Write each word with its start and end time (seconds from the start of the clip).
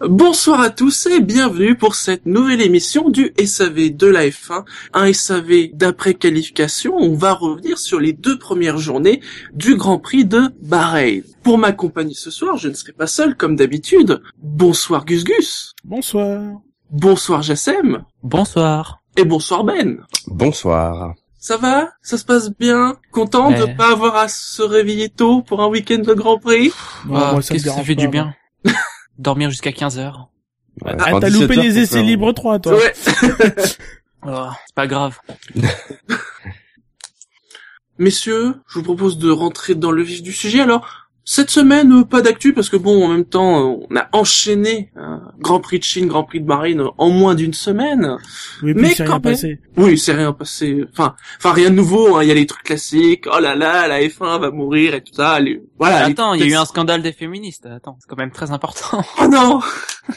Bonsoir 0.00 0.60
à 0.60 0.70
tous 0.70 1.06
et 1.06 1.20
bienvenue 1.20 1.74
pour 1.76 1.96
cette 1.96 2.24
nouvelle 2.24 2.60
émission 2.60 3.08
du 3.08 3.32
SAV 3.44 3.90
de 3.96 4.06
la 4.06 4.28
F1, 4.28 4.64
un 4.94 5.12
SAV 5.12 5.70
d'après 5.72 6.14
qualification. 6.14 6.94
On 6.96 7.14
va 7.16 7.32
revenir 7.32 7.78
sur 7.78 7.98
les 7.98 8.12
deux 8.12 8.38
premières 8.38 8.78
journées 8.78 9.20
du 9.54 9.74
Grand 9.74 9.98
Prix 9.98 10.24
de 10.24 10.42
Bahreïn. 10.62 11.22
Pour 11.42 11.58
m'accompagner 11.58 12.14
ce 12.14 12.30
soir, 12.30 12.56
je 12.56 12.68
ne 12.68 12.74
serai 12.74 12.92
pas 12.92 13.08
seul 13.08 13.36
comme 13.36 13.56
d'habitude. 13.56 14.22
Bonsoir 14.40 15.04
Gus 15.04 15.24
Gus. 15.24 15.72
Bonsoir. 15.84 16.42
Bonsoir 16.92 17.42
Jassem. 17.42 18.04
Bonsoir. 18.22 19.00
Et 19.16 19.24
bonsoir 19.24 19.64
Ben. 19.64 19.98
Bonsoir. 20.28 21.14
Ça 21.40 21.56
va? 21.56 21.90
Ça 22.02 22.18
se 22.18 22.24
passe 22.24 22.50
bien? 22.56 22.96
Content 23.10 23.50
de 23.50 23.64
Ouais. 23.64 23.74
pas 23.74 23.90
avoir 23.92 24.14
à 24.14 24.28
se 24.28 24.62
réveiller 24.62 25.08
tôt 25.08 25.42
pour 25.42 25.60
un 25.60 25.66
week-end 25.68 25.98
de 25.98 26.14
Grand 26.14 26.38
Prix? 26.38 26.70
Ah, 27.12 27.30
ça 27.30 27.32
me 27.32 27.40
Qu'est-ce 27.40 27.52
que 27.52 27.58
ça 27.58 27.64
dérange 27.64 27.86
fait 27.86 27.94
pas, 27.96 28.02
du 28.02 28.08
bien 28.08 28.34
Dormir 29.18 29.50
jusqu'à 29.50 29.72
15 29.72 29.98
heures. 29.98 30.28
Ouais, 30.84 30.92
Ah, 30.98 31.18
t'as 31.20 31.28
loupé 31.28 31.46
17 31.48 31.58
heures 31.58 31.64
les 31.64 31.78
essais 31.78 32.02
libres 32.02 32.32
3, 32.32 32.58
toi. 32.60 32.74
Ouais. 32.76 32.92
Oh, 34.26 34.48
c'est 34.66 34.74
pas 34.74 34.88
grave. 34.88 35.16
Messieurs, 37.98 38.54
je 38.68 38.74
vous 38.74 38.82
propose 38.82 39.18
de 39.18 39.30
rentrer 39.30 39.74
dans 39.74 39.90
le 39.90 40.02
vif 40.02 40.22
du 40.22 40.32
sujet. 40.32 40.60
Alors, 40.60 41.07
cette 41.30 41.50
semaine, 41.50 41.92
euh, 41.92 42.04
pas 42.04 42.22
d'actu 42.22 42.54
parce 42.54 42.70
que 42.70 42.78
bon, 42.78 43.04
en 43.04 43.08
même 43.08 43.26
temps, 43.26 43.60
euh, 43.60 43.86
on 43.90 43.96
a 43.96 44.08
enchaîné 44.12 44.90
un 44.96 45.20
Grand 45.38 45.60
Prix 45.60 45.78
de 45.78 45.84
Chine, 45.84 46.06
Grand 46.06 46.24
Prix 46.24 46.40
de 46.40 46.46
Marine 46.46 46.80
euh, 46.80 46.88
en 46.96 47.10
moins 47.10 47.34
d'une 47.34 47.52
semaine. 47.52 48.16
Oui, 48.62 48.72
Mais 48.74 48.88
c'est 48.94 49.04
quand 49.04 49.04
rien 49.04 49.12
même. 49.12 49.32
passé. 49.34 49.60
Oui, 49.76 49.98
c'est 49.98 50.14
rien 50.14 50.32
passé. 50.32 50.86
Enfin, 50.90 51.14
enfin 51.36 51.52
rien 51.52 51.68
de 51.68 51.74
nouveau. 51.74 52.16
hein. 52.16 52.22
Il 52.22 52.28
y 52.28 52.30
a 52.30 52.34
les 52.34 52.46
trucs 52.46 52.62
classiques. 52.62 53.26
Oh 53.30 53.40
là 53.40 53.54
là, 53.54 53.86
la 53.88 54.00
F1 54.00 54.40
va 54.40 54.50
mourir 54.50 54.94
et 54.94 55.02
tout 55.02 55.12
ça. 55.12 55.38
Les- 55.38 55.62
Voilà. 55.78 56.06
Attends, 56.06 56.32
il 56.32 56.40
y 56.40 56.44
a 56.44 56.46
eu 56.46 56.54
un 56.54 56.64
scandale 56.64 57.02
des 57.02 57.12
féministes. 57.12 57.66
Attends, 57.66 57.98
c'est 58.00 58.08
quand 58.08 58.16
même 58.16 58.30
très 58.32 58.50
important. 58.50 59.02
Oh 59.22 59.26
non, 59.28 59.60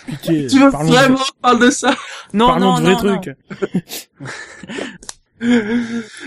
Pitié. 0.08 0.48
tu 0.50 0.60
veux 0.60 0.72
parlons 0.72 0.92
vraiment 0.92 1.20
parler 1.42 1.66
de 1.66 1.72
ça 1.72 1.94
Non, 2.34 2.48
Parlons 2.48 2.74
non, 2.74 2.80
de 2.80 2.82
vrais 2.84 3.04
non, 3.04 3.04
non. 3.16 3.20
trucs. 3.20 3.36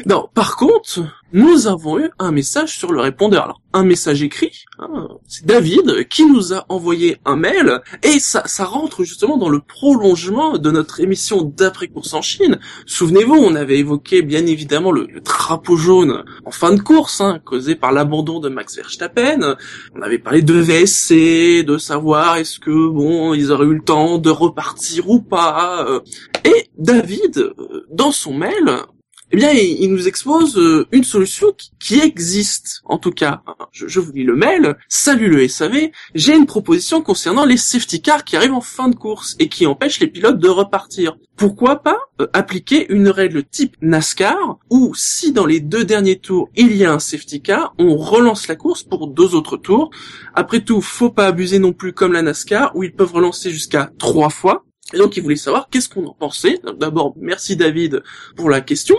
Non, 0.06 0.28
par 0.34 0.56
contre, 0.56 1.05
nous 1.32 1.68
avons 1.68 2.00
eu 2.00 2.10
un 2.18 2.32
message 2.32 2.77
sur 2.77 2.90
le 2.92 3.00
répondeur. 3.00 3.44
Alors, 3.44 3.60
un 3.75 3.84
message 3.84 4.22
écrit, 4.22 4.64
hein, 4.78 5.08
c'est 5.27 5.44
David 5.44 6.08
qui 6.08 6.25
nous 6.25 6.55
a 6.55 6.64
envoyé 6.69 7.19
un 7.25 7.36
mail, 7.36 7.83
et 8.03 8.19
ça, 8.20 8.42
rentre 8.64 9.05
justement 9.05 9.36
dans 9.36 9.48
le 9.50 9.61
prolongement 9.61 10.58
de 10.58 10.70
notre 10.70 11.00
émission 11.00 11.42
d'après-course 11.42 12.14
en 12.14 12.22
Chine. 12.22 12.58
Souvenez-vous, 12.86 13.34
on 13.34 13.55
avait 13.55 13.78
évoqué 13.78 14.22
bien 14.22 14.47
évidemment 14.47 14.92
le, 14.92 15.06
le 15.06 15.20
drapeau 15.20 15.77
jaune 15.77 16.25
en 16.45 16.50
fin 16.50 16.72
de 16.72 16.80
course, 16.80 17.20
hein, 17.20 17.41
causé 17.45 17.75
par 17.75 17.92
l'abandon 17.92 18.41
de 18.41 18.48
Max 18.48 18.77
Verstappen. 18.77 19.56
On 19.95 20.02
avait 20.02 20.19
parlé 20.19 20.41
de 20.41 20.55
VSC, 20.55 21.64
de 21.64 21.77
savoir 21.77 22.36
est-ce 22.36 22.61
que, 22.61 22.89
bon, 22.89 23.34
ils 23.34 23.50
auraient 23.50 23.67
eu 23.67 23.75
le 23.75 23.84
temps 23.84 24.19
de 24.19 24.30
repartir 24.30 25.11
ou 25.11 25.20
pas. 25.20 26.01
Et 26.45 26.68
David, 26.79 27.39
euh, 27.39 27.86
dans 27.91 28.12
son 28.12 28.35
mail, 28.35 28.85
eh 29.34 29.36
bien, 29.36 29.50
il, 29.50 29.90
nous 29.90 30.06
expose 30.06 30.56
euh, 30.56 30.86
une 30.92 31.02
solution 31.02 31.48
qui, 31.80 31.98
existe, 31.98 32.83
en 32.84 32.98
tout 32.98 33.11
cas. 33.11 33.42
Je, 33.72 33.89
je 33.89 33.98
vous 33.98 34.12
lis 34.12 34.22
le 34.22 34.36
mail. 34.36 34.77
Salut 34.89 35.28
le 35.28 35.48
SAV, 35.48 35.90
j'ai 36.14 36.36
une 36.36 36.46
proposition 36.46 37.02
concernant 37.02 37.44
les 37.44 37.56
safety 37.56 38.00
cars 38.00 38.23
qui 38.23 38.36
arrivent 38.36 38.55
en 38.55 38.61
fin 38.61 38.86
de 38.86 38.94
course 38.94 39.34
et 39.40 39.48
qui 39.48 39.67
empêchent 39.67 39.98
les 39.98 40.06
pilotes 40.06 40.39
de 40.39 40.48
repartir. 40.48 41.17
Pourquoi 41.36 41.83
pas 41.83 41.98
euh, 42.20 42.28
appliquer 42.33 42.86
une 42.92 43.08
règle 43.08 43.42
type 43.42 43.74
NASCAR 43.83 44.61
où 44.70 44.92
si 44.94 45.33
dans 45.33 45.46
les 45.46 45.58
deux 45.58 45.84
derniers 45.84 46.20
tours 46.20 46.48
il 46.55 46.77
y 46.77 46.84
a 46.84 46.92
un 46.92 47.00
safety 47.00 47.42
car, 47.42 47.74
on 47.77 47.96
relance 47.96 48.46
la 48.46 48.55
course 48.55 48.84
pour 48.84 49.08
deux 49.08 49.34
autres 49.34 49.56
tours. 49.56 49.90
Après 50.34 50.61
tout, 50.61 50.80
faut 50.80 51.11
pas 51.11 51.27
abuser 51.27 51.58
non 51.58 51.73
plus 51.73 51.92
comme 51.92 52.12
la 52.12 52.23
NASCAR 52.23 52.70
où 52.77 52.84
ils 52.84 52.94
peuvent 52.94 53.12
relancer 53.12 53.50
jusqu'à 53.50 53.90
trois 53.98 54.30
fois. 54.30 54.64
Et 54.92 54.98
donc, 54.98 55.17
il 55.17 55.22
voulait 55.22 55.36
savoir 55.36 55.68
qu'est-ce 55.70 55.89
qu'on 55.89 56.06
en 56.06 56.12
pensait. 56.14 56.61
D'abord, 56.78 57.14
merci 57.18 57.56
David 57.56 58.02
pour 58.36 58.50
la 58.50 58.61
question. 58.61 58.96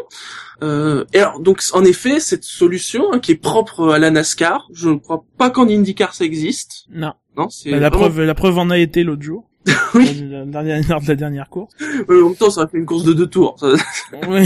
Euh, 0.63 1.05
et 1.13 1.19
alors, 1.19 1.39
donc, 1.39 1.61
en 1.73 1.83
effet, 1.85 2.19
cette 2.19 2.43
solution 2.43 3.13
hein, 3.13 3.19
qui 3.19 3.33
est 3.33 3.35
propre 3.41 3.89
à 3.89 3.99
la 3.99 4.09
NASCAR, 4.09 4.67
je 4.73 4.89
ne 4.89 4.95
crois 4.95 5.23
pas 5.37 5.49
qu'en 5.51 5.67
IndyCar 5.69 6.13
ça 6.15 6.25
existe. 6.25 6.85
Non. 6.89 7.13
Non, 7.37 7.49
c'est 7.49 7.69
Bah, 7.71 7.77
la 7.79 7.89
vraiment- 7.89 8.05
preuve, 8.09 8.21
la 8.21 8.33
preuve 8.35 8.57
en 8.57 8.69
a 8.69 8.77
été 8.79 9.03
l'autre 9.03 9.21
jour. 9.21 9.47
Oui. 9.93 10.27
La 10.29 10.45
dernière, 10.45 10.81
lors 10.89 11.01
de 11.01 11.07
la 11.07 11.15
dernière 11.15 11.49
course. 11.49 11.73
Ouais, 12.07 12.21
en 12.21 12.29
même 12.29 12.35
temps, 12.35 12.49
ça 12.49 12.61
a 12.63 12.67
fait 12.67 12.77
une 12.77 12.85
course 12.85 13.03
de 13.03 13.13
deux 13.13 13.27
tours. 13.27 13.55
Ouais. 14.27 14.45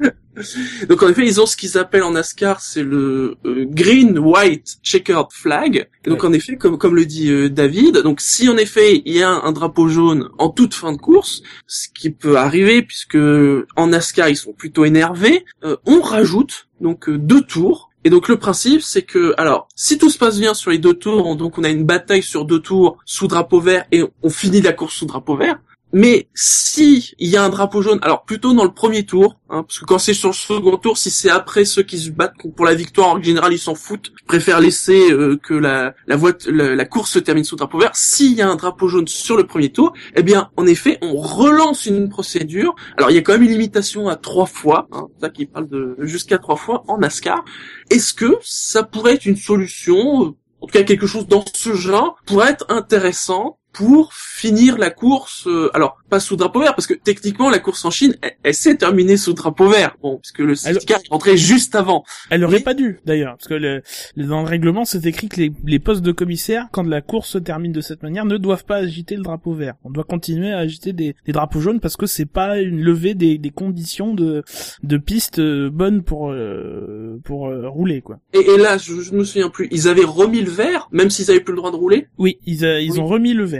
Donc, 0.88 1.02
en 1.02 1.08
effet, 1.08 1.26
ils 1.26 1.40
ont 1.40 1.44
ce 1.46 1.56
qu'ils 1.56 1.76
appellent 1.76 2.02
en 2.04 2.12
NASCAR, 2.12 2.60
c'est 2.60 2.82
le 2.82 3.36
euh, 3.44 3.66
green, 3.68 4.18
white, 4.18 4.78
checkered 4.82 5.26
flag. 5.32 5.88
Et 6.04 6.08
donc, 6.08 6.22
Ouais. 6.22 6.28
en 6.28 6.32
effet, 6.32 6.56
comme 6.56 6.78
comme 6.78 6.94
le 6.96 7.04
dit 7.04 7.30
euh, 7.30 7.50
David, 7.50 7.98
donc 7.98 8.20
si 8.22 8.48
en 8.48 8.56
effet 8.56 9.02
il 9.04 9.12
y 9.14 9.22
a 9.22 9.28
un 9.30 9.52
drapeau 9.52 9.88
jaune 9.88 10.30
en 10.38 10.48
toute 10.48 10.72
fin 10.74 10.92
de 10.92 10.96
course, 10.98 11.42
ce 11.66 11.88
qui 11.94 12.10
peut 12.10 12.38
arriver 12.38 12.80
puisque 12.82 13.18
en 13.76 13.88
NASCAR 13.88 14.28
ils 14.30 14.36
sont 14.36 14.52
plutôt 14.54 14.84
énervés, 14.86 15.44
euh, 15.64 15.76
on 15.84 16.00
rajoute 16.00 16.68
donc 16.80 17.08
euh, 17.10 17.18
deux 17.18 17.42
tours. 17.42 17.89
Et 18.04 18.10
donc 18.10 18.28
le 18.28 18.38
principe 18.38 18.80
c'est 18.82 19.02
que 19.02 19.34
alors 19.36 19.68
si 19.74 19.98
tout 19.98 20.08
se 20.10 20.18
passe 20.18 20.38
bien 20.38 20.54
sur 20.54 20.70
les 20.70 20.78
deux 20.78 20.94
tours, 20.94 21.26
on- 21.26 21.34
donc 21.34 21.58
on 21.58 21.64
a 21.64 21.68
une 21.68 21.84
bataille 21.84 22.22
sur 22.22 22.44
deux 22.44 22.60
tours 22.60 22.96
sous 23.04 23.26
drapeau 23.28 23.60
vert 23.60 23.84
et 23.92 24.04
on 24.22 24.30
finit 24.30 24.60
la 24.62 24.72
course 24.72 24.94
sous 24.94 25.06
drapeau 25.06 25.36
vert. 25.36 25.58
Mais 25.92 26.28
si 26.34 27.14
il 27.18 27.28
y 27.28 27.36
a 27.36 27.42
un 27.42 27.48
drapeau 27.48 27.82
jaune, 27.82 27.98
alors 28.02 28.24
plutôt 28.24 28.52
dans 28.54 28.64
le 28.64 28.72
premier 28.72 29.04
tour, 29.04 29.36
hein, 29.48 29.64
parce 29.64 29.78
que 29.80 29.84
quand 29.84 29.98
c'est 29.98 30.14
sur 30.14 30.28
le 30.28 30.34
second 30.34 30.76
tour, 30.76 30.96
si 30.96 31.10
c'est 31.10 31.30
après 31.30 31.64
ceux 31.64 31.82
qui 31.82 31.98
se 31.98 32.10
battent 32.10 32.34
pour 32.56 32.64
la 32.64 32.74
victoire, 32.74 33.08
en 33.08 33.22
général 33.22 33.52
ils 33.52 33.58
s'en 33.58 33.74
foutent, 33.74 34.12
ils 34.20 34.26
préfèrent 34.26 34.60
laisser 34.60 35.10
euh, 35.10 35.36
que 35.36 35.54
la 35.54 35.94
la, 36.06 36.16
la 36.46 36.74
la 36.76 36.84
course 36.84 37.10
se 37.10 37.18
termine 37.18 37.44
sous 37.44 37.56
drapeau 37.56 37.78
vert. 37.78 37.90
S'il 37.94 38.34
y 38.34 38.42
a 38.42 38.48
un 38.48 38.56
drapeau 38.56 38.88
jaune 38.88 39.08
sur 39.08 39.36
le 39.36 39.46
premier 39.46 39.70
tour, 39.72 39.92
eh 40.14 40.22
bien 40.22 40.50
en 40.56 40.66
effet 40.66 40.98
on 41.02 41.16
relance 41.16 41.86
une 41.86 42.08
procédure. 42.08 42.74
Alors 42.96 43.10
il 43.10 43.14
y 43.14 43.18
a 43.18 43.22
quand 43.22 43.32
même 43.32 43.42
une 43.42 43.50
limitation 43.50 44.08
à 44.08 44.16
trois 44.16 44.46
fois, 44.46 44.88
hein, 44.92 45.08
ça 45.20 45.30
qui 45.30 45.46
parle 45.46 45.68
de 45.68 45.96
jusqu'à 46.00 46.38
trois 46.38 46.56
fois 46.56 46.84
en 46.88 46.98
NASCAR. 46.98 47.44
Est-ce 47.90 48.14
que 48.14 48.38
ça 48.42 48.82
pourrait 48.82 49.14
être 49.14 49.26
une 49.26 49.36
solution, 49.36 50.24
euh, 50.24 50.36
en 50.60 50.66
tout 50.66 50.72
cas 50.72 50.82
quelque 50.82 51.06
chose 51.06 51.26
dans 51.26 51.44
ce 51.52 51.74
genre, 51.74 52.16
pourrait 52.26 52.50
être 52.50 52.66
intéressant 52.68 53.58
pour 53.72 54.12
finir 54.14 54.78
la 54.78 54.90
course, 54.90 55.46
euh, 55.46 55.70
alors 55.74 55.98
pas 56.08 56.18
sous 56.20 56.34
drapeau 56.36 56.60
vert, 56.60 56.74
parce 56.74 56.86
que 56.88 56.94
techniquement 56.94 57.50
la 57.50 57.60
course 57.60 57.84
en 57.84 57.90
Chine, 57.90 58.16
elle, 58.20 58.32
elle 58.42 58.54
s'est 58.54 58.74
terminée 58.76 59.16
sous 59.16 59.32
drapeau 59.32 59.68
vert, 59.68 59.96
bon, 60.02 60.18
puisque 60.18 60.40
le 60.40 60.54
safety 60.56 60.86
car 60.86 61.00
rentré 61.10 61.36
juste 61.36 61.74
avant. 61.76 62.04
Elle 62.30 62.42
aurait 62.44 62.56
Oui. 62.56 62.62
pas 62.62 62.74
dû, 62.74 62.98
d'ailleurs. 63.04 63.36
Parce 63.36 63.46
que 63.48 63.54
le, 63.54 63.82
dans 64.16 64.40
le 64.42 64.48
règlement, 64.48 64.84
c'est 64.84 65.06
écrit 65.06 65.28
que 65.28 65.36
les, 65.40 65.52
les 65.64 65.78
postes 65.78 66.02
de 66.02 66.10
commissaire, 66.12 66.66
quand 66.72 66.82
la 66.86 67.00
course 67.00 67.28
se 67.30 67.38
termine 67.38 67.70
de 67.72 67.80
cette 67.80 68.02
manière, 68.02 68.24
ne 68.24 68.36
doivent 68.38 68.64
pas 68.64 68.76
agiter 68.76 69.14
le 69.16 69.22
drapeau 69.22 69.52
vert. 69.52 69.74
On 69.84 69.90
doit 69.90 70.04
continuer 70.04 70.52
à 70.52 70.58
agiter 70.58 70.92
des, 70.92 71.14
des 71.24 71.32
drapeaux 71.32 71.60
jaunes 71.60 71.78
parce 71.80 71.96
que 71.96 72.06
c'est 72.06 72.26
pas 72.26 72.58
une 72.60 72.80
levée 72.80 73.14
des, 73.14 73.38
des 73.38 73.50
conditions 73.50 74.14
de, 74.14 74.42
de 74.82 74.96
piste 74.96 75.38
euh, 75.38 75.70
bonnes 75.70 76.02
pour, 76.02 76.32
euh, 76.32 77.20
pour 77.24 77.48
euh, 77.48 77.68
rouler, 77.68 78.00
quoi. 78.00 78.18
Et, 78.32 78.38
et 78.40 78.56
là, 78.58 78.78
je, 78.78 79.00
je 79.00 79.12
me 79.14 79.22
souviens 79.22 79.48
plus, 79.48 79.68
ils 79.70 79.86
avaient 79.88 80.04
remis 80.04 80.40
le 80.40 80.50
vert, 80.50 80.88
même 80.90 81.08
s'ils 81.10 81.30
avaient 81.30 81.40
plus 81.40 81.52
le 81.52 81.58
droit 81.58 81.70
de 81.70 81.76
rouler? 81.76 82.08
Oui, 82.18 82.38
ils, 82.46 82.64
ils 82.64 82.92
Oui. 82.92 82.98
ont 82.98 83.06
remis 83.06 83.32
le 83.32 83.44
vert. 83.44 83.59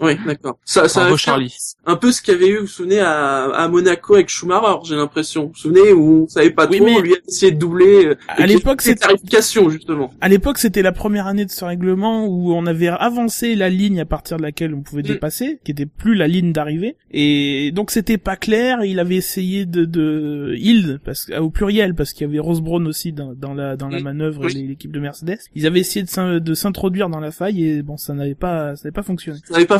Oui, 0.00 0.16
d'accord. 0.26 0.58
Ça, 0.64 0.88
ça 0.88 1.00
Bravo 1.02 1.16
Charlie. 1.16 1.54
un 1.86 1.96
peu 1.96 2.10
ce 2.10 2.20
qu'il 2.20 2.34
y 2.34 2.36
avait 2.36 2.48
eu, 2.48 2.56
vous 2.56 2.62
vous 2.62 2.66
souvenez, 2.66 2.98
à, 2.98 3.44
à 3.44 3.68
Monaco 3.68 4.14
avec 4.14 4.28
Schumacher, 4.28 4.78
j'ai 4.84 4.96
l'impression. 4.96 5.42
Vous 5.44 5.48
vous 5.50 5.54
souvenez, 5.54 5.92
où 5.92 6.24
on 6.24 6.28
savait 6.28 6.50
pas 6.50 6.66
Oui, 6.66 6.78
trop, 6.78 6.86
mais- 6.86 7.00
lui 7.00 7.14
a 7.14 7.16
essayé 7.28 7.52
de 7.52 7.58
doubler. 7.58 8.06
euh, 8.06 8.14
À 8.28 8.44
l'époque, 8.46 8.82
c'était- 8.82 9.06
tarification, 9.06 9.70
justement. 9.70 10.12
À 10.20 10.28
l'époque, 10.28 10.58
c'était 10.58 10.82
la 10.82 10.90
première 10.92 11.26
année 11.28 11.44
de 11.44 11.50
ce 11.50 11.64
règlement 11.64 12.26
où 12.26 12.52
on 12.54 12.66
avait 12.66 12.88
avancé 12.88 13.54
la 13.54 13.70
ligne 13.70 14.00
à 14.00 14.04
partir 14.04 14.36
de 14.36 14.42
laquelle 14.42 14.74
on 14.74 14.82
pouvait 14.82 15.02
Mm. 15.02 15.06
dépasser, 15.06 15.60
qui 15.64 15.70
était 15.70 15.86
plus 15.86 16.14
la 16.16 16.26
ligne 16.26 16.52
d'arrivée. 16.52 16.96
Et 17.12 17.70
donc 17.72 17.92
c'était 17.92 18.18
pas 18.18 18.34
clair. 18.36 18.84
Il 18.84 18.98
avait 18.98 19.16
essayé 19.16 19.64
de, 19.66 19.84
de 19.84 20.54
il 20.58 20.98
parce 21.04 21.30
au 21.38 21.50
pluriel 21.50 21.94
parce 21.94 22.12
qu'il 22.12 22.26
y 22.26 22.30
avait 22.30 22.40
Rose 22.40 22.60
Brown 22.60 22.86
aussi 22.88 23.12
dans, 23.12 23.32
dans 23.34 23.54
la 23.54 23.76
dans 23.76 23.88
la 23.88 24.00
Mm. 24.00 24.02
manœuvre 24.02 24.46
Oui. 24.46 24.52
et 24.58 24.66
l'équipe 24.66 24.90
de 24.90 24.98
Mercedes. 24.98 25.38
Ils 25.54 25.66
avaient 25.66 25.80
essayé 25.80 26.02
de 26.04 26.08
s'in- 26.10 26.40
de 26.40 26.54
s'introduire 26.54 27.08
dans 27.08 27.20
la 27.20 27.30
faille 27.30 27.64
et 27.64 27.82
bon, 27.82 27.96
ça 27.96 28.14
n'avait 28.14 28.34
pas 28.34 28.74
ça 28.74 28.82
n'avait 28.88 28.94
pas 28.94 29.02
fonctionné. 29.04 29.38
Ça 29.44 29.54
n'avait 29.54 29.66
pas 29.66 29.78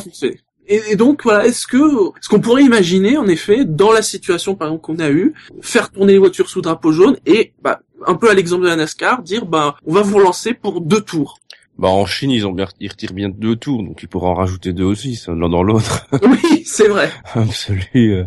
Et, 0.66 0.80
et 0.90 0.96
donc 0.96 1.24
voilà, 1.24 1.46
est-ce 1.46 1.66
que 1.66 1.76
est-ce 2.18 2.28
qu'on 2.28 2.40
pourrait 2.40 2.62
imaginer 2.62 3.16
en 3.18 3.26
effet 3.26 3.64
dans 3.64 3.92
la 3.92 4.02
situation 4.02 4.54
par 4.54 4.68
exemple 4.68 4.82
qu'on 4.82 4.98
a 4.98 5.10
eue, 5.10 5.34
faire 5.60 5.90
tourner 5.90 6.14
les 6.14 6.18
voitures 6.18 6.48
sous 6.48 6.62
drapeau 6.62 6.90
jaune 6.90 7.16
et 7.26 7.52
bah 7.62 7.80
un 8.06 8.14
peu 8.14 8.30
à 8.30 8.34
l'exemple 8.34 8.64
de 8.64 8.68
la 8.68 8.76
NASCAR, 8.76 9.22
dire 9.22 9.44
bah 9.46 9.76
on 9.84 9.92
va 9.92 10.02
vous 10.02 10.16
relancer 10.16 10.54
pour 10.54 10.80
deux 10.80 11.02
tours. 11.02 11.38
Bah 11.76 11.88
en 11.88 12.06
Chine 12.06 12.30
ils 12.30 12.46
ont 12.46 12.52
bien 12.52 12.66
ils 12.80 12.88
retirent 12.88 13.12
bien 13.12 13.28
deux 13.28 13.56
tours 13.56 13.82
donc 13.82 14.02
ils 14.02 14.08
pourront 14.08 14.28
en 14.28 14.34
rajouter 14.34 14.72
deux 14.72 14.84
aussi 14.84 15.20
l'un 15.26 15.48
dans 15.48 15.62
l'autre 15.62 16.06
oui, 16.22 16.62
c'est 16.64 16.88
vrai. 16.88 17.10
absolu. 17.34 18.24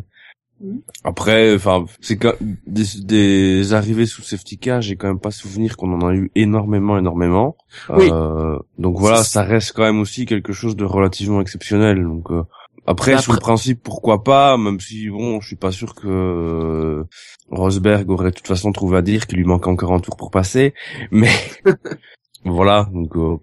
Après 1.04 1.54
enfin 1.56 1.86
c'est 2.02 2.18
quand 2.18 2.34
des, 2.66 2.84
des 3.04 3.74
arrivées 3.74 4.06
sous 4.08 4.22
safety 4.24 4.58
car 4.58 4.82
j'ai 4.82 4.96
quand 4.96 5.08
même 5.08 5.20
pas 5.20 5.32
souvenir 5.32 5.78
qu'on 5.78 5.94
en 5.94 6.08
a 6.08 6.14
eu 6.16 6.32
énormément 6.36 6.98
énormément. 6.98 7.56
Oui. 7.90 8.10
Euh, 8.12 8.58
donc 8.80 8.98
voilà 8.98 9.24
ça 9.24 9.44
reste 9.44 9.74
quand 9.74 9.84
même 9.84 10.00
aussi 10.00 10.26
quelque 10.26 10.54
chose 10.54 10.76
de 10.76 10.86
relativement 10.86 11.42
exceptionnel 11.42 12.04
donc. 12.04 12.32
euh, 12.32 12.44
après, 12.90 13.12
Après- 13.12 13.24
sous 13.24 13.34
le 13.34 13.40
principe, 13.40 13.84
pourquoi 13.84 14.24
pas, 14.24 14.56
même 14.56 14.80
si, 14.80 15.10
bon, 15.10 15.42
je 15.42 15.48
suis 15.48 15.56
pas 15.58 15.74
sûr 15.74 15.94
que 15.94 16.08
euh, 16.08 17.04
Rosberg 17.52 18.10
aurait 18.10 18.32
de 18.32 18.36
toute 18.38 18.48
façon 18.48 18.72
trouvé 18.72 18.98
à 18.98 19.02
dire 19.02 19.28
qu'il 19.28 19.38
lui 19.40 19.44
manque 19.44 19.68
encore 19.68 19.92
un 19.92 20.00
tour 20.00 20.16
pour 20.16 20.32
passer, 20.32 20.74
mais 21.12 21.28
voilà, 22.46 22.88
donc 22.94 23.14
euh, 23.18 23.36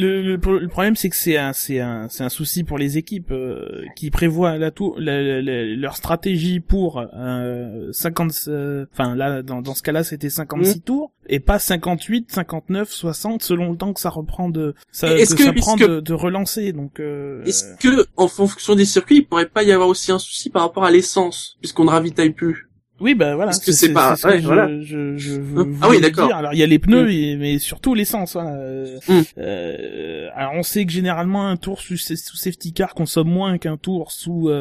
Le, 0.00 0.22
le, 0.22 0.36
le 0.60 0.68
problème, 0.68 0.94
c'est 0.94 1.10
que 1.10 1.16
c'est 1.16 1.36
un, 1.36 1.52
c'est 1.52 1.80
un, 1.80 2.08
c'est 2.08 2.22
un 2.22 2.28
souci 2.28 2.62
pour 2.62 2.78
les 2.78 2.98
équipes 2.98 3.32
euh, 3.32 3.82
qui 3.96 4.10
prévoient 4.10 4.56
la 4.56 4.70
tour, 4.70 4.94
la, 4.98 5.20
la- 5.22 5.42
la- 5.42 5.64
leur 5.64 5.96
stratégie 5.96 6.60
pour 6.60 7.04
euh, 7.14 7.90
50, 7.90 8.32
euh, 8.46 8.86
enfin 8.92 9.16
là, 9.16 9.42
dans, 9.42 9.60
dans 9.60 9.74
ce 9.74 9.82
cas-là, 9.82 10.04
c'était 10.04 10.30
56 10.30 10.82
tours 10.82 11.10
et 11.26 11.40
pas 11.40 11.58
58, 11.58 12.30
59, 12.30 12.88
60 12.90 13.42
selon 13.42 13.72
le 13.72 13.76
temps 13.76 13.92
que 13.92 14.00
ça 14.00 14.10
reprend 14.10 14.48
de, 14.48 14.74
ça, 14.92 15.08
que 15.14 15.24
ça 15.24 15.34
que- 15.52 15.58
prend 15.58 15.76
est-ce 15.76 15.84
que- 15.84 15.90
de, 15.90 16.00
de 16.00 16.12
relancer. 16.14 16.72
Donc, 16.72 17.00
euh, 17.00 17.42
Est-ce 17.44 17.76
que, 17.80 18.06
en 18.16 18.28
fonction 18.28 18.76
des 18.76 18.84
circuits, 18.84 19.16
il 19.16 19.26
pourrait 19.26 19.48
pas 19.48 19.64
y 19.64 19.72
avoir 19.72 19.88
aussi 19.88 20.12
un 20.12 20.20
souci 20.20 20.48
par 20.48 20.62
rapport 20.62 20.84
à 20.84 20.92
l'essence, 20.92 21.56
puisqu'on 21.60 21.84
ne 21.84 21.90
ravitaille 21.90 22.30
plus? 22.30 22.67
Oui, 23.00 23.14
bah 23.14 23.34
voilà. 23.36 23.50
Parce 23.52 23.64
que 23.64 23.72
c'est 23.72 23.92
pas- 23.92 24.16
ce 24.16 24.26
ouais, 24.26 24.40
je, 24.40 24.46
voilà. 24.46 24.68
je, 24.80 25.16
je, 25.16 25.16
je 25.16 25.40
Ah 25.40 25.62
voulais 25.62 25.88
oui, 25.88 26.00
d'accord. 26.00 26.32
Alors 26.34 26.52
il 26.52 26.58
y 26.58 26.62
a 26.62 26.66
les 26.66 26.78
pneus, 26.78 27.04
Mm. 27.04 27.38
mais 27.38 27.58
surtout 27.58 27.94
l'essence. 27.94 28.36
Hein. 28.36 28.46
Euh, 28.58 28.98
Mm. 29.08 29.20
euh, 29.38 30.28
alors 30.34 30.52
on 30.54 30.62
sait 30.62 30.84
que 30.84 30.92
généralement 30.92 31.46
un 31.48 31.56
tour 31.56 31.80
sous, 31.80 31.96
sous 31.96 32.36
safety 32.36 32.72
car 32.72 32.94
consomme 32.94 33.28
moins 33.28 33.58
qu'un 33.58 33.76
tour 33.76 34.10
sous. 34.12 34.48
euh, 34.48 34.52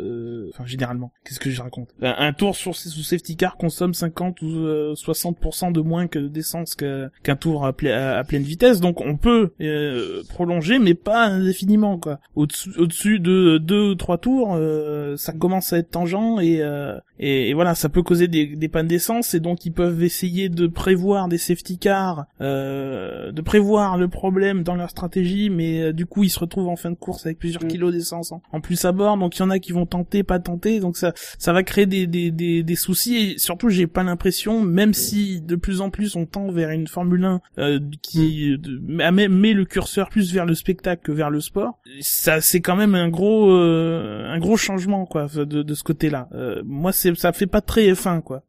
euh, 0.00 0.50
Enfin 0.54 0.64
généralement. 0.66 1.12
Qu'est-ce 1.24 1.40
que 1.40 1.50
je 1.50 1.60
raconte? 1.62 1.88
Un, 2.02 2.14
un 2.18 2.32
tour 2.32 2.56
sous 2.56 2.72
safety 2.74 3.36
car 3.36 3.56
consomme 3.56 3.94
50 3.94 4.42
ou 4.42 4.46
euh, 4.66 4.94
60% 4.94 5.72
de 5.72 5.80
moins 5.80 6.06
que 6.06 6.18
d'essence 6.18 6.74
qu'un 6.74 7.36
tour 7.36 7.64
à, 7.66 7.72
ple- 7.72 7.92
à- 7.92 8.18
à 8.18 8.24
pleine 8.24 8.42
vitesse. 8.42 8.80
Donc 8.80 9.00
on 9.00 9.16
peut 9.16 9.52
euh, 9.60 10.22
prolonger, 10.30 10.78
mais 10.78 10.94
pas 10.94 11.26
indéfiniment 11.26 11.98
quoi. 11.98 12.18
Au-dessus 12.34 13.20
de 13.20 13.58
deux 13.58 13.90
ou 13.90 13.94
trois 13.94 14.18
tours, 14.18 14.54
euh, 14.56 15.16
ça 15.16 15.32
commence 15.32 15.72
à 15.72 15.78
être 15.78 15.90
tangent 15.90 16.08
et, 16.40 16.58
euh, 16.62 16.96
et, 17.18 17.50
et 17.50 17.54
voilà, 17.54 17.74
ça 17.74 17.88
peut 17.88 18.02
causer 18.02 18.28
des, 18.28 18.46
des 18.46 18.68
pannes 18.68 18.86
d'essence 18.88 19.34
et 19.34 19.40
donc 19.40 19.64
ils 19.64 19.72
peuvent 19.72 20.02
essayer 20.02 20.48
de 20.48 20.66
prévoir 20.66 21.28
des 21.28 21.38
safety 21.38 21.78
cars, 21.78 22.26
euh, 22.40 23.32
de 23.32 23.40
prévoir 23.42 23.96
le 23.96 24.08
problème 24.08 24.62
dans 24.62 24.74
leur 24.74 24.90
stratégie, 24.90 25.50
mais 25.50 25.80
euh, 25.82 25.92
du 25.92 26.06
coup 26.06 26.24
ils 26.24 26.30
se 26.30 26.38
retrouvent 26.38 26.68
en 26.68 26.76
fin 26.76 26.90
de 26.90 26.96
course 26.96 27.26
avec 27.26 27.38
plusieurs 27.38 27.64
Mm. 27.64 27.68
kilos 27.68 27.92
d'essence 27.92 28.30
en, 28.32 28.42
en 28.52 28.60
plus 28.60 28.84
à 28.84 28.92
bord, 28.92 29.16
donc 29.18 29.36
il 29.36 29.40
y 29.40 29.42
en 29.42 29.50
a 29.50 29.58
qui 29.58 29.72
vont 29.72 29.86
tenter, 29.86 30.22
pas 30.22 30.38
tenter, 30.38 30.80
donc 30.80 30.96
ça 30.96 31.12
ça 31.38 31.52
va 31.52 31.62
créer 31.62 31.86
des, 31.86 32.06
des, 32.06 32.30
des, 32.30 32.62
des 32.62 32.76
soucis 32.76 33.16
et 33.16 33.38
surtout 33.38 33.68
j'ai 33.68 33.86
pas 33.86 34.02
l'impression, 34.02 34.60
même 34.62 34.94
si 34.94 35.40
de 35.40 35.56
plus 35.56 35.80
en 35.80 35.90
plus 35.90 36.14
on 36.16 36.26
tend 36.26 36.50
vers 36.50 36.70
une 36.70 36.86
Formule 36.86 37.24
1 37.24 37.40
euh, 37.58 37.80
qui 38.02 38.56
de- 38.58 38.80
met, 38.86 39.28
met 39.28 39.52
le 39.52 39.64
curseur 39.64 40.08
plus 40.08 40.32
vers 40.32 40.46
le 40.46 40.54
spectacle 40.54 41.02
que 41.02 41.12
vers 41.12 41.30
le 41.30 41.40
sport, 41.40 41.78
ça 42.00 42.40
c'est 42.40 42.60
quand 42.60 42.76
même 42.76 42.94
un 42.94 43.08
gros 43.08 43.50
euh, 43.50 44.26
un 44.32 44.38
gros 44.38 44.56
changement 44.56 45.04
quoi 45.06 45.26
de, 45.34 45.44
de 45.62 45.74
ce 45.74 45.82
côté-là. 45.82 46.28
Euh, 46.34 46.62
moi 46.64 46.92
c'est 46.92 47.07
ça 47.16 47.32
fait 47.32 47.46
pas 47.46 47.60
très 47.60 47.92
F1 47.92 48.22
quoi. 48.22 48.42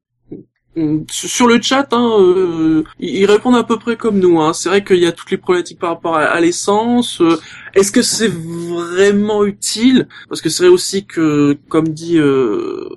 Hum, 0.77 1.05
Sur 1.09 1.47
le 1.47 1.59
chat, 1.61 1.87
hein, 1.93 2.11
euh, 2.19 2.83
ils 2.99 3.25
répondent 3.25 3.55
à 3.55 3.63
peu 3.63 3.77
près 3.79 3.97
comme 3.97 4.19
nous. 4.19 4.39
Hein. 4.39 4.53
C'est 4.53 4.69
vrai 4.69 4.83
qu'il 4.83 4.99
y 4.99 5.07
a 5.07 5.11
toutes 5.11 5.31
les 5.31 5.37
problématiques 5.37 5.79
par 5.79 5.89
rapport 5.89 6.15
à, 6.15 6.25
à 6.25 6.39
l'essence. 6.39 7.21
Euh, 7.21 7.39
Est-ce 7.73 7.91
que 7.91 8.03
c'est 8.03 8.31
vraiment 8.31 9.43
utile? 9.45 10.07
Parce 10.29 10.41
que 10.41 10.49
c'est 10.49 10.63
vrai 10.63 10.71
aussi 10.71 11.05
que, 11.05 11.57
comme 11.69 11.89
dit, 11.89 12.17
euh, 12.19 12.87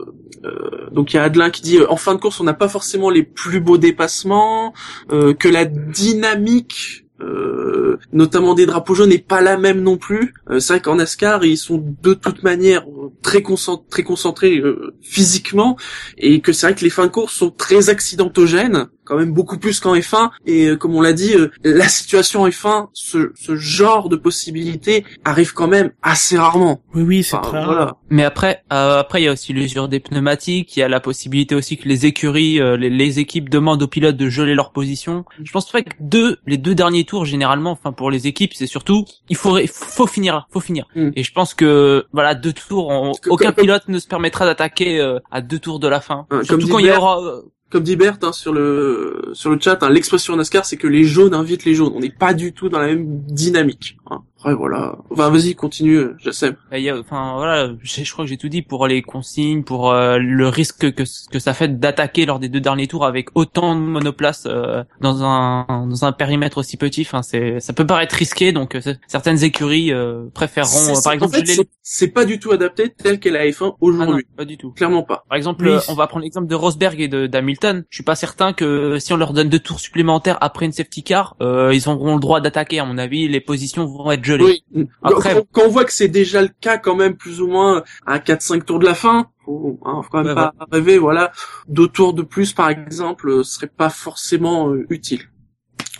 euh, 0.44 0.90
donc 0.90 1.12
il 1.12 1.16
y 1.16 1.18
a 1.18 1.24
Adelin 1.24 1.50
qui 1.50 1.62
dit, 1.62 1.78
euh, 1.78 1.90
en 1.90 1.96
fin 1.96 2.14
de 2.14 2.20
course, 2.20 2.40
on 2.40 2.44
n'a 2.44 2.54
pas 2.54 2.68
forcément 2.68 3.10
les 3.10 3.22
plus 3.22 3.60
beaux 3.60 3.78
dépassements, 3.78 4.74
euh, 5.10 5.34
que 5.34 5.48
la 5.48 5.64
dynamique. 5.64 7.01
Euh, 7.22 7.98
notamment 8.12 8.54
des 8.54 8.66
drapeaux 8.66 8.94
jaunes 8.94 9.10
n'est 9.10 9.18
pas 9.18 9.40
la 9.40 9.56
même 9.56 9.80
non 9.80 9.96
plus. 9.96 10.34
Euh, 10.50 10.60
c'est 10.60 10.74
vrai 10.74 10.80
qu'en 10.80 10.96
NASCAR 10.96 11.44
ils 11.44 11.56
sont 11.56 11.82
de 12.02 12.14
toute 12.14 12.42
manière 12.42 12.84
très 13.22 13.42
concentrés, 13.42 13.88
très 13.90 14.02
concentrés 14.02 14.58
euh, 14.58 14.94
physiquement 15.00 15.76
et 16.18 16.40
que 16.40 16.52
c'est 16.52 16.66
vrai 16.66 16.74
que 16.74 16.84
les 16.84 16.90
fins 16.90 17.06
de 17.06 17.12
course 17.12 17.34
sont 17.34 17.50
très 17.50 17.90
accidentogènes, 17.90 18.88
quand 19.12 19.18
même 19.18 19.32
beaucoup 19.32 19.58
plus 19.58 19.78
qu'en 19.80 19.94
F1, 19.94 20.30
et 20.46 20.66
euh, 20.68 20.76
comme 20.76 20.94
on 20.94 21.02
l'a 21.02 21.12
dit, 21.12 21.34
euh, 21.34 21.50
la 21.64 21.88
situation 21.88 22.42
en 22.42 22.48
F1, 22.48 22.88
ce, 22.94 23.32
ce 23.34 23.56
genre 23.56 24.08
de 24.08 24.16
possibilités 24.16 25.04
arrive 25.24 25.52
quand 25.52 25.68
même 25.68 25.92
assez 26.02 26.38
rarement. 26.38 26.80
Oui 26.94 27.02
oui 27.02 27.22
c'est 27.22 27.36
Enfin, 27.36 27.48
très 27.48 27.58
rare. 27.58 27.66
voilà. 27.66 27.96
Mais 28.10 28.24
après, 28.24 28.62
euh, 28.72 28.98
après 29.00 29.20
il 29.22 29.24
y 29.24 29.28
a 29.28 29.32
aussi 29.32 29.52
l'usure 29.52 29.88
des 29.88 30.00
pneumatiques, 30.00 30.76
il 30.76 30.80
y 30.80 30.82
a 30.82 30.88
la 30.88 31.00
possibilité 31.00 31.54
aussi 31.54 31.76
que 31.76 31.88
les 31.88 32.06
écuries, 32.06 32.60
euh, 32.60 32.76
les, 32.76 32.90
les 32.90 33.18
équipes 33.18 33.48
demandent 33.50 33.82
aux 33.82 33.88
pilotes 33.88 34.16
de 34.16 34.28
geler 34.28 34.54
leur 34.54 34.72
position. 34.72 35.24
Je 35.42 35.52
pense 35.52 35.70
pas 35.70 35.82
que 35.82 35.90
deux, 36.00 36.38
les 36.46 36.56
deux 36.58 36.74
derniers 36.74 37.04
tours 37.04 37.24
généralement, 37.26 37.70
enfin 37.72 37.92
pour 37.92 38.10
les 38.10 38.26
équipes, 38.26 38.52
c'est 38.54 38.66
surtout 38.66 39.04
il 39.28 39.36
faut 39.36 39.58
faut 39.66 40.06
finir, 40.06 40.46
faut 40.50 40.60
finir. 40.60 40.86
Mm. 40.96 41.10
Et 41.16 41.22
je 41.22 41.32
pense 41.32 41.54
que 41.54 42.06
voilà 42.12 42.34
deux 42.34 42.52
tours, 42.52 42.88
on- 42.88 43.12
que- 43.12 43.28
aucun 43.30 43.52
comme- 43.52 43.64
pilote 43.64 43.88
ne 43.88 43.98
se 43.98 44.06
permettra 44.06 44.46
d'attaquer 44.46 44.98
euh, 45.00 45.18
à 45.30 45.40
deux 45.40 45.58
tours 45.58 45.78
de 45.80 45.88
la 45.88 46.00
fin. 46.00 46.26
Surtout 46.42 46.68
quand 46.68 46.78
il 46.78 46.86
y 46.86 46.90
aura. 46.92 47.20
Comme 47.72 47.84
dit 47.84 47.96
Bert 47.96 48.18
hein, 48.20 48.32
sur 48.32 48.52
le 48.52 49.30
sur 49.32 49.48
le 49.48 49.58
chat, 49.58 49.82
hein, 49.82 49.88
l'expression 49.88 50.36
NASCAR, 50.36 50.66
c'est 50.66 50.76
que 50.76 50.86
les 50.86 51.04
jaunes 51.04 51.32
invitent 51.32 51.64
les 51.64 51.74
jaunes. 51.74 51.94
On 51.96 52.00
n'est 52.00 52.10
pas 52.10 52.34
du 52.34 52.52
tout 52.52 52.68
dans 52.68 52.78
la 52.78 52.88
même 52.88 53.22
dynamique. 53.22 53.96
Hein. 54.10 54.20
Après 54.42 54.54
voilà. 54.54 54.96
Enfin 55.10 55.30
vas-y, 55.30 55.54
continue, 55.54 56.00
Jassem. 56.18 56.56
Bah, 56.68 56.76
il 56.78 56.82
y 56.82 56.90
a, 56.90 56.98
enfin 56.98 57.34
voilà, 57.36 57.70
je, 57.80 58.12
crois 58.12 58.24
que 58.24 58.28
j'ai 58.28 58.36
tout 58.36 58.48
dit 58.48 58.62
pour 58.62 58.88
les 58.88 59.00
consignes, 59.00 59.62
pour 59.62 59.92
euh, 59.92 60.18
le 60.18 60.48
risque 60.48 60.90
que 60.92 61.04
que 61.30 61.38
ça 61.38 61.54
fait 61.54 61.78
d'attaquer 61.78 62.26
lors 62.26 62.40
des 62.40 62.48
deux 62.48 62.58
derniers 62.60 62.88
tours 62.88 63.06
avec 63.06 63.28
autant 63.36 63.76
de 63.76 63.80
monoplaces 63.80 64.46
euh, 64.50 64.82
dans 65.00 65.22
un 65.22 65.86
dans 65.88 66.04
un 66.04 66.10
périmètre 66.10 66.58
aussi 66.58 66.76
petit. 66.76 67.02
Enfin 67.02 67.22
c'est 67.22 67.60
ça 67.60 67.72
peut 67.72 67.86
paraître 67.86 68.16
risqué, 68.16 68.50
donc 68.50 68.74
euh, 68.74 68.80
certaines 69.06 69.44
écuries 69.44 69.92
euh, 69.92 70.24
préféreront 70.34 70.88
euh, 70.96 71.00
par 71.04 71.12
en 71.12 71.14
exemple 71.14 71.36
fait, 71.36 71.46
geler 71.46 71.68
c'est- 71.82 72.08
pas 72.08 72.24
du 72.24 72.40
tout 72.40 72.50
adapté 72.50 72.88
tel 72.90 73.20
qu'est 73.20 73.30
la 73.30 73.46
F1 73.46 73.60
Ah 73.60 73.64
non, 73.68 73.76
aujourd'hui. 73.80 74.26
pas 74.36 74.44
du 74.44 74.58
tout. 74.58 74.72
Clairement 74.72 75.04
pas. 75.04 75.24
Par 75.28 75.36
exemple, 75.38 75.64
Oui. 75.64 75.70
euh, 75.74 75.78
on 75.88 75.94
va 75.94 76.08
prendre 76.08 76.24
l'exemple 76.24 76.48
de 76.48 76.54
Rosberg 76.56 77.00
et 77.00 77.06
de 77.08 77.28
d'Hamilton. 77.28 77.84
Je 77.90 77.96
suis 77.96 78.04
pas 78.04 78.16
certain 78.16 78.52
que 78.52 78.98
si 78.98 79.12
on 79.12 79.16
leur 79.16 79.32
donne 79.34 79.48
deux 79.48 79.60
tours 79.60 79.78
supplémentaires 79.78 80.36
après 80.40 80.66
une 80.66 80.72
safety 80.72 81.04
car, 81.04 81.36
euh, 81.40 81.70
ils 81.72 81.88
auront 81.88 82.14
le 82.14 82.20
droit 82.20 82.40
d'attaquer. 82.40 82.80
À 82.80 82.84
mon 82.84 82.98
avis, 82.98 83.28
les 83.28 83.40
positions 83.40 83.86
vont 83.86 84.10
être 84.10 84.24
Oui. 84.40 84.64
Après- 85.02 85.34
quand, 85.34 85.46
quand 85.52 85.62
on 85.66 85.68
voit 85.70 85.84
que 85.84 85.92
c'est 85.92 86.08
déjà 86.08 86.42
le 86.42 86.50
cas 86.60 86.78
quand 86.78 86.96
même 86.96 87.16
plus 87.16 87.40
ou 87.40 87.46
moins 87.46 87.82
à 88.06 88.18
4-5 88.18 88.64
tours 88.64 88.78
de 88.78 88.84
la 88.84 88.94
fin, 88.94 89.28
faut, 89.44 89.78
hein, 89.84 90.00
faut 90.02 90.10
quand 90.10 90.24
même 90.24 90.34
pas 90.34 90.54
rêver, 90.70 90.98
voilà, 90.98 91.32
deux 91.68 91.88
tours 91.88 92.14
de 92.14 92.22
plus 92.22 92.52
par 92.52 92.70
exemple, 92.70 93.28
euh, 93.28 93.42
serait 93.42 93.66
pas 93.66 93.90
forcément 93.90 94.70
euh, 94.70 94.86
utile. 94.90 95.28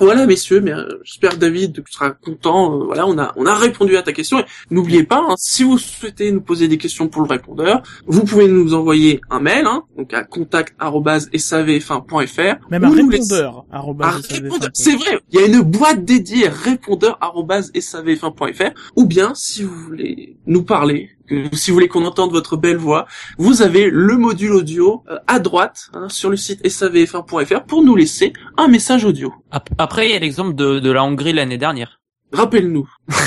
Voilà 0.02 0.26
messieurs, 0.26 0.60
mais 0.60 0.72
euh, 0.72 0.98
j'espère 1.04 1.30
que 1.30 1.36
David 1.36 1.84
tu 1.84 1.92
seras 1.92 2.10
content. 2.10 2.74
euh, 2.74 2.84
voilà, 2.86 3.06
on 3.06 3.16
a 3.18 3.32
on 3.36 3.46
a 3.46 3.54
répondu 3.54 3.96
à 3.96 4.02
ta 4.02 4.12
question. 4.12 4.40
Et 4.40 4.44
n'oubliez 4.70 5.04
pas, 5.04 5.24
hein, 5.28 5.36
si 5.38 5.62
vous 5.62 5.78
souhaitez 5.78 6.32
nous 6.32 6.40
poser 6.40 6.66
des 6.66 6.76
questions 6.76 7.06
pour 7.06 7.22
le 7.22 7.28
répondeur, 7.28 7.84
vous 8.06 8.24
pouvez 8.24 8.48
nous 8.48 8.74
envoyer 8.74 9.20
un 9.30 9.38
mail, 9.38 9.64
hein, 9.66 9.84
donc 9.96 10.12
à 10.12 10.24
contact@savf1.fr. 10.24 12.56
Même 12.68 12.82
un 12.84 12.90
répondeur. 12.90 13.64
arobase 13.70 14.22
SAVF1. 14.22 14.42
répondeur, 14.42 14.70
c'est 14.74 14.96
vrai, 14.96 15.20
il 15.30 15.38
y 15.40 15.44
a 15.44 15.46
une 15.46 15.60
boîte 15.60 16.04
dédiée 16.04 16.48
répondeur@savf1.fr 16.48 18.72
ou 18.96 19.06
bien 19.06 19.34
si 19.36 19.62
vous 19.62 19.76
voulez 19.84 20.36
nous 20.46 20.64
parler, 20.64 21.10
que- 21.28 21.54
si 21.56 21.70
vous 21.70 21.74
voulez 21.76 21.88
qu'on 21.88 22.04
entende 22.04 22.30
votre 22.32 22.56
belle 22.56 22.76
voix, 22.76 23.06
vous 23.38 23.62
avez 23.62 23.88
le 23.90 24.16
module 24.16 24.52
audio 24.52 25.02
euh, 25.10 25.18
à 25.26 25.38
droite 25.38 25.88
hein, 25.94 26.08
sur 26.08 26.30
le 26.30 26.36
site 26.36 26.64
savf1.fr 26.64 27.64
pour 27.64 27.82
nous 27.82 27.96
laisser 27.96 28.32
un 28.56 28.68
message 28.68 29.04
audio. 29.04 29.32
Ap- 29.50 29.70
Après, 29.78 30.06
il 30.08 30.12
y 30.12 30.16
a 30.16 30.18
l'exemple 30.18 30.54
de, 30.54 30.78
de 30.80 30.90
la 30.90 31.04
Hongrie 31.04 31.32
l'année 31.32 31.58
dernière. 31.58 32.00
Rappelle-nous. 32.32 32.88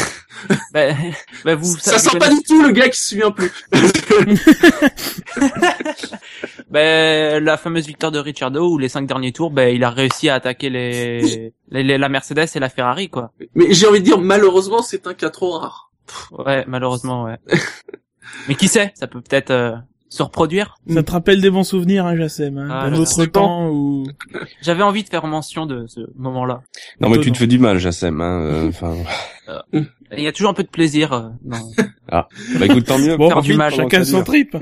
Bah, 0.73 0.89
bah, 1.45 1.55
vous, 1.55 1.77
Ça, 1.79 1.93
vous 1.93 2.09
sent 2.09 2.19
pas 2.19 2.29
du 2.29 2.39
tout 2.43 2.61
le 2.61 2.71
gars 2.71 2.89
qui 2.89 2.99
se 2.99 3.07
souvient 3.09 3.31
plus. 3.31 3.49
bah, 6.69 7.39
la 7.39 7.57
fameuse 7.57 7.87
victoire 7.87 8.11
de 8.11 8.19
Ricciardo 8.19 8.69
où 8.69 8.77
les 8.77 8.89
cinq 8.89 9.07
derniers 9.07 9.31
tours, 9.31 9.51
bah, 9.51 9.69
il 9.69 9.83
a 9.83 9.89
réussi 9.89 10.29
à 10.29 10.35
attaquer 10.35 10.69
les, 10.69 11.51
les- 11.71 11.83
les- 11.83 11.97
la 11.97 12.09
Mercedes 12.09 12.47
et 12.53 12.59
la 12.59 12.69
Ferrari, 12.69 13.09
quoi. 13.09 13.31
Mais 13.55 13.73
j'ai 13.73 13.87
envie 13.87 13.99
de 13.99 14.05
dire 14.05 14.19
malheureusement 14.19 14.81
c'est 14.81 15.07
un 15.07 15.13
cas 15.13 15.29
trop 15.29 15.51
rare. 15.57 15.91
Ouais, 16.31 16.63
malheureusement, 16.67 17.23
ouais. 17.23 17.37
Mais 18.47 18.55
qui 18.55 18.67
sait, 18.67 18.91
ça 18.95 19.07
peut 19.07 19.21
peut-être 19.21 19.51
euh, 19.51 19.71
se 20.09 20.23
reproduire. 20.23 20.75
Ça 20.89 21.03
te 21.03 21.11
rappelle 21.11 21.41
des 21.41 21.49
bons 21.49 21.63
souvenirs, 21.63 22.05
hein, 22.05 22.15
Jassem, 22.15 22.57
hein, 22.57 22.67
Ah, 22.71 22.89
d'un 22.89 22.97
autre 22.97 23.25
temps 23.25 23.69
où... 23.69 24.05
J'avais 24.61 24.83
envie 24.83 25.03
de 25.03 25.09
faire 25.09 25.25
mention 25.27 25.65
de 25.65 25.85
ce 25.87 26.01
moment-là. 26.15 26.61
Non, 27.01 27.09
mais 27.09 27.19
tu 27.19 27.31
te 27.31 27.37
fais 27.37 27.47
du 27.47 27.59
mal, 27.59 27.77
Jassem. 27.79 28.21
Hein, 28.21 28.41
euh, 28.41 28.67
Enfin, 28.69 28.95
Il 30.17 30.23
y 30.23 30.27
a 30.27 30.31
toujours 30.31 30.51
un 30.51 30.53
peu 30.53 30.63
de 30.63 30.69
plaisir. 30.69 31.11
euh, 31.13 31.29
dans- 31.43 31.71
bah 32.11 32.27
écoute, 32.61 32.85
tant 32.85 32.97
mieux. 32.99 33.17
Bon, 33.17 33.27
faire 33.29 33.41
du 33.41 33.55
mal, 33.55 33.73
chacun 33.73 34.03
son 34.05 34.23
trip. 34.23 34.55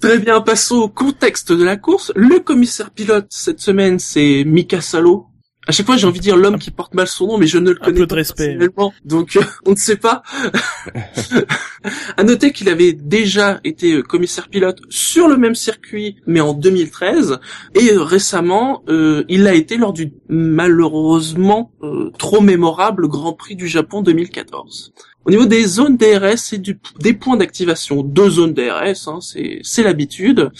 Très 0.00 0.18
bien, 0.18 0.40
passons 0.40 0.76
au 0.76 0.88
contexte 0.88 1.52
de 1.52 1.64
la 1.64 1.76
course. 1.76 2.12
Le 2.16 2.40
commissaire 2.40 2.90
pilote 2.90 3.26
cette 3.30 3.60
semaine, 3.60 3.98
c'est 3.98 4.44
Mika 4.44 4.80
Salo. 4.80 5.26
À 5.66 5.72
chaque 5.72 5.86
fois, 5.86 5.96
j'ai 5.96 6.06
envie 6.06 6.18
de 6.18 6.24
dire 6.24 6.36
l'homme 6.36 6.58
qui 6.58 6.70
porte 6.70 6.94
mal 6.94 7.06
son 7.06 7.26
nom, 7.26 7.38
mais 7.38 7.46
je 7.46 7.58
ne 7.58 7.70
le 7.70 7.78
Un 7.80 7.84
connais 7.84 8.00
peu 8.00 8.06
de 8.06 8.08
pas 8.10 8.14
respect. 8.16 8.56
personnellement, 8.56 8.92
donc 9.04 9.36
euh, 9.36 9.42
on 9.66 9.70
ne 9.72 9.76
sait 9.76 9.96
pas. 9.96 10.22
à 12.16 12.22
noter 12.22 12.52
qu'il 12.52 12.68
avait 12.68 12.92
déjà 12.92 13.60
été 13.64 13.94
euh, 13.94 14.02
commissaire 14.02 14.48
pilote 14.48 14.80
sur 14.88 15.28
le 15.28 15.36
même 15.36 15.54
circuit, 15.54 16.16
mais 16.26 16.40
en 16.40 16.54
2013, 16.54 17.38
et 17.74 17.92
euh, 17.92 18.02
récemment, 18.02 18.82
euh, 18.88 19.24
il 19.28 19.42
l'a 19.42 19.54
été 19.54 19.76
lors 19.76 19.92
du 19.92 20.12
malheureusement 20.28 21.70
trop 22.18 22.40
mémorable 22.40 23.08
Grand 23.08 23.34
Prix 23.34 23.56
du 23.56 23.68
Japon 23.68 24.02
2014. 24.02 24.92
Au 25.26 25.30
niveau 25.30 25.46
des 25.46 25.64
zones 25.66 25.96
DRS 25.96 26.52
et 26.52 26.58
du, 26.58 26.78
des 27.00 27.14
points 27.14 27.38
d'activation, 27.38 28.02
deux 28.02 28.28
zones 28.28 28.52
DRS, 28.52 29.08
hein, 29.08 29.20
c'est 29.22 29.60
c'est 29.62 29.82
l'habitude. 29.82 30.50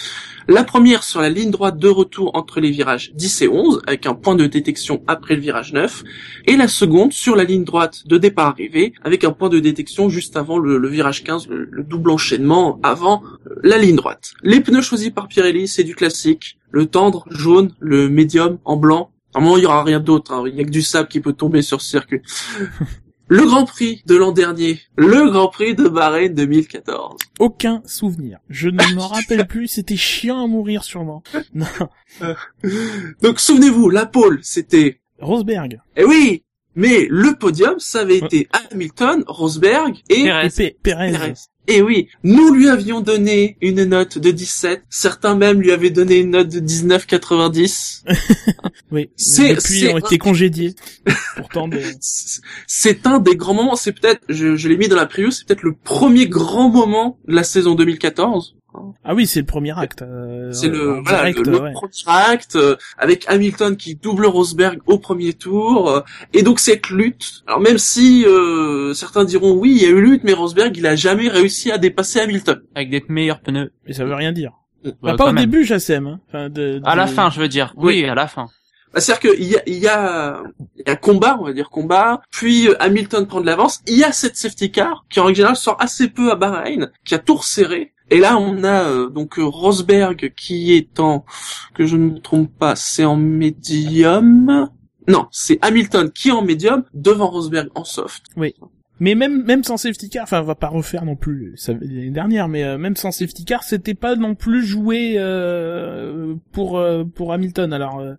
La 0.48 0.64
première 0.64 1.04
sur 1.04 1.20
la 1.20 1.28
ligne 1.28 1.50
droite 1.50 1.76
de 1.76 1.88
retour 1.88 2.30
entre 2.34 2.60
les 2.60 2.70
virages 2.70 3.12
10 3.14 3.42
et 3.42 3.48
11, 3.48 3.82
avec 3.86 4.06
un 4.06 4.14
point 4.14 4.34
de 4.34 4.46
détection 4.46 5.02
après 5.06 5.34
le 5.34 5.42
virage 5.42 5.74
9, 5.74 6.04
et 6.46 6.56
la 6.56 6.66
seconde 6.66 7.12
sur 7.12 7.36
la 7.36 7.44
ligne 7.44 7.64
droite 7.64 8.06
de 8.06 8.16
départ 8.16 8.48
arrivée, 8.48 8.94
avec 9.02 9.24
un 9.24 9.32
point 9.32 9.50
de 9.50 9.58
détection 9.58 10.08
juste 10.08 10.34
avant 10.36 10.58
le, 10.58 10.88
virage 10.88 11.24
15, 11.24 11.46
le, 11.48 11.68
le, 11.70 11.82
double 11.82 12.10
enchaînement 12.10 12.80
avant 12.82 13.22
euh, 13.46 13.54
la 13.62 13.76
ligne 13.76 13.96
droite. 13.96 14.32
Les 14.42 14.60
pneus 14.60 14.82
choisis 14.82 15.10
par 15.10 15.28
Pirelli, 15.28 15.68
c'est 15.68 15.84
du 15.84 15.94
classique, 15.94 16.58
le 16.70 16.86
tendre 16.86 17.26
jaune, 17.30 17.72
le 17.80 18.08
médium 18.08 18.58
en 18.64 18.76
blanc. 18.76 19.10
Normalement, 19.34 19.58
il 19.58 19.62
y 19.64 19.66
aura 19.66 19.84
rien 19.84 20.00
d'autre, 20.00 20.32
hein. 20.32 20.44
il 20.46 20.54
y 20.54 20.60
a 20.60 20.64
que 20.64 20.70
du 20.70 20.82
sable 20.82 21.08
qui 21.08 21.20
peut 21.20 21.34
tomber 21.34 21.60
sur 21.60 21.82
ce 21.82 21.90
circuit. 21.90 22.22
Le 23.28 23.44
Grand 23.46 23.64
Prix 23.64 24.02
de 24.06 24.16
l'an 24.16 24.32
dernier, 24.32 24.80
le 24.96 25.30
Grand 25.30 25.48
Prix 25.48 25.74
de 25.74 25.88
Bahreïn 25.88 26.34
2014. 26.34 27.16
Aucun 27.38 27.82
souvenir. 27.86 28.38
Je 28.50 28.68
ne 28.68 28.82
m'en 28.94 29.08
rappelle 29.08 29.46
plus, 29.46 29.66
c'était 29.68 29.96
chiant 29.96 30.44
à 30.44 30.46
mourir 30.46 30.84
sûrement. 30.84 31.22
Non. 31.54 31.66
Donc 33.22 33.40
souvenez-vous, 33.40 33.88
la 33.90 34.06
pole, 34.06 34.40
c'était... 34.42 35.00
Rosberg. 35.20 35.80
Eh 35.96 36.04
oui 36.04 36.44
Mais 36.74 37.06
le 37.08 37.34
podium, 37.36 37.78
ça 37.78 38.00
avait 38.00 38.18
été 38.18 38.48
Hamilton, 38.70 39.24
Rosberg 39.26 39.96
et... 40.10 40.24
Perez. 40.24 40.46
Et 40.46 40.70
P- 40.70 40.76
Perez. 40.82 41.12
Perez. 41.12 41.34
Et 41.66 41.80
oui, 41.80 42.08
nous 42.22 42.52
lui 42.52 42.68
avions 42.68 43.00
donné 43.00 43.56
une 43.62 43.84
note 43.84 44.18
de 44.18 44.30
17, 44.30 44.82
certains 44.90 45.34
même 45.34 45.60
lui 45.60 45.72
avaient 45.72 45.90
donné 45.90 46.16
une 46.18 46.30
note 46.30 46.48
de 46.48 46.60
19,90. 46.60 48.04
Oui. 48.90 49.10
C'est- 49.16 49.54
Depuis, 49.56 49.80
c'est 49.80 49.92
ont 49.92 49.98
été 49.98 50.18
congédiés. 50.18 50.74
Pourtant, 51.36 51.66
des... 51.68 51.82
C'est 52.66 53.06
un 53.06 53.18
des 53.18 53.34
grands 53.34 53.54
moments, 53.54 53.76
c'est 53.76 53.92
peut-être, 53.92 54.20
je, 54.28 54.56
je 54.56 54.68
l'ai 54.68 54.76
mis 54.76 54.88
dans 54.88 54.96
la 54.96 55.06
preview, 55.06 55.30
c'est 55.30 55.46
peut-être 55.46 55.62
le 55.62 55.74
premier 55.74 56.28
grand 56.28 56.68
moment 56.68 57.18
de 57.26 57.34
la 57.34 57.42
saison 57.44 57.74
2014. 57.74 58.56
Ah 59.04 59.14
oui, 59.14 59.26
c'est 59.26 59.40
le 59.40 59.46
premier 59.46 59.78
acte. 59.78 60.02
euh, 60.02 60.50
C'est 60.52 60.68
le, 60.68 61.00
voilà, 61.02 61.18
direct, 61.30 61.38
le, 61.46 61.52
le 61.52 61.60
ouais. 61.60 61.72
premier 61.72 61.92
acte, 62.06 62.56
euh, 62.56 62.76
avec 62.98 63.24
Hamilton 63.28 63.76
qui 63.76 63.94
double 63.94 64.26
Rosberg 64.26 64.78
au 64.86 64.98
premier 64.98 65.32
tour, 65.32 65.90
euh, 65.90 66.00
et 66.32 66.42
donc 66.42 66.58
cette 66.60 66.90
lutte. 66.90 67.42
Alors 67.46 67.60
même 67.60 67.78
si 67.78 68.24
euh, 68.26 68.92
certains 68.94 69.24
diront 69.24 69.52
oui, 69.52 69.72
il 69.76 69.82
y 69.82 69.86
a 69.86 69.90
eu 69.90 70.00
lutte, 70.00 70.24
mais 70.24 70.32
Rosberg 70.32 70.76
il 70.76 70.86
a 70.86 70.96
jamais 70.96 71.28
réussi 71.28 71.70
à 71.70 71.78
dépasser 71.78 72.20
Hamilton. 72.20 72.60
Avec 72.74 72.90
des 72.90 73.04
meilleurs 73.08 73.40
pneus. 73.40 73.72
Mais 73.86 73.92
ça 73.92 74.04
veut 74.04 74.14
rien 74.14 74.32
dire. 74.32 74.52
Bah, 74.84 74.90
Bah, 75.02 75.16
pas 75.16 75.24
au 75.30 75.32
même. 75.32 75.44
début, 75.46 75.64
Jassem. 75.64 76.06
Hein. 76.06 76.20
Enfin, 76.28 76.50
de, 76.50 76.80
À 76.84 76.94
la 76.96 77.06
fin, 77.06 77.30
je 77.30 77.40
veux 77.40 77.48
dire. 77.48 77.72
Oui, 77.76 78.04
à 78.04 78.14
la 78.14 78.26
fin. 78.26 78.48
Bah, 78.92 79.00
C'est-à-dire 79.00 79.30
qu'il 79.32 79.44
y 79.44 79.56
a, 79.56 79.62
il 79.66 79.78
y 79.78 79.88
a, 79.88 80.42
il 80.76 80.84
y 80.86 80.90
a 80.90 80.96
combat, 80.96 81.38
on 81.40 81.44
va 81.44 81.52
dire 81.52 81.70
combat, 81.70 82.20
puis 82.30 82.68
euh, 82.68 82.74
Hamilton 82.80 83.26
prend 83.26 83.40
de 83.40 83.46
l'avance. 83.46 83.80
Il 83.88 83.96
y 83.96 84.04
a 84.04 84.12
cette 84.12 84.36
safety 84.36 84.70
car 84.70 85.04
qui 85.08 85.20
en 85.20 85.24
règle 85.24 85.36
générale 85.36 85.56
sort 85.56 85.76
assez 85.80 86.08
peu 86.08 86.30
à 86.30 86.36
Bahreïn, 86.36 86.90
qui 87.04 87.14
a 87.14 87.18
tout 87.18 87.36
resserré. 87.36 87.92
Et 88.10 88.18
là, 88.18 88.36
on 88.38 88.64
a 88.64 88.88
euh, 88.88 89.08
donc 89.08 89.38
euh, 89.38 89.44
Rosberg 89.44 90.32
qui 90.36 90.72
est 90.72 91.00
en, 91.00 91.24
que 91.74 91.86
je 91.86 91.96
ne 91.96 92.10
me 92.10 92.18
trompe 92.18 92.50
pas, 92.58 92.76
c'est 92.76 93.04
en 93.04 93.16
médium. 93.16 94.70
Non, 95.08 95.26
c'est 95.30 95.58
Hamilton 95.62 96.10
qui 96.10 96.28
est 96.28 96.32
en 96.32 96.42
médium 96.42 96.84
devant 96.92 97.28
Rosberg 97.28 97.68
en 97.74 97.84
soft. 97.84 98.24
Mais 99.04 99.14
même 99.14 99.44
même 99.44 99.62
sans 99.64 99.76
safety 99.76 100.08
car, 100.08 100.22
enfin 100.22 100.40
on 100.40 100.44
va 100.44 100.54
pas 100.54 100.68
refaire 100.68 101.04
non 101.04 101.14
plus 101.14 101.54
l'année 101.68 102.08
dernière, 102.08 102.48
mais 102.48 102.64
euh, 102.64 102.78
même 102.78 102.96
sans 102.96 103.10
safety 103.10 103.44
car, 103.44 103.62
c'était 103.62 103.92
pas 103.92 104.16
non 104.16 104.34
plus 104.34 104.64
joué 104.64 105.16
euh, 105.18 106.34
pour 106.52 106.78
euh, 106.78 107.04
pour 107.04 107.34
Hamilton. 107.34 107.74
Alors 107.74 107.98
euh, 108.00 108.14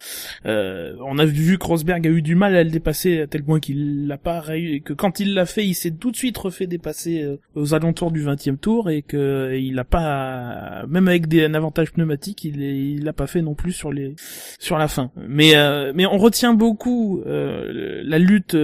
euh, 0.46 0.94
on 1.04 1.18
a 1.18 1.25
vu 1.25 1.58
que 1.58 1.65
Rosberg 1.65 2.06
a 2.06 2.10
eu 2.12 2.22
du 2.22 2.36
mal 2.36 2.56
à 2.56 2.63
le 2.63 2.70
dépasser 2.70 3.22
à 3.22 3.25
tel 3.27 3.44
point 3.44 3.60
qu'il 3.60 4.06
l'a 4.06 4.20
pas 4.20 4.39
réussi, 4.42 4.84
que 4.84 4.94
quand 4.94 5.20
il 5.20 5.34
l'a 5.34 5.48
fait, 5.48 5.65
il 5.65 5.74
s'est 5.74 5.89
tout 5.89 6.12
de 6.12 6.15
suite 6.15 6.38
refait 6.38 6.68
dépasser 6.68 7.24
euh, 7.24 7.38
aux 7.56 7.74
alentours 7.74 8.12
du 8.12 8.24
20e 8.24 8.58
tour 8.58 8.92
et 8.92 9.01
que 9.01 9.58
il 9.60 9.80
a 9.80 9.84
pas 9.86 10.86
même 10.88 11.08
avec 11.08 11.27
des 11.27 11.46
un 11.46 11.56
avantage 11.56 11.94
pneumatique, 11.94 12.44
il 12.44 12.62
est- 12.62 12.77
il 12.77 13.04
l'a 13.06 13.13
pas 13.13 13.25
fait 13.27 13.42
non 13.42 13.56
plus 13.56 13.72
sur 13.72 13.92
les 13.92 14.13
sur 14.60 14.77
la 14.77 14.88
fin. 14.88 15.10
Mais 15.27 15.54
mais 15.96 16.06
on 16.06 16.18
retient 16.20 16.54
beaucoup 16.54 17.24
la 17.25 18.20
lutte 18.20 18.56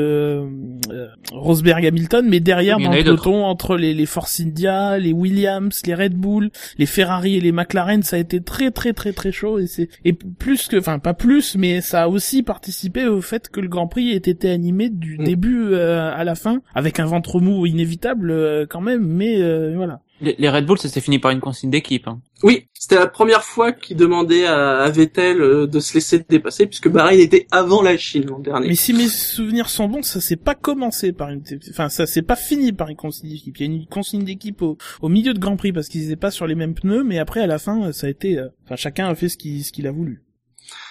Rosberg 1.31 1.85
Hamilton, 1.85 2.10
mais 2.21 2.39
derrière 2.41 2.77
dans 2.79 2.91
le 2.91 3.03
peloton 3.03 3.45
entre 3.45 3.77
les, 3.77 3.93
les 3.93 4.05
Force 4.05 4.39
India, 4.41 4.97
les 4.97 5.13
Williams, 5.13 5.81
les 5.85 5.95
Red 5.95 6.15
Bull, 6.15 6.49
les 6.77 6.85
Ferrari 6.85 7.37
et 7.37 7.41
les 7.41 7.51
McLaren, 7.51 8.03
ça 8.03 8.17
a 8.17 8.19
été 8.19 8.41
très 8.41 8.71
très 8.71 8.91
très 8.93 9.13
très 9.13 9.31
chaud 9.31 9.59
et 9.59 9.67
c'est 9.67 9.87
et 10.03 10.13
plus 10.13 10.67
que 10.67 10.77
enfin 10.77 10.99
pas 10.99 11.13
plus, 11.13 11.55
mais 11.55 11.79
ça 11.79 12.03
a 12.03 12.07
aussi 12.09 12.43
participé 12.43 13.07
au 13.07 13.21
fait 13.21 13.49
que 13.49 13.61
le 13.61 13.67
Grand 13.69 13.87
Prix 13.87 14.11
ait 14.11 14.15
été 14.17 14.49
animé 14.49 14.89
du 14.89 15.17
Mm. 15.19 15.23
début 15.23 15.73
euh, 15.73 16.11
à 16.13 16.23
la 16.23 16.35
fin 16.35 16.61
avec 16.73 16.99
un 16.99 17.05
ventre 17.05 17.39
mou 17.39 17.65
inévitable 17.65 18.31
euh, 18.31 18.65
quand 18.67 18.81
même, 18.81 19.05
mais 19.05 19.41
euh, 19.41 19.73
voilà. 19.75 19.99
Les, 20.21 20.49
Red 20.49 20.65
Bull, 20.65 20.77
ça 20.77 20.87
s'est 20.87 21.01
fini 21.01 21.17
par 21.17 21.31
une 21.31 21.39
consigne 21.39 21.71
d'équipe. 21.71 22.07
Hein. 22.07 22.21
Oui, 22.43 22.67
c'était 22.73 22.95
la 22.95 23.07
première 23.07 23.43
fois 23.43 23.71
qu'il 23.71 23.97
demandait 23.97 24.45
à, 24.45 24.79
à 24.79 24.89
Vettel 24.89 25.41
euh, 25.41 25.65
de 25.65 25.79
se 25.79 25.95
laisser 25.95 26.23
dépasser, 26.29 26.67
puisque 26.67 26.89
Bahreïn 26.89 27.19
était 27.19 27.47
avant 27.49 27.81
la 27.81 27.97
Chine 27.97 28.25
l'an 28.27 28.37
dernier. 28.37 28.67
Mais 28.67 28.75
si 28.75 28.93
mes 28.93 29.07
souvenirs 29.07 29.69
sont 29.69 29.87
bons, 29.87 30.03
ça 30.03 30.21
s'est 30.21 30.35
pas 30.35 30.53
commencé 30.53 31.11
par 31.11 31.29
une, 31.29 31.41
enfin 31.71 31.89
ça 31.89 32.05
s'est 32.05 32.21
pas 32.21 32.35
fini 32.35 32.71
par 32.71 32.89
une 32.89 32.95
consigne 32.95 33.29
d'équipe. 33.29 33.57
Il 33.57 33.61
y 33.61 33.69
a 33.69 33.73
une 33.73 33.87
consigne 33.87 34.23
d'équipe 34.23 34.61
au, 34.61 34.77
au 35.01 35.09
milieu 35.09 35.33
de 35.33 35.39
Grand 35.39 35.57
Prix 35.57 35.73
parce 35.73 35.87
qu'ils 35.87 36.05
étaient 36.05 36.15
pas 36.15 36.31
sur 36.31 36.45
les 36.45 36.55
mêmes 36.55 36.75
pneus, 36.75 37.03
mais 37.03 37.17
après 37.17 37.41
à 37.41 37.47
la 37.47 37.57
fin 37.57 37.91
ça 37.91 38.05
a 38.05 38.09
été, 38.09 38.37
euh, 38.37 38.49
enfin 38.65 38.75
chacun 38.75 39.07
a 39.07 39.15
fait 39.15 39.29
ce 39.29 39.37
qu'il 39.37 39.63
ce 39.63 39.71
qu'il 39.71 39.87
a 39.87 39.91
voulu. 39.91 40.23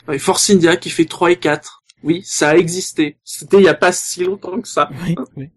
Ouais, 0.08 0.18
Force 0.18 0.50
India 0.50 0.76
qui 0.76 0.90
fait 0.90 1.04
3 1.04 1.32
et 1.32 1.36
4. 1.36 1.84
Oui, 2.02 2.22
ça 2.24 2.50
a 2.50 2.56
existé. 2.56 3.18
C'était 3.24 3.58
il 3.58 3.64
y 3.64 3.68
a 3.68 3.74
pas 3.74 3.92
si 3.92 4.24
longtemps 4.24 4.60
que 4.60 4.68
ça. 4.68 4.90
Oui, 5.06 5.14
oui. 5.36 5.50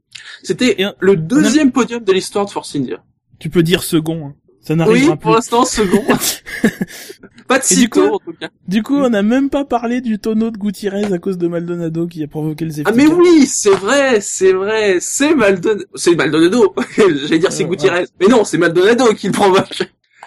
C'était 0.44 0.78
le 1.00 1.16
deuxième 1.16 1.72
podium 1.72 2.04
de 2.04 2.12
l'histoire 2.12 2.46
de 2.46 2.52
Force 2.52 2.76
India. 2.76 3.04
Tu 3.40 3.50
peux 3.50 3.64
dire 3.64 3.84
second. 3.84 4.28
Hein. 4.28 4.36
Ça 4.62 4.76
Oui, 4.88 5.10
pour 5.20 5.32
l'instant, 5.36 5.66
second. 5.66 6.02
pas 7.50 7.60
de 7.60 7.64
du 7.68 7.68
sitôt, 7.76 8.08
coup- 8.08 8.16
en 8.16 8.20
tout 8.20 8.34
cas. 8.40 8.48
Du 8.68 8.82
coup, 8.82 8.96
on 8.96 9.10
n'a 9.10 9.22
même 9.22 9.50
pas 9.50 9.66
parlé 9.66 10.00
du 10.00 10.20
tonneau 10.20 10.52
de 10.52 10.58
Gutiérrez 10.58 11.04
à 11.12 11.18
cause 11.20 11.38
de 11.38 11.48
Maldonado 11.50 12.08
qui 12.08 12.24
a 12.24 12.28
provoqué 12.28 12.64
le 12.64 12.72
safety 12.72 12.90
Ah, 12.90 12.94
mais 12.96 13.08
oui, 13.08 13.46
c'est 13.46 13.76
vrai, 13.76 14.22
c'est 14.22 14.54
vrai, 14.54 15.00
c'est 15.02 15.36
Maldonado, 15.36 15.84
c'est 15.96 16.16
Maldonado. 16.16 16.74
J'allais 16.98 17.40
dire 17.40 17.52
c'est 17.52 17.66
Euh, 17.66 17.68
Gutiérrez. 17.68 18.06
Mais 18.22 18.28
non, 18.28 18.46
c'est 18.46 18.58
Maldonado 18.58 19.14
qui 19.14 19.28
le 19.28 19.34
provoque. 19.34 19.84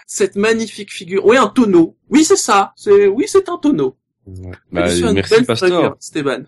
Cette 0.06 0.36
magnifique 0.36 0.92
figure. 0.92 1.24
Oui, 1.24 1.38
un 1.38 1.48
tonneau. 1.48 1.96
Oui, 2.10 2.22
c'est 2.22 2.36
ça. 2.36 2.72
C'est, 2.76 3.06
oui, 3.06 3.24
c'est 3.26 3.48
un 3.48 3.56
tonneau. 3.56 3.96
Ouais. 4.26 4.50
Mais 4.70 4.82
Bah, 4.82 4.94
une 4.94 5.12
merci 5.12 5.30
belle 5.34 5.46
Pastor. 5.46 5.68
figure, 5.68 5.96
Stéban. 5.98 6.40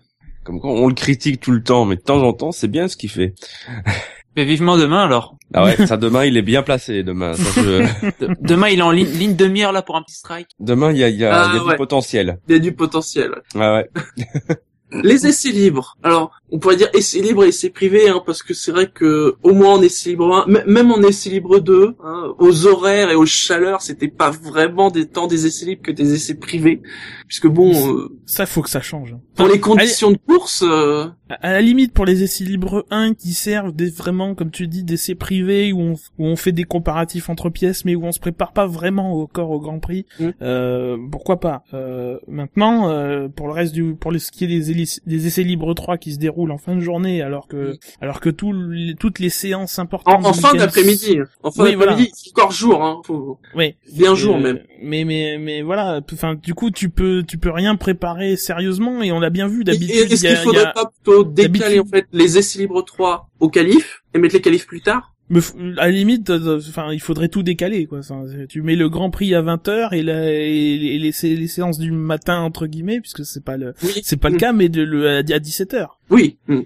Comme 0.43 0.59
quoi, 0.61 0.71
on 0.71 0.87
le 0.87 0.93
critique 0.93 1.39
tout 1.41 1.51
le 1.51 1.63
temps, 1.63 1.85
mais 1.85 1.95
de 1.95 2.01
temps 2.01 2.21
en 2.21 2.33
temps, 2.33 2.51
c'est 2.51 2.67
bien 2.67 2.87
ce 2.87 2.95
qu'il 2.97 3.09
fait. 3.09 3.33
Mais 4.39 4.45
vivement 4.45 4.77
demain 4.77 5.03
alors. 5.03 5.35
Ah 5.53 5.65
ouais, 5.65 5.75
ça 5.85 5.97
demain, 5.97 6.23
il 6.23 6.37
est 6.37 6.41
bien 6.41 6.63
placé 6.63 7.03
demain. 7.03 7.33
Ça, 7.33 7.61
je- 7.61 8.25
De- 8.25 8.33
demain, 8.39 8.69
il 8.69 8.79
est 8.79 8.83
en 8.83 8.91
ligne, 8.91 9.09
ligne 9.09 9.35
de 9.35 9.47
mire 9.47 9.73
là 9.73 9.81
pour 9.81 9.97
un 9.97 10.01
petit 10.01 10.15
strike. 10.15 10.47
Demain, 10.61 10.93
il 10.93 10.97
y 10.97 11.03
a, 11.03 11.09
il 11.09 11.17
y 11.17 11.25
a, 11.25 11.33
Ah, 11.43 11.53
y 11.53 11.57
a 11.59 11.63
ouais. 11.65 11.71
du 11.73 11.77
potentiel. 11.77 12.39
Il 12.47 12.53
y 12.53 12.55
a 12.55 12.59
du 12.59 12.71
potentiel. 12.71 13.31
Ouais, 13.53 13.59
ouais. 13.61 13.89
Les 15.03 15.27
essais 15.27 15.51
libres. 15.51 15.97
Alors, 16.01 16.31
on 16.49 16.57
pourrait 16.57 16.75
dire 16.75 16.87
essais 16.95 17.19
libres 17.19 17.43
et 17.43 17.49
essais 17.49 17.69
privés, 17.69 18.09
hein, 18.09 18.23
parce 18.25 18.41
que 18.41 18.55
c'est 18.55 18.71
vrai 18.71 18.87
que 18.89 19.35
au 19.43 19.53
moins 19.53 19.75
en 19.75 19.81
essai 19.83 20.09
libre 20.11 20.33
1, 20.35 20.45
m- 20.47 20.63
même 20.65 20.91
en 20.91 20.99
essai 21.03 21.29
libre 21.29 21.59
2, 21.59 21.93
hein, 22.03 22.33
aux 22.39 22.65
horaires 22.65 23.11
et 23.11 23.15
aux 23.15 23.25
chaleurs, 23.27 23.83
c'était 23.83 24.07
pas 24.07 24.31
vraiment 24.31 24.89
des 24.89 25.07
temps 25.07 25.27
des 25.27 25.45
essais 25.45 25.65
libres 25.67 25.83
que 25.83 25.91
des 25.91 26.15
essais 26.15 26.33
privés, 26.33 26.81
puisque 27.27 27.45
bon, 27.45 27.71
euh, 27.97 28.09
Ça, 28.25 28.47
faut 28.47 28.63
que 28.63 28.69
ça 28.71 28.81
change. 28.81 29.13
hein. 29.13 29.19
pour 29.35 29.47
les 29.47 29.59
conditions 29.59 30.09
de 30.09 30.17
course, 30.17 30.63
euh, 30.65 31.05
À 31.29 31.51
la 31.53 31.61
limite, 31.61 31.93
pour 31.93 32.05
les 32.05 32.23
essais 32.23 32.43
libres 32.43 32.85
1 32.89 33.13
qui 33.13 33.33
servent 33.33 33.71
des, 33.71 33.89
vraiment, 33.89 34.33
comme 34.35 34.49
tu 34.51 34.67
dis, 34.67 34.83
d'essais 34.83 35.15
privés 35.15 35.71
où 35.73 35.79
on, 35.81 35.93
où 36.17 36.25
on 36.25 36.35
fait 36.35 36.51
des 36.51 36.63
comparatifs 36.63 37.29
entre 37.29 37.49
pièces, 37.49 37.85
mais 37.85 37.93
où 37.95 38.03
on 38.05 38.11
se 38.11 38.19
prépare 38.19 38.51
pas 38.51 38.65
vraiment 38.65 39.13
au 39.13 39.27
corps 39.27 39.51
au 39.51 39.59
Grand 39.59 39.79
Prix, 39.79 40.05
Mm. 40.19 40.29
euh, 40.41 40.97
pourquoi 41.11 41.39
pas? 41.39 41.63
Euh, 41.73 42.17
maintenant, 42.27 42.89
euh, 42.89 43.27
pour 43.27 43.47
le 43.47 43.53
reste 43.53 43.73
du, 43.73 43.93
pour 43.95 44.11
ce 44.17 44.31
qui 44.31 44.45
est 44.45 44.47
des, 44.47 45.25
essais 45.27 45.43
libres 45.43 45.73
3 45.73 45.97
qui 45.97 46.13
se 46.13 46.19
déroulent 46.19 46.51
en 46.51 46.57
fin 46.57 46.75
de 46.75 46.79
journée, 46.81 47.21
alors 47.21 47.47
que, 47.47 47.73
Mm. 47.73 47.77
alors 48.01 48.19
que 48.21 48.29
tout 48.29 48.51
les- 48.53 48.95
toutes 48.95 49.19
les 49.19 49.29
séances 49.29 49.77
importantes 49.79 50.25
en, 50.25 50.33
fin 50.33 50.53
d'après-midi, 50.55 51.19
en 51.43 51.51
fin 51.51 51.63
Oui, 51.63 51.75
d'après-midi, 51.75 52.11
c'est 52.15 52.31
encore 52.31 52.51
jour, 52.51 52.83
hein, 52.83 53.01
faut 53.05 53.37
Oui. 53.55 53.75
bien 53.93 54.15
jour 54.15 54.37
même. 54.39 54.59
Mais 54.81 55.03
mais 55.03 55.37
mais 55.37 55.61
voilà, 55.61 55.99
enfin 56.13 56.35
du 56.35 56.53
coup 56.53 56.71
tu 56.71 56.89
peux 56.89 57.23
tu 57.27 57.37
peux 57.37 57.51
rien 57.51 57.75
préparer 57.75 58.37
sérieusement 58.37 59.01
et 59.03 59.11
on 59.11 59.19
l'a 59.19 59.29
bien 59.29 59.47
vu 59.47 59.63
d'habitude. 59.65 60.11
Est-ce 60.11 60.25
qu'il 60.25 60.35
faudrait 60.37 60.65
a- 60.65 60.71
pas 60.71 60.85
plutôt 60.85 61.18
décaler 61.23 61.59
d'habitude- 61.59 61.79
en 61.81 61.85
fait 61.85 62.05
les 62.11 62.37
essais 62.37 62.59
libres 62.59 62.81
3 62.83 63.29
au 63.39 63.49
qualif 63.49 64.03
et 64.13 64.19
mettre 64.19 64.35
les 64.35 64.41
qualifs 64.41 64.65
plus 64.67 64.81
tard 64.81 65.13
f- 65.31 65.53
à 65.77 65.85
la 65.85 65.91
limite, 65.91 66.29
euh, 66.31 66.57
enfin, 66.57 66.91
il 66.91 66.99
faudrait 66.99 67.27
tout 67.29 67.43
décaler, 67.43 67.85
quoi. 67.85 68.01
C'est- 68.01 68.47
Tu 68.47 68.63
mets 68.63 68.75
le 68.75 68.89
Grand 68.89 69.11
Prix 69.11 69.35
à 69.35 69.41
20h 69.43 69.93
et, 69.93 70.01
la, 70.01 70.31
et 70.31 70.97
les, 70.97 71.11
les 71.35 71.47
séances 71.47 71.77
du 71.77 71.91
matin 71.91 72.39
entre 72.39 72.65
guillemets, 72.65 72.99
puisque 72.99 73.23
c'est 73.25 73.43
pas 73.43 73.55
le, 73.55 73.73
Oui. 73.83 74.01
c'est 74.03 74.17
pas 74.19 74.29
le 74.29 74.35
Mm. 74.35 74.39
cas, 74.39 74.53
mais 74.53 74.69
de, 74.69 74.81
le, 74.81 75.07
à 75.17 75.21
17h. 75.23 75.99
Oui. 76.09 76.37
mm. 76.47 76.61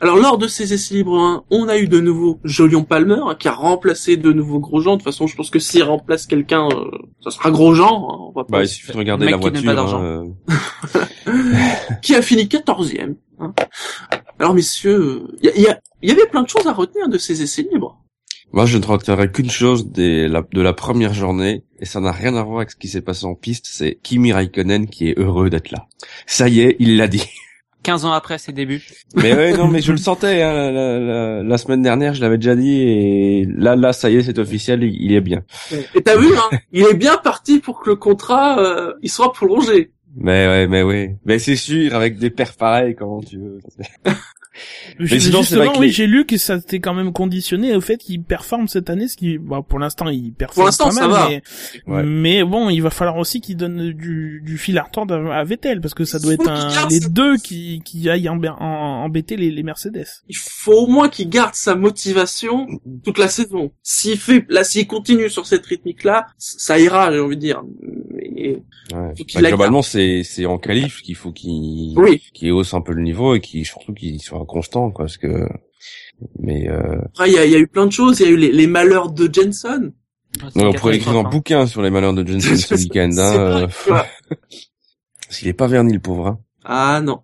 Alors 0.00 0.16
lors 0.16 0.36
de 0.36 0.46
ces 0.46 0.74
essais 0.74 0.94
libres 0.94 1.18
1, 1.18 1.44
on 1.50 1.68
a 1.68 1.78
eu 1.78 1.88
de 1.88 2.00
nouveau 2.00 2.38
Jolion 2.44 2.84
Palmer 2.84 3.20
qui 3.38 3.48
a 3.48 3.52
remplacé 3.52 4.16
de 4.18 4.30
nouveau 4.32 4.58
Grosjean. 4.60 4.92
De 4.92 4.96
toute 4.96 5.04
façon, 5.04 5.26
je 5.26 5.34
pense 5.36 5.48
que 5.50 5.58
s'il 5.58 5.82
remplace 5.82 6.26
quelqu'un, 6.26 6.68
euh, 6.68 6.90
ça 7.24 7.30
sera 7.30 7.50
Grosjean. 7.50 7.86
hein, 8.10 8.16
on 8.28 8.32
va 8.32 8.44
pas 8.44 8.58
Bah, 8.58 8.62
il 8.64 8.68
suffit 8.68 8.92
de 8.92 8.96
regarder 8.98 9.24
la 9.26 9.38
qui 9.38 9.40
voiture. 9.40 9.74
d'argent. 9.74 10.02
hein, 10.02 10.26
qui 12.02 12.14
a 12.14 12.20
fini 12.22 12.44
14e. 12.44 13.14
hein. 13.40 13.54
Alors 14.38 14.52
messieurs, 14.54 15.22
il 15.42 15.46
y 15.60 15.66
a, 15.66 15.78
y, 16.02 16.06
y 16.08 16.10
avait 16.10 16.26
plein 16.26 16.42
de 16.42 16.48
choses 16.48 16.66
à 16.66 16.72
retenir 16.74 17.08
de 17.08 17.16
ces 17.16 17.40
essais 17.42 17.66
libres. 17.72 17.98
Moi, 18.52 18.66
je 18.66 18.78
ne 18.78 18.84
retiendrai 18.84 19.32
qu'une 19.32 19.50
chose 19.50 19.90
des, 19.90 20.28
la, 20.28 20.42
de 20.52 20.60
la 20.60 20.72
première 20.72 21.14
journée, 21.14 21.64
et 21.80 21.84
ça 21.84 22.00
n'a 22.00 22.12
rien 22.12 22.36
à 22.36 22.42
voir 22.44 22.58
avec 22.58 22.70
ce 22.70 22.76
qui 22.76 22.86
s'est 22.88 23.00
passé 23.00 23.24
en 23.26 23.34
piste, 23.34 23.66
c'est 23.68 23.98
Kimi 24.02 24.32
Raikkonen 24.32 24.86
qui 24.88 25.08
est 25.08 25.18
heureux 25.18 25.50
d'être 25.50 25.70
là. 25.70 25.86
Ça 26.26 26.48
y 26.48 26.60
est, 26.60 26.76
il 26.78 26.96
l'a 26.98 27.08
dit. 27.08 27.24
15 27.86 28.04
ans 28.04 28.12
après 28.12 28.38
ses 28.38 28.52
débuts. 28.52 28.82
Mais 29.14 29.32
ouais, 29.34 29.56
non, 29.56 29.68
mais 29.68 29.80
je 29.80 29.92
le 29.92 29.98
sentais, 29.98 30.42
hein, 30.42 30.52
la, 30.72 30.98
la- 30.98 31.42
la 31.44 31.58
semaine 31.58 31.82
dernière, 31.82 32.14
je 32.14 32.20
l'avais 32.20 32.36
déjà 32.36 32.56
dit, 32.56 32.82
et 32.82 33.46
là, 33.56 33.76
là, 33.76 33.92
ça 33.92 34.10
y 34.10 34.16
est, 34.16 34.22
c'est 34.22 34.38
officiel, 34.40 34.82
il, 34.82 34.94
il 35.00 35.12
est 35.14 35.20
bien. 35.20 35.42
Et 35.94 36.02
t'as 36.02 36.16
vu, 36.16 36.26
hein, 36.36 36.58
il 36.72 36.82
est 36.84 36.94
bien 36.94 37.16
parti 37.16 37.60
pour 37.60 37.80
que 37.80 37.90
le 37.90 37.96
contrat, 37.96 38.58
euh, 38.58 38.92
il 39.02 39.08
soit 39.10 39.32
prolongé. 39.32 39.92
Mais 40.18 40.46
ouais, 40.48 40.66
mais 40.66 40.82
ouais. 40.82 41.16
Mais 41.26 41.38
c'est 41.38 41.56
sûr, 41.56 41.94
avec 41.94 42.18
des 42.18 42.30
perfs 42.30 42.56
pareils, 42.56 42.94
comment 42.96 43.20
tu 43.22 43.38
veux. 43.38 43.58
J'ai- 44.98 45.20
sinon, 45.20 45.40
Justement, 45.42 45.72
oui, 45.78 45.86
les- 45.86 45.92
j'ai 45.92 46.06
lu 46.06 46.24
que 46.26 46.36
ça 46.36 46.58
s'était 46.58 46.80
quand 46.80 46.94
même 46.94 47.12
conditionné 47.12 47.74
au 47.74 47.80
fait 47.80 47.96
qu'il 47.98 48.22
performe 48.22 48.68
cette 48.68 48.90
année, 48.90 49.08
ce 49.08 49.16
qui, 49.16 49.38
bon, 49.38 49.62
pour 49.62 49.78
l'instant, 49.78 50.08
il 50.08 50.32
performe 50.32 50.66
l'instant, 50.66 50.86
pas 50.86 50.90
ça 50.92 51.08
mal, 51.08 51.10
va. 51.10 51.28
mais, 51.28 51.42
Ouais. 51.86 52.02
mais 52.02 52.44
bon, 52.44 52.68
il 52.70 52.80
va 52.80 52.90
falloir 52.90 53.16
aussi 53.18 53.40
qu'il 53.40 53.56
donne 53.56 53.92
du, 53.92 54.40
du 54.44 54.58
fil 54.58 54.78
à 54.78 54.82
retordre 54.84 55.14
à 55.30 55.44
Vettel, 55.44 55.80
parce 55.80 55.94
que 55.94 56.04
ça 56.04 56.18
doit 56.18 56.34
être 56.34 56.48
un, 56.48 56.72
garde 56.72 56.90
les 56.90 57.00
sa- 57.00 57.08
deux 57.08 57.36
qui, 57.36 57.82
qui 57.84 58.08
aillent 58.10 58.28
embêter 58.28 59.36
les, 59.36 59.50
les 59.50 59.62
Mercedes. 59.62 60.06
Il 60.28 60.36
faut 60.36 60.72
au 60.72 60.86
moins 60.86 61.08
qu'il 61.08 61.28
garde 61.28 61.54
sa 61.54 61.74
motivation 61.74 62.66
toute 63.04 63.18
la 63.18 63.28
saison. 63.28 63.70
S'il 63.82 64.18
fait, 64.18 64.44
là, 64.48 64.64
s'il 64.64 64.86
continue 64.86 65.28
sur 65.30 65.46
cette 65.46 65.66
rythmique-là, 65.66 66.26
ça 66.38 66.78
ira, 66.78 67.12
j'ai 67.12 67.20
envie 67.20 67.36
de 67.36 67.40
dire. 67.40 67.62
Mais, 68.14 68.58
Ouais. 68.94 69.12
Bah, 69.34 69.40
globalement, 69.48 69.82
c'est, 69.82 70.22
c'est 70.22 70.46
en 70.46 70.58
qualif 70.58 71.02
qu'il 71.02 71.16
faut 71.16 71.32
qu'il, 71.32 71.94
oui. 71.98 72.22
qu'il 72.32 72.52
hausse 72.52 72.72
un 72.72 72.80
peu 72.80 72.92
le 72.92 73.02
niveau 73.02 73.34
et 73.34 73.40
qu'il, 73.40 73.66
surtout 73.66 73.92
qu'il 73.92 74.22
soit 74.22 74.38
constant, 74.46 74.90
quoi, 74.90 75.04
parce 75.04 75.18
que, 75.18 75.46
mais, 76.38 76.68
euh, 76.68 77.00
Après, 77.06 77.30
il 77.30 77.34
y 77.34 77.38
a, 77.38 77.44
il 77.44 77.52
y 77.52 77.54
a 77.54 77.58
eu 77.58 77.66
plein 77.66 77.86
de 77.86 77.92
choses. 77.92 78.20
Il 78.20 78.26
y 78.26 78.28
a 78.28 78.32
eu 78.32 78.36
les, 78.36 78.52
les 78.52 78.66
malheurs 78.66 79.10
de 79.10 79.32
Jenson. 79.32 79.92
C'est 80.52 80.64
on 80.64 80.72
pourrait 80.72 80.96
écrire 80.96 81.16
un 81.16 81.24
hein. 81.24 81.28
bouquin 81.30 81.66
sur 81.66 81.82
les 81.82 81.90
malheurs 81.90 82.12
de 82.12 82.26
Johnson 82.26 82.56
ce 82.56 82.74
week-end, 82.74 83.10
hein, 83.16 83.68
euh, 83.88 84.02
qu'il 85.30 85.48
est 85.48 85.54
pas 85.54 85.66
verni, 85.66 85.92
le 85.94 86.00
pauvre, 86.00 86.26
hein. 86.26 86.38
Ah 86.64 87.00
non. 87.02 87.20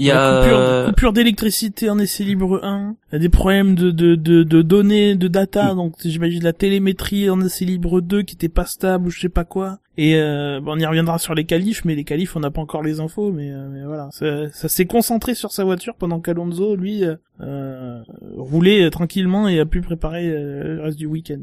Il 0.00 0.06
y 0.06 0.10
a 0.10 0.40
coupure, 0.40 0.58
euh, 0.58 0.86
coupure 0.86 1.12
d'électricité 1.12 1.90
en 1.90 1.98
essai 1.98 2.24
libre 2.24 2.60
1, 2.64 2.96
il 3.10 3.12
y 3.12 3.16
a 3.16 3.18
des 3.18 3.28
problèmes 3.28 3.74
de, 3.74 3.90
de, 3.90 4.14
de, 4.14 4.42
de 4.42 4.62
données, 4.62 5.14
de 5.14 5.28
Mm. 5.28 5.30
data, 5.30 5.74
donc 5.74 5.94
j'imagine 6.02 6.42
la 6.42 6.54
télémétrie 6.54 7.28
en 7.28 7.38
essai 7.42 7.66
libre 7.66 8.00
2 8.00 8.22
qui 8.22 8.34
était 8.34 8.48
pas 8.48 8.64
stable 8.64 9.08
ou 9.08 9.10
je 9.10 9.20
sais 9.20 9.28
pas 9.28 9.44
quoi. 9.44 9.78
Et 9.98 10.16
euh, 10.16 10.60
bon, 10.62 10.72
on 10.72 10.78
y 10.78 10.86
reviendra 10.86 11.18
sur 11.18 11.34
les 11.34 11.44
qualifs, 11.44 11.84
mais 11.84 11.94
les 11.94 12.04
qualifs 12.04 12.34
on 12.34 12.40
n'a 12.40 12.50
pas 12.50 12.62
encore 12.62 12.82
les 12.82 13.00
infos, 13.00 13.30
mais, 13.30 13.50
euh, 13.50 13.68
mais 13.70 13.84
voilà. 13.84 14.08
Ça, 14.12 14.48
ça 14.50 14.68
s'est 14.70 14.86
concentré 14.86 15.34
sur 15.34 15.52
sa 15.52 15.64
voiture 15.64 15.94
pendant 15.96 16.20
qu'Alonso, 16.20 16.76
lui, 16.76 17.04
euh, 17.04 17.16
euh, 17.42 18.00
roulait 18.38 18.88
tranquillement 18.88 19.48
et 19.48 19.60
a 19.60 19.66
pu 19.66 19.82
préparer 19.82 20.26
euh, 20.28 20.76
le 20.76 20.82
reste 20.82 20.98
du 20.98 21.04
week-end. 21.04 21.40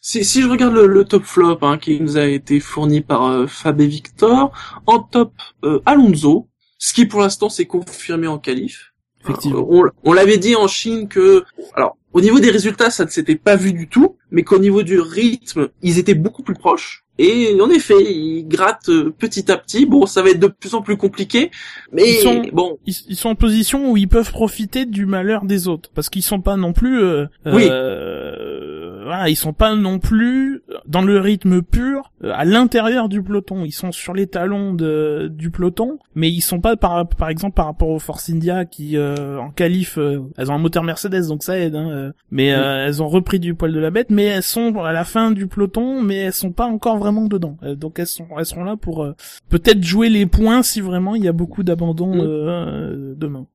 Si, 0.00 0.24
si 0.24 0.42
je 0.42 0.48
regarde 0.48 0.74
le, 0.74 0.88
le 0.88 1.04
top 1.04 1.22
flop 1.22 1.58
hein, 1.62 1.78
qui 1.78 2.00
nous 2.00 2.16
a 2.18 2.24
été 2.24 2.58
fourni 2.58 3.02
par 3.02 3.24
euh, 3.26 3.46
Fab 3.46 3.80
et 3.80 3.86
Victor, 3.86 4.50
en 4.86 4.98
top 4.98 5.32
euh, 5.62 5.80
Alonso, 5.86 6.48
ce 6.78 6.94
qui 6.94 7.06
pour 7.06 7.20
l'instant 7.20 7.48
s'est 7.48 7.66
confirmé 7.66 8.26
en 8.26 8.38
qualif. 8.38 8.92
Effectivement. 9.24 9.58
Euh, 9.60 9.90
on 10.04 10.10
on 10.10 10.12
l'avait 10.12 10.38
dit 10.38 10.54
en 10.56 10.68
Chine 10.68 11.08
que, 11.08 11.44
alors 11.74 11.96
au 12.12 12.20
niveau 12.20 12.38
des 12.40 12.50
résultats 12.50 12.90
ça 12.90 13.04
ne 13.04 13.10
s'était 13.10 13.34
pas 13.36 13.56
vu 13.56 13.72
du 13.72 13.88
tout, 13.88 14.16
mais 14.30 14.42
qu'au 14.44 14.58
niveau 14.58 14.82
du 14.82 14.98
rythme 15.00 15.68
ils 15.82 15.98
étaient 15.98 16.14
beaucoup 16.14 16.42
plus 16.42 16.54
proches. 16.54 17.04
Et 17.20 17.60
en 17.60 17.68
effet, 17.68 17.96
ils 18.00 18.46
grattent 18.46 18.90
euh, 18.90 19.10
petit 19.10 19.50
à 19.50 19.56
petit. 19.56 19.86
Bon, 19.86 20.06
ça 20.06 20.22
va 20.22 20.30
être 20.30 20.38
de 20.38 20.46
plus 20.46 20.74
en 20.74 20.82
plus 20.82 20.96
compliqué, 20.96 21.50
mais 21.92 22.04
Ils 22.08 22.22
sont- 22.22 22.42
bon, 22.52 22.78
Ils, 22.86 22.94
ils 23.08 23.16
sont 23.16 23.30
en 23.30 23.34
position 23.34 23.90
où 23.90 23.96
ils 23.96 24.06
peuvent 24.06 24.30
profiter 24.30 24.86
du 24.86 25.04
malheur 25.04 25.44
des 25.44 25.66
autres, 25.66 25.90
parce 25.92 26.10
qu'ils 26.10 26.22
sont 26.22 26.40
pas 26.40 26.56
non 26.56 26.72
plus... 26.72 27.02
Euh, 27.02 27.26
Oui. 27.46 27.66
euh, 27.68 28.87
voilà, 29.08 29.28
ils 29.28 29.36
sont 29.36 29.52
pas 29.52 29.74
non 29.74 29.98
plus 29.98 30.62
dans 30.86 31.02
le 31.02 31.18
rythme 31.18 31.62
pur 31.62 32.12
euh, 32.24 32.32
à 32.34 32.44
l'intérieur 32.44 33.08
du 33.08 33.22
peloton. 33.22 33.64
Ils 33.64 33.72
sont 33.72 33.92
sur 33.92 34.14
les 34.14 34.26
talons 34.26 34.74
de, 34.74 35.28
du 35.32 35.50
peloton, 35.50 35.98
mais 36.14 36.30
ils 36.30 36.40
sont 36.40 36.60
pas 36.60 36.76
par 36.76 37.08
par 37.08 37.28
exemple 37.28 37.54
par 37.54 37.66
rapport 37.66 37.88
aux 37.88 37.98
Force 37.98 38.30
India 38.30 38.64
qui 38.64 38.96
euh, 38.96 39.38
en 39.38 39.50
qualif, 39.50 39.98
euh, 39.98 40.20
elles 40.36 40.50
ont 40.50 40.54
un 40.54 40.58
moteur 40.58 40.82
Mercedes 40.84 41.28
donc 41.28 41.42
ça 41.42 41.58
aide. 41.58 41.74
Hein, 41.74 41.90
euh, 41.90 42.12
mais 42.30 42.52
euh, 42.52 42.86
elles 42.86 43.02
ont 43.02 43.08
repris 43.08 43.38
du 43.40 43.54
poil 43.54 43.72
de 43.72 43.80
la 43.80 43.90
bête, 43.90 44.10
mais 44.10 44.24
elles 44.24 44.42
sont 44.42 44.78
à 44.80 44.92
la 44.92 45.04
fin 45.04 45.30
du 45.30 45.46
peloton, 45.46 46.02
mais 46.02 46.16
elles 46.16 46.32
sont 46.32 46.52
pas 46.52 46.66
encore 46.66 46.98
vraiment 46.98 47.26
dedans. 47.26 47.56
Euh, 47.62 47.74
donc 47.74 47.98
elles 47.98 48.06
sont 48.06 48.26
elles 48.38 48.46
seront 48.46 48.64
là 48.64 48.76
pour 48.76 49.02
euh, 49.04 49.14
peut-être 49.48 49.82
jouer 49.82 50.08
les 50.08 50.26
points 50.26 50.62
si 50.62 50.80
vraiment 50.80 51.14
il 51.14 51.24
y 51.24 51.28
a 51.28 51.32
beaucoup 51.32 51.62
d'abandon 51.62 51.88
Mm. 51.98 52.20
euh, 52.20 52.24
euh, 52.24 53.14
demain. 53.16 53.46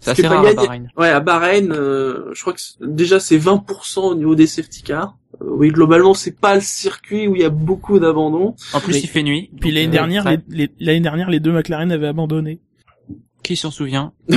C'est 0.00 0.10
assez 0.10 0.26
rare 0.26 0.44
à. 0.46 0.52
Bahreïn. 0.54 0.88
Ouais, 0.96 1.08
à 1.08 1.20
Bahreïn, 1.20 1.72
euh, 1.72 2.30
je 2.34 2.40
crois 2.40 2.52
que 2.52 2.60
c'est- 2.60 2.76
déjà 2.80 3.20
c'est 3.20 3.38
20% 3.38 4.08
au 4.10 4.14
niveau 4.14 4.34
des 4.34 4.46
safety 4.46 4.82
cars. 4.82 5.16
Euh, 5.42 5.46
oui, 5.50 5.68
globalement, 5.68 6.14
c'est 6.14 6.38
pas 6.38 6.54
le 6.54 6.60
circuit 6.60 7.26
où 7.28 7.34
il 7.34 7.42
y 7.42 7.44
a 7.44 7.50
beaucoup 7.50 7.98
d'abandon. 7.98 8.54
En 8.72 8.80
plus, 8.80 8.92
Mais- 8.94 9.00
il 9.00 9.08
fait 9.08 9.22
nuit. 9.22 9.50
Puis 9.60 9.70
l'année 9.72 9.88
euh, 9.88 9.90
dernière, 9.90 10.24
ouais. 10.26 10.38
les, 10.48 10.70
l'année 10.80 11.00
dernière, 11.00 11.28
les 11.30 11.40
deux 11.40 11.52
McLaren 11.52 11.90
avaient 11.90 12.06
abandonné. 12.08 12.60
Qui 13.42 13.56
s'en 13.56 13.70
souvient 13.70 14.12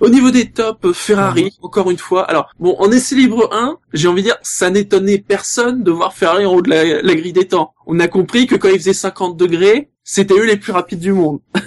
Au 0.00 0.08
niveau 0.08 0.30
des 0.30 0.50
tops, 0.50 0.84
euh, 0.84 0.92
Ferrari, 0.92 1.56
encore 1.62 1.90
une 1.90 1.96
fois. 1.98 2.24
Alors, 2.24 2.50
bon, 2.58 2.76
en 2.78 2.90
essai 2.90 3.14
libre 3.14 3.48
1, 3.52 3.78
j'ai 3.92 4.08
envie 4.08 4.22
de 4.22 4.26
dire, 4.28 4.36
ça 4.42 4.68
n'étonnait 4.70 5.18
personne 5.18 5.82
de 5.82 5.90
voir 5.90 6.12
Ferrari 6.12 6.44
en 6.44 6.54
haut 6.54 6.62
de 6.62 6.68
la, 6.70 7.02
la 7.02 7.14
grille 7.14 7.32
des 7.32 7.46
temps. 7.48 7.72
On 7.86 7.98
a 8.00 8.08
compris 8.08 8.46
que 8.46 8.54
quand 8.56 8.68
il 8.68 8.78
faisait 8.78 8.92
50 8.92 9.36
degrés, 9.36 9.90
c'était 10.04 10.34
eux 10.34 10.44
les 10.46 10.56
plus 10.56 10.72
rapides 10.72 11.00
du 11.00 11.12
monde. 11.12 11.40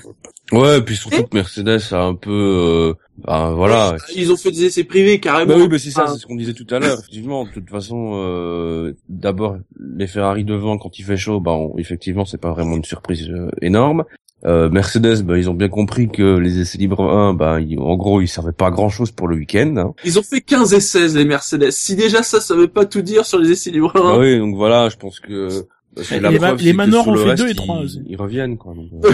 Ouais, 0.51 0.79
et 0.79 0.81
puis 0.81 0.95
surtout 0.95 1.23
que 1.23 1.35
Mercedes 1.35 1.79
a 1.91 2.01
un 2.03 2.15
peu, 2.15 2.31
euh, 2.31 2.93
bah, 3.23 3.51
voilà. 3.55 3.95
Ils 4.15 4.31
ont 4.31 4.37
fait 4.37 4.51
des 4.51 4.65
essais 4.65 4.83
privés, 4.83 5.19
carrément. 5.19 5.53
Bah 5.55 5.59
oui, 5.61 5.67
bah 5.67 5.77
c'est 5.77 5.91
ça, 5.91 6.05
Ah. 6.07 6.11
c'est 6.11 6.19
ce 6.19 6.25
qu'on 6.25 6.35
disait 6.35 6.53
tout 6.53 6.65
à 6.71 6.79
l'heure. 6.79 6.97
Effectivement, 6.99 7.45
de 7.45 7.51
toute 7.51 7.69
façon, 7.69 8.13
euh, 8.15 8.93
d'abord 9.09 9.57
les 9.79 10.07
Ferrari 10.07 10.43
devant 10.43 10.77
quand 10.77 10.97
il 10.97 11.03
fait 11.05 11.17
chaud, 11.17 11.39
bah 11.39 11.51
on- 11.51 11.77
effectivement 11.77 12.25
c'est 12.25 12.39
pas 12.41 12.51
vraiment 12.51 12.75
une 12.77 12.83
surprise 12.85 13.29
euh, 13.29 13.49
énorme. 13.61 14.05
Euh, 14.45 14.69
Mercedes, 14.69 15.21
bah 15.23 15.37
ils 15.37 15.49
ont 15.49 15.53
bien 15.53 15.67
compris 15.67 16.07
que 16.09 16.37
les 16.37 16.59
essais 16.59 16.77
libres 16.77 17.03
1, 17.03 17.33
bah 17.33 17.59
ils- 17.59 17.77
en 17.77 17.95
gros 17.97 18.21
ils 18.21 18.27
servaient 18.29 18.53
pas 18.53 18.67
à 18.67 18.71
grand 18.71 18.87
chose 18.89 19.11
pour 19.11 19.27
le 19.27 19.35
week-end. 19.35 19.75
Hein. 19.77 19.93
Ils 20.05 20.17
ont 20.17 20.23
fait 20.23 20.39
15 20.41 20.73
et 20.73 20.79
16, 20.79 21.15
les 21.17 21.25
Mercedes. 21.25 21.71
Si 21.71 21.95
déjà 21.97 22.23
ça, 22.23 22.39
ça 22.39 22.55
veut 22.55 22.69
pas 22.69 22.85
tout 22.85 23.01
dire 23.01 23.25
sur 23.25 23.37
les 23.37 23.51
essais 23.51 23.69
libres 23.69 23.91
1. 23.95 23.99
Bah 23.99 24.17
oui, 24.17 24.39
donc 24.39 24.55
voilà, 24.55 24.87
je 24.89 24.95
pense 24.95 25.19
que 25.19 25.49
la 25.95 26.31
les 26.31 26.37
preuve, 26.37 26.59
c'est 26.59 26.65
les 26.65 26.95
ont 27.07 27.11
le 27.13 27.19
fait 27.19 27.29
reste, 27.29 27.43
deux 27.43 27.47
et 27.49 27.51
ils- 27.51 27.55
trois 27.55 27.79
aussi. 27.79 28.01
Ils 28.07 28.15
reviennent 28.17 28.57
quoi. 28.57 28.73
donc, 28.73 28.89
euh. 29.05 29.11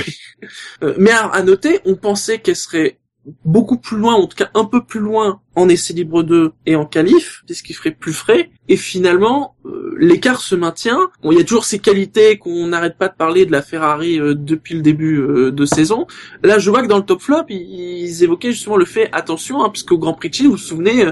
Euh, 0.84 0.94
mais 0.98 1.12
à, 1.12 1.26
à 1.28 1.42
noter, 1.44 1.80
on 1.86 1.96
pensait 1.96 2.40
qu'elle 2.40 2.56
serait 2.56 3.00
beaucoup 3.44 3.78
plus 3.78 3.98
loin, 3.98 4.14
en 4.14 4.28
tout 4.28 4.38
cas 4.38 4.52
un 4.54 4.66
peu 4.66 4.84
plus 4.86 5.00
loin 5.00 5.42
en 5.56 5.68
essai 5.68 5.94
libre 5.94 6.22
2 6.22 6.52
et 6.68 6.76
en 6.76 6.86
qualif, 6.86 7.42
ce 7.50 7.64
qui 7.64 7.74
ferait 7.74 7.90
plus 7.90 8.14
frais. 8.14 8.52
Et 8.68 8.78
finalement, 8.78 9.56
euh, 9.66 9.96
l'écart 10.00 10.42
se 10.42 10.54
maintient. 10.54 11.00
Bon, 11.24 11.32
il 11.32 11.40
y 11.40 11.42
a 11.42 11.44
toujours 11.44 11.66
ces 11.66 11.80
qualités 11.80 12.38
qu'on 12.38 12.68
n'arrête 12.68 13.00
pas 13.00 13.08
de 13.08 13.16
parler 13.16 13.48
de 13.48 13.52
la 13.52 13.64
Ferrari 13.64 14.20
euh, 14.20 14.36
depuis 14.36 14.76
le 14.76 14.82
début 14.84 15.18
euh, 15.20 15.52
de 15.52 15.66
saison. 15.66 16.06
Là, 16.44 16.60
je 16.60 16.70
vois 16.70 16.84
que 16.84 16.88
dans 16.88 16.98
le 17.00 17.04
top 17.06 17.20
flop, 17.22 17.46
ils, 17.50 18.04
ils 18.04 18.24
évoquaient 18.24 18.52
justement 18.52 18.78
le 18.78 18.86
fait, 18.86 19.10
attention, 19.12 19.64
hein, 19.64 19.70
parce 19.70 19.82
qu'au 19.82 19.98
Grand 19.98 20.14
Prix 20.14 20.30
de 20.30 20.36
Chine, 20.36 20.46
vous 20.46 20.52
vous 20.52 20.58
souvenez, 20.60 21.06
euh, 21.06 21.12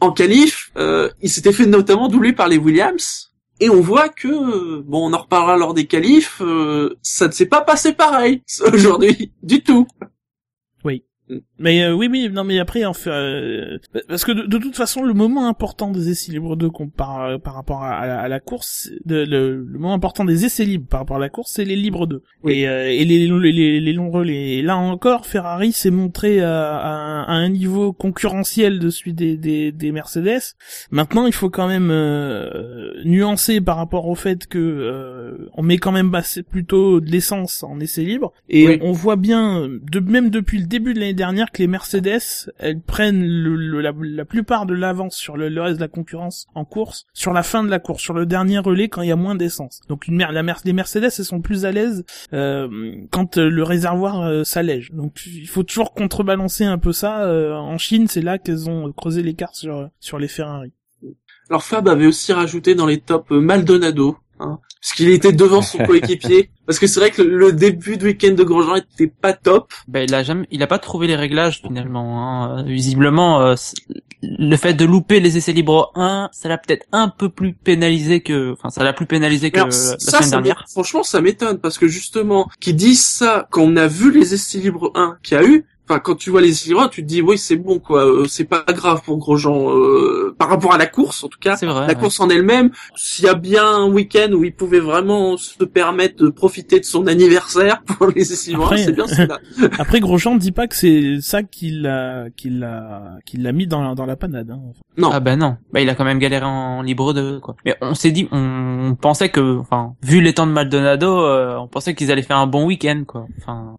en 0.00 0.12
qualif, 0.12 0.70
euh, 0.78 1.10
il 1.20 1.28
s'était 1.28 1.52
fait 1.52 1.66
notamment 1.66 2.08
doubler 2.08 2.32
par 2.32 2.48
les 2.48 2.56
Williams. 2.56 3.29
Et 3.60 3.68
on 3.68 3.82
voit 3.82 4.08
que, 4.08 4.80
bon, 4.80 5.10
on 5.10 5.12
en 5.12 5.18
reparlera 5.18 5.56
lors 5.58 5.74
des 5.74 5.86
qualifs, 5.86 6.40
euh, 6.40 6.96
ça 7.02 7.26
ne 7.26 7.32
s'est 7.32 7.46
pas 7.46 7.60
passé 7.60 7.92
pareil 7.92 8.42
aujourd'hui, 8.72 9.32
du 9.42 9.62
tout. 9.62 9.86
Mais 11.58 11.82
euh, 11.84 11.92
oui, 11.92 12.08
oui, 12.10 12.28
non, 12.32 12.44
mais 12.44 12.58
après, 12.58 12.84
enfin, 12.84 13.10
euh, 13.10 13.78
parce 14.08 14.24
que 14.24 14.32
de, 14.32 14.42
de 14.46 14.58
toute 14.58 14.76
façon, 14.76 15.02
le 15.02 15.14
moment 15.14 15.48
important 15.48 15.90
des 15.90 16.08
essais 16.10 16.32
libres 16.32 16.56
2 16.56 16.70
qu'on 16.70 16.88
par, 16.88 17.22
euh, 17.24 17.38
par 17.38 17.54
rapport 17.54 17.82
à, 17.84 17.92
à 17.98 18.06
la- 18.06 18.20
à 18.20 18.28
la 18.28 18.40
course, 18.40 18.90
de- 19.04 19.24
le, 19.24 19.56
le 19.64 19.78
moment 19.78 19.94
important 19.94 20.24
des 20.24 20.44
essais 20.44 20.64
libres 20.64 20.86
par 20.88 21.00
rapport 21.00 21.16
à 21.16 21.20
la 21.20 21.28
course, 21.28 21.52
c'est 21.52 21.64
les 21.64 21.76
libres 21.76 22.06
2. 22.06 22.22
Oui. 22.42 22.52
Et, 22.60 22.68
euh, 22.68 22.90
et 22.90 23.04
les, 23.04 23.26
les, 23.28 23.52
les, 23.52 23.80
les 23.80 23.92
longs 23.92 24.10
relais. 24.10 24.54
Et 24.58 24.62
là 24.62 24.76
encore, 24.76 25.26
Ferrari 25.26 25.72
s'est 25.72 25.90
montré 25.90 26.40
à, 26.40 26.76
à 26.78 27.32
un- 27.32 27.48
niveau 27.50 27.92
concurrentiel 27.92 28.78
de 28.78 28.90
celui 28.90 29.12
des, 29.12 29.36
des, 29.36 29.72
des 29.72 29.92
Mercedes. 29.92 30.54
Maintenant, 30.90 31.26
il 31.26 31.32
faut 31.32 31.50
quand 31.50 31.66
même 31.68 31.90
euh, 31.90 32.92
nuancer 33.04 33.60
par 33.60 33.76
rapport 33.76 34.06
au 34.08 34.14
fait 34.14 34.46
que 34.46 34.58
euh, 34.58 35.48
on 35.54 35.62
met 35.62 35.78
quand 35.78 35.92
même 35.92 36.10
plutôt 36.50 37.00
de 37.00 37.10
l'essence 37.10 37.62
en 37.62 37.80
essai 37.80 38.02
libre. 38.04 38.32
Et 38.48 38.66
Oui. 38.66 38.78
on 38.82 38.92
voit 38.92 39.16
bien, 39.16 39.68
de, 39.68 40.00
même 40.00 40.30
depuis 40.30 40.58
le 40.58 40.66
début 40.66 40.94
de 40.94 41.00
l'année 41.00 41.12
dernière, 41.20 41.50
que 41.52 41.58
les 41.58 41.66
Mercedes, 41.66 42.50
elles 42.58 42.80
prennent 42.80 43.22
la, 43.22 44.24
plupart 44.24 44.64
de 44.64 44.72
l'avance 44.72 45.16
sur 45.16 45.36
le, 45.36 45.60
reste 45.60 45.76
de 45.76 45.82
la 45.82 45.88
concurrence 45.88 46.46
en 46.54 46.64
course, 46.64 47.04
sur 47.12 47.34
la 47.34 47.42
fin 47.42 47.62
de 47.62 47.68
la 47.68 47.78
course, 47.78 48.02
sur 48.02 48.14
le 48.14 48.24
dernier 48.24 48.58
relais 48.58 48.88
quand 48.88 49.02
il 49.02 49.08
y 49.08 49.12
a 49.12 49.16
moins 49.16 49.34
d'essence. 49.34 49.82
Donc 49.90 50.06
la 50.08 50.42
les 50.64 50.72
Mercedes, 50.72 51.10
elles 51.18 51.24
sont 51.24 51.42
plus 51.42 51.66
à 51.66 51.72
l'aise 51.72 52.06
euh, 52.32 52.94
quand 53.10 53.36
euh, 53.36 53.50
le 53.50 53.62
réservoir 53.62 54.22
euh, 54.22 54.44
s'allège. 54.44 54.92
Donc 54.92 55.20
il 55.26 55.46
faut 55.46 55.62
toujours 55.62 55.92
contrebalancer 55.92 56.64
un 56.64 56.78
peu 56.78 56.92
ça. 56.92 57.30
En 57.60 57.76
Chine, 57.76 58.08
c'est 58.08 58.22
là 58.22 58.38
qu'elles 58.38 58.70
ont 58.70 58.90
creusé 58.92 59.22
l'écart 59.22 59.54
sur 59.54 59.90
sur 60.00 60.18
les 60.18 60.28
Ferrari. 60.28 60.72
Alors 61.50 61.62
Fab 61.62 61.86
avait 61.86 62.06
aussi 62.06 62.32
rajouté 62.32 62.74
dans 62.74 62.86
les 62.86 62.98
tops 62.98 63.30
Maldonado. 63.30 64.16
Hein, 64.40 64.58
parce 64.80 64.94
qu'il 64.94 65.10
était 65.10 65.32
devant 65.32 65.62
son 65.62 65.78
coéquipier. 65.78 66.50
Parce 66.66 66.78
que 66.78 66.86
c'est 66.86 67.00
vrai 67.00 67.10
que 67.10 67.20
le 67.22 67.52
début 67.52 67.96
de 67.96 68.04
week-end 68.04 68.30
de 68.32 68.44
Grosjean 68.44 68.76
était 68.76 69.08
pas 69.08 69.32
top. 69.32 69.72
Ben, 69.88 70.04
il 70.08 70.14
a 70.14 70.22
jamais, 70.22 70.46
il 70.52 70.62
a 70.62 70.68
pas 70.68 70.78
trouvé 70.78 71.08
les 71.08 71.16
réglages 71.16 71.60
finalement. 71.66 72.22
Hein. 72.22 72.62
Visiblement, 72.62 73.40
euh, 73.42 73.56
le 74.22 74.56
fait 74.56 74.74
de 74.74 74.84
louper 74.84 75.18
les 75.18 75.36
essais 75.36 75.52
libres 75.52 75.90
1, 75.96 76.28
ça 76.32 76.48
l'a 76.48 76.58
peut-être 76.58 76.86
un 76.92 77.08
peu 77.08 77.28
plus 77.28 77.54
pénalisé 77.54 78.20
que, 78.20 78.52
enfin, 78.52 78.70
ça 78.70 78.84
l'a 78.84 78.92
plus 78.92 79.06
pénalisé 79.06 79.50
que 79.50 79.56
Alors, 79.56 79.68
la 79.68 79.72
ça, 79.72 79.98
semaine 79.98 80.22
ça 80.22 80.30
dernière. 80.30 80.64
franchement, 80.70 81.02
ça 81.02 81.20
m'étonne 81.20 81.58
parce 81.58 81.76
que 81.76 81.88
justement, 81.88 82.48
qu'ils 82.60 82.76
disent 82.76 83.04
ça 83.04 83.48
quand 83.50 83.62
on 83.62 83.76
a 83.76 83.88
vu 83.88 84.12
les 84.12 84.32
essais 84.34 84.58
libres 84.58 84.92
1 84.94 85.18
qu'il 85.24 85.36
y 85.38 85.40
a 85.40 85.44
eu. 85.44 85.66
Enfin, 85.90 85.98
quand 85.98 86.14
tu 86.14 86.30
vois 86.30 86.40
les 86.40 86.72
1, 86.72 86.86
tu 86.86 87.02
te 87.02 87.06
dis 87.08 87.20
oui, 87.20 87.36
c'est 87.36 87.56
bon 87.56 87.80
quoi, 87.80 88.06
euh, 88.06 88.24
c'est 88.28 88.44
pas 88.44 88.62
grave 88.68 89.02
pour 89.04 89.18
Grosjean 89.18 89.72
euh, 89.72 90.32
par 90.38 90.48
rapport 90.48 90.72
à 90.72 90.78
la 90.78 90.86
course 90.86 91.24
en 91.24 91.28
tout 91.28 91.40
cas. 91.40 91.56
C'est 91.56 91.66
vrai. 91.66 91.80
La 91.80 91.86
ouais. 91.88 91.94
course 91.96 92.20
en 92.20 92.30
elle-même, 92.30 92.70
s'il 92.94 93.24
y 93.24 93.28
a 93.28 93.34
bien 93.34 93.66
un 93.66 93.90
week-end 93.90 94.30
où 94.32 94.44
il 94.44 94.54
pouvait 94.54 94.78
vraiment 94.78 95.36
se 95.36 95.64
permettre 95.64 96.22
de 96.22 96.28
profiter 96.28 96.78
de 96.78 96.84
son 96.84 97.08
anniversaire 97.08 97.82
pour 97.86 98.06
les 98.06 98.32
essais 98.32 98.52
libres 98.52 98.62
1, 98.62 98.66
Après- 98.66 98.84
c'est 98.84 98.92
bien 98.92 99.08
celui-là. 99.08 99.38
Après, 99.80 99.98
Grosjean 99.98 100.34
ne 100.34 100.38
dit 100.38 100.52
pas 100.52 100.68
que 100.68 100.76
c'est 100.76 101.16
ça 101.20 101.42
qui 101.42 101.72
l'a, 101.72 102.26
qui 102.36 102.50
l'a, 102.50 103.16
qui 103.26 103.38
l'a 103.38 103.50
mis 103.50 103.66
dans 103.66 103.82
la, 103.82 103.96
dans 103.96 104.06
la 104.06 104.14
panade. 104.14 104.48
Hein. 104.48 104.60
Non. 104.96 105.10
Ah 105.12 105.18
ben 105.18 105.36
non, 105.36 105.56
bah 105.72 105.80
il 105.80 105.88
a 105.88 105.96
quand 105.96 106.04
même 106.04 106.20
galéré 106.20 106.44
en 106.44 106.82
libre 106.82 107.14
2 107.14 107.40
quoi. 107.40 107.56
Mais 107.64 107.76
on 107.80 107.94
s'est 107.94 108.12
dit, 108.12 108.28
on 108.30 108.96
pensait 109.00 109.30
que, 109.30 109.58
enfin, 109.58 109.94
vu 110.04 110.20
les 110.20 110.34
temps 110.34 110.46
de 110.46 110.52
Maldonado, 110.52 111.18
euh, 111.24 111.56
on 111.56 111.66
pensait 111.66 111.96
qu'ils 111.96 112.12
allaient 112.12 112.22
faire 112.22 112.38
un 112.38 112.46
bon 112.46 112.64
week-end 112.66 113.02
quoi. 113.04 113.26
Enfin, 113.40 113.76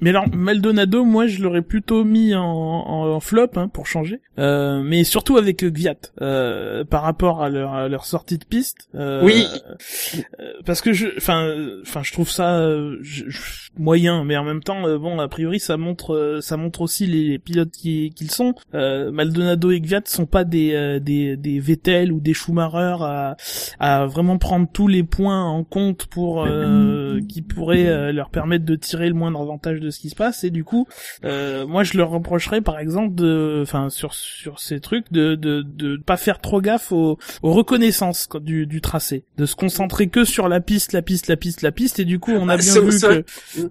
Mais 0.00 0.10
alors, 0.10 0.26
Maldonado, 0.34 1.04
moi, 1.04 1.26
je 1.26 1.42
l'aurais 1.42 1.62
plutôt 1.62 2.04
mis 2.04 2.34
en, 2.34 2.42
en, 2.42 3.08
en 3.12 3.20
flop, 3.20 3.48
hein, 3.56 3.68
pour 3.68 3.86
changer. 3.86 4.20
Euh, 4.38 4.82
mais 4.82 5.04
surtout 5.04 5.36
avec 5.36 5.64
Gviat, 5.64 5.94
euh, 6.20 6.84
par 6.84 7.02
rapport 7.02 7.42
à 7.42 7.48
leur, 7.48 7.74
à 7.74 7.88
leur 7.88 8.04
sortie 8.04 8.38
de 8.38 8.44
piste. 8.44 8.88
Euh, 8.94 9.22
Oui. 9.24 9.44
euh, 10.40 10.52
parce 10.64 10.80
que 10.80 10.92
je, 10.92 11.08
enfin, 11.16 11.54
enfin, 11.82 12.02
je 12.02 12.12
trouve 12.12 12.30
ça 12.30 12.58
euh, 12.58 12.96
je- 13.02 13.24
je- 13.28 13.40
moyen, 13.78 14.24
mais 14.24 14.36
en 14.36 14.44
même 14.44 14.62
temps, 14.62 14.86
euh, 14.86 14.98
bon, 14.98 15.18
a 15.20 15.28
priori, 15.28 15.60
ça 15.60 15.76
montre, 15.76 16.14
euh, 16.14 16.40
ça 16.40 16.56
montre 16.56 16.80
aussi 16.80 17.06
les 17.06 17.38
pilotes 17.38 17.70
qui- 17.70 18.10
qu'ils 18.10 18.30
sont. 18.30 18.54
Euh, 18.74 19.10
Maldonado 19.12 19.70
et 19.70 19.80
Gviat 19.80 20.02
sont 20.06 20.26
pas 20.26 20.44
des, 20.44 20.72
euh, 20.74 20.98
des, 21.00 21.36
des 21.36 21.60
Vettel 21.60 22.12
ou 22.12 22.20
des 22.20 22.34
Schumacher 22.34 22.96
à, 23.00 23.36
à 23.78 24.06
vraiment 24.06 24.38
prendre 24.38 24.66
tous 24.72 24.88
les 24.88 25.02
points 25.04 25.44
en 25.44 25.62
compte 25.64 26.06
pour 26.06 26.44
euh, 26.44 27.20
qui 27.28 27.42
pourraient 27.42 27.86
euh, 27.88 28.12
leur 28.12 28.30
permettre 28.30 28.64
de 28.64 28.74
tirer 28.76 29.08
le 29.08 29.14
moindre 29.14 29.40
avantage 29.40 29.67
de 29.74 29.90
ce 29.90 29.98
qui 30.00 30.10
se 30.10 30.14
passe 30.16 30.44
et 30.44 30.50
du 30.50 30.64
coup 30.64 30.86
euh, 31.24 31.66
moi 31.66 31.82
je 31.84 31.96
leur 31.96 32.10
reprocherais 32.10 32.60
par 32.60 32.78
exemple 32.78 33.14
de 33.14 33.60
enfin 33.62 33.90
sur 33.90 34.14
sur 34.14 34.58
ces 34.58 34.80
trucs 34.80 35.12
de 35.12 35.34
de 35.34 35.62
de 35.62 35.96
pas 35.96 36.16
faire 36.16 36.40
trop 36.40 36.60
gaffe 36.60 36.92
aux, 36.92 37.18
aux 37.42 37.52
reconnaissances 37.52 38.28
du 38.40 38.66
du 38.66 38.80
tracé 38.80 39.24
de 39.36 39.46
se 39.46 39.54
concentrer 39.56 40.08
que 40.08 40.24
sur 40.24 40.48
la 40.48 40.60
piste 40.60 40.92
la 40.92 41.02
piste 41.02 41.26
la 41.28 41.36
piste 41.36 41.62
la 41.62 41.72
piste 41.72 41.98
et 42.00 42.04
du 42.04 42.18
coup 42.18 42.32
on 42.32 42.48
a 42.48 42.54
Ah, 42.54 42.56
bien 42.56 42.80
vu 42.80 42.90
que 43.00 43.24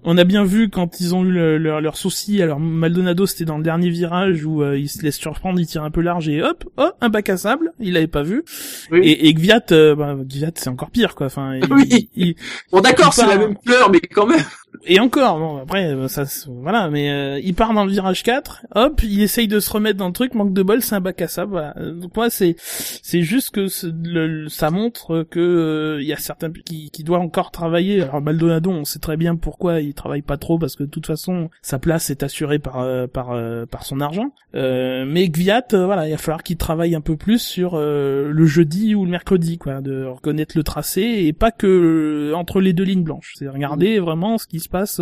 on 0.03 0.17
a 0.17 0.23
bien 0.23 0.43
vu 0.43 0.69
quand 0.69 0.99
ils 0.99 1.15
ont 1.15 1.23
eu 1.25 1.31
le- 1.31 1.57
leur 1.57 1.81
leur 1.81 1.97
souci 1.97 2.41
alors 2.41 2.60
Maldonado 2.60 3.25
c'était 3.25 3.45
dans 3.45 3.57
le 3.57 3.63
dernier 3.63 3.89
virage 3.89 4.45
où 4.45 4.62
euh, 4.63 4.77
il 4.77 4.89
se 4.89 5.01
laisse 5.03 5.17
surprendre 5.17 5.60
il 5.60 5.65
tire 5.67 5.83
un 5.83 5.91
peu 5.91 6.01
large 6.01 6.29
et 6.29 6.41
hop 6.43 6.63
oh 6.77 6.89
un 7.01 7.10
bac 7.10 7.29
à 7.29 7.38
sable 7.38 7.73
il 7.79 7.93
l'avait 7.93 8.07
pas 8.07 8.23
vu 8.23 8.43
Oui. 8.91 8.99
et, 9.03 9.27
et 9.27 9.33
Gviat, 9.33 9.62
euh, 9.71 9.95
bah, 9.95 10.15
Gviat 10.19 10.51
c'est 10.55 10.69
encore 10.69 10.89
pire 10.91 11.15
quoi. 11.15 11.27
Enfin, 11.27 11.55
il- 11.62 11.73
Oui. 11.73 12.10
il- 12.15 12.36
Bon 12.71 12.81
d'accord, 12.81 13.13
c'est 13.13 13.25
la 13.25 13.38
même 13.38 13.55
couleur, 13.55 13.89
mais 13.91 13.99
quand 13.99 14.25
même. 14.25 14.43
Et 14.85 14.99
encore, 14.99 15.39
bon 15.39 15.57
après 15.63 15.87
euh, 15.93 16.07
ça, 16.07 16.23
voilà, 16.47 16.89
mais 16.89 17.09
euh, 17.11 17.39
il 17.43 17.53
part 17.55 17.73
dans 17.73 17.85
le 17.85 17.91
virage 17.91 18.23
4, 18.23 18.65
hop, 18.75 19.01
il 19.03 19.21
essaye 19.21 19.47
de 19.47 19.59
se 19.59 19.71
remettre 19.71 19.97
dans 19.97 20.07
le 20.07 20.13
truc, 20.13 20.33
manque 20.33 20.53
de 20.53 20.63
bol, 20.63 20.81
c'est 20.81 20.95
un 20.95 21.01
bac 21.01 21.21
à 21.21 21.27
sable. 21.27 21.51
Voilà. 21.51 21.73
Euh, 21.77 21.93
Donc 21.93 22.15
moi 22.15 22.29
c'est 22.29 22.55
c'est 22.57 23.21
juste 23.21 23.51
que 23.51 23.67
le- 24.03 24.49
ça 24.49 24.69
montre 24.71 25.23
que 25.29 25.39
euh, 25.39 26.01
il 26.01 26.07
y 26.07 26.13
a 26.13 26.17
certains 26.17 26.51
qui, 26.51 26.89
qui 26.91 27.03
doivent 27.03 27.21
encore 27.21 27.51
travailler. 27.51 28.01
Alors 28.01 28.21
Maldonado, 28.21 28.69
on 28.71 28.85
sait 28.85 28.99
très 28.99 29.17
bien 29.17 29.35
pourquoi 29.35 29.81
il 29.81 29.93
travaille 29.93 30.21
pas 30.21 30.37
trop 30.37 30.57
parce 30.59 30.75
que 30.75 30.83
de 30.83 30.89
toute 30.89 31.07
façon 31.07 31.49
sa 31.61 31.79
place 31.79 32.09
est 32.09 32.23
assurée 32.23 32.59
par 32.59 32.79
euh, 32.79 33.07
par 33.07 33.31
euh, 33.31 33.65
par 33.65 33.83
son 33.85 33.99
argent. 34.01 34.31
Euh, 34.55 35.05
mais 35.07 35.27
Gviat, 35.29 35.63
euh, 35.73 35.85
voilà, 35.85 36.07
il 36.07 36.11
va 36.11 36.17
falloir 36.17 36.43
qu'il 36.43 36.57
travaille 36.57 36.95
un 36.95 37.01
peu 37.01 37.15
plus 37.17 37.39
sur 37.39 37.71
euh, 37.75 38.29
le 38.31 38.45
jeudi 38.45 38.95
ou 38.95 39.05
le 39.05 39.11
mercredi, 39.11 39.57
quoi, 39.57 39.81
de 39.81 40.05
reconnaître 40.05 40.57
le 40.57 40.63
tracé 40.63 41.01
et 41.01 41.33
pas 41.33 41.51
que 41.51 41.67
euh, 41.67 42.33
entre 42.35 42.59
les 42.61 42.73
deux 42.73 42.83
lignes 42.83 43.03
blanches. 43.03 43.33
C'est 43.37 43.47
regarder 43.47 43.99
vraiment 43.99 44.37
ce 44.37 44.47
qui 44.47 44.59
se 44.59 44.66
passe 44.67 45.01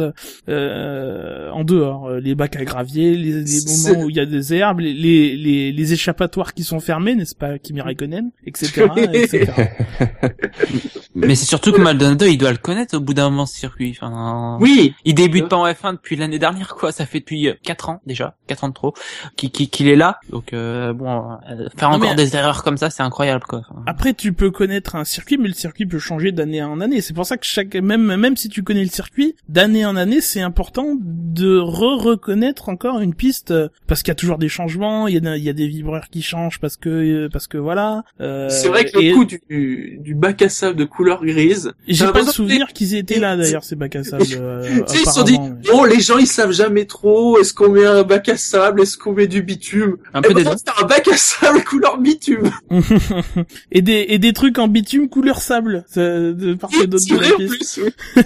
euh, 0.50 1.50
en 1.52 1.64
dehors, 1.64 2.08
euh, 2.08 2.20
les 2.20 2.36
bacs 2.36 2.56
à 2.56 2.64
gravier, 2.66 3.16
les, 3.16 3.44
les 3.44 3.60
moments 3.66 4.04
où 4.06 4.10
il 4.10 4.16
y 4.16 4.20
a 4.20 4.26
des 4.26 4.54
herbes, 4.54 4.80
les, 4.80 4.94
les, 4.94 5.36
les, 5.36 5.72
les 5.72 5.94
échappatoires 5.94 6.54
qui 6.54 6.64
sont 6.64 6.80
fermés, 6.80 7.16
n'est-ce 7.16 7.36
pas, 7.36 7.58
Kimi 7.60 7.82
Raikkonen, 7.82 8.32
etc., 8.46 8.88
etc. 9.14 9.52
mais 11.16 11.36
c'est 11.36 11.46
surtout 11.46 11.72
que 11.72 11.82
Maldonado, 11.82 12.26
il 12.26 12.38
doit 12.38 12.52
le 12.52 12.58
connaître 12.58 12.98
au 12.98 13.00
bout 13.00 13.14
d'un 13.14 13.30
moment 13.30 13.46
ce 13.46 13.58
circuit. 13.58 13.96
Enfin, 14.00 14.58
Oui. 14.62 14.94
il 15.06 15.16
débute 15.16 15.48
pas 15.48 15.58
en 15.58 15.66
F1 15.68 15.94
depuis 15.94 16.16
l'année 16.16 16.40
dernière 16.40 16.76
quoi. 16.76 16.92
Ça 16.92 17.06
fait 17.06 17.20
depuis 17.20 17.50
4 17.64 17.90
ans 17.90 18.02
déjà, 18.06 18.36
4 18.48 18.64
ans 18.66 18.70
de 18.70 18.74
trop, 18.74 18.94
qu'il 19.36 19.88
est 19.88 19.96
là. 19.96 20.20
Donc 20.30 20.54
euh, 20.54 20.94
bon, 20.94 21.24
euh, 21.50 21.68
faire 21.78 21.90
encore 21.90 22.10
mais- 22.10 22.16
des 22.16 22.36
erreurs 22.36 22.64
comme 22.64 22.78
ça, 22.78 22.90
c'est 22.90 23.04
incroyable 23.04 23.44
quoi. 23.48 23.62
Enfin, 23.70 23.84
Après, 23.88 24.14
tu 24.14 24.34
peux 24.34 24.52
connaître 24.52 24.96
un 24.96 25.04
circuit, 25.06 25.38
mais 25.38 25.48
le 25.48 25.54
circuit 25.54 25.86
peut 25.86 26.00
changer 26.00 26.32
d'année 26.32 26.62
en 26.64 26.82
année. 26.82 27.02
C'est 27.02 27.14
pour 27.14 27.26
ça 27.26 27.38
que 27.38 27.46
chaque, 27.46 27.76
même, 27.76 28.16
même 28.16 28.36
si 28.38 28.50
tu 28.50 28.64
connais 28.64 28.84
le 28.84 28.90
circuit, 28.90 29.36
d'année 29.56 29.86
en 29.86 29.96
année, 29.96 30.20
c'est 30.22 30.42
important 30.42 30.98
de 31.02 31.58
re-reconnaître 31.58 32.70
encore 32.70 33.00
une 33.00 33.16
piste, 33.16 33.52
euh, 33.52 33.70
parce 33.88 34.04
qu'il 34.04 34.10
y 34.10 34.12
a 34.12 34.16
toujours 34.16 34.38
des 34.38 34.50
changements, 34.50 35.08
il 35.08 35.16
y 35.24 35.28
a, 35.28 35.38
il 35.38 35.44
y 35.44 35.50
a 35.50 35.54
des 35.54 35.68
vibreurs 35.68 36.10
qui 36.12 36.22
changent 36.22 36.60
parce 36.60 36.76
que, 36.76 36.90
euh, 36.90 37.30
parce 37.32 37.48
que 37.48 37.58
voilà. 37.58 38.04
euh, 38.22 38.50
C'est 38.50 38.68
vrai 38.68 38.86
que 38.86 39.00
et- 39.00 39.10
le 39.10 39.16
coup 39.16 39.26
du, 39.26 39.98
du 40.02 40.14
bac 40.14 40.42
à 40.42 40.50
sable 40.50 40.76
de 40.78 40.84
couleur 40.86 41.24
grise. 41.26 41.72
J'ai 41.88 42.00
pas 42.06 42.12
le 42.12 42.18
l'impression 42.18 42.32
souvenir 42.44 42.68
qu'ils 42.74 42.96
étaient 42.96 43.20
là 43.20 43.38
d'ailleurs 43.38 43.64
ces 43.64 43.76
bacs 43.76 43.96
à 43.96 44.04
sable. 44.04 44.26
euh, 44.34 44.82
Tu 44.88 44.94
sais, 44.98 45.00
ils 45.02 45.06
se 45.08 45.12
sont 45.14 45.24
dit, 45.24 45.40
mais- 45.40 45.72
bon, 45.72 45.86
les 45.86 46.02
gens, 46.02 46.18
ils 46.18 46.28
savent 46.28 46.52
jamais 46.52 46.86
trop, 46.86 47.40
est-ce 47.40 47.54
qu'on 47.54 47.70
met 47.70 47.86
un 47.86 48.04
bac 48.04 48.28
à 48.30 48.38
sable, 48.38 48.82
est-ce 48.82 48.98
qu'on 48.98 49.14
met 49.14 49.28
du 49.28 49.42
bitume? 49.42 49.98
un 50.14 50.20
Eh 50.22 50.28
peu 50.28 50.34
ben, 50.34 50.44
des 50.44 50.50
deux. 50.50 50.56
c'est 50.58 50.84
un 50.84 50.86
bac 50.86 51.08
à 51.08 51.16
sable 51.18 51.64
couleur 51.70 51.98
bitume. 51.98 52.52
et 53.72 53.82
des 53.82 54.06
et 54.10 54.20
des 54.20 54.34
trucs 54.34 54.60
en 54.60 54.68
bitume 54.68 55.08
couleur 55.10 55.42
sable 55.42 55.86
euh, 55.98 56.34
de 56.34 56.54
de 56.56 57.48
plus, 57.48 57.80
oui. 57.84 58.22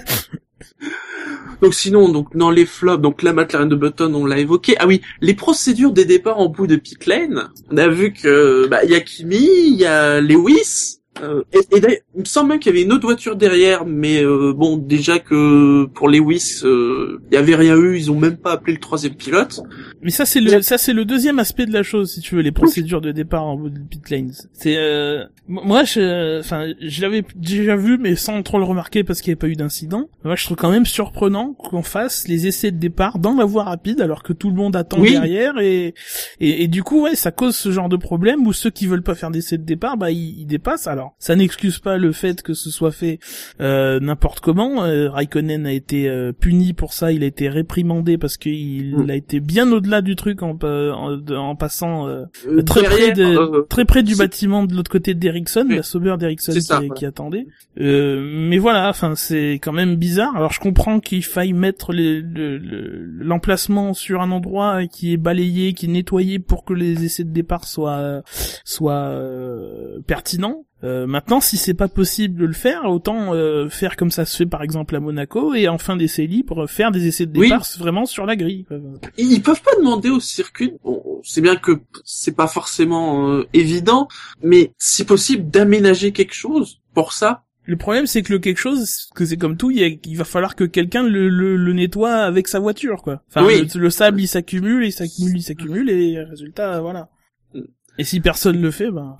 Donc 1.62 1.74
sinon, 1.74 2.08
donc 2.08 2.36
dans 2.36 2.50
les 2.50 2.66
flops, 2.66 3.02
donc 3.02 3.22
la 3.22 3.32
McLaren 3.32 3.68
de 3.68 3.76
Button, 3.76 4.14
on 4.14 4.24
l'a 4.24 4.38
évoqué. 4.38 4.76
Ah 4.78 4.86
oui, 4.86 5.02
les 5.20 5.34
procédures 5.34 5.92
des 5.92 6.04
départs 6.04 6.38
en 6.38 6.48
bout 6.48 6.66
de 6.66 6.76
pit 6.76 7.04
lane. 7.06 7.50
On 7.70 7.76
a 7.76 7.88
vu 7.88 8.12
que 8.12 8.66
bah 8.68 8.84
y 8.84 8.94
a 8.94 9.00
Kimi, 9.00 9.46
il 9.66 9.74
y 9.74 9.84
a 9.84 10.20
Lewis. 10.20 10.99
Euh, 11.22 11.42
et 11.52 11.76
et 11.76 11.80
d'ailleurs, 11.80 11.98
il 12.14 12.20
me 12.20 12.24
semble 12.24 12.48
même 12.50 12.60
qu'il 12.60 12.72
y 12.72 12.74
avait 12.76 12.84
une 12.84 12.92
autre 12.92 13.04
voiture 13.04 13.36
derrière, 13.36 13.84
mais 13.84 14.22
euh, 14.24 14.52
bon, 14.56 14.76
déjà 14.76 15.18
que 15.18 15.84
pour 15.86 16.08
Lewis, 16.08 16.60
euh, 16.64 17.20
il 17.30 17.34
y 17.34 17.36
avait 17.36 17.56
rien 17.56 17.76
eu, 17.76 17.96
ils 17.98 18.10
ont 18.10 18.18
même 18.18 18.36
pas 18.36 18.52
appelé 18.52 18.74
le 18.74 18.78
troisième 18.80 19.14
pilote. 19.14 19.60
Mais 20.02 20.10
ça 20.10 20.24
c'est 20.24 20.40
le 20.40 20.62
ça 20.62 20.78
c'est 20.78 20.92
le 20.92 21.04
deuxième 21.04 21.38
aspect 21.38 21.66
de 21.66 21.72
la 21.72 21.82
chose 21.82 22.12
si 22.12 22.20
tu 22.20 22.36
veux 22.36 22.42
les 22.42 22.52
procédures 22.52 23.00
de 23.00 23.12
départ 23.12 23.44
en 23.44 23.56
bout 23.56 23.70
de 23.70 23.78
pit 23.80 24.08
lanes. 24.08 24.32
C'est 24.52 24.76
euh, 24.78 25.24
moi 25.48 25.84
je 25.84 26.38
enfin 26.40 26.72
je 26.80 27.02
l'avais 27.02 27.24
déjà 27.34 27.76
vu 27.76 27.98
mais 27.98 28.14
sans 28.14 28.42
trop 28.42 28.58
le 28.58 28.64
remarquer 28.64 29.04
parce 29.04 29.20
qu'il 29.20 29.30
n'y 29.30 29.32
avait 29.32 29.40
pas 29.40 29.48
eu 29.48 29.56
d'incident. 29.56 30.08
Moi 30.24 30.36
je 30.36 30.44
trouve 30.44 30.56
quand 30.56 30.70
même 30.70 30.86
surprenant 30.86 31.52
qu'on 31.54 31.82
fasse 31.82 32.28
les 32.28 32.46
essais 32.46 32.70
de 32.70 32.78
départ 32.78 33.18
dans 33.18 33.34
la 33.34 33.44
voie 33.44 33.64
rapide 33.64 34.00
alors 34.00 34.22
que 34.22 34.32
tout 34.32 34.48
le 34.48 34.56
monde 34.56 34.76
attend 34.76 34.98
Oui. 35.00 35.10
derrière 35.12 35.58
et, 35.58 35.92
et 36.40 36.62
et 36.62 36.68
du 36.68 36.82
coup 36.82 37.02
ouais 37.02 37.14
ça 37.16 37.30
cause 37.30 37.56
ce 37.56 37.70
genre 37.72 37.88
de 37.88 37.96
problème 37.96 38.46
où 38.46 38.52
ceux 38.52 38.70
qui 38.70 38.86
veulent 38.86 39.02
pas 39.02 39.14
faire 39.16 39.30
d'essais 39.30 39.58
de 39.58 39.64
départ 39.64 39.96
bah 39.96 40.10
ils, 40.10 40.40
ils 40.40 40.46
dépassent. 40.46 40.86
Alors 40.86 40.99
ça 41.18 41.36
n'excuse 41.36 41.78
pas 41.78 41.96
le 41.96 42.12
fait 42.12 42.42
que 42.42 42.54
ce 42.54 42.70
soit 42.70 42.92
fait 42.92 43.18
euh, 43.60 44.00
n'importe 44.00 44.40
comment. 44.40 44.84
Euh, 44.84 45.10
Raikkonen 45.10 45.66
a 45.66 45.72
été 45.72 46.08
euh, 46.08 46.32
puni 46.32 46.72
pour 46.72 46.92
ça, 46.92 47.12
il 47.12 47.22
a 47.22 47.26
été 47.26 47.48
réprimandé 47.48 48.18
parce 48.18 48.36
qu'il 48.36 48.96
Mm. 48.96 49.10
a 49.10 49.14
été 49.14 49.40
bien 49.40 49.70
au-delà 49.72 50.00
du 50.02 50.16
truc 50.16 50.42
en, 50.42 50.58
en, 50.62 51.18
en 51.30 51.56
passant 51.56 52.08
euh, 52.08 52.24
Euh, 52.46 52.62
très 52.62 52.82
près 52.82 53.12
de, 53.12 53.24
euh, 53.24 53.62
très 53.68 53.84
près 53.84 54.02
du 54.02 54.16
bâtiment 54.16 54.64
de 54.64 54.74
l'autre 54.74 54.90
côté 54.90 55.14
d'Ericsson, 55.14 55.66
Oui. 55.68 55.76
la 55.76 55.82
Sauber 55.82 56.16
d'Ericsson 56.18 56.52
qui, 56.52 56.88
qui 56.96 57.06
attendait. 57.06 57.46
Euh, 57.80 58.20
mais 58.48 58.58
voilà, 58.58 58.88
enfin 58.88 59.14
c'est 59.14 59.54
quand 59.62 59.72
même 59.72 59.96
bizarre. 59.96 60.34
Alors 60.36 60.52
je 60.52 60.60
comprends 60.60 61.00
qu'il 61.00 61.24
faille 61.24 61.52
mettre 61.52 61.92
les- 61.92 62.20
le- 62.20 62.58
le- 62.58 63.06
l'emplacement 63.20 63.94
sur 63.94 64.20
un 64.20 64.30
endroit 64.30 64.86
qui 64.86 65.12
est 65.12 65.16
balayé, 65.16 65.72
qui 65.72 65.86
est 65.86 65.88
nettoyé 65.88 66.38
pour 66.38 66.64
que 66.64 66.72
les 66.74 67.04
essais 67.04 67.24
de 67.24 67.30
départ 67.32 67.64
soient 67.64 68.22
soient 68.64 68.94
euh, 68.94 70.00
pertinents. 70.06 70.64
Euh, 70.82 71.06
maintenant, 71.06 71.40
si 71.40 71.58
c'est 71.58 71.74
pas 71.74 71.88
possible 71.88 72.40
de 72.40 72.46
le 72.46 72.52
faire, 72.54 72.84
autant 72.86 73.34
euh, 73.34 73.68
faire 73.68 73.96
comme 73.96 74.10
ça 74.10 74.24
se 74.24 74.34
fait 74.36 74.46
par 74.46 74.62
exemple 74.62 74.96
à 74.96 75.00
Monaco 75.00 75.52
et 75.54 75.68
en 75.68 75.76
fin 75.76 75.94
d'essai 75.96 76.26
libre 76.26 76.66
faire 76.66 76.90
des 76.90 77.06
essais 77.06 77.26
de 77.26 77.38
Oui. 77.38 77.48
départ 77.48 77.66
vraiment 77.78 78.06
sur 78.06 78.24
la 78.24 78.34
grille. 78.34 78.64
quoi. 78.64 78.78
Ils 79.18 79.42
peuvent 79.42 79.60
pas 79.62 79.76
demander 79.78 80.08
au 80.08 80.20
circuit. 80.20 80.72
Bon, 80.82 81.02
c'est 81.22 81.42
bien 81.42 81.56
que 81.56 81.80
c'est 82.04 82.34
pas 82.34 82.46
forcément 82.46 83.28
euh, 83.30 83.46
évident, 83.52 84.08
mais 84.42 84.72
si 84.78 85.04
possible 85.04 85.50
d'aménager 85.50 86.12
quelque 86.12 86.34
chose 86.34 86.80
pour 86.94 87.12
ça. 87.12 87.44
Le 87.64 87.76
problème, 87.76 88.06
c'est 88.06 88.22
que 88.22 88.32
le 88.32 88.38
quelque 88.38 88.56
chose, 88.58 89.10
que 89.14 89.24
c'est 89.26 89.36
comme 89.36 89.58
tout, 89.58 89.70
il, 89.70 89.78
y 89.78 89.84
a- 89.84 89.94
il 90.04 90.16
va 90.16 90.24
falloir 90.24 90.56
que 90.56 90.64
quelqu'un 90.64 91.02
le, 91.02 91.28
le, 91.28 91.56
le 91.56 91.72
nettoie 91.74 92.14
avec 92.14 92.48
sa 92.48 92.58
voiture, 92.58 93.02
quoi. 93.02 93.22
Enfin, 93.28 93.44
Oui. 93.46 93.68
le, 93.74 93.80
le 93.80 93.90
sable, 93.90 94.20
il 94.20 94.26
s'accumule, 94.28 94.84
il 94.86 94.92
s'accumule, 94.92 95.36
il 95.36 95.42
s'accumule, 95.42 95.90
et 95.90 96.18
résultat, 96.24 96.80
voilà. 96.80 97.10
Mm. 97.54 97.60
Et 97.98 98.04
si 98.04 98.20
personne 98.20 98.60
le 98.62 98.70
fait, 98.70 98.90
ben... 98.90 99.16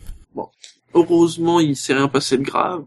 Heureusement, 0.95 1.61
il 1.61 1.77
s'est 1.77 1.95
rien 1.95 2.09
passé 2.09 2.37
de 2.39 2.43
grave. 2.43 2.85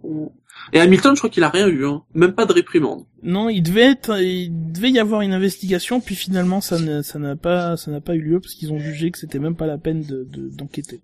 Et 0.71 0.79
Hamilton, 0.79 1.13
je 1.15 1.19
crois 1.19 1.29
qu'il 1.29 1.43
a 1.43 1.49
rien 1.49 1.67
eu, 1.67 1.85
hein. 1.85 2.03
même 2.13 2.33
pas 2.33 2.45
de 2.45 2.53
réprimande. 2.53 3.03
Non, 3.21 3.49
il 3.49 3.61
devait 3.61 3.91
être, 3.91 4.21
il 4.21 4.49
devait 4.71 4.91
y 4.91 4.99
avoir 4.99 5.21
une 5.21 5.33
investigation, 5.33 5.99
puis 5.99 6.15
finalement 6.15 6.61
ça 6.61 6.79
n'a 6.79 7.35
pas, 7.35 7.75
ça 7.77 7.91
n'a 7.91 8.01
pas 8.01 8.15
eu 8.15 8.21
lieu 8.21 8.39
parce 8.39 8.53
qu'ils 8.55 8.71
ont 8.71 8.79
jugé 8.79 9.11
que 9.11 9.17
c'était 9.17 9.39
même 9.39 9.55
pas 9.55 9.65
la 9.67 9.77
peine 9.77 10.01
de, 10.03 10.23
de- 10.29 10.49
d'enquêter. 10.55 11.01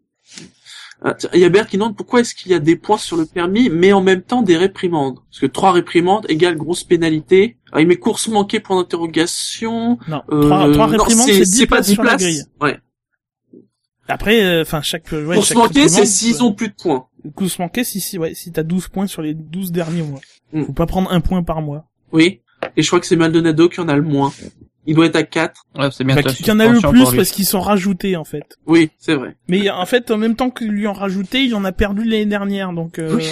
Ah, 1.01 1.13
tiens, 1.13 1.29
Il 1.33 1.39
y 1.39 1.45
a 1.45 1.49
Bert 1.49 1.67
qui 1.67 1.77
demande 1.77 1.95
pourquoi 1.95 2.19
est-ce 2.19 2.35
qu'il 2.35 2.51
y 2.51 2.55
a 2.55 2.59
des 2.59 2.75
points 2.75 2.97
sur 2.97 3.15
le 3.17 3.25
permis, 3.25 3.69
mais 3.69 3.93
en 3.93 4.01
même 4.01 4.21
temps 4.21 4.41
des 4.41 4.57
réprimandes. 4.57 5.19
Parce 5.29 5.39
que 5.39 5.45
trois 5.45 5.71
réprimandes 5.71 6.25
égale 6.29 6.55
grosse 6.57 6.83
pénalité. 6.83 7.57
Ah, 7.71 7.81
il 7.81 7.87
met 7.87 7.95
course 7.97 8.27
manquée 8.27 8.59
point 8.59 8.77
d'interrogation. 8.77 9.97
Non, 10.07 10.21
Euh, 10.31 10.41
trois, 10.43 10.67
non, 10.67 10.85
réprimandes, 10.87 11.25
c'est- 11.27 11.33
c'est 11.45 11.51
10 11.51 11.57
c'est 11.59 11.67
pas 11.67 11.75
places 11.77 11.87
10 11.87 11.93
sur 11.93 12.03
la 12.03 12.15
grille. 12.17 12.43
Ouais. 12.61 12.79
Après, 14.09 14.43
euh, 14.43 14.61
enfin 14.63 14.81
chaque, 14.81 15.11
ouais, 15.11 15.35
course 15.35 15.47
chaque 15.49 15.57
manquée, 15.57 15.73
c'est 15.87 16.01
réprimande, 16.01 16.05
s'ils 16.07 16.43
ont 16.43 16.51
plus 16.53 16.67
de 16.69 16.73
points. 16.73 17.05
Course 17.35 17.59
manquée, 17.59 17.83
si, 17.83 17.99
si, 18.01 18.17
ouais, 18.17 18.33
si 18.33 18.51
t'as 18.51 18.63
12 18.63 18.87
points 18.89 19.07
sur 19.07 19.21
les 19.21 19.33
12 19.33 19.71
derniers 19.71 20.01
mois. 20.01 20.19
Mm. 20.51 20.63
Faut 20.65 20.73
pas 20.73 20.85
prendre 20.87 21.11
un 21.11 21.21
point 21.21 21.43
par 21.43 21.61
mois. 21.61 21.85
Oui. 22.11 22.41
Et 22.75 22.81
je 22.81 22.87
crois 22.87 22.99
que 22.99 23.05
c'est 23.05 23.15
Maldonado 23.15 23.69
qui 23.69 23.79
en 23.79 23.87
a 23.87 23.95
le 23.95 24.01
moins. 24.01 24.33
Il 24.85 24.95
doit 24.95 25.05
être 25.05 25.15
à 25.17 25.23
4. 25.23 25.65
Ouais, 25.77 25.89
c'est 25.91 26.03
Bah, 26.03 26.23
qu'il 26.23 26.47
y 26.47 26.51
en 26.51 26.59
a 26.59 26.67
le 26.67 26.79
plus 26.79 27.15
parce 27.15 27.29
qu'ils 27.31 27.45
sont 27.45 27.59
rajoutés, 27.61 28.15
en 28.15 28.23
fait. 28.23 28.57
Oui, 28.65 28.89
c'est 28.97 29.13
vrai. 29.13 29.35
Mais 29.47 29.69
en 29.69 29.85
fait, 29.85 30.09
en 30.09 30.17
même 30.17 30.35
temps 30.35 30.49
que 30.49 30.63
lui 30.65 30.87
en 30.87 30.93
rajouter, 30.93 31.43
il 31.43 31.53
en 31.53 31.63
a 31.63 31.71
perdu 31.71 32.03
l'année 32.03 32.25
dernière, 32.25 32.73
donc, 32.73 32.97
euh, 32.97 33.15
Oui. 33.15 33.27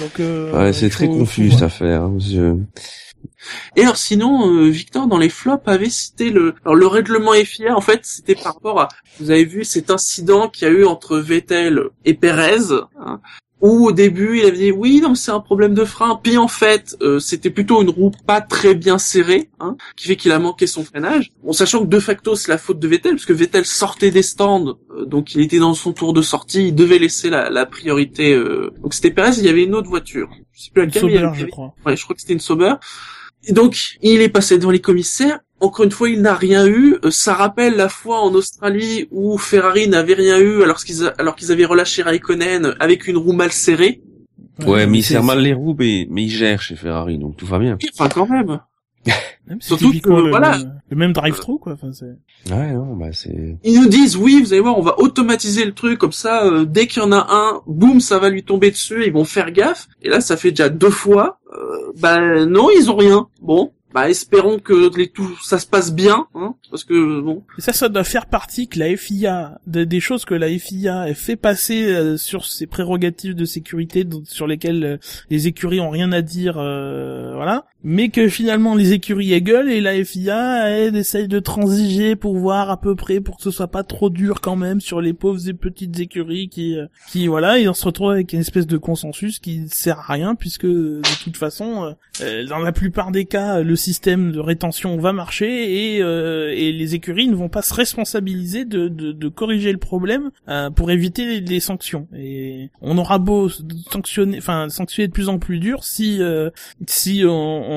donc, 0.00 0.20
euh, 0.20 0.52
Ouais, 0.58 0.72
c'est 0.72 0.88
très 0.88 1.06
confus 1.08 1.50
cette 1.50 1.62
affaire. 1.62 2.04
hein, 2.04 2.16
Et 3.76 3.82
alors 3.82 3.96
sinon, 3.96 4.50
euh, 4.50 4.68
Victor 4.68 5.06
dans 5.06 5.18
les 5.18 5.28
flops 5.28 5.68
avait 5.68 5.90
cité 5.90 6.30
le, 6.30 6.54
alors 6.64 6.74
le 6.74 6.86
règlement 6.86 7.32
FIA. 7.32 7.76
En 7.76 7.80
fait, 7.80 8.00
c'était 8.04 8.34
par 8.34 8.54
rapport 8.54 8.80
à, 8.80 8.88
vous 9.20 9.30
avez 9.30 9.44
vu 9.44 9.64
cet 9.64 9.90
incident 9.90 10.48
qu'il 10.48 10.66
y 10.66 10.70
a 10.70 10.74
eu 10.74 10.84
entre 10.84 11.18
Vettel 11.18 11.80
et 12.04 12.14
Perez, 12.14 12.72
hein, 12.98 13.20
où 13.62 13.86
au 13.86 13.92
début 13.92 14.38
il 14.38 14.44
avait 14.46 14.56
dit 14.56 14.70
oui, 14.70 15.00
non, 15.00 15.10
mais 15.10 15.14
c'est 15.14 15.30
un 15.30 15.40
problème 15.40 15.72
de 15.74 15.84
frein. 15.84 16.20
Puis 16.22 16.36
en 16.36 16.48
fait, 16.48 16.96
euh, 17.00 17.18
c'était 17.18 17.50
plutôt 17.50 17.80
une 17.82 17.88
roue 17.90 18.12
pas 18.26 18.40
très 18.40 18.74
bien 18.74 18.98
serrée, 18.98 19.48
hein, 19.60 19.76
qui 19.96 20.08
fait 20.08 20.16
qu'il 20.16 20.30
a 20.32 20.38
manqué 20.38 20.66
son 20.66 20.84
freinage. 20.84 21.32
Bon, 21.42 21.52
sachant 21.52 21.80
que 21.80 21.86
de 21.88 21.98
facto 22.00 22.34
c'est 22.36 22.50
la 22.50 22.58
faute 22.58 22.78
de 22.78 22.86
Vettel, 22.88 23.12
parce 23.12 23.24
que 23.24 23.32
Vettel 23.32 23.64
sortait 23.64 24.10
des 24.10 24.22
stands, 24.22 24.76
euh, 24.96 25.04
donc 25.06 25.34
il 25.34 25.40
était 25.40 25.58
dans 25.58 25.74
son 25.74 25.92
tour 25.92 26.12
de 26.12 26.22
sortie, 26.22 26.68
il 26.68 26.74
devait 26.74 26.98
laisser 26.98 27.30
la, 27.30 27.48
la 27.50 27.64
priorité. 27.66 28.34
euh, 28.34 28.72
Donc 28.82 28.92
c'était 28.94 29.10
Perez, 29.10 29.38
il 29.38 29.44
y 29.44 29.48
avait 29.48 29.64
une 29.64 29.74
autre 29.74 29.88
voiture. 29.88 30.28
Je 30.52 30.64
sais 30.64 30.70
plus 30.72 30.84
laquelle. 30.84 31.04
mais 31.06 31.10
il 31.12 31.14
y 31.14 31.18
Sauber, 31.18 31.28
avait- 31.28 31.40
je 31.40 31.46
crois. 31.46 31.74
Ouais, 31.86 31.96
je 31.96 32.02
crois 32.04 32.14
que 32.14 32.20
c'était 32.20 32.34
une 32.34 32.40
Sauber. 32.40 32.74
Et 33.48 33.52
donc, 33.52 33.96
il 34.02 34.20
est 34.22 34.28
passé 34.28 34.58
devant 34.58 34.72
les 34.72 34.80
commissaires. 34.80 35.38
Encore 35.60 35.84
une 35.86 35.90
fois, 35.90 36.08
il 36.10 36.20
n'a 36.20 36.34
rien 36.34 36.66
eu. 36.66 36.96
Euh, 37.04 37.10
Ça 37.10 37.34
rappelle 37.34 37.76
la 37.76 37.88
fois 37.88 38.20
en 38.20 38.34
Australie 38.34 39.08
où 39.10 39.38
Ferrari 39.38 39.88
n'avait 39.88 40.14
rien 40.14 40.38
eu 40.38 40.62
alors 40.62 40.76
qu'ils 40.84 41.04
a- 41.04 41.14
alors 41.18 41.34
qu'ils 41.36 41.50
avaient 41.52 41.64
relâché 41.64 42.02
Raikkonen 42.02 42.74
avec 42.78 43.06
une 43.08 43.16
roue 43.16 43.32
mal 43.32 43.52
serrée. 43.52 44.02
Ouais, 44.66 44.86
mais 44.86 44.98
il 44.98 45.02
c'est- 45.02 45.14
serre 45.14 45.24
mal 45.24 45.40
les 45.40 45.52
roues, 45.54 45.74
mais, 45.78 46.06
mais 46.10 46.24
il 46.24 46.30
gère 46.30 46.60
chez 46.62 46.76
Ferrari, 46.76 47.18
donc 47.18 47.36
tout 47.36 47.46
va 47.46 47.58
bien. 47.58 47.76
Enfin, 47.98 48.08
quand 48.08 48.28
même. 48.28 48.60
Surtout 49.60 49.92
que, 50.00 50.08
le, 50.10 50.30
voilà. 50.30 50.58
le, 50.90 50.96
même 50.96 51.12
drive-thru, 51.12 51.58
quoi. 51.60 51.74
Enfin, 51.74 51.92
c'est... 51.92 52.52
Ouais, 52.52 52.72
non, 52.72 52.96
bah 52.96 53.10
c'est... 53.12 53.56
Ils 53.62 53.80
nous 53.80 53.86
disent, 53.88 54.16
oui, 54.16 54.40
vous 54.42 54.52
allez 54.52 54.60
voir, 54.60 54.76
on 54.78 54.82
va 54.82 54.98
automatiser 54.98 55.64
le 55.64 55.72
truc 55.72 55.98
comme 55.98 56.10
ça. 56.12 56.44
euh, 56.46 56.64
dès 56.64 56.86
qu'il 56.88 57.00
y 57.02 57.06
en 57.06 57.12
a 57.12 57.26
un, 57.30 57.60
boum, 57.68 58.00
ça 58.00 58.18
va 58.18 58.28
lui 58.28 58.42
tomber 58.42 58.70
dessus. 58.72 59.04
Ils 59.06 59.12
vont 59.12 59.24
faire 59.24 59.52
gaffe. 59.52 59.86
Et 60.02 60.08
là, 60.08 60.20
ça 60.20 60.36
fait 60.36 60.50
déjà 60.50 60.68
deux 60.68 60.90
fois. 60.90 61.38
Euh, 61.54 61.92
bah 62.00 62.44
non, 62.46 62.68
ils 62.76 62.90
ont 62.90 62.96
rien. 62.96 63.28
Bon. 63.40 63.72
Bah, 63.94 64.10
espérons 64.10 64.58
que 64.58 64.94
les 64.96 65.08
tout, 65.08 65.38
ça 65.42 65.58
se 65.58 65.66
passe 65.66 65.94
bien, 65.94 66.26
hein, 66.34 66.54
parce 66.70 66.84
que 66.84 67.20
bon. 67.20 67.42
Et 67.56 67.60
ça, 67.62 67.72
ça 67.72 67.88
doit 67.88 68.04
faire 68.04 68.26
partie 68.26 68.68
que 68.68 68.78
la 68.78 68.94
FIA, 68.94 69.58
de- 69.66 69.84
des 69.84 70.00
choses 70.00 70.24
que 70.24 70.34
la 70.34 70.48
FIA 70.58 71.14
fait 71.14 71.36
passer 71.36 71.84
euh, 71.86 72.16
sur 72.18 72.44
ses 72.44 72.66
prérogatives 72.66 73.34
de 73.34 73.44
sécurité, 73.44 74.04
sur 74.24 74.46
lesquelles 74.46 74.84
euh, 74.84 74.96
les 75.30 75.46
écuries 75.46 75.80
ont 75.80 75.88
rien 75.90 76.12
à 76.12 76.20
dire, 76.20 76.56
euh, 76.58 77.32
voilà. 77.36 77.64
Mais 77.88 78.08
que 78.08 78.28
finalement 78.28 78.74
les 78.74 78.94
écuries 78.94 79.32
elles 79.32 79.44
gueulent 79.44 79.70
et 79.70 79.80
la 79.80 80.04
FIA 80.04 80.68
elle 80.70 80.96
essaye 80.96 81.28
de 81.28 81.38
transiger 81.38 82.16
pour 82.16 82.36
voir 82.36 82.68
à 82.68 82.80
peu 82.80 82.96
près 82.96 83.20
pour 83.20 83.36
que 83.36 83.44
ce 83.44 83.52
soit 83.52 83.68
pas 83.68 83.84
trop 83.84 84.10
dur 84.10 84.40
quand 84.40 84.56
même 84.56 84.80
sur 84.80 85.00
les 85.00 85.12
pauvres 85.12 85.48
et 85.48 85.54
petites 85.54 86.00
écuries 86.00 86.48
qui, 86.48 86.76
euh, 86.76 86.86
qui 87.12 87.28
voilà, 87.28 87.60
et 87.60 87.68
on 87.68 87.74
se 87.74 87.84
retrouve 87.84 88.10
avec 88.10 88.32
une 88.32 88.40
espèce 88.40 88.66
de 88.66 88.76
consensus 88.76 89.38
qui 89.38 89.68
sert 89.68 90.00
à 90.00 90.14
rien 90.14 90.34
puisque 90.34 90.66
de 90.66 91.00
toute 91.22 91.36
façon, 91.36 91.84
euh, 91.84 91.92
euh, 92.22 92.46
dans 92.46 92.58
la 92.58 92.72
plupart 92.72 93.12
des 93.12 93.24
cas, 93.24 93.60
le 93.60 93.76
système 93.76 94.32
de 94.32 94.40
rétention 94.40 94.96
va 94.98 95.12
marcher 95.12 95.94
et, 95.96 96.02
euh, 96.02 96.52
et 96.56 96.72
les 96.72 96.94
écuries 96.96 97.28
ne 97.28 97.36
vont 97.36 97.48
pas 97.48 97.62
se 97.62 97.72
responsabiliser 97.72 98.64
de, 98.64 98.88
de, 98.88 99.12
de 99.12 99.28
corriger 99.28 99.70
le 99.70 99.78
problème 99.78 100.30
euh, 100.48 100.70
pour 100.70 100.90
éviter 100.90 101.24
les, 101.24 101.40
les 101.40 101.60
sanctions. 101.60 102.08
Et 102.16 102.70
on 102.80 102.98
aura 102.98 103.18
beau 103.18 103.48
sanctionner, 103.92 104.38
enfin 104.38 104.68
sanctionner 104.70 105.06
de 105.06 105.12
plus 105.12 105.28
en 105.28 105.38
plus 105.38 105.60
dur 105.60 105.84
si 105.84 106.20
euh, 106.20 106.50
si 106.88 107.22
on, 107.24 107.30
on 107.30 107.75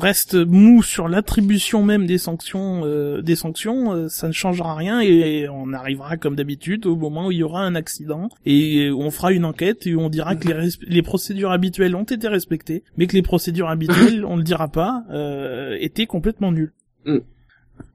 reste 0.00 0.34
mou 0.34 0.82
sur 0.82 1.08
l'attribution 1.08 1.82
même 1.82 2.06
des 2.06 2.18
sanctions, 2.18 2.82
euh, 2.84 3.22
des 3.22 3.36
sanctions, 3.36 3.92
euh, 3.92 4.08
ça 4.08 4.28
ne 4.28 4.32
changera 4.32 4.74
rien 4.74 5.00
et 5.00 5.48
on 5.48 5.72
arrivera 5.72 6.16
comme 6.16 6.36
d'habitude 6.36 6.86
au 6.86 6.96
moment 6.96 7.26
où 7.26 7.32
il 7.32 7.38
y 7.38 7.42
aura 7.42 7.62
un 7.62 7.74
accident 7.74 8.28
et 8.44 8.90
on 8.90 9.10
fera 9.10 9.32
une 9.32 9.44
enquête 9.44 9.86
et 9.86 9.96
on 9.96 10.08
dira 10.08 10.36
que 10.36 10.48
les, 10.48 10.70
les 10.86 11.02
procédures 11.02 11.50
habituelles 11.50 11.94
ont 11.96 12.04
été 12.04 12.28
respectées, 12.28 12.84
mais 12.96 13.06
que 13.06 13.14
les 13.14 13.22
procédures 13.22 13.68
habituelles, 13.68 14.24
on 14.28 14.36
le 14.36 14.42
dira 14.42 14.68
pas, 14.68 15.04
euh, 15.10 15.76
étaient 15.80 16.06
complètement 16.06 16.52
nulles. 16.52 16.72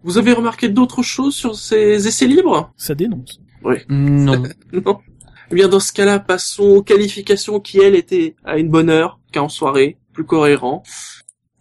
Vous 0.03 0.17
avez 0.17 0.33
remarqué 0.33 0.69
d'autres 0.69 1.03
choses 1.03 1.35
sur 1.35 1.55
ces 1.55 2.07
essais 2.07 2.27
libres? 2.27 2.71
Ça 2.77 2.95
dénonce. 2.95 3.41
Non. 3.89 4.43
Non. 4.73 4.99
Eh 5.51 5.55
bien, 5.55 5.67
dans 5.67 5.79
ce 5.79 5.91
cas-là, 5.93 6.19
passons 6.19 6.63
aux 6.63 6.83
qualifications 6.83 7.59
qui, 7.59 7.79
elles, 7.79 7.95
étaient 7.95 8.35
à 8.45 8.59
une 8.59 8.69
bonne 8.69 8.89
heure, 8.89 9.19
qu'en 9.33 9.49
soirée, 9.49 9.97
plus 10.13 10.23
cohérent. 10.23 10.83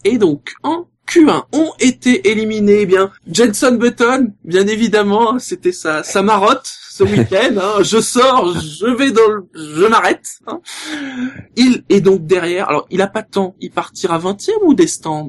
Et 0.05 0.19
donc, 0.19 0.53
en 0.63 0.87
Q1, 1.09 1.45
ont 1.53 1.73
été 1.81 2.31
éliminés, 2.31 2.81
eh 2.83 2.87
bien, 2.87 3.11
Jenson 3.31 3.77
Button, 3.77 4.35
bien 4.45 4.67
évidemment, 4.67 5.39
c'était 5.39 5.73
sa, 5.73 6.03
sa 6.03 6.23
marotte 6.23 6.69
ce 6.91 7.03
week-end, 7.03 7.57
hein, 7.59 7.75
je 7.83 8.01
sors, 8.01 8.53
je 8.61 8.87
vais 8.87 9.11
dans 9.11 9.29
le, 9.29 9.49
je 9.55 9.87
m'arrête, 9.87 10.29
hein. 10.47 10.61
Il 11.57 11.85
est 11.89 12.03
donc 12.03 12.27
derrière, 12.27 12.69
alors, 12.69 12.87
il 12.91 13.01
a 13.01 13.07
pas 13.07 13.23
de 13.23 13.31
temps, 13.31 13.55
il 13.61 13.71
partira 13.71 14.19
20e 14.19 14.51
ou 14.65 14.75
des 14.75 14.87
stands? 14.87 15.29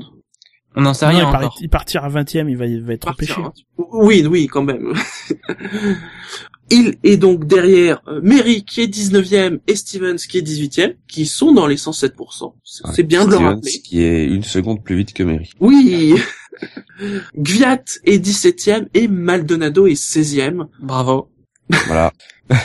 On 0.75 0.81
n'en 0.81 0.93
sait 0.93 1.05
Non, 1.05 1.11
rien 1.11 1.21
il, 1.21 1.35
encore. 1.35 1.57
il 1.61 1.69
partira 1.69 2.09
20 2.09 2.35
e 2.35 2.49
il 2.49 2.57
va, 2.57 2.65
il 2.65 2.83
va 2.83 2.93
être. 2.93 3.11
20e. 3.11 3.51
Oui, 3.77 4.25
oui, 4.29 4.47
quand 4.47 4.61
même. 4.63 4.93
Il 6.71 6.95
est 7.03 7.17
donc 7.17 7.45
derrière 7.45 8.01
euh, 8.07 8.19
Mary 8.23 8.63
qui 8.63 8.81
est 8.81 8.87
19e 8.87 9.59
et 9.67 9.75
Stevens 9.75 10.17
qui 10.17 10.37
est 10.37 10.41
18e, 10.47 10.95
qui 11.07 11.25
sont 11.25 11.51
dans 11.51 11.65
les 11.67 11.77
107%. 11.77 12.53
C'est 12.63 12.83
c'est 12.93 13.03
bien 13.03 13.25
de 13.25 13.31
le 13.31 13.35
Stevens, 13.37 13.49
rappeler. 13.55 13.71
qui 13.83 14.01
est 14.03 14.25
une 14.25 14.43
seconde 14.43 14.83
plus 14.83 14.95
vite 14.97 15.13
que 15.13 15.23
Mary. 15.23 15.49
Oui 15.59 16.15
Gviat 17.35 17.83
est 18.05 18.23
17e 18.23 18.87
et 18.93 19.07
Maldonado 19.07 19.87
est 19.87 19.93
16e. 19.93 20.65
Bravo. 20.81 21.29
Voilà. 21.87 22.11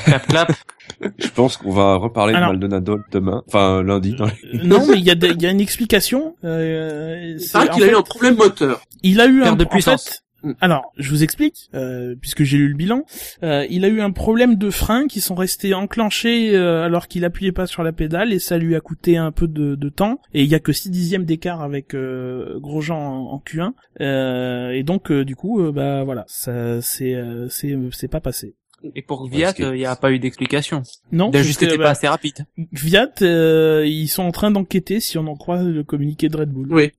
Clap 0.04 0.26
clap. 0.26 0.52
Je 1.18 1.28
pense 1.28 1.56
qu'on 1.56 1.72
va 1.72 1.96
reparler 1.96 2.34
Alors- 2.34 2.52
de 2.52 2.58
Maldonado 2.58 2.98
demain, 3.10 3.42
enfin 3.48 3.82
lundi. 3.82 4.14
Dans 4.16 4.26
les... 4.26 4.32
Euh, 4.60 4.62
non, 4.64 4.86
mais 4.86 4.98
il 4.98 5.04
y 5.04 5.10
a, 5.10 5.14
de- 5.14 5.40
y 5.42 5.46
a 5.46 5.50
une 5.50 5.60
explication. 5.60 6.36
Euh, 6.44 7.36
Il 7.38 7.38
qu'il 7.38 7.56
a 7.58 7.86
fait, 7.86 7.92
eu 7.92 7.96
un 7.96 8.02
problème 8.02 8.36
moteur. 8.36 8.82
il 9.02 9.20
a 9.20 9.26
eu 9.26 9.42
un 9.42 9.56
de 9.56 9.64
en 9.64 9.68
puissance. 9.68 10.04
fait. 10.08 10.18
Alors, 10.60 10.92
je 10.96 11.10
vous 11.10 11.22
explique, 11.22 11.70
euh, 11.74 12.14
puisque 12.20 12.42
j'ai 12.42 12.58
lu 12.58 12.68
le 12.68 12.74
bilan. 12.74 13.04
Euh, 13.42 13.66
il 13.70 13.84
a 13.84 13.88
eu 13.88 14.00
un 14.00 14.10
problème 14.10 14.56
de 14.56 14.70
frein 14.70 15.06
qui 15.06 15.20
sont 15.20 15.34
restés 15.34 15.74
enclenchés 15.74 16.54
euh, 16.56 16.84
alors 16.84 17.08
qu'il 17.08 17.24
appuyait 17.24 17.52
pas 17.52 17.66
sur 17.66 17.82
la 17.82 17.92
pédale 17.92 18.32
et 18.32 18.38
ça 18.38 18.58
lui 18.58 18.74
a 18.74 18.80
coûté 18.80 19.16
un 19.16 19.32
peu 19.32 19.48
de, 19.48 19.88
temps. 19.88 20.20
Et 20.32 20.42
il 20.42 20.48
y 20.48 20.54
a 20.54 20.60
que 20.60 20.72
6 20.72 20.90
dixièmes 20.90 21.24
d'écart 21.24 21.62
avec 21.62 21.94
Grosjean 21.94 22.96
en, 22.96 23.32
en 23.32 23.38
Q1. 23.38 23.72
Euh, 24.00 24.70
et 24.70 24.82
donc, 24.82 25.12
du 25.12 25.36
coup, 25.36 25.62
bah 25.72 26.04
voilà, 26.04 26.24
ça 26.26 26.80
c'est 26.80 27.14
c'est 27.48 27.76
c'est 27.92 28.08
pas 28.08 28.20
passé. 28.20 28.54
Et 28.94 29.02
pour 29.02 29.28
Viat, 29.28 29.54
il 29.58 29.72
n'y 29.72 29.86
a 29.86 29.96
pas 29.96 30.10
eu 30.12 30.18
d'explication. 30.18 30.82
Non, 31.12 31.30
Il 31.32 31.38
a 31.38 31.42
juste 31.42 31.62
été 31.62 31.78
bah, 31.78 31.84
pas 31.84 31.90
assez 31.90 32.08
rapide. 32.08 32.46
Viat, 32.72 33.10
euh, 33.22 33.84
ils 33.86 34.08
sont 34.08 34.22
en 34.22 34.32
train 34.32 34.50
d'enquêter 34.50 35.00
si 35.00 35.18
on 35.18 35.26
en 35.26 35.36
croit 35.36 35.62
le 35.62 35.82
communiqué 35.82 36.28
de 36.28 36.36
Red 36.36 36.50
Bull. 36.50 36.68
Oui. 36.70 36.92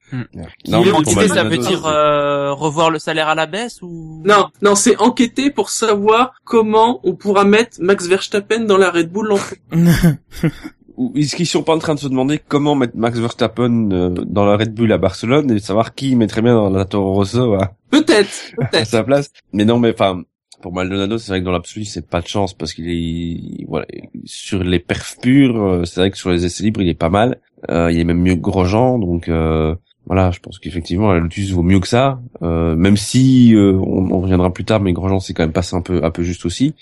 Non, 0.67 0.83
est 0.83 0.89
pour 0.89 0.99
enquêté, 0.99 1.27
ça 1.27 1.43
veut 1.43 1.57
dire 1.57 1.85
euh, 1.85 2.53
revoir 2.53 2.89
le 2.89 2.99
salaire 2.99 3.27
à 3.27 3.35
la 3.35 3.45
baisse 3.45 3.81
ou? 3.81 4.21
Non, 4.25 4.49
non, 4.61 4.75
c'est 4.75 4.97
enquêter 4.97 5.51
pour 5.51 5.69
savoir 5.69 6.33
comment 6.43 6.99
on 7.03 7.15
pourra 7.15 7.43
mettre 7.43 7.77
Max 7.79 8.07
Verstappen 8.07 8.61
dans 8.61 8.77
la 8.77 8.89
Red 8.91 9.11
Bull 9.11 9.27
l'an 9.27 9.39
est-ce 11.15 11.35
qu'ils 11.35 11.47
sont 11.47 11.63
pas 11.63 11.75
en 11.75 11.79
train 11.79 11.95
de 11.95 11.99
se 11.99 12.07
demander 12.07 12.39
comment 12.39 12.75
mettre 12.75 12.95
Max 12.95 13.19
Verstappen 13.19 13.91
euh, 13.91 14.09
dans 14.09 14.45
la 14.45 14.57
Red 14.57 14.73
Bull 14.73 14.91
à 14.91 14.97
Barcelone 14.97 15.51
et 15.51 15.59
savoir 15.59 15.93
qui 15.93 16.15
mettrait 16.15 16.41
bien 16.41 16.53
dans 16.55 16.69
la 16.69 16.85
Toro 16.85 17.13
Rosso 17.13 17.53
à, 17.55 17.73
Peut-être, 17.89 18.29
à 18.59 18.65
peut-être. 18.65 18.87
sa 18.87 19.03
place 19.03 19.31
Mais 19.53 19.65
non, 19.65 19.79
mais 19.79 19.93
enfin, 19.93 20.23
pour 20.65 20.73
Maldonado, 20.73 21.19
c'est 21.19 21.31
vrai 21.31 21.41
que 21.41 21.45
dans 21.45 21.51
l'absolu, 21.51 21.85
c'est 21.85 22.09
pas 22.09 22.21
de 22.21 22.27
chance 22.27 22.55
parce 22.55 22.73
qu'il 22.73 22.89
est, 22.89 23.65
voilà, 23.67 23.85
sur 24.23 24.63
les 24.63 24.79
perfs 24.79 25.15
purs, 25.21 25.61
euh, 25.61 25.85
c'est 25.85 25.99
vrai 25.99 26.09
que 26.09 26.17
sur 26.17 26.31
les 26.31 26.43
essais 26.43 26.63
libres, 26.63 26.81
il 26.81 26.89
est 26.89 26.95
pas 26.95 27.11
mal. 27.11 27.37
Euh, 27.69 27.91
il 27.91 27.99
est 27.99 28.03
même 28.03 28.19
mieux 28.19 28.33
que 28.33 28.41
Grosjean, 28.41 28.97
donc 28.97 29.29
euh, 29.29 29.75
voilà, 30.07 30.31
je 30.31 30.39
pense 30.39 30.57
qu'effectivement, 30.57 31.13
la 31.13 31.19
Lotus 31.19 31.51
vaut 31.51 31.61
mieux 31.61 31.79
que 31.79 31.87
ça. 31.87 32.19
Euh, 32.41 32.75
même 32.75 32.97
si 32.97 33.53
euh, 33.53 33.73
on, 33.73 34.11
on 34.11 34.21
reviendra 34.21 34.51
plus 34.51 34.65
tard, 34.65 34.81
mais 34.81 34.91
Grosjean, 34.91 35.19
c'est 35.19 35.35
quand 35.35 35.43
même 35.43 35.53
passé 35.53 35.75
un 35.75 35.81
peu, 35.83 36.03
un 36.03 36.09
peu 36.09 36.23
juste 36.23 36.47
aussi. 36.47 36.73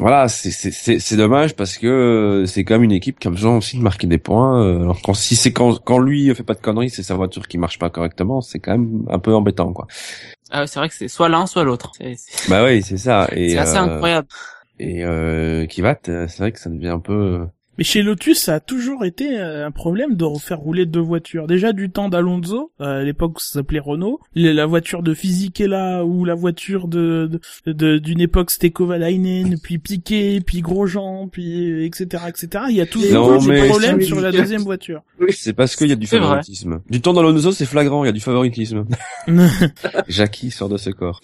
Voilà, 0.00 0.28
c'est 0.28 0.50
c'est 0.50 0.72
c'est 0.72 0.98
c'est 0.98 1.16
dommage 1.16 1.54
parce 1.54 1.78
que 1.78 1.86
euh, 1.86 2.46
c'est 2.46 2.64
quand 2.64 2.74
même 2.74 2.82
une 2.82 2.92
équipe 2.92 3.20
qui 3.20 3.28
a 3.28 3.30
besoin 3.30 3.56
aussi 3.56 3.76
de 3.78 3.82
marquer 3.82 4.08
des 4.08 4.18
points. 4.18 4.60
euh, 4.60 4.82
Alors 4.82 5.00
quand 5.02 5.14
si 5.14 5.36
c'est 5.36 5.52
quand 5.52 5.78
quand 5.84 5.98
lui 5.98 6.34
fait 6.34 6.42
pas 6.42 6.54
de 6.54 6.60
conneries, 6.60 6.90
c'est 6.90 7.04
sa 7.04 7.14
voiture 7.14 7.46
qui 7.46 7.58
marche 7.58 7.78
pas 7.78 7.90
correctement, 7.90 8.40
c'est 8.40 8.58
quand 8.58 8.72
même 8.72 9.04
un 9.08 9.20
peu 9.20 9.32
embêtant 9.32 9.72
quoi. 9.72 9.86
Ah, 10.50 10.62
ouais, 10.62 10.66
c'est 10.66 10.80
vrai 10.80 10.88
que 10.88 10.94
c'est 10.94 11.08
soit 11.08 11.28
l'un, 11.28 11.46
soit 11.46 11.64
l'autre. 11.64 11.92
Bah 12.48 12.64
oui, 12.64 12.82
c'est 12.82 12.96
ça. 12.96 13.28
Et 13.32 13.50
c'est 13.50 13.58
assez 13.58 13.76
euh, 13.76 13.82
incroyable. 13.82 14.28
Et 14.80 15.04
euh, 15.04 15.66
Kivat, 15.66 16.00
c'est 16.04 16.38
vrai 16.38 16.50
que 16.50 16.58
ça 16.58 16.70
devient 16.70 16.88
un 16.88 16.98
peu. 16.98 17.46
Mais 17.78 17.84
chez 17.84 18.02
Lotus, 18.02 18.38
ça 18.38 18.54
a 18.54 18.60
toujours 18.60 19.04
été 19.04 19.38
euh, 19.38 19.66
un 19.66 19.70
problème 19.70 20.14
de 20.16 20.24
refaire 20.24 20.58
rouler 20.58 20.86
deux 20.86 21.00
voitures. 21.00 21.46
Déjà 21.46 21.72
du 21.72 21.90
temps 21.90 22.08
d'Alonso, 22.08 22.70
euh, 22.80 23.00
à 23.00 23.02
l'époque 23.04 23.40
ça 23.40 23.54
s'appelait 23.54 23.80
Renault, 23.80 24.20
la 24.34 24.66
voiture 24.66 25.02
de 25.02 25.12
Fisichella 25.14 26.04
ou 26.04 26.24
la 26.24 26.34
voiture 26.34 26.88
de 26.88 27.30
de- 27.66 27.72
de- 27.72 27.98
d'une 27.98 28.20
époque 28.20 28.50
c'était 28.50 28.70
Kovalainen, 28.70 29.56
puis 29.62 29.78
Piquet, 29.78 30.40
puis 30.44 30.60
Grosjean, 30.60 31.28
puis 31.28 31.70
euh, 31.70 31.84
etc 31.84 32.24
etc. 32.28 32.64
Il 32.70 32.76
y 32.76 32.80
a 32.80 32.86
toujours 32.86 33.32
Non, 33.32 33.38
des 33.38 33.68
problèmes 33.68 34.00
sur 34.02 34.20
la 34.20 34.30
deuxième 34.32 34.62
voiture. 34.62 35.02
C'est 35.30 35.52
parce 35.52 35.76
qu'il 35.76 35.88
y 35.88 35.92
a 35.92 35.96
du 35.96 36.06
favoritisme. 36.06 36.80
Du 36.90 37.00
temps 37.00 37.12
d'Alonso, 37.12 37.52
c'est 37.52 37.66
flagrant, 37.66 38.04
il 38.04 38.08
y 38.08 38.10
a 38.10 38.12
du 38.12 38.20
favoritisme. 38.20 38.84
Jackie 40.08 40.50
sort 40.50 40.68
de 40.68 40.76
ce 40.76 40.90
corps. 40.90 41.20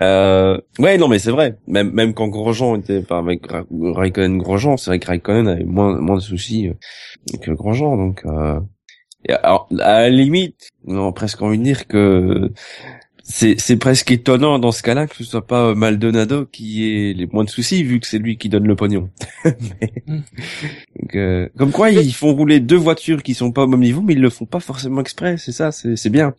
Euh, 0.00 0.58
ouais, 0.78 0.98
non, 0.98 1.08
mais 1.08 1.18
c'est 1.18 1.30
vrai. 1.30 1.56
Même 1.66 1.90
même 1.92 2.14
quand 2.14 2.28
Grosjean 2.28 2.76
était, 2.76 2.98
enfin 3.02 3.18
avec 3.18 3.46
Ra- 3.50 3.64
Raikkonen 3.70 4.38
Grosjean, 4.38 4.76
c'est 4.76 4.90
vrai 4.90 4.98
que 4.98 5.06
Raikkonen 5.06 5.48
avait 5.48 5.64
moins 5.64 5.89
moins 5.98 6.16
de 6.16 6.20
soucis 6.22 6.68
euh, 6.68 6.74
que 7.42 7.50
Grosjean, 7.50 7.96
donc. 7.96 8.22
Euh... 8.26 8.60
et 9.28 9.32
alors, 9.32 9.68
à 9.80 10.00
la 10.02 10.10
limite, 10.10 10.68
on 10.86 11.08
a 11.08 11.12
presque 11.12 11.40
envie 11.42 11.58
de 11.58 11.64
dire 11.64 11.86
que 11.86 12.50
c'est 13.22 13.76
presque 13.76 14.10
étonnant 14.10 14.58
dans 14.58 14.72
ce 14.72 14.82
cas-là 14.82 15.06
que 15.06 15.14
ce 15.14 15.22
soit 15.22 15.46
pas 15.46 15.72
Maldonado 15.76 16.46
qui 16.46 16.84
ait 16.90 17.12
les 17.12 17.26
moins 17.26 17.44
de 17.44 17.50
soucis 17.50 17.84
vu 17.84 18.00
que 18.00 18.06
c'est 18.08 18.18
lui 18.18 18.36
qui 18.36 18.48
donne 18.48 18.66
le 18.66 18.74
pognon. 18.74 19.10
Mais- 19.44 19.92
Mm. 20.06 20.20
Donc, 20.98 21.14
euh, 21.14 21.48
comme 21.56 21.70
quoi 21.70 21.90
ils 21.90 22.12
font 22.14 22.34
rouler 22.34 22.58
deux 22.58 22.76
voitures 22.76 23.22
qui 23.22 23.34
sont 23.34 23.52
pas 23.52 23.62
au 23.64 23.66
même 23.68 23.80
niveau, 23.80 24.00
mais 24.00 24.14
ils 24.14 24.20
le 24.20 24.30
font 24.30 24.46
pas 24.46 24.58
forcément 24.58 25.00
exprès. 25.00 25.36
C'est 25.36 25.52
ça, 25.52 25.70
c'est 25.70 25.94
c'est 25.94 26.10
bien. 26.10 26.34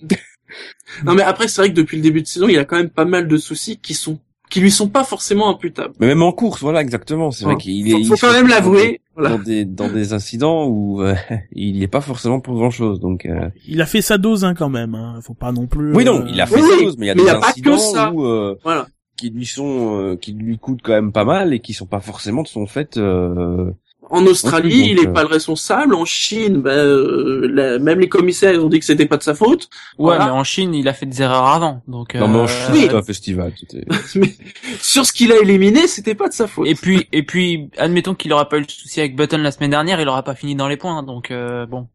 Non 1.05 1.13
mais 1.13 1.21
après 1.21 1.47
c'est 1.47 1.61
vrai 1.61 1.69
que 1.69 1.75
depuis 1.75 1.95
le 1.95 2.03
début 2.03 2.21
de 2.21 2.27
saison, 2.27 2.49
il 2.49 2.55
y 2.55 2.57
a 2.57 2.65
quand 2.65 2.75
même 2.75 2.89
pas 2.89 3.05
mal 3.05 3.27
de 3.29 3.37
soucis 3.37 3.77
qui 3.79 3.93
sont 3.93 4.19
qui 4.51 4.59
lui 4.59 4.69
sont 4.69 4.87
pas 4.89 5.03
forcément 5.03 5.49
imputables. 5.49 5.95
Mais 5.99 6.05
même 6.07 6.21
en 6.21 6.31
course, 6.31 6.61
voilà, 6.61 6.81
exactement. 6.81 7.31
C'est 7.31 7.45
vrai 7.45 7.55
qu'il 7.57 7.87
est. 7.87 7.91
Faut, 7.91 7.97
il 7.99 8.05
faut 8.05 8.15
quand 8.17 8.33
même 8.33 8.47
l'avouer. 8.47 9.01
Dans 9.17 9.21
Voilà. 9.23 9.37
des 9.39 9.65
dans 9.65 9.89
des 9.91 10.13
incidents 10.13 10.67
où 10.67 11.01
euh, 11.01 11.15
il 11.53 11.77
y 11.77 11.83
est 11.83 11.87
pas 11.87 12.01
forcément 12.01 12.39
pour 12.39 12.53
grand 12.55 12.69
chose. 12.69 12.99
Donc 12.99 13.25
euh, 13.25 13.49
Il 13.67 13.81
a 13.81 13.85
fait 13.87 14.01
sa 14.01 14.17
dose 14.19 14.45
hein, 14.45 14.53
quand 14.53 14.69
même. 14.69 14.93
Hein. 14.93 15.19
Faut 15.23 15.33
pas 15.33 15.51
non 15.51 15.65
plus. 15.67 15.95
oui, 15.95 16.05
non, 16.05 16.21
euh, 16.21 16.27
il 16.29 16.39
a 16.39 16.45
fait 16.45 16.55
Oui, 16.55 16.61
des 16.61 16.67
oui, 16.75 16.83
choses, 16.83 16.97
mais 16.97 17.05
il 17.07 17.09
y 17.09 17.11
a 17.11 17.15
mais 17.15 17.21
des 17.23 17.27
y 17.27 17.31
a 17.31 17.35
pas 17.39 17.47
que 17.47 17.49
incidents 17.51 17.77
ça. 17.77 18.11
où 18.13 18.25
euh, 18.25 18.55
Voilà. 18.63 18.87
qui 19.17 19.29
lui 19.29 19.45
sont 19.45 19.99
euh, 20.01 20.15
qui 20.15 20.33
lui 20.33 20.57
coûtent 20.57 20.81
quand 20.83 20.93
même 20.93 21.11
pas 21.11 21.25
mal 21.25 21.53
et 21.53 21.59
qui 21.59 21.73
sont 21.73 21.85
pas 21.85 21.99
forcément 21.99 22.43
de 22.43 22.47
son 22.47 22.65
fait. 22.67 22.97
Euh... 22.97 23.71
En 24.13 24.25
Australie, 24.27 24.81
Donc, 24.81 24.89
il 24.91 24.99
est 24.99 25.07
euh, 25.07 25.13
pas 25.13 25.21
le 25.21 25.27
responsable. 25.29 25.95
En 25.95 26.03
Chine, 26.05 26.61
ben, 26.61 26.71
euh, 26.77 27.47
la- 27.51 27.79
même 27.79 27.99
les 27.99 28.09
commissaires 28.09 28.53
ils 28.53 28.59
ont 28.59 28.67
dit 28.69 28.79
que 28.79 28.85
c'était 28.85 29.05
pas 29.05 29.15
de 29.17 29.23
sa 29.23 29.33
faute. 29.33 29.69
Ouais, 29.97 30.15
Voilà. 30.15 30.25
mais 30.25 30.31
en 30.31 30.43
Chine, 30.43 30.73
il 30.75 30.87
a 30.89 30.93
fait 30.93 31.05
des 31.05 31.21
erreurs 31.21 31.45
avant. 31.47 31.81
Donc, 31.87 32.13
Non, 32.15 32.27
mais 32.27 32.39
en 32.39 32.43
euh, 32.43 32.47
Chine, 32.47 32.73
oui. 32.73 32.89
un 32.93 33.01
festival. 33.01 33.53
Mais 34.15 34.35
sur 34.81 35.05
ce 35.05 35.13
qu'il 35.13 35.31
a 35.31 35.37
éliminé, 35.39 35.87
c'était 35.87 36.13
pas 36.15 36.27
de 36.27 36.33
sa 36.33 36.47
faute. 36.47 36.67
Et 36.67 36.75
puis, 36.75 37.07
et 37.13 37.23
puis, 37.23 37.69
admettons 37.77 38.13
qu'il 38.13 38.33
aurait 38.33 38.49
pas 38.49 38.57
eu 38.57 38.61
le 38.61 38.67
souci 38.67 38.99
avec 38.99 39.15
Button 39.15 39.37
la 39.37 39.51
semaine 39.51 39.71
dernière, 39.71 40.01
il 40.01 40.07
aurait 40.09 40.23
pas 40.23 40.35
fini 40.35 40.55
dans 40.55 40.67
les 40.67 40.77
points. 40.77 41.03
Donc, 41.03 41.31
euh, 41.31 41.65
bon. 41.65 41.87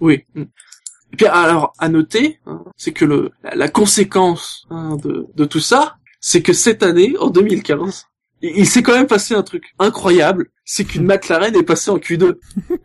Oui. 0.00 0.24
Et 0.36 1.16
puis 1.16 1.26
alors 1.26 1.72
à 1.78 1.88
noter, 1.88 2.38
hein, 2.46 2.62
c'est 2.76 2.92
que 2.92 3.04
le 3.04 3.30
la, 3.42 3.54
la 3.54 3.68
conséquence 3.68 4.66
hein, 4.70 4.96
de, 5.02 5.26
de 5.34 5.44
tout 5.44 5.60
ça, 5.60 5.96
c'est 6.20 6.42
que 6.42 6.52
cette 6.52 6.82
année, 6.82 7.14
en 7.18 7.28
2015, 7.30 8.06
il, 8.42 8.66
s'est 8.66 8.82
quand 8.82 8.94
même 8.94 9.06
passé 9.06 9.34
un 9.34 9.42
truc 9.42 9.64
incroyable, 9.78 10.46
c'est 10.64 10.84
qu'une 10.84 11.02
McLaren 11.06 11.54
est 11.56 11.62
passée 11.62 11.90
en 11.90 11.98
Q2. 11.98 12.34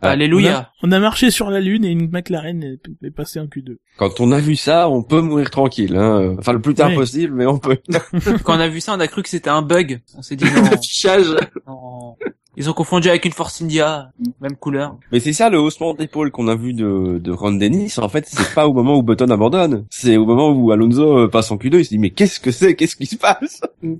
Ah, 0.00 0.12
Alléluia. 0.12 0.70
On 0.82 0.92
a 0.92 0.98
marché 0.98 1.30
sur 1.30 1.50
la 1.50 1.60
lune 1.60 1.84
et 1.84 1.90
une 1.90 2.08
McLaren 2.10 2.62
est, 2.64 2.80
est 3.06 3.10
passée 3.10 3.38
en 3.38 3.44
Q2. 3.44 3.76
Quand 3.98 4.18
on 4.18 4.32
a 4.32 4.40
vu 4.40 4.56
ça, 4.56 4.88
on 4.88 5.02
peut 5.02 5.20
mourir 5.20 5.50
tranquille. 5.50 5.94
Hein. 5.94 6.36
Enfin, 6.38 6.54
le 6.54 6.60
plus 6.62 6.72
tard 6.74 6.88
Oui. 6.88 6.96
possible, 6.96 7.34
mais 7.34 7.44
on 7.44 7.58
peut. 7.58 7.76
Quand 8.44 8.56
on 8.56 8.60
a 8.60 8.68
vu 8.68 8.80
ça, 8.80 8.94
on 8.94 9.00
a 9.00 9.06
cru 9.08 9.22
que 9.22 9.28
c'était 9.28 9.50
un 9.50 9.60
bug. 9.60 10.00
On 10.16 10.22
s'est 10.22 10.36
dit 10.36 10.46
non, 10.46 10.62
L'affichage. 10.62 11.26
non. 11.66 12.16
Ils 12.58 12.68
ont 12.68 12.72
confondu 12.72 13.08
avec 13.08 13.24
une 13.24 13.32
Force 13.32 13.62
India, 13.62 14.10
même 14.40 14.56
couleur. 14.56 14.96
Mais 15.12 15.20
c'est 15.20 15.32
ça 15.32 15.48
le 15.48 15.58
haussement 15.60 15.94
d'épaule 15.94 16.30
qu'on 16.32 16.48
a 16.48 16.56
vu 16.56 16.72
de, 16.74 17.18
de 17.22 17.30
Ron 17.30 17.52
Dennis. 17.52 17.94
En 17.98 18.08
fait, 18.08 18.26
c'est 18.28 18.52
pas 18.54 18.66
au 18.66 18.72
moment 18.74 18.96
où 18.98 19.02
Button 19.02 19.30
abandonne. 19.30 19.84
C'est 19.90 20.16
au 20.16 20.26
moment 20.26 20.50
où 20.50 20.72
Alonso 20.72 21.18
euh, 21.18 21.28
passe 21.28 21.50
en 21.52 21.56
Q2. 21.56 21.78
Il 21.78 21.84
se 21.84 21.90
dit 21.90 21.98
mais 21.98 22.10
qu'est-ce 22.10 22.40
que 22.40 22.50
c'est? 22.50 22.74
Qu'est-ce 22.74 22.96
qui 22.96 23.06
se 23.06 23.16
passe? 23.16 23.60
Mais 23.82 23.98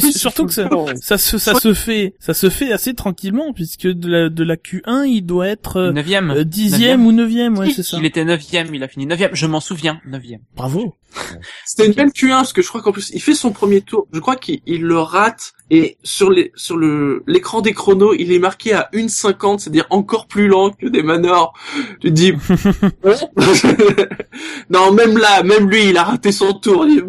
plus, 0.00 0.12
c'est 0.12 0.18
surtout 0.18 0.44
que 0.46 0.52
ça, 0.52 0.68
ça 1.00 1.16
se 1.18 1.38
ça 1.38 1.54
se 1.54 1.72
fait 1.72 2.14
ça 2.18 2.34
se 2.34 2.50
fait 2.50 2.72
assez 2.72 2.94
tranquillement 2.94 3.52
puisque 3.52 3.86
de 3.86 4.08
la 4.08 4.28
de 4.28 4.42
la 4.44 4.56
Q1 4.56 5.06
il 5.06 5.22
doit 5.22 5.46
être 5.48 5.76
euh, 5.76 5.92
Neuvième. 5.92 6.30
euh, 6.30 6.44
dixième 6.44 7.06
ou 7.06 7.12
neuvième 7.12 7.56
ouais 7.56 7.70
c'est 7.70 7.82
ça. 7.82 7.96
Il 7.98 8.04
était 8.04 8.24
neuvième, 8.24 8.74
il 8.74 8.82
a 8.82 8.88
fini 8.88 9.06
neuvième. 9.06 9.30
Je 9.34 9.46
m'en 9.46 9.60
souviens, 9.60 10.00
neuvième. 10.06 10.40
Bravo. 10.56 10.94
C'était 11.64 11.86
une 11.86 11.94
belle 11.94 12.08
Q1 12.10 12.28
parce 12.30 12.52
que 12.52 12.62
je 12.62 12.68
crois 12.68 12.82
qu'en 12.82 12.92
plus 12.92 13.10
il 13.14 13.20
fait 13.20 13.34
son 13.34 13.50
premier 13.52 13.80
tour. 13.80 14.06
Je 14.12 14.20
crois 14.20 14.36
qu'il 14.36 14.60
il 14.66 14.82
le 14.82 14.98
rate 14.98 15.52
et 15.70 15.98
sur 16.02 16.30
les 16.30 16.52
sur 16.54 16.76
le 16.76 17.22
l'écran 17.26 17.60
des 17.60 17.72
chronos 17.72 18.14
il 18.14 18.32
est 18.32 18.38
marqué 18.38 18.72
à 18.72 18.88
1,50, 18.92 19.58
c'est-à-dire 19.58 19.86
encore 19.90 20.26
plus 20.26 20.48
lent 20.48 20.70
que 20.70 20.86
des 20.86 21.02
manors. 21.02 21.52
Tu 22.00 22.08
te 22.08 22.14
dis 22.14 22.32
non 24.70 24.92
même 24.92 25.16
là, 25.18 25.42
même 25.42 25.68
lui 25.68 25.88
il 25.90 25.96
a 25.96 26.04
raté 26.04 26.32
son 26.32 26.52
tour. 26.52 26.86
Il- 26.86 27.04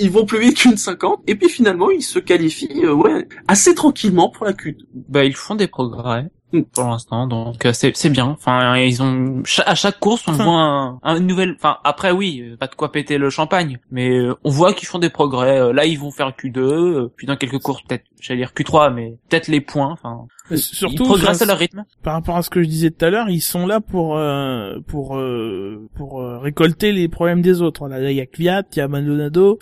Ils 0.00 0.10
vont 0.10 0.24
plus 0.26 0.38
vite 0.40 0.58
qu'une 0.58 0.76
50 0.76 1.22
et 1.26 1.34
puis 1.34 1.48
finalement 1.48 1.90
il 1.90 2.02
se 2.02 2.18
qualifie 2.18 2.68
euh, 2.84 2.92
ouais 2.92 3.26
assez 3.48 3.74
tranquillement 3.74 4.30
pour 4.30 4.46
la 4.46 4.52
Q2. 4.52 4.76
Bah, 5.08 5.24
ils 5.24 5.36
font 5.36 5.54
des 5.54 5.68
progrès. 5.68 6.30
Pour 6.74 6.84
l'instant, 6.84 7.26
donc 7.26 7.64
euh, 7.64 7.72
c'est 7.72 7.96
c'est 7.96 8.10
bien. 8.10 8.26
Enfin, 8.26 8.76
ils 8.76 9.02
ont 9.02 9.42
à 9.64 9.74
chaque 9.74 9.98
course 9.98 10.24
on 10.28 10.32
Enfin- 10.34 10.44
voit 10.44 10.60
un, 10.60 10.98
un 11.02 11.20
nouvel. 11.20 11.54
Enfin, 11.56 11.78
après 11.84 12.10
oui, 12.10 12.40
euh, 12.42 12.56
pas 12.56 12.66
de 12.66 12.74
quoi 12.74 12.92
péter 12.92 13.16
le 13.18 13.30
champagne, 13.30 13.78
mais 13.90 14.10
euh, 14.10 14.34
on 14.44 14.50
voit 14.50 14.74
qu'ils 14.74 14.88
font 14.88 14.98
des 14.98 15.08
progrès. 15.10 15.72
Là, 15.72 15.86
ils 15.86 15.98
vont 15.98 16.10
faire 16.10 16.30
Q2, 16.30 16.58
euh, 16.58 17.12
puis 17.16 17.26
dans 17.26 17.36
quelques 17.36 17.58
courses 17.60 17.82
peut-être, 17.82 18.04
j'allais 18.20 18.40
dire 18.40 18.52
Q3, 18.54 18.92
mais 18.92 19.16
peut-être 19.28 19.48
les 19.48 19.60
points. 19.62 19.90
Enfin, 19.92 20.26
Mais 20.50 20.56
ils 20.58 20.62
Surtout 20.62 21.04
progressent 21.04 21.42
à 21.42 21.46
leur 21.46 21.58
rythme. 21.58 21.84
par 22.02 22.14
rapport 22.14 22.36
à 22.36 22.42
ce 22.42 22.50
que 22.50 22.62
je 22.62 22.68
disais 22.68 22.90
tout 22.90 23.04
à 23.04 23.10
l'heure, 23.10 23.28
ils 23.30 23.40
sont 23.40 23.66
là 23.66 23.80
pour 23.80 24.16
euh, 24.16 24.78
pour 24.86 25.16
euh, 25.16 25.88
pour 25.94 26.20
euh, 26.20 26.38
récolter 26.38 26.92
les 26.92 27.08
problèmes 27.08 27.42
des 27.42 27.62
autres. 27.62 27.88
Là, 27.88 28.10
il 28.10 28.16
y 28.16 28.20
a 28.20 28.26
Kvyat, 28.26 28.64
il 28.74 28.78
y 28.78 28.80
a 28.80 28.88
Maldonado. 28.88 29.58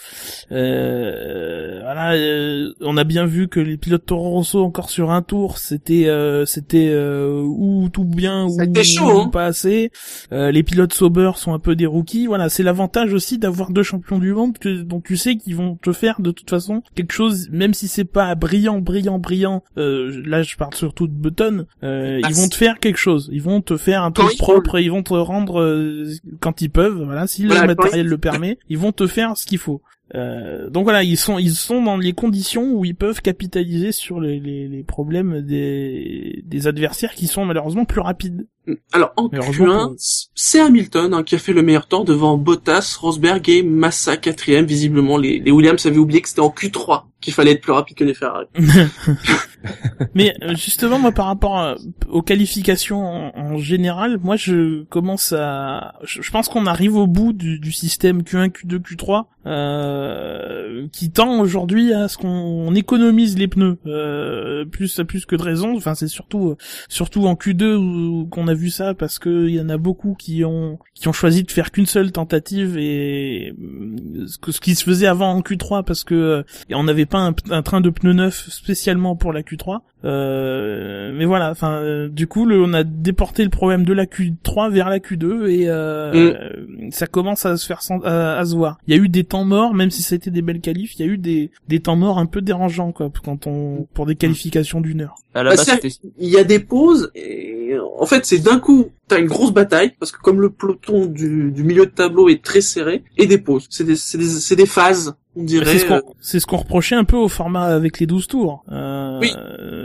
Euh, 0.53 1.81
voilà, 1.83 2.15
euh, 2.15 2.73
on 2.81 2.97
a 2.97 3.05
bien 3.05 3.27
vu 3.27 3.49
que 3.49 3.61
les 3.61 3.77
pilotes 3.77 4.07
Toro 4.07 4.31
Rosso 4.31 4.63
encore 4.65 4.91
sur 4.91 5.11
un 5.11 5.23
tour, 5.23 5.59
c'était 5.59 6.07
euh, 6.09 6.45
c'était 6.47 6.89
euh, 6.91 7.43
ou 7.43 7.89
tout 7.93 8.05
bien 8.05 8.45
ou, 8.45 8.51
Ça 8.51 8.63
a 8.63 8.65
été 8.65 8.85
chaud, 8.85 9.11
hein. 9.11 9.25
ou 9.27 9.31
pas 9.31 9.47
assez. 9.47 9.91
Euh, 10.33 10.51
les 10.51 10.63
pilotes 10.63 10.93
Sauber 10.93 11.33
sont 11.37 11.53
un 11.53 11.59
peu 11.59 11.77
des 11.77 11.87
rookies. 11.87 12.27
Voilà, 12.27 12.49
c'est 12.49 12.63
l'avantage 12.63 13.13
aussi 13.13 13.39
d'avoir 13.39 13.71
deux 13.71 13.83
champions 13.83 14.19
du 14.19 14.33
monde 14.33 14.59
que, 14.59 14.83
dont 14.83 15.01
tu 15.01 15.17
sais 15.17 15.37
qu'ils 15.37 15.57
vont 15.57 15.77
te 15.77 15.93
faire 15.93 16.21
de 16.21 16.31
toute 16.31 16.51
façon 16.51 16.83
quelque 16.95 17.13
chose, 17.13 17.49
même 17.51 17.75
si 17.75 17.89
c'est 17.89 18.05
pas 18.05 18.35
brillant, 18.35 18.81
brillant, 18.81 19.19
brillant. 19.19 19.63
Euh, 19.79 20.23
là, 20.27 20.43
je 20.43 20.57
parle 20.57 20.70
surtout 20.75 21.07
de 21.07 21.13
Button. 21.13 21.67
Euh, 21.83 22.21
Ah, 22.23 22.29
ils 22.31 22.35
vont 22.35 22.49
te 22.49 22.55
faire 22.55 22.79
quelque 22.79 22.99
chose. 22.99 23.29
Ils 23.33 23.43
vont 23.43 23.61
te 23.61 23.77
faire 23.77 24.03
un 24.03 24.11
truc 24.13 24.37
propre 24.39 24.79
et 24.79 24.83
ils 24.83 24.91
vont 24.91 25.03
te 25.03 25.13
rendre 25.15 25.61
euh, 25.61 26.11
quand 26.41 26.63
ils 26.63 26.71
peuvent. 26.71 27.03
Voilà, 27.05 27.27
si 27.27 27.47
Voilà, 27.47 27.63
le 27.63 27.67
matériel 27.75 28.07
le 28.07 28.19
permet, 28.19 28.59
ils 28.69 28.79
vont 28.79 28.93
te 28.93 29.07
faire 29.07 29.37
ce 29.37 29.47
qu'il 29.47 29.59
faut. 29.59 29.83
Euh, 30.15 30.69
donc 30.71 30.85
voilà, 30.85 31.03
ils 31.05 31.17
sont 31.17 31.39
ils 31.39 31.55
sont 31.55 31.83
dans 31.83 31.97
les 31.97 32.13
conditions 32.13 32.73
où 32.73 32.85
ils 32.85 32.97
peuvent 32.97 33.23
capitaliser 33.23 33.93
sur 33.93 34.21
les, 34.21 34.41
les, 34.41 34.67
les 34.67 34.83
problèmes 34.83 35.41
des, 35.43 36.43
des 36.47 36.67
adversaires 36.67 37.13
qui 37.15 37.27
sont 37.29 37.45
malheureusement 37.45 37.85
plus 37.85 38.01
rapides. 38.01 38.47
Alors 38.93 39.13
en 39.17 39.29
Mais 39.33 39.39
heureusement 39.39 39.67
Q1, 39.67 39.83
pour 39.85 39.93
eux. 39.93 39.97
c'est 40.35 40.61
Hamilton 40.61 41.15
hein, 41.15 41.23
qui 41.23 41.35
a 41.35 41.39
fait 41.39 41.53
le 41.53 41.63
meilleur 41.63 41.87
temps 41.89 42.05
devant 42.05 42.37
Bottas, 42.37 42.97
Rosberg 43.01 43.49
et 43.49 43.63
Massa 43.63 44.17
quatrième. 44.17 44.65
Visiblement, 44.67 45.17
les, 45.17 45.39
les 45.41 45.51
Williams 45.51 45.85
avaient 45.87 45.97
oublié 45.99 46.21
que 46.21 46.29
c'était 46.29 46.41
en 46.41 46.51
Q3 46.51 47.05
qu'il 47.21 47.33
fallait 47.35 47.53
être 47.53 47.61
plus 47.61 47.73
rapide 47.73 47.97
que 47.97 48.05
les 48.05 48.15
Ferrari. 48.15 48.47
Mais 50.15 50.35
euh, 50.43 50.55
justement, 50.55 50.99
moi, 50.99 51.13
par 51.13 51.27
rapport 51.27 51.57
à- 51.59 51.75
aux 52.09 52.23
qualifications 52.23 53.03
en, 53.05 53.33
en 53.37 53.59
général, 53.59 54.19
moi, 54.23 54.37
je 54.37 54.85
commence 54.85 55.33
à, 55.37 55.95
je, 56.03 56.23
je 56.23 56.31
pense 56.31 56.49
qu'on 56.49 56.67
arrive 56.67 56.97
au 56.97 57.07
bout 57.07 57.33
du, 57.33 57.59
du 57.59 57.73
système 57.73 58.23
Q1, 58.23 58.51
Q2, 58.51 58.79
Q3, 58.81 59.25
euh, 59.51 60.87
qui 60.93 61.11
tend 61.11 61.41
aujourd'hui 61.41 61.93
à 61.93 62.09
ce 62.09 62.17
qu'on 62.17 62.75
économise 62.75 63.37
les 63.39 63.49
pneus, 63.49 63.79
euh, 63.87 64.65
plus 64.65 65.01
plus 65.07 65.27
que 65.27 65.37
de 65.37 65.43
raison. 65.43 65.77
Enfin, 65.77 65.95
c'est 65.95 66.09
surtout 66.09 66.57
surtout 66.89 67.27
en 67.27 67.35
Q2 67.35 67.75
où- 67.77 68.27
qu'on 68.31 68.49
a 68.49 68.55
vu 68.55 68.71
ça 68.71 68.95
parce 68.95 69.19
que 69.19 69.49
il 69.49 69.55
y 69.55 69.61
en 69.61 69.69
a 69.69 69.77
beaucoup 69.79 70.15
qui 70.19 70.45
ont 70.45 70.79
qui 70.95 71.09
ont 71.09 71.13
choisi 71.13 71.43
de 71.43 71.51
faire 71.51 71.71
qu'une 71.71 71.87
seule 71.87 72.13
tentative 72.13 72.77
et 72.79 73.53
euh, 73.61 74.27
ce 74.27 74.53
ce 74.53 74.61
qui 74.61 74.75
se 74.75 74.85
faisait 74.85 75.07
avant 75.07 75.33
en 75.33 75.41
Q3 75.41 75.85
parce 75.85 76.05
que 76.05 76.15
euh, 76.15 76.43
on 76.73 76.85
n'avait 76.85 77.07
pas 77.07 77.19
un, 77.21 77.35
un 77.51 77.63
train 77.63 77.81
de 77.81 77.91
pneus 77.91 78.13
neufs 78.15 78.49
spécialement 78.51 79.17
pour 79.17 79.33
la 79.33 79.43
Q3. 79.43 79.81
Euh, 80.05 81.13
mais 81.15 81.27
voilà, 81.27 81.51
enfin, 81.51 81.73
euh, 81.83 82.09
du 82.09 82.27
coup, 82.27 82.47
le, 82.47 82.63
on 82.63 82.73
a 82.73 82.85
déporté 82.85 83.45
le 83.45 83.51
problème 83.51 83.85
de 83.85 83.93
la 83.93 84.07
Q3 84.07 84.71
vers 84.73 84.89
la 84.89 84.99
Q2 84.99 85.47
et 85.49 85.69
euh, 85.69 86.51
ça 86.91 87.07
commence 87.07 87.45
à 87.45 87.57
se 87.59 87.67
faire 87.67 87.81
à, 88.05 88.39
à 88.39 88.45
se 88.45 88.55
voir. 88.57 88.79
Il 88.87 88.95
y 88.95 88.99
a 88.99 89.03
eu 89.03 89.09
des 89.09 89.25
temps 89.25 89.40
temps 89.41 89.45
morts, 89.47 89.75
même 89.75 89.91
si 89.91 90.03
ça 90.03 90.15
a 90.15 90.17
été 90.17 90.31
des 90.31 90.43
belles 90.43 90.61
qualifs, 90.61 90.95
il 90.99 91.07
y 91.07 91.09
a 91.09 91.13
eu 91.13 91.19
des, 91.19 91.51
des 91.69 91.81
temps 91.81 91.97
morts 91.97 92.19
un 92.19 92.27
peu 92.27 92.41
dérangeants, 92.41 92.93
quoi, 92.93 93.11
quand 93.25 93.47
on, 93.47 93.87
pour 93.95 94.07
des 94.07 94.15
qualifications 94.17 94.81
d'une 94.81 95.01
heure. 95.03 95.15
À 95.35 95.43
la 95.43 95.51
Bah, 95.51 95.57
base, 95.57 95.67
c'était- 95.67 95.89
Il 96.19 96.29
y 96.29 96.37
a 96.39 96.45
des 96.45 96.59
pauses 96.59 97.11
et 97.15 97.77
en 97.99 98.05
fait 98.07 98.27
c'est 98.27 98.39
d'un 98.41 98.59
coup 98.59 98.87
t'as 99.07 99.21
une 99.21 99.27
grosse 99.27 99.53
bataille 99.53 99.93
parce 100.01 100.11
que 100.13 100.21
comme 100.21 100.41
le 100.41 100.51
peloton 100.51 101.07
du, 101.07 101.51
du 101.53 101.63
milieu 101.65 101.87
de 101.87 101.91
tableau 101.91 102.29
est 102.29 102.43
très 102.43 102.61
serré 102.61 103.05
et 103.17 103.27
des 103.27 103.39
pauses. 103.39 103.67
C'est 103.71 103.85
des, 103.85 103.95
c'est 103.97 104.19
des, 104.19 104.25
c'est 104.25 104.57
des 104.57 104.67
phases, 104.67 105.15
on 105.37 105.45
dirait. 105.45 105.67
C'est 105.67 105.79
ce 105.79 105.93
euh, 105.93 106.01
qu'on 106.01 106.15
c'est 106.21 106.41
ce 106.41 106.47
qu'on 106.47 106.57
reprochait 106.57 106.97
un 106.97 107.05
peu 107.05 107.17
au 107.17 107.29
format 107.29 107.65
avec 107.67 108.01
les 108.01 108.07
12 108.07 108.27
tours. 108.27 108.65
Euh, 108.73 109.19
Oui. 109.21 109.31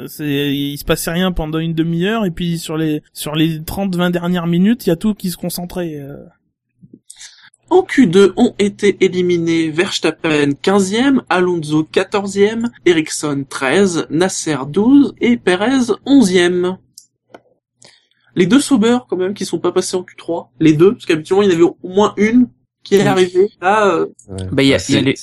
c'est 0.07 0.55
il 0.55 0.77
se 0.77 0.85
passait 0.85 1.11
rien 1.11 1.31
pendant 1.31 1.59
une 1.59 1.73
demi-heure 1.73 2.25
et 2.25 2.31
puis 2.31 2.57
sur 2.57 2.75
les 2.77 3.01
sur 3.13 3.35
les 3.35 3.61
30 3.63 3.95
20 3.95 4.09
dernières 4.09 4.47
minutes, 4.47 4.85
il 4.87 4.89
y 4.89 4.93
a 4.93 4.95
tout 4.95 5.13
qui 5.13 5.29
se 5.29 5.37
concentrait. 5.37 5.93
euh. 5.99 6.17
En 7.69 7.81
Q2 7.81 8.33
ont 8.37 8.53
été 8.59 8.95
éliminés 9.03 9.69
Verstappen 9.71 10.49
15e, 10.61 11.21
Alonso 11.29 11.83
14e, 11.91 12.67
Ericsson 12.85 13.43
13, 13.49 14.07
Nasser 14.11 14.57
12 14.69 15.15
et 15.19 15.37
Perez 15.37 15.91
11e. 16.05 16.77
Les 18.35 18.45
deux 18.45 18.59
Sauber 18.59 18.97
quand 19.09 19.17
même 19.17 19.33
qui 19.33 19.45
sont 19.45 19.59
pas 19.59 19.71
passés 19.71 19.97
en 19.97 20.03
Q3, 20.03 20.47
les 20.59 20.73
deux, 20.73 20.93
parce 20.93 21.05
qu'habituellement 21.05 21.41
il 21.43 21.49
y 21.49 21.51
en 21.51 21.55
avait 21.55 21.63
au 21.63 21.77
moins 21.89 22.13
une 22.17 22.47
qui 22.83 22.95
est 22.95 23.07
arrivée. 23.07 23.49
Là, 23.61 23.87
euh, 23.87 24.05
Ouais. 24.29 24.45
Bah, 24.51 24.61
il 24.63 24.67
y 24.69 24.73
a- 24.73 24.77
Bah, 24.77 24.83
il 24.89 24.95
y 24.95 24.97
a 24.97 25.01
les- 25.01 25.15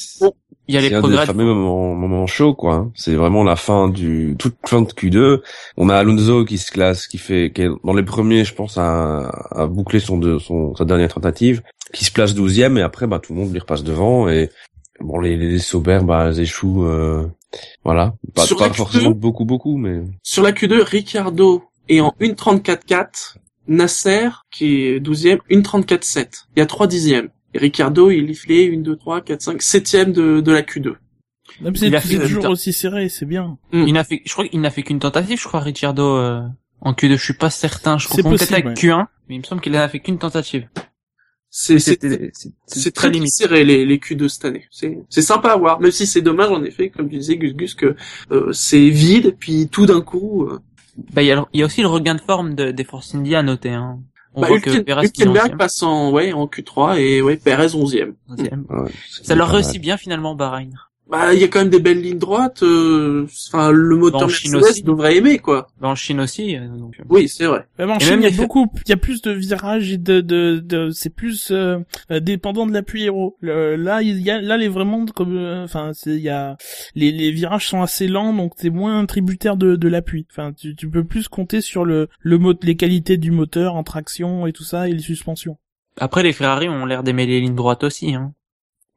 il 0.69 0.75
y 0.75 0.79
a 0.79 0.81
les 0.81 0.89
C'est 0.89 0.95
un 0.95 0.99
des 0.99 1.09
progrès. 1.09 1.27
fameux 1.27 1.45
moments, 1.45 1.95
moments 1.95 2.27
chauds, 2.27 2.55
quoi. 2.55 2.75
hein. 2.75 2.93
C'est 2.95 3.15
vraiment 3.15 3.45
la 3.45 3.57
fin 3.57 3.89
du, 3.89 4.35
toute 4.39 4.55
fin 4.67 4.81
de 4.83 4.89
Q2. 4.91 5.43
On 5.77 5.89
a 5.91 5.97
Alonso 5.97 6.45
qui 6.45 6.57
se 6.59 6.73
classe, 6.73 7.07
qui 7.07 7.19
fait, 7.19 7.53
qui 7.55 7.63
est 7.63 7.69
dans 7.85 7.93
les 7.93 8.03
premiers, 8.05 8.45
je 8.45 8.55
pense, 8.55 8.79
à, 8.79 9.29
à 9.51 9.67
boucler 9.67 10.01
son, 10.01 10.19
de, 10.19 10.39
son, 10.39 10.75
sa 10.75 10.85
dernière 10.85 11.13
tentative, 11.13 11.63
qui 11.93 12.05
se 12.05 12.13
place 12.13 12.35
douzième 12.35 12.79
et 12.79 12.83
après, 12.83 13.07
bah, 13.07 13.19
tout 13.19 13.33
le 13.35 13.41
monde 13.41 13.53
lui 13.53 13.61
repasse 13.61 13.85
devant 13.85 14.29
et, 14.29 14.51
bon, 15.01 15.21
les, 15.21 15.37
les 15.37 15.59
Sauber, 15.59 16.01
bah, 16.03 16.27
elles 16.29 16.41
échouent, 16.41 16.87
euh, 16.87 17.27
voilà. 17.85 18.15
Pas, 18.35 18.47
Sur 18.47 18.57
pas 18.57 18.67
la 18.67 18.71
Q2, 18.73 18.77
forcément 18.77 19.11
beaucoup, 19.11 19.45
beaucoup, 19.45 19.77
mais, 19.77 20.03
Sur 20.23 20.43
la 20.43 20.53
Q2, 20.53 20.83
Ricciardo 20.83 21.65
est 21.89 22.01
en 22.01 22.15
1.34.4, 22.21 23.37
Nasser, 23.69 24.29
qui 24.51 24.87
est 24.87 25.01
12e, 25.01 25.39
1.34.7. 25.51 26.47
Il 26.57 26.61
y 26.61 26.63
a 26.63 26.67
3 26.67 26.87
dixièmes. 26.87 27.29
Et 27.55 27.59
Ricciardo, 27.59 28.11
il 28.11 28.31
est 28.31 28.35
filé 28.35 28.75
1, 28.75 28.81
2, 28.81 28.97
3, 28.97 29.21
4, 29.21 29.43
5, 29.43 29.61
7e 29.61 30.13
de, 30.13 30.41
de 30.41 30.53
la 30.53 30.63
Q2. 30.63 30.95
Même 31.61 31.77
si 31.77 31.87
Il 31.87 31.95
a 31.95 32.01
c'est 32.01 32.19
toujours 32.19 32.47
aussi 32.47 32.73
serré, 32.73 33.09
c'est 33.09 33.27
bien. 33.27 33.59
Il 33.73 33.93
n'a 33.93 34.05
fait, 34.05 34.23
je 34.25 34.33
crois 34.33 34.49
qu'il 34.49 34.61
n'a 34.61 34.71
fait 34.71 34.83
qu'une 34.83 35.01
tentative, 35.01 35.39
je 35.39 35.47
crois, 35.47 35.61
Ricciardo, 35.61 36.17
euh, 36.17 36.41
en 36.81 36.93
Q2. 36.93 37.17
Je 37.17 37.25
suis 37.25 37.35
pas 37.35 37.51
certain. 37.51 37.99
Je 37.99 38.09
C'est 38.09 38.23
confonds 38.23 38.37
peut-être 38.37 38.53
avec 38.53 38.67
Q1, 38.69 39.07
mais 39.29 39.35
il 39.35 39.39
me 39.39 39.45
semble 39.45 39.61
qu'il 39.61 39.73
n'a 39.73 39.87
fait 39.89 40.01
qu'une 40.01 40.19
tentative. 40.19 40.67
C'est, 41.55 41.79
c'est, 41.79 42.01
C'était, 42.01 42.31
c'est- 42.33 42.51
c'est 42.67 42.91
très, 42.93 43.13
serré, 43.27 43.63
les, 43.63 43.85
les 43.85 43.99
Q2 43.99 44.27
cette 44.29 44.47
année. 44.47 44.65
C'est, 44.71 44.99
c'est 45.11 45.21
sympa 45.21 45.51
à 45.51 45.57
voir, 45.59 45.81
même 45.81 45.91
si 45.91 46.07
c'est 46.07 46.23
dommage, 46.23 46.49
en 46.49 46.65
effet, 46.65 46.89
comme 46.89 47.11
tu 47.11 47.19
disais, 47.19 47.37
Gus 47.37 47.53
Gus, 47.55 47.75
que, 47.75 47.95
euh, 48.31 48.51
c'est 48.55 48.89
vide, 48.89 49.37
puis 49.39 49.69
tout 49.69 49.85
d'un 49.85 50.01
coup, 50.01 50.45
euh, 50.45 50.61
Bah, 51.13 51.21
il 51.23 51.27
y 51.27 51.59
y 51.59 51.63
a 51.63 51.67
aussi 51.67 51.83
le 51.83 51.89
regain 51.89 52.15
de 52.15 52.23
forme 52.23 52.55
de, 52.55 52.71
des 52.71 52.85
Force 52.85 53.15
India 53.15 53.41
à 53.41 53.43
noter, 53.43 53.69
hein. 53.69 54.01
On 54.35 54.41
bah, 54.41 54.49
voit 54.49 54.61
que 54.61 54.79
Perez 54.79 55.09
finit 55.09 55.27
Hülkenberg 55.29 55.59
passe 55.59 55.83
en, 55.83 56.11
ouais, 56.11 56.33
en 56.33 56.47
Q3 56.47 56.99
et, 56.99 57.21
ouais, 57.21 57.37
Perez 57.37 57.67
11e. 57.75 58.15
onzième. 58.31 58.65
ouais, 58.71 58.91
c'est 59.11 59.27
Ça 59.27 59.35
leur 59.35 59.51
réussit 59.51 59.79
bien, 59.81 59.99
finalement, 59.99 60.35
Bahreïn. 60.35 60.71
Bah, 61.13 61.35
il 61.35 61.41
y 61.41 61.45
a 61.45 61.49
quand 61.49 61.59
même 61.59 61.69
des 61.69 61.79
belles 61.79 62.01
lignes 62.01 62.19
droites, 62.19 62.63
euh, 62.63 63.27
enfin, 63.49 63.71
le 63.71 63.97
moteur 63.97 64.23
Dans 64.23 64.29
Chine 64.29 64.53
Mercedes 64.53 64.71
aussi. 64.71 64.83
devrait 64.83 65.19
aimer, 65.19 65.39
quoi. 65.39 65.69
Bah, 65.79 65.89
en 65.89 65.95
Chine 65.95 66.21
aussi, 66.21 66.57
euh, 66.57 66.67
donc. 66.69 66.95
euh. 66.99 67.05
Oui, 67.11 67.29
c'est 67.29 67.45
vrai. 67.45 67.67
Même 67.79 67.91
en 67.91 67.99
Et 67.99 68.01
Chine, 68.01 68.17
il 68.23 68.31
y 68.31 68.33
a 68.33 68.37
beaucoup, 68.37 68.67
il 68.87 68.89
y 68.89 68.93
a 68.93 68.97
plus 68.97 69.21
de 69.21 69.31
virages 69.31 69.93
et 69.93 69.99
de, 69.99 70.23
de, 70.23 70.59
de 70.65 70.89
c'est 70.89 71.11
plus 71.15 71.51
euh, 71.51 71.81
dépendant 72.09 72.65
de 72.67 72.73
l'appui 72.73 73.03
héros. 73.05 73.37
Le- 73.43 73.77
là, 73.77 74.01
il 74.01 74.23
y 74.23 74.31
a, 74.31 74.41
là, 74.41 74.57
les 74.57 74.69
vraiment 74.69 75.05
comme, 75.05 75.37
euh, 75.37 75.65
enfin, 75.65 75.91
c'est, 75.93 76.13
il 76.17 76.23
y 76.23 76.31
a, 76.31 76.57
les, 76.95 77.13
les 77.13 77.31
virages 77.31 77.69
sont 77.69 77.83
assez 77.83 78.09
lents, 78.09 78.33
donc 78.33 78.57
t'es 78.57 78.71
moins 78.71 79.05
tributaire 79.05 79.59
de, 79.59 79.77
de 79.77 79.89
l'appui. 79.89 80.27
Enfin, 80.33 80.55
tu, 80.55 80.75
tu 80.75 80.89
peux 80.89 81.05
plus 81.05 81.29
compter 81.29 81.61
sur 81.61 81.85
le, 81.85 82.09
le 82.21 82.39
mot, 82.39 82.55
les 82.63 82.77
qualités 82.77 83.19
du 83.19 83.33
moteur 83.33 83.75
en 83.75 83.83
traction 83.83 84.47
et 84.47 84.53
tout 84.55 84.65
ça 84.65 84.89
et 84.89 84.93
les 84.93 84.99
suspensions. 85.01 85.59
Après, 86.01 86.23
les 86.23 86.33
Ferrari 86.33 86.71
ont 86.71 86.87
l'air 86.87 87.03
d'aimer 87.03 87.27
les 87.27 87.43
lignes 87.43 87.55
droites 87.55 87.85
aussi, 87.85 88.15
hein. 88.15 88.33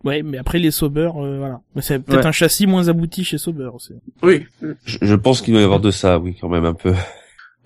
Ouais, 0.06 0.22
mais 0.24 0.38
après 0.38 0.60
les 0.60 0.72
Sauber, 0.72 1.10
euh, 1.18 1.38
voilà. 1.40 1.62
Mais 1.76 1.82
c'est 1.82 2.00
peut-être 2.00 2.22
Ouais. 2.22 2.28
un 2.28 2.32
châssis 2.32 2.68
moins 2.68 2.88
abouti 2.88 3.24
chez 3.24 3.38
Sauber 3.38 3.70
aussi. 3.74 3.94
Oui. 4.24 4.46
Je, 4.86 5.00
je 5.02 5.16
pense 5.16 5.42
qu'il 5.42 5.54
doit 5.54 5.62
y 5.62 5.66
avoir 5.66 5.80
de 5.80 5.92
ça, 5.92 6.20
oui, 6.20 6.38
quand 6.40 6.48
même, 6.50 6.66
un 6.66 6.74
peu. 6.76 6.94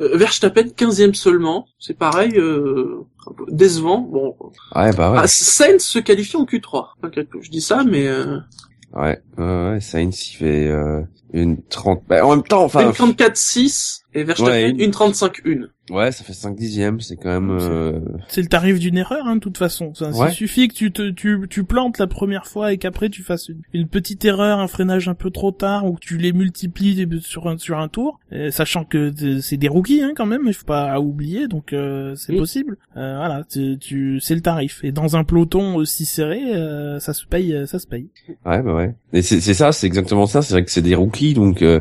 Euh, 0.01 0.15
Verstappen 0.15 0.63
15e 0.77 1.13
seulement, 1.13 1.67
c'est 1.77 1.97
pareil, 1.97 2.31
euh, 2.37 3.01
un 3.27 3.33
peu 3.33 3.43
décevant. 3.51 3.99
Bon, 3.99 4.33
Ouais, 4.73 4.93
bah 4.95 5.11
ouais. 5.11 5.17
ah, 5.21 5.27
Sainz 5.27 5.83
se 5.83 5.99
qualifie 5.99 6.37
en 6.37 6.45
Q3. 6.45 6.91
malgré 7.03 7.25
tout. 7.25 7.39
Je 7.41 7.49
dis 7.49 7.59
ça, 7.61 7.83
mais 7.83 8.07
euh, 8.07 8.37
Ouais, 8.93 9.21
ouais, 9.37 9.69
ouais, 9.71 9.79
Sainz, 9.81 10.29
il 10.31 10.35
fait, 10.37 10.67
euh, 10.67 11.01
une 11.33 11.61
30, 11.63 12.03
bah, 12.07 12.25
en 12.25 12.29
même 12.31 12.43
temps, 12.43 12.63
enfin, 12.63 12.85
une 12.85 12.91
34-6 12.93 14.01
et 14.13 14.23
Verstappen 14.23 14.51
Ouais, 14.51 14.69
une 14.69 14.91
35-1. 14.91 15.67
Ouais, 15.89 16.11
ça 16.11 16.23
fait 16.23 16.33
5 16.33 16.55
dixièmes, 16.55 16.99
c'est 17.01 17.15
quand 17.17 17.29
même, 17.29 17.51
euh, 17.51 17.99
C'est 18.27 18.41
le 18.41 18.47
tarif 18.47 18.79
d'une 18.79 18.97
erreur, 18.97 19.25
hein, 19.27 19.35
de 19.35 19.39
toute 19.41 19.57
façon. 19.57 19.93
Ça, 19.93 20.09
Ouais. 20.11 20.29
Il 20.29 20.33
suffit 20.33 20.67
que 20.67 20.73
tu 20.73 20.91
te, 20.91 21.09
tu, 21.11 21.39
tu 21.49 21.63
plantes 21.63 21.97
la 21.97 22.07
première 22.07 22.45
fois 22.47 22.73
et 22.73 22.77
qu'après 22.77 23.09
tu 23.09 23.23
fasses 23.23 23.49
une, 23.49 23.61
une 23.73 23.87
petite 23.87 24.23
erreur, 24.25 24.59
un 24.59 24.67
freinage 24.67 25.07
un 25.07 25.13
peu 25.13 25.29
trop 25.29 25.51
tard 25.51 25.85
ou 25.85 25.93
que 25.93 25.99
tu 25.99 26.17
les 26.17 26.33
multiplies 26.33 27.07
sur 27.21 27.47
un, 27.47 27.57
sur 27.57 27.77
un 27.79 27.87
tour, 27.87 28.19
euh, 28.33 28.51
sachant 28.51 28.83
que 28.85 29.11
c'est 29.41 29.57
des 29.57 29.67
rookies, 29.67 30.01
hein, 30.01 30.11
quand 30.15 30.25
même, 30.25 30.43
il 30.47 30.53
faut 30.53 30.65
pas 30.65 30.99
oublier, 30.99 31.47
donc 31.47 31.73
euh, 31.73 32.15
c'est 32.15 32.33
Oui. 32.33 32.39
possible. 32.39 32.77
Euh, 32.97 33.15
voilà, 33.17 33.43
tu, 33.49 33.77
tu, 33.79 34.19
c'est 34.19 34.35
le 34.35 34.41
tarif. 34.41 34.83
Et 34.83 34.91
dans 34.91 35.15
un 35.15 35.23
peloton 35.23 35.75
aussi 35.75 36.05
serré, 36.05 36.41
euh, 36.55 36.99
ça 36.99 37.13
se 37.13 37.25
paye, 37.25 37.53
euh, 37.53 37.65
ça 37.65 37.79
se 37.79 37.87
paye. 37.87 38.07
Ouais, 38.45 38.61
bah 38.61 38.73
ouais. 38.75 38.93
Et 39.13 39.21
c'est 39.21 39.39
ça, 39.53 39.71
c'est 39.71 39.87
exactement 39.87 40.25
ça. 40.27 40.41
C'est 40.41 40.53
vrai 40.53 40.63
que 40.63 40.71
c'est 40.71 40.81
des 40.81 40.95
rookies, 40.95 41.33
donc 41.33 41.61
euh, 41.61 41.79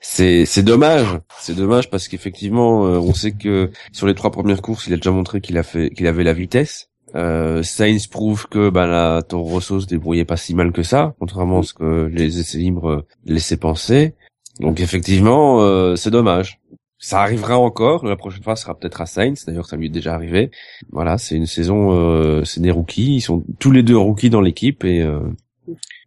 c'est 0.00 0.44
c'est 0.46 0.62
dommage. 0.62 1.06
C'est 1.40 1.54
dommage 1.56 1.90
parce 1.90 2.08
qu'effectivement, 2.08 2.86
euh, 2.86 2.98
on 2.98 3.12
sait 3.14 3.32
que 3.32 3.48
sur 3.92 4.06
les 4.06 4.14
trois 4.14 4.30
premières 4.30 4.62
courses, 4.62 4.86
il 4.86 4.92
a 4.92 4.96
déjà 4.96 5.10
montré 5.10 5.40
qu'il 5.40 5.58
a 5.58 5.62
fait 5.62 5.90
qu'il 5.90 6.06
avait 6.06 6.24
la 6.24 6.32
vitesse. 6.32 6.88
Euh, 7.16 7.62
Sainz 7.62 8.06
prouve 8.06 8.46
que 8.48 8.70
bah 8.70 8.86
la 8.86 9.22
Toro 9.22 9.44
Rosso 9.44 9.80
se 9.80 9.86
débrouillait 9.86 10.24
pas 10.24 10.36
si 10.36 10.54
mal 10.54 10.70
que 10.72 10.82
ça, 10.82 11.14
contrairement 11.18 11.60
à 11.60 11.62
ce 11.64 11.74
que 11.74 12.08
les 12.12 12.38
essais 12.38 12.58
libres 12.58 13.04
laissaient 13.24 13.56
penser. 13.56 14.14
Donc 14.60 14.80
effectivement, 14.80 15.62
euh, 15.62 15.96
c'est 15.96 16.10
dommage. 16.10 16.60
Ça 16.98 17.22
arrivera 17.22 17.58
encore. 17.58 18.04
La 18.04 18.16
prochaine 18.16 18.42
fois 18.42 18.56
sera 18.56 18.78
peut-être 18.78 19.00
à 19.00 19.06
Sainz. 19.06 19.46
D'ailleurs, 19.46 19.66
ça 19.66 19.76
lui 19.76 19.86
est 19.86 19.90
déjà 19.90 20.14
arrivé. 20.14 20.50
Voilà, 20.92 21.16
c'est 21.16 21.34
une 21.34 21.46
saison. 21.46 21.92
Euh, 21.92 22.44
c'est 22.44 22.60
des 22.60 22.70
rookies. 22.70 23.16
Ils 23.16 23.20
sont 23.22 23.42
tous 23.58 23.70
les 23.70 23.82
deux 23.82 23.96
rookies 23.96 24.28
dans 24.28 24.42
l'équipe 24.42 24.84
et 24.84 25.00
euh, 25.00 25.20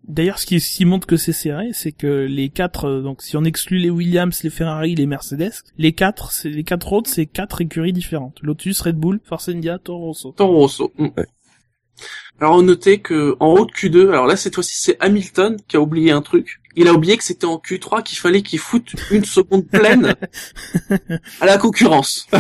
D'ailleurs, 0.08 0.38
ce 0.40 0.46
qui, 0.46 0.60
ce 0.60 0.76
qui 0.76 0.86
montre 0.86 1.08
que 1.08 1.16
c'est 1.16 1.32
serré, 1.32 1.70
c'est 1.72 1.94
que 1.94 2.26
les 2.26 2.50
quatre, 2.50 2.86
euh, 2.86 3.02
donc 3.02 3.22
si 3.22 3.38
on 3.38 3.44
exclut 3.44 3.78
les 3.78 3.90
Williams, 3.90 4.44
les 4.44 4.50
Ferrari, 4.50 4.96
les 4.96 5.06
Mercedes, 5.06 5.54
les 5.78 5.94
quatre, 5.94 6.32
c'est 6.32 6.50
les 6.50 6.64
quatre 6.64 6.92
autres, 6.92 7.10
c'est 7.10 7.26
quatre 7.26 7.62
écuries 7.62 7.94
différentes. 7.94 8.40
Lotus, 8.42 8.82
Red 8.82 8.98
Bull, 8.98 9.22
Force 9.24 9.48
India, 9.48 9.80
Toro 9.80 10.08
Rosso. 10.08 10.34
Toro 10.34 10.58
Rosso. 10.58 10.92
Mm. 10.98 11.08
Ouais. 11.18 11.28
Alors, 12.40 12.58
on 12.58 12.62
notait 12.64 13.00
que 13.00 13.36
en 13.40 13.54
haut 13.54 13.66
de 13.66 13.72
Q2, 13.72 14.10
alors 14.10 14.26
là, 14.26 14.36
cette 14.36 14.56
fois-ci, 14.56 14.76
c'est 14.76 14.98
Hamilton 15.00 15.58
qui 15.68 15.78
a 15.78 15.82
oublié 15.82 16.12
un 16.12 16.22
truc. 16.22 16.60
Il 16.76 16.88
a 16.88 16.94
oublié 16.94 17.18
que 17.18 17.24
c'était 17.24 17.46
en 17.46 17.58
Q3 17.58 18.02
qu'il 18.02 18.18
fallait 18.18 18.42
qu'il 18.42 18.58
foute 18.58 18.96
une 19.12 19.26
seconde 19.26 19.68
pleine 19.68 20.16
à 21.42 21.46
la 21.46 21.58
concurrence. 21.58 22.28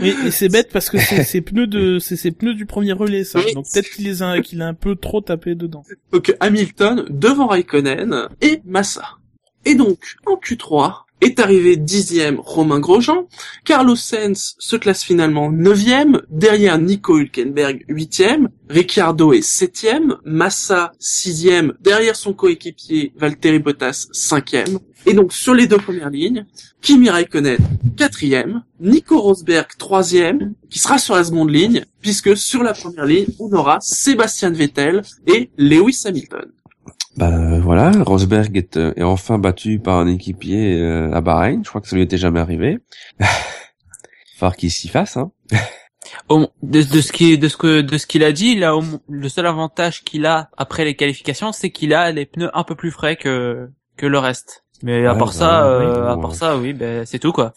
Oui, 0.00 0.14
et 0.26 0.30
c'est 0.30 0.48
bête 0.48 0.70
parce 0.72 0.90
que 0.90 0.98
c'est 0.98 1.22
ses 1.24 1.40
pneus 1.40 1.68
de, 1.68 1.98
c'est 1.98 2.16
ses 2.16 2.32
pneus 2.32 2.54
du 2.54 2.66
premier 2.66 2.92
relais, 2.92 3.24
ça. 3.24 3.40
Oui. 3.40 3.54
Donc 3.54 3.66
peut-être 3.72 3.88
qu'il 3.90 4.04
les 4.04 4.22
a, 4.22 4.40
qu'il 4.40 4.60
a 4.60 4.66
un 4.66 4.74
peu 4.74 4.96
trop 4.96 5.20
tapé 5.20 5.54
dedans. 5.54 5.84
Donc 6.12 6.34
Hamilton 6.40 7.06
devant 7.08 7.46
Raikkonen 7.46 8.28
et 8.40 8.60
Massa. 8.64 9.18
Et 9.64 9.74
donc, 9.74 10.16
en 10.26 10.36
Q3, 10.36 11.03
est 11.24 11.40
arrivé 11.40 11.76
dixième 11.76 12.38
Romain 12.38 12.80
Grosjean, 12.80 13.26
Carlos 13.64 13.96
Sainz 13.96 14.54
se 14.58 14.76
classe 14.76 15.02
finalement 15.02 15.50
neuvième, 15.50 16.20
derrière 16.28 16.78
Nico 16.78 17.18
Hülkenberg 17.18 17.84
huitième, 17.88 18.50
Ricciardo 18.68 19.32
est 19.32 19.42
septième, 19.42 20.16
Massa 20.24 20.92
sixième, 20.98 21.72
derrière 21.80 22.16
son 22.16 22.34
coéquipier 22.34 23.12
Valtteri 23.16 23.58
Bottas 23.58 24.06
cinquième, 24.12 24.78
et 25.06 25.14
donc 25.14 25.32
sur 25.32 25.54
les 25.54 25.66
deux 25.66 25.78
premières 25.78 26.10
lignes, 26.10 26.46
Kimi 26.80 27.08
Raikkonen 27.08 27.58
quatrième, 27.96 28.62
Nico 28.80 29.18
Rosberg 29.18 29.68
troisième, 29.78 30.54
qui 30.68 30.78
sera 30.78 30.98
sur 30.98 31.14
la 31.14 31.24
seconde 31.24 31.50
ligne, 31.50 31.84
puisque 32.00 32.36
sur 32.36 32.62
la 32.62 32.74
première 32.74 33.06
ligne, 33.06 33.26
on 33.38 33.50
aura 33.52 33.78
Sébastien 33.80 34.50
Vettel 34.50 35.02
et 35.26 35.50
Lewis 35.56 36.02
Hamilton. 36.04 36.50
Bah 37.16 37.58
voilà, 37.60 37.92
Rosberg 38.04 38.56
est, 38.56 38.76
euh, 38.76 38.92
est 38.96 39.02
enfin 39.02 39.38
battu 39.38 39.78
par 39.78 39.98
un 39.98 40.06
équipier 40.08 40.80
euh, 40.80 41.12
à 41.12 41.20
Bahreïn. 41.20 41.62
Je 41.64 41.68
crois 41.68 41.80
que 41.80 41.88
ça 41.88 41.94
lui 41.96 42.02
était 42.02 42.18
jamais 42.18 42.40
arrivé. 42.40 42.78
Falloir 44.36 44.56
qu'il 44.56 44.70
s'y 44.70 44.88
fasse, 44.88 45.16
hein. 45.16 45.30
De, 46.30 46.82
de 46.82 47.00
ce 47.00 47.12
qui 47.12 47.38
de 47.38 47.48
ce 47.48 47.56
que 47.56 47.80
de 47.80 47.98
ce 47.98 48.06
qu'il 48.06 48.24
a 48.24 48.32
dit, 48.32 48.52
il 48.56 48.64
a 48.64 48.72
le 49.08 49.28
seul 49.28 49.46
avantage 49.46 50.04
qu'il 50.04 50.26
a 50.26 50.48
après 50.56 50.84
les 50.84 50.94
qualifications, 50.94 51.50
c'est 51.52 51.70
qu'il 51.70 51.92
a 51.92 52.12
les 52.12 52.24
pneus 52.26 52.50
un 52.54 52.62
peu 52.62 52.74
plus 52.74 52.90
frais 52.90 53.16
que 53.16 53.68
que 53.96 54.06
le 54.06 54.18
reste. 54.18 54.64
Mais 54.82 55.06
à 55.06 55.14
part 55.14 55.28
bah, 55.28 55.32
ça, 55.32 55.78
oui, 55.78 55.84
euh, 55.86 56.08
à 56.10 56.14
bon, 56.14 56.22
part 56.22 56.30
ouais. 56.30 56.36
ça, 56.36 56.56
oui, 56.58 56.72
ben 56.72 57.04
c'est 57.06 57.18
tout 57.18 57.32
quoi. 57.32 57.52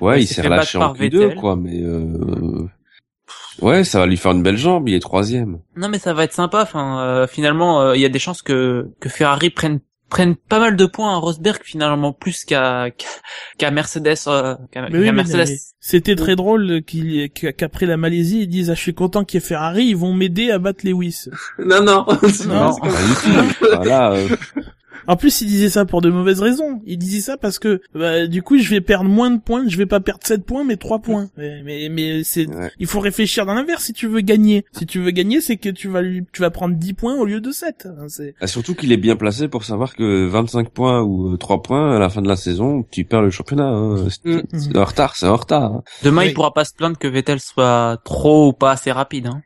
Ouais, 0.00 0.22
il 0.22 0.26
s'est 0.26 0.42
relâché 0.42 0.78
en 0.78 0.80
par 0.80 0.94
Q2, 0.94 1.18
Vettel. 1.18 1.34
quoi, 1.36 1.56
mais 1.56 1.80
euh, 1.80 2.68
Ouais, 3.60 3.84
ça 3.84 3.98
va 3.98 4.06
lui 4.06 4.16
faire 4.16 4.32
une 4.32 4.42
belle 4.42 4.56
jambe, 4.56 4.88
il 4.88 4.94
est 4.94 5.00
troisième. 5.00 5.58
Non 5.76 5.88
mais 5.88 5.98
ça 5.98 6.14
va 6.14 6.24
être 6.24 6.32
sympa. 6.32 6.62
Enfin, 6.62 7.00
euh, 7.00 7.26
finalement, 7.26 7.80
euh, 7.82 7.96
il 7.96 8.00
y 8.00 8.04
a 8.06 8.08
des 8.08 8.18
chances 8.18 8.42
que 8.42 8.88
que 9.00 9.08
Ferrari 9.08 9.50
prenne 9.50 9.80
prenne 10.08 10.36
pas 10.36 10.58
mal 10.58 10.76
de 10.76 10.84
points 10.84 11.12
à 11.14 11.16
Rosberg 11.16 11.60
finalement 11.64 12.12
plus 12.12 12.44
qu'à 12.44 12.90
qu'à- 12.90 13.06
qu'à 13.58 13.70
Mercedes. 13.70 14.14
euh, 14.26 14.54
qu'à 14.70 14.88
Mais 14.90 14.98
oui, 14.98 15.10
Mercedes. 15.12 15.48
mais 15.48 15.56
c'était 15.80 16.16
très 16.16 16.36
drôle 16.36 16.82
qu'il- 16.86 17.30
qu'après 17.30 17.86
la 17.86 17.96
Malaisie, 17.96 18.42
ils 18.42 18.46
disent 18.46 18.70
ah, 18.70 18.74
je 18.74 18.80
suis 18.80 18.94
content 18.94 19.24
qu'il 19.24 19.40
y 19.40 19.42
ait 19.42 19.46
Ferrari, 19.46 19.84
ils 19.86 19.96
vont 19.96 20.12
m'aider 20.12 20.50
à 20.50 20.58
battre 20.58 20.86
Lewis. 20.86 21.26
Non, 21.58 21.82
non. 21.82 22.06
c'est 22.28 22.46
Non. 22.46 22.74
tout. 22.74 22.88
Voilà, 23.74 24.12
euh, 24.12 24.28
En 25.06 25.16
plus, 25.16 25.40
il 25.40 25.46
disait 25.46 25.70
ça 25.70 25.84
pour 25.84 26.00
de 26.00 26.10
mauvaises 26.10 26.40
raisons. 26.40 26.80
Il 26.86 26.98
disait 26.98 27.20
ça 27.20 27.36
parce 27.36 27.58
que 27.58 27.80
bah, 27.94 28.26
du 28.26 28.42
coup, 28.42 28.58
je 28.58 28.68
vais 28.70 28.80
perdre 28.80 29.08
moins 29.08 29.30
de 29.30 29.40
points, 29.40 29.64
je 29.68 29.76
vais 29.76 29.86
pas 29.86 30.00
perdre 30.00 30.20
7 30.26 30.44
points 30.44 30.64
mais 30.64 30.76
3 30.76 31.00
points. 31.00 31.28
Mais 31.36 31.62
mais, 31.64 31.88
mais 31.88 32.22
c'est 32.24 32.46
ouais. 32.46 32.70
il 32.78 32.86
faut 32.86 33.00
réfléchir 33.00 33.46
dans 33.46 33.54
l'inverse 33.54 33.84
si 33.84 33.92
tu 33.92 34.06
veux 34.06 34.20
gagner. 34.20 34.64
Si 34.72 34.86
tu 34.86 35.00
veux 35.00 35.10
gagner, 35.10 35.40
c'est 35.40 35.56
que 35.56 35.68
tu 35.68 35.88
vas 35.88 36.02
lui 36.02 36.24
tu 36.32 36.40
vas 36.40 36.50
prendre 36.50 36.74
10 36.76 36.92
points 36.94 37.16
au 37.16 37.24
lieu 37.24 37.40
de 37.40 37.50
7. 37.50 37.86
Hein, 37.86 38.06
C'est 38.08 38.34
Et 38.40 38.46
surtout 38.46 38.74
qu'il 38.74 38.92
est 38.92 38.96
bien 38.96 39.16
placé 39.16 39.48
pour 39.48 39.64
savoir 39.64 39.94
que 39.94 40.26
25 40.26 40.70
points 40.70 41.02
ou 41.02 41.32
euh, 41.34 41.36
3 41.36 41.62
points 41.62 41.96
à 41.96 41.98
la 41.98 42.08
fin 42.08 42.22
de 42.22 42.28
la 42.28 42.36
saison, 42.36 42.84
tu 42.90 43.04
perds 43.04 43.22
le 43.22 43.30
championnat. 43.30 43.68
Hein. 43.68 43.96
C'est 44.08 44.22
Mm. 44.24 44.42
c'est 44.58 44.76
un 44.76 44.84
retard, 44.84 45.16
c'est 45.16 45.26
un 45.26 45.34
retard. 45.34 45.64
hein. 45.72 45.82
Demain, 46.04 46.22
Oui. 46.22 46.28
il 46.28 46.34
pourra 46.34 46.54
pas 46.54 46.64
se 46.64 46.74
plaindre 46.74 46.96
que 46.98 47.08
Vettel 47.08 47.40
soit 47.40 47.98
trop 48.04 48.48
ou 48.48 48.52
pas 48.52 48.70
assez 48.72 48.92
rapide. 48.92 49.26
Hein. 49.26 49.42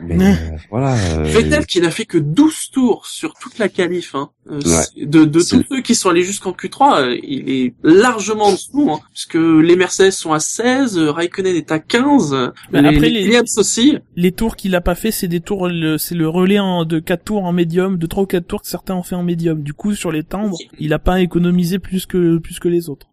Mais 0.00 0.32
euh, 0.32 0.34
voilà. 0.70 0.94
euh, 1.18 1.22
Vettel 1.24 1.66
qui 1.66 1.80
n'a 1.80 1.90
fait 1.90 2.04
que 2.04 2.18
12 2.18 2.70
tours 2.72 3.06
sur 3.06 3.34
toute 3.34 3.58
la 3.58 3.68
qualif, 3.68 4.14
hein. 4.14 4.30
Euh, 4.50 4.60
Ouais. 4.66 4.84
De, 4.96 5.24
de 5.24 5.40
tous 5.40 5.62
ceux 5.68 5.82
qui 5.82 5.94
sont 5.94 6.08
allés 6.10 6.22
jusqu'en 6.24 6.52
Q3, 6.52 7.00
euh, 7.00 7.16
il 7.22 7.48
est 7.50 7.74
largement 7.82 8.44
en 8.46 8.52
dessous, 8.52 8.90
hein, 8.92 9.00
puisque 9.12 9.34
les 9.34 9.76
Mercedes 9.76 10.10
sont 10.12 10.32
à 10.32 10.40
16, 10.40 10.98
euh, 10.98 11.10
Raikkonen 11.10 11.54
est 11.56 11.70
à 11.72 11.78
15, 11.78 12.32
euh, 12.32 12.48
Mais 12.72 12.82
les, 12.82 12.88
après, 12.88 13.08
les 13.08 13.20
les- 13.20 13.24
Williams 13.26 13.58
aussi. 13.58 13.98
les 14.16 14.32
tours 14.32 14.56
qu'il 14.56 14.74
a 14.74 14.80
pas 14.80 14.94
fait, 14.94 15.10
c'est 15.10 15.28
des 15.28 15.40
tours 15.40 15.68
le- 15.68 15.98
c'est 15.98 16.14
le 16.14 16.28
relais 16.28 16.58
en, 16.58 16.84
de 16.84 16.98
4 16.98 17.24
tours 17.24 17.44
en 17.44 17.52
médium, 17.52 17.98
de 17.98 18.06
3 18.06 18.22
ou 18.24 18.26
4 18.26 18.46
tours 18.46 18.62
que 18.62 18.68
certains 18.68 18.94
ont 18.94 19.02
fait 19.02 19.14
en 19.14 19.22
médium. 19.22 19.62
Du 19.62 19.74
coup, 19.74 19.94
sur 19.94 20.12
les 20.12 20.22
temps, 20.24 20.50
il 20.78 20.92
a 20.92 20.98
pas 20.98 21.20
économisé 21.20 21.78
plus 21.78 22.06
que 22.06 22.38
plus 22.38 22.58
que 22.58 22.68
les 22.68 22.88
autres. 22.88 23.06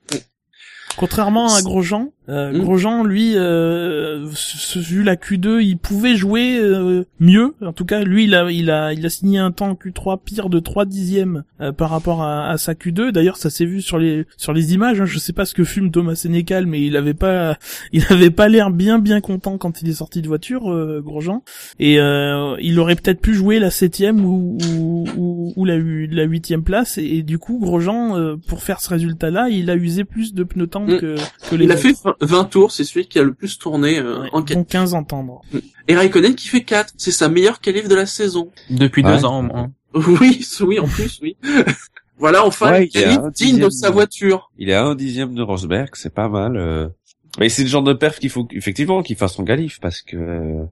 Contrairement 0.98 1.54
à 1.54 1.62
Grosjean, 1.62 2.14
euh, 2.30 2.52
Mm. 2.54 2.60
Grosjean, 2.60 3.04
lui, 3.04 3.34
euh, 3.36 4.26
vu 4.76 5.04
la 5.04 5.16
Q2, 5.16 5.62
il 5.62 5.78
pouvait 5.78 6.16
jouer 6.16 6.58
euh, 6.60 7.04
mieux. 7.20 7.54
En 7.62 7.74
tout 7.74 7.86
cas, 7.86 8.04
lui, 8.04 8.26
il 8.26 8.36
a, 8.36 8.52
il 8.52 8.70
a, 8.72 8.94
il 8.94 9.06
a 9.06 9.10
signé 9.10 9.40
un 9.40 9.52
temps 9.52 9.70
en 9.70 9.74
Q3 9.74 10.20
pire 10.24 10.50
de 10.50 10.60
3 10.60 10.86
dixièmes 10.86 11.44
euh, 11.62 11.72
par 11.72 11.90
rapport 11.90 12.24
à, 12.24 12.50
à 12.50 12.58
sa 12.58 12.74
Q2. 12.74 13.12
D'ailleurs, 13.12 13.38
ça 13.38 13.50
s'est 13.50 13.66
vu 13.66 13.82
sur 13.82 13.98
les 13.98 14.26
sur 14.38 14.54
les 14.54 14.74
images. 14.74 15.02
Hein. 15.02 15.06
Je 15.06 15.18
sais 15.20 15.34
pas 15.34 15.46
ce 15.46 15.54
que 15.54 15.64
fume 15.64 15.92
Thomas 15.92 16.16
Sénécal, 16.16 16.66
mais 16.66 16.82
il 16.82 16.98
avait 16.98 17.14
pas, 17.14 17.58
il 17.94 18.04
avait 18.10 18.32
pas 18.32 18.48
l'air 18.48 18.70
bien 18.72 19.00
bien 19.00 19.22
content 19.22 19.58
quand 19.58 19.82
il 19.82 19.90
est 19.90 19.94
sorti 19.94 20.22
de 20.22 20.28
voiture, 20.28 20.72
euh, 20.72 21.02
Grosjean. 21.04 21.44
Et 21.80 22.00
euh, 22.00 22.56
il 22.60 22.80
aurait 22.80 22.96
peut-être 22.96 23.22
pu 23.22 23.34
jouer 23.34 23.60
la 23.60 23.70
septième 23.70 24.24
ou 24.26 24.58
ou, 24.78 25.06
ou, 25.18 25.54
ou 25.56 25.66
la 25.66 25.76
hu- 25.76 26.08
la 26.12 26.24
huitième 26.24 26.64
place. 26.64 26.98
Et, 26.98 27.18
et 27.18 27.24
du 27.24 27.38
coup, 27.38 27.60
Grosjean, 27.60 28.18
euh, 28.18 28.36
pour 28.48 28.64
faire 28.64 28.82
ce 28.82 28.90
résultat-là, 28.90 29.50
il 29.50 29.70
a 29.70 29.76
usé 29.76 30.04
plus 30.04 30.34
de 30.34 30.44
pneus 30.44 30.68
temps 30.68 30.86
Mm. 30.86 31.00
que 31.00 31.16
que 31.50 31.56
les 31.56 31.66
Il 31.66 31.72
a 31.72 31.76
autres. 31.76 31.84
fait 31.84 31.96
20 32.22 32.46
tours, 32.46 32.72
c'est 32.72 32.84
celui 32.84 33.08
qui 33.08 33.20
a 33.20 33.24
le 33.24 33.34
plus 33.34 33.58
tourné 33.60 34.00
euh, 34.00 34.22
Ouais, 34.22 34.30
en 34.34 34.42
qualif. 34.42 34.64
dont 34.64 34.70
15 34.70 34.94
entendre. 34.94 35.42
Et 35.88 35.96
Raikkonen 35.96 36.36
qui 36.36 36.48
fait 36.48 36.64
4, 36.64 36.94
c'est 36.98 37.12
sa 37.12 37.30
meilleure 37.30 37.60
qualif 37.62 37.88
de 37.88 37.96
la 37.96 38.06
saison. 38.06 38.52
Depuis 38.70 39.04
Ouais. 39.04 39.16
deux 39.18 39.26
ans 39.26 39.40
au 39.40 39.42
moins. 39.44 39.72
Oui, 39.94 40.46
oui, 40.62 40.80
en 40.80 40.88
plus, 40.88 41.20
oui. 41.22 41.38
voilà, 42.18 42.46
enfin, 42.46 42.72
Ouais, 42.72 42.86
il 42.86 42.90
qualif 42.92 43.18
un 43.20 43.30
digne 43.30 43.60
de 43.60 43.70
sa 43.70 43.90
voiture. 43.90 44.52
Il 44.58 44.70
est 44.70 44.74
à 44.74 44.84
un 44.86 44.96
dixième 44.96 45.34
de 45.36 45.42
Rosberg, 45.42 45.90
c'est 45.94 46.14
pas 46.14 46.28
mal. 46.30 46.58
euh. 46.58 46.88
Mais 47.40 47.50
c'est 47.50 47.64
le 47.64 47.68
genre 47.70 47.84
de 47.84 47.92
perf 47.94 48.20
qu'il 48.20 48.30
faut 48.30 48.48
effectivement 48.52 49.04
qu'il 49.04 49.18
fasse 49.18 49.34
son 49.34 49.44
galif 49.44 49.80
parce 49.82 50.02
que 50.02 50.16
euh, 50.16 50.64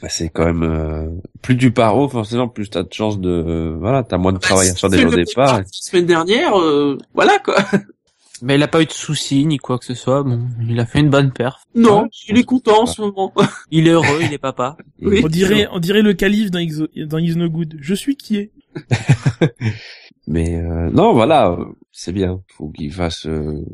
bah, 0.00 0.08
c'est 0.08 0.28
quand 0.28 0.44
même 0.44 0.62
euh, 0.62 1.08
plus 1.42 1.56
du 1.56 1.72
paro 1.72 2.08
forcément 2.08 2.46
plus 2.46 2.70
t'as 2.70 2.84
de 2.84 2.92
chance 2.92 3.18
de 3.18 3.28
euh, 3.28 3.76
voilà 3.80 4.04
t'as 4.04 4.16
moins 4.16 4.32
de 4.32 4.38
travail 4.38 4.68
à 4.68 4.74
faire 4.76 4.90
le 4.90 4.96
départ. 4.96 5.16
départ, 5.16 5.58
La 5.58 5.64
semaine 5.72 6.06
dernière, 6.06 6.56
euh, 6.56 6.96
voilà 7.14 7.40
quoi. 7.40 7.56
Mais 8.42 8.54
il 8.56 8.62
a 8.62 8.68
pas 8.68 8.82
eu 8.82 8.86
de 8.86 8.92
soucis 8.92 9.44
ni 9.46 9.58
quoi 9.58 9.78
que 9.78 9.84
ce 9.84 9.94
soit. 9.94 10.22
Bon, 10.22 10.40
il 10.68 10.78
a 10.80 10.86
fait 10.86 11.00
une 11.00 11.10
bonne 11.10 11.32
perf. 11.32 11.62
Non, 11.74 12.02
Ouais, 12.02 12.08
il 12.28 12.38
est 12.38 12.44
content 12.44 12.82
en 12.82 12.86
ce 12.86 13.00
moment. 13.00 13.32
Il 13.70 13.86
est 13.86 13.90
heureux, 13.90 14.20
il 14.22 14.32
est 14.32 14.38
papa. 14.38 14.76
Oui. 15.02 15.20
On 15.24 15.28
dirait, 15.28 15.68
on 15.72 15.78
dirait 15.78 16.02
le 16.02 16.14
calife 16.14 16.50
dans, 16.50 16.58
Exo- 16.58 16.88
dans 17.06 17.18
Is 17.18 17.34
No 17.36 17.48
Good. 17.48 17.76
Je 17.80 17.94
suis 17.94 18.16
qui 18.16 18.36
est. 18.36 18.50
Mais 20.26 20.56
euh, 20.56 20.90
non 20.90 21.12
voilà 21.14 21.56
c'est 21.90 22.12
bien 22.12 22.42
faut 22.56 22.68
qu'il 22.68 22.92
fasse 22.92 23.26
euh, 23.26 23.64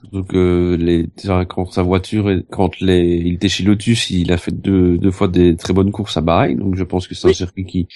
surtout 0.00 0.24
que 0.24 0.76
les 0.80 1.06
quand 1.48 1.70
sa 1.70 1.82
voiture 1.82 2.30
est- 2.30 2.46
quand 2.50 2.80
les 2.80 3.16
il 3.26 3.34
était 3.34 3.48
chez 3.50 3.62
Lotus 3.62 4.08
il 4.10 4.32
a 4.32 4.38
fait 4.38 4.52
deux 4.52 4.96
deux 4.96 5.10
fois 5.10 5.28
des 5.28 5.54
très 5.56 5.74
bonnes 5.74 5.90
courses 5.92 6.16
à 6.16 6.22
Bahreïn 6.22 6.56
donc 6.58 6.76
je 6.76 6.84
pense 6.84 7.06
que 7.06 7.14
c'est 7.14 7.26
un 7.26 7.30
Oui. 7.30 7.34
circuit 7.34 7.66
qui 7.66 7.88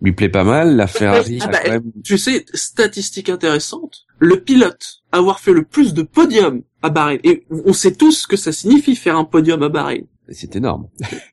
lui 0.00 0.12
plaît 0.12 0.30
pas 0.30 0.44
mal 0.44 0.74
la 0.76 0.86
Ferrari 0.86 1.38
Ah 1.42 1.44
a 1.44 1.48
bah, 1.48 1.58
quand 1.62 1.70
même 1.72 1.92
Tu 2.02 2.16
sais, 2.16 2.46
statistique 2.54 3.28
intéressante, 3.28 4.06
le 4.18 4.40
pilote 4.40 4.99
avoir 5.12 5.40
fait 5.40 5.52
le 5.52 5.64
plus 5.64 5.94
de 5.94 6.02
podiums 6.02 6.62
à 6.82 6.90
Bahreïn, 6.90 7.20
et 7.24 7.44
on 7.50 7.72
sait 7.72 7.94
tous 7.94 8.12
ce 8.12 8.26
que 8.26 8.36
ça 8.36 8.52
signifie 8.52 8.96
faire 8.96 9.16
un 9.16 9.24
podium 9.24 9.62
à 9.62 9.68
Bahreïn, 9.68 10.06
c'est 10.30 10.56
énorme. 10.56 10.88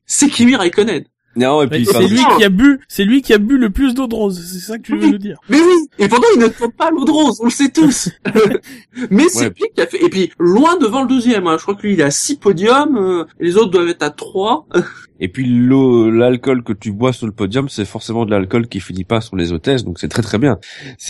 C'est 0.06 0.28
Kimi 0.28 0.56
Raikkonen. 0.56 1.04
Non 1.36 1.62
et 1.62 1.66
puis 1.68 1.84
C'est 1.86 2.06
lui 2.08 2.20
qui 2.36 2.44
a 2.44 2.48
bu, 2.48 2.80
c'est 2.88 3.04
lui 3.04 3.22
qui 3.22 3.32
a 3.32 3.38
bu 3.38 3.58
le 3.58 3.70
plus 3.70 3.94
d'eau 3.94 4.06
de 4.08 4.14
rose. 4.14 4.40
C'est 4.44 4.58
ça 4.58 4.76
que 4.78 4.82
tu 4.82 4.96
veux 4.96 5.04
Oui. 5.04 5.12
nous 5.12 5.18
dire. 5.18 5.38
Mais 5.48 5.58
oui, 5.60 5.88
et 5.98 6.08
pourtant 6.08 6.26
il 6.34 6.40
ne 6.40 6.48
tombe 6.48 6.72
pas 6.72 6.90
l'eau 6.90 7.04
de 7.04 7.10
rose, 7.10 7.38
on 7.40 7.44
le 7.44 7.50
sait 7.50 7.68
tous. 7.68 8.10
Mais 9.10 9.28
c'est 9.28 9.46
Ouais. 9.48 9.52
lui 9.56 9.66
qui 9.74 9.80
a 9.80 9.86
fait, 9.86 10.04
et 10.04 10.08
puis 10.08 10.32
loin 10.38 10.76
devant 10.78 11.02
le 11.02 11.08
deuxième, 11.08 11.46
hein. 11.46 11.56
je 11.58 11.62
crois 11.62 11.74
que 11.76 11.82
lui 11.82 11.92
il 11.94 12.00
est 12.00 12.04
à 12.04 12.10
6 12.10 12.36
podiums, 12.36 12.96
euh, 12.96 13.24
les 13.40 13.56
autres 13.56 13.70
doivent 13.70 13.88
être 13.88 14.02
à 14.02 14.10
3. 14.10 14.66
Et 15.20 15.28
puis 15.28 15.46
l'eau, 15.46 16.10
l'alcool 16.10 16.62
que 16.62 16.72
tu 16.72 16.92
bois 16.92 17.12
sur 17.12 17.26
le 17.26 17.32
podium, 17.32 17.68
c'est 17.68 17.84
forcément 17.84 18.24
de 18.24 18.30
l'alcool 18.30 18.68
qui 18.68 18.78
finit 18.80 19.04
pas 19.04 19.20
sur 19.20 19.36
les 19.36 19.52
hôtesses, 19.52 19.84
donc 19.84 19.98
c'est 19.98 20.08
très 20.08 20.22
très 20.22 20.38
bien. 20.38 20.58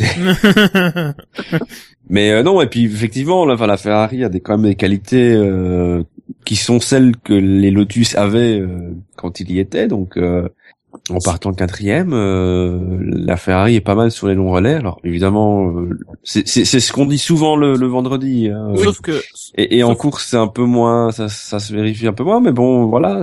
Mais 2.10 2.30
euh, 2.32 2.42
non, 2.42 2.60
et 2.62 2.66
puis 2.66 2.84
effectivement, 2.86 3.44
la, 3.44 3.54
enfin, 3.54 3.66
la 3.66 3.76
Ferrari 3.76 4.24
a 4.24 4.28
des, 4.30 4.40
quand 4.40 4.56
même 4.56 4.70
des 4.70 4.76
qualités 4.76 5.32
euh, 5.34 6.02
qui 6.44 6.56
sont 6.56 6.80
celles 6.80 7.16
que 7.16 7.32
les 7.34 7.70
Lotus 7.70 8.14
avaient 8.16 8.60
euh, 8.60 8.92
quand 9.16 9.40
il 9.40 9.50
y 9.50 9.58
était. 9.60 9.88
Donc 9.88 10.16
euh, 10.16 10.48
en 11.10 11.18
partant 11.20 11.52
quatrième, 11.52 12.12
euh, 12.12 12.98
la 13.00 13.36
Ferrari 13.36 13.76
est 13.76 13.80
pas 13.82 13.94
mal 13.94 14.10
sur 14.10 14.26
les 14.26 14.34
longs 14.34 14.50
relais. 14.50 14.74
Alors 14.74 15.00
évidemment, 15.04 15.70
euh, 15.70 15.90
c'est 16.24 16.44
ce 16.46 16.92
qu'on 16.92 17.06
dit 17.06 17.18
souvent 17.18 17.56
le, 17.56 17.76
le 17.76 17.86
vendredi. 17.86 18.48
hein. 18.48 18.72
Sauf 18.76 19.00
que 19.00 19.20
Et, 19.56 19.78
et 19.78 19.82
en 19.84 19.94
course, 19.94 20.26
c'est 20.30 20.36
un 20.38 20.48
peu 20.48 20.64
moins, 20.64 21.10
ça, 21.12 21.28
ça 21.28 21.58
se 21.60 21.72
vérifie 21.74 22.06
un 22.06 22.12
peu 22.14 22.24
moins, 22.24 22.40
mais 22.40 22.52
bon, 22.52 22.86
voilà, 22.86 23.22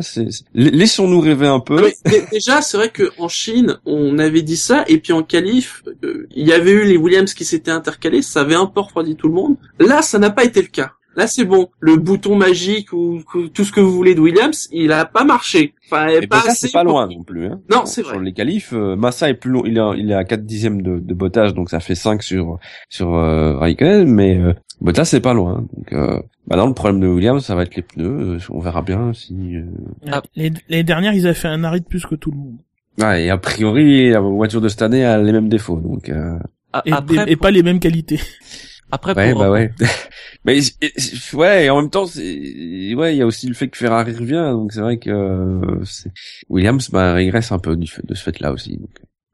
laissons-nous 0.54 1.20
rêver 1.20 1.48
un 1.48 1.60
peu. 1.60 1.82
Mais 2.06 2.12
dé- 2.12 2.24
déjà, 2.32 2.62
c'est 2.62 2.78
vrai 2.78 2.92
qu'en 2.92 3.28
Chine, 3.28 3.78
on 3.86 4.18
avait 4.20 4.42
dit 4.44 4.58
ça, 4.58 4.84
et 4.88 5.00
puis 5.00 5.14
en 5.14 5.24
qualif, 5.24 5.84
euh, 6.04 6.28
il 6.36 6.48
y 6.48 6.54
avait 6.54 6.72
eu 6.72 6.86
les 6.86 6.98
Williams 6.98 7.34
qui 7.34 7.46
s'étaient 7.46 7.72
intercalés, 7.72 8.22
ça 8.22 8.42
avait 8.42 8.56
un 8.56 8.68
peu 8.68 8.82
refroidi 8.82 9.16
tout 9.16 9.28
le 9.28 9.34
monde. 9.34 9.56
Là, 9.80 10.02
ça 10.02 10.18
n'a 10.20 10.30
pas 10.30 10.44
été 10.44 10.62
le 10.62 10.68
cas. 10.68 10.94
Là, 11.16 11.28
c'est 11.28 11.46
bon. 11.46 11.70
Le 11.80 11.96
bouton 11.96 12.36
magique 12.36 12.92
ou, 12.94 13.22
ou 13.34 13.48
tout 13.48 13.64
ce 13.64 13.72
que 13.72 13.80
vous 13.80 13.92
voulez 13.92 14.16
de 14.16 14.20
Williams, 14.20 14.68
il 14.72 14.92
a 14.92 15.06
pas 15.06 15.24
marché. 15.24 15.74
Enfin, 15.86 16.08
Et 16.08 16.28
pas 16.28 16.42
c'est 16.50 16.72
pas 16.74 16.84
pour- 16.84 16.92
loin 16.94 17.08
non 17.08 17.24
plus. 17.24 17.46
Hein. 17.48 17.62
Non, 17.72 17.80
Sur- 17.80 17.88
c'est 17.88 18.04
Sur 18.04 18.16
vrai. 18.16 18.24
les 18.26 18.34
qualifs, 18.34 18.74
euh, 18.74 18.96
Massa 18.96 19.30
est 19.30 19.34
plus 19.36 19.52
long, 19.52 19.64
il 19.66 19.78
est, 19.78 19.80
à- 19.80 19.94
il 19.96 20.12
est 20.12 20.16
à 20.16 20.24
4 20.24 20.46
dixièmes 20.46 20.82
de, 20.82 21.00
de 21.00 21.14
Bottas, 21.14 21.52
donc 21.52 21.70
ça 21.70 21.80
fait 21.80 21.96
5 21.96 22.22
sur 22.24 22.60
sur 22.90 23.16
euh, 23.16 23.58
Raikkonen, 23.58 24.08
mais 24.12 24.38
euh, 24.38 24.54
Bottas 24.82 25.06
c'est 25.06 25.22
pas 25.22 25.34
loin. 25.34 25.66
Donc, 25.76 25.94
euh, 25.94 26.20
maintenant 26.50 26.68
le 26.68 26.74
problème 26.74 27.00
de 27.00 27.08
Williams, 27.08 27.44
ça 27.46 27.56
va 27.56 27.64
être 27.64 27.76
les 27.76 27.82
pneus. 27.84 28.36
euh, 28.36 28.40
on 28.50 28.60
verra 28.60 28.82
bien 28.82 29.14
si. 29.14 29.34
euh, 29.56 29.64
Ah. 30.12 30.22
Les, 30.36 30.52
les 30.70 30.84
dernières, 30.84 31.14
ils 31.14 31.26
avaient 31.26 31.34
fait 31.36 31.48
un 31.48 31.64
arrêt 31.64 31.80
de 31.80 31.86
plus 31.86 32.06
que 32.06 32.16
tout 32.16 32.32
le 32.32 32.38
monde. 32.38 32.58
Ouais, 33.02 33.26
et 33.26 33.30
a 33.30 33.38
priori, 33.38 34.10
la 34.10 34.20
voiture 34.22 34.62
de 34.62 34.68
cette 34.70 34.82
année 34.82 35.04
a 35.06 35.18
les 35.22 35.32
mêmes 35.32 35.50
défauts, 35.50 35.80
donc. 35.80 36.10
Euh... 36.10 36.38
a- 36.74 36.82
Et, 36.86 36.92
après, 36.92 37.24
et- 37.28 37.32
et 37.32 37.36
pas 37.36 37.52
les 37.52 37.62
mêmes 37.64 37.80
qualités. 37.80 38.20
Après 38.96 39.14
Ouais, 39.16 39.32
pour, 39.32 39.42
bah 39.42 39.52
ouais. 39.52 39.72
Mais 40.46 40.60
ouais, 41.34 41.66
et 41.66 41.70
en 41.70 41.82
même 41.82 41.90
temps, 41.90 42.06
c'est 42.06 42.94
ouais, 42.96 43.16
il 43.16 43.18
y 43.18 43.22
a 43.22 43.26
aussi 43.26 43.48
le 43.48 43.54
fait 43.54 43.68
que 43.68 43.78
Ferrari 43.78 44.14
revient, 44.14 44.50
donc 44.52 44.72
c'est 44.74 44.82
vrai 44.82 44.98
que 44.98 45.10
euh, 45.10 45.84
c'est- 45.86 46.12
Williams 46.50 46.90
bah, 46.92 47.14
régresse 47.14 47.52
un 47.52 47.60
peu 47.60 47.76
du 47.76 47.88
fait, 47.88 48.06
de 48.06 48.14
ce 48.16 48.24
fait-là 48.24 48.52
aussi. 48.52 48.78
Donc. 48.78 48.90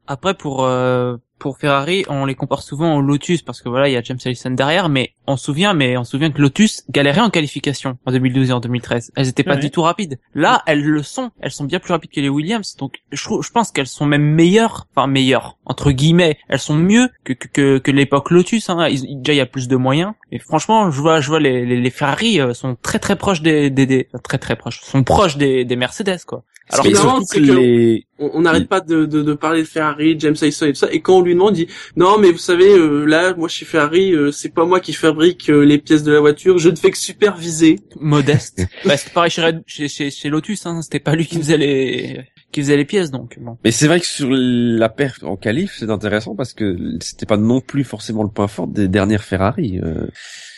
Après 0.06 0.34
pour 0.34 0.64
euh, 0.64 1.16
pour 1.42 1.58
Ferrari, 1.58 2.04
on 2.08 2.24
les 2.24 2.36
compare 2.36 2.62
souvent 2.62 2.94
au 2.96 3.00
Lotus 3.02 3.42
parce 3.42 3.60
que 3.60 3.68
voilà, 3.68 3.88
il 3.88 3.92
y 3.92 3.96
a 3.96 4.02
James 4.02 4.18
Allison 4.24 4.50
derrière, 4.52 4.88
mais 4.88 5.14
on 5.26 5.36
se 5.36 5.44
souvient, 5.46 5.74
mais 5.74 5.96
on 5.96 6.04
se 6.04 6.12
souvient 6.12 6.30
que 6.30 6.40
Lotus 6.40 6.84
galérait 6.88 7.20
en 7.20 7.30
qualification 7.30 7.98
en 8.06 8.12
2012 8.12 8.50
et 8.50 8.52
en 8.52 8.60
2013. 8.60 9.10
Elles 9.16 9.26
étaient 9.28 9.42
pas 9.42 9.56
du 9.56 9.70
tout 9.72 9.82
rapides. 9.82 10.20
Là, 10.36 10.62
elles 10.66 10.84
le 10.84 11.02
sont. 11.02 11.32
Elles 11.40 11.50
sont 11.50 11.64
bien 11.64 11.80
plus 11.80 11.92
rapides 11.92 12.12
que 12.12 12.20
les 12.20 12.28
Williams. 12.28 12.76
Donc, 12.76 12.98
je, 13.10 13.28
je 13.42 13.50
pense 13.50 13.72
qu'elles 13.72 13.88
sont 13.88 14.06
même 14.06 14.22
meilleures, 14.22 14.86
enfin 14.94 15.08
meilleures 15.08 15.58
entre 15.64 15.90
guillemets. 15.90 16.38
Elles 16.48 16.60
sont 16.60 16.76
mieux 16.76 17.08
que 17.24 17.32
que 17.32 17.48
que, 17.48 17.78
que 17.78 17.90
l'époque 17.90 18.30
Lotus. 18.30 18.70
Hein. 18.70 18.86
Ils- 18.88 19.20
déjà, 19.20 19.34
il 19.34 19.38
y 19.38 19.40
a 19.40 19.46
plus 19.46 19.66
de 19.66 19.74
moyens. 19.76 20.12
Et 20.30 20.38
franchement, 20.38 20.92
je 20.92 21.00
vois, 21.00 21.20
je 21.20 21.28
vois 21.28 21.40
les 21.40 21.66
les, 21.66 21.80
les 21.80 21.90
Ferrari 21.90 22.40
euh, 22.40 22.54
sont 22.54 22.76
très 22.80 23.00
très 23.00 23.16
proches 23.16 23.42
des 23.42 23.68
des, 23.68 23.86
des 23.86 24.08
très 24.22 24.38
très 24.38 24.54
proches. 24.54 24.80
Sont 24.82 25.02
proches 25.02 25.36
des 25.36 25.64
des 25.64 25.76
Mercedes 25.76 26.20
quoi. 26.24 26.44
Alors, 26.70 27.22
c'est 27.26 27.40
les... 27.40 28.06
on 28.18 28.40
n'arrête 28.40 28.68
pas 28.68 28.80
de, 28.80 29.04
de, 29.04 29.22
de 29.22 29.34
parler 29.34 29.62
de 29.62 29.66
Ferrari, 29.66 30.16
James 30.18 30.36
Allison 30.40 30.66
et 30.66 30.72
tout 30.72 30.78
ça, 30.78 30.88
et 30.92 31.00
quand 31.00 31.18
on 31.18 31.22
lui 31.22 31.34
demande, 31.34 31.56
il 31.58 31.66
dit 31.66 31.72
non 31.96 32.18
mais 32.18 32.30
vous 32.30 32.38
savez 32.38 32.72
euh, 32.72 33.04
là, 33.04 33.34
moi 33.34 33.48
chez 33.48 33.64
Ferrari, 33.64 34.14
euh, 34.14 34.30
c'est 34.30 34.54
pas 34.54 34.64
moi 34.64 34.80
qui 34.80 34.92
fabrique 34.92 35.50
euh, 35.50 35.64
les 35.64 35.78
pièces 35.78 36.02
de 36.02 36.12
la 36.12 36.20
voiture, 36.20 36.58
je 36.58 36.70
ne 36.70 36.76
fais 36.76 36.90
que 36.90 36.98
superviser. 36.98 37.80
Modeste. 38.00 38.66
Parce 38.84 39.04
que 39.04 39.10
pareil 39.10 39.30
chez, 39.30 39.42
chez, 39.66 39.88
chez, 39.88 40.10
chez 40.10 40.28
Lotus, 40.28 40.64
hein, 40.66 40.80
c'était 40.82 41.00
pas 41.00 41.14
lui 41.14 41.26
qui 41.26 41.36
faisait 41.36 41.58
les 41.58 42.20
qui 42.52 42.60
faisait 42.60 42.76
les 42.76 42.84
pièces, 42.84 43.10
donc 43.10 43.38
bon. 43.40 43.56
Mais 43.64 43.70
c'est 43.70 43.86
vrai 43.86 43.98
que 43.98 44.06
sur 44.06 44.28
la 44.30 44.88
perf 44.88 45.22
en 45.24 45.36
qualif, 45.36 45.74
c'est 45.78 45.90
intéressant 45.90 46.34
parce 46.36 46.52
que 46.52 46.76
c'était 47.00 47.26
pas 47.26 47.38
non 47.38 47.60
plus 47.60 47.82
forcément 47.84 48.22
le 48.22 48.28
point 48.28 48.46
fort 48.46 48.66
des 48.68 48.88
dernières 48.88 49.24
Ferrari. 49.24 49.80
Euh, 49.82 50.06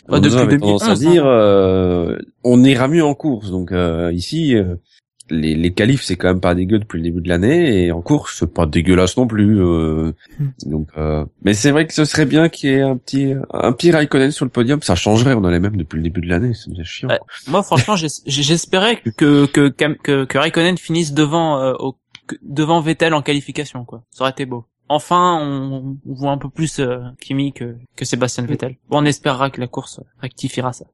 Bah, 0.07 0.19
depuis 0.19 0.37
avait 0.37 0.57
tendance 0.57 0.83
à 0.83 0.95
2011, 0.95 0.99
dire, 0.99 1.25
euh, 1.25 2.17
on 2.43 2.63
ira 2.63 2.87
mieux 2.87 3.03
en 3.03 3.15
course. 3.15 3.49
Donc 3.49 3.71
euh, 3.71 4.11
ici, 4.13 4.55
euh, 4.55 4.75
les, 5.29 5.55
les 5.55 5.73
qualifs, 5.73 6.03
c'est 6.03 6.15
quand 6.15 6.27
même 6.27 6.39
pas 6.39 6.53
dégueu 6.55 6.79
depuis 6.79 6.97
le 6.97 7.03
début 7.03 7.21
de 7.21 7.29
l'année, 7.29 7.85
et 7.85 7.91
en 7.91 8.01
course, 8.01 8.37
c'est 8.39 8.53
pas 8.53 8.65
dégueulasse 8.65 9.17
non 9.17 9.27
plus. 9.27 9.59
euh, 9.61 10.11
donc, 10.65 10.87
euh, 10.97 11.25
mais 11.43 11.53
c'est 11.53 11.71
vrai 11.71 11.87
que 11.87 11.93
ce 11.93 12.05
serait 12.05 12.25
bien 12.25 12.49
qu'il 12.49 12.69
y 12.69 12.73
ait 12.73 12.81
un 12.81 12.97
petit, 12.97 13.33
un 13.51 13.71
petit 13.71 13.91
Raikkonen 13.91 14.31
sur 14.31 14.45
le 14.45 14.51
podium. 14.51 14.81
Ça 14.81 14.95
changerait. 14.95 15.33
On 15.33 15.43
en 15.43 15.51
est 15.51 15.59
même 15.59 15.77
depuis 15.77 15.97
le 15.97 16.03
début 16.03 16.21
de 16.21 16.27
l'année. 16.29 16.51
C'est 16.53 16.83
chiant. 16.83 17.09
Ouais. 17.09 17.19
Moi, 17.47 17.63
franchement, 17.63 17.95
j'es- 17.95 18.21
j'espérais 18.27 19.01
que 19.17 19.45
que 19.47 19.69
que, 19.69 20.25
que 20.25 20.37
Raikkonen 20.37 20.77
finisse 20.77 21.13
devant 21.13 21.59
euh, 21.59 21.73
devant 22.43 22.81
Vettel 22.81 23.13
en 23.13 23.21
qualification, 23.21 23.85
quoi. 23.85 24.03
Ça 24.11 24.23
aurait 24.23 24.31
été 24.31 24.45
beau. 24.45 24.65
Enfin, 24.87 25.39
on, 25.41 25.97
on 26.07 26.13
voit 26.13 26.31
un 26.31 26.37
peu 26.37 26.49
plus 26.49 26.79
euh, 26.79 26.99
Kimi 27.19 27.51
que, 27.53 27.75
que 27.95 28.05
Sébastien 28.05 28.45
Vettel. 28.45 28.77
Bon, 28.89 28.99
on 28.99 29.05
espérera 29.05 29.49
que 29.49 29.59
la 29.59 29.65
course 29.67 29.99
rectifiera 30.21 30.73
ça. 30.73 30.85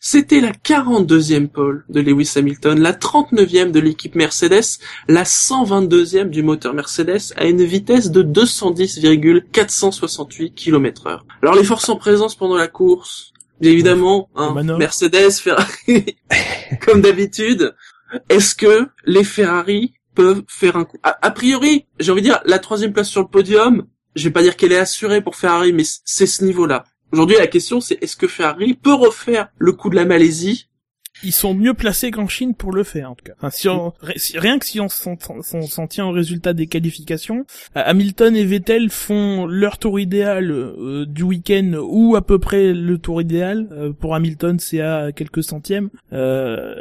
C'était 0.00 0.40
la 0.40 0.50
42e 0.50 1.46
pole 1.46 1.84
de 1.88 2.00
Lewis 2.00 2.32
Hamilton, 2.34 2.80
la 2.80 2.92
39e 2.92 3.70
de 3.70 3.78
l'équipe 3.78 4.16
Mercedes, 4.16 4.80
la 5.06 5.22
122e 5.22 6.30
du 6.30 6.42
moteur 6.42 6.74
Mercedes 6.74 7.32
à 7.36 7.44
une 7.44 7.62
vitesse 7.62 8.10
de 8.10 8.22
210,468 8.22 10.54
km 10.54 11.06
heure. 11.06 11.24
Alors 11.42 11.54
les 11.54 11.62
forces 11.64 11.88
en 11.88 11.96
présence 11.96 12.34
pendant 12.34 12.56
la 12.56 12.66
course, 12.66 13.32
bien 13.60 13.70
évidemment, 13.70 14.28
hein. 14.34 14.56
Mercedes, 14.76 15.30
Ferrari, 15.32 16.16
comme 16.84 17.00
d'habitude. 17.00 17.76
Est-ce 18.28 18.56
que 18.56 18.88
les 19.04 19.22
Ferrari 19.22 19.94
peuvent 20.14 20.42
faire 20.48 20.76
un 20.76 20.84
coup 20.84 20.98
a, 21.02 21.30
priori, 21.30 21.86
j'ai 21.98 22.12
envie 22.12 22.22
de 22.22 22.26
dire, 22.26 22.40
la 22.44 22.58
troisième 22.58 22.92
place 22.92 23.08
sur 23.08 23.20
le 23.20 23.28
podium, 23.28 23.86
je 24.14 24.24
vais 24.24 24.32
pas 24.32 24.42
dire 24.42 24.56
qu'elle 24.56 24.72
est 24.72 24.78
assurée 24.78 25.22
pour 25.22 25.36
Ferrari, 25.36 25.72
mais 25.72 25.84
c'est 26.04 26.26
ce 26.26 26.44
niveau-là. 26.44 26.84
Aujourd'hui, 27.12 27.36
la 27.36 27.46
question, 27.46 27.80
c'est 27.80 28.02
est-ce 28.02 28.16
que 28.16 28.28
Ferrari 28.28 28.74
peut 28.74 28.94
refaire 28.94 29.48
le 29.58 29.72
coup 29.72 29.90
de 29.90 29.96
la 29.96 30.04
Malaisie 30.04 30.69
Ils 31.22 31.32
sont 31.32 31.54
mieux 31.54 31.74
placés 31.74 32.10
qu'en 32.10 32.28
Chine 32.28 32.54
pour 32.54 32.72
le 32.72 32.82
faire, 32.84 33.10
en 33.10 33.14
tout 33.14 33.24
cas. 33.24 33.32
Enfin, 33.38 33.50
si 33.50 33.68
on- 33.68 33.92
ri- 34.00 34.14
si- 34.18 34.38
rien 34.38 34.58
que 34.58 34.64
si 34.66 34.80
on 34.80 34.88
s'en 34.88 35.86
tient 35.86 36.06
au 36.06 36.12
résultat 36.12 36.52
des 36.52 36.66
qualifications, 36.66 37.44
euh, 37.76 37.82
Hamilton 37.84 38.34
et 38.36 38.44
Vettel 38.44 38.90
font 38.90 39.46
leur 39.46 39.78
tour 39.78 40.00
idéal 40.00 40.50
euh, 40.50 41.04
du 41.06 41.22
week-end 41.22 41.72
ou 41.82 42.16
à 42.16 42.22
peu 42.22 42.38
près 42.38 42.72
le 42.72 42.98
tour 42.98 43.20
idéal. 43.20 43.68
Euh, 43.72 43.92
pour 43.92 44.14
Hamilton, 44.14 44.58
c'est 44.58 44.80
à 44.80 45.12
quelques 45.12 45.42
centièmes. 45.44 45.90
Euh, 46.12 46.74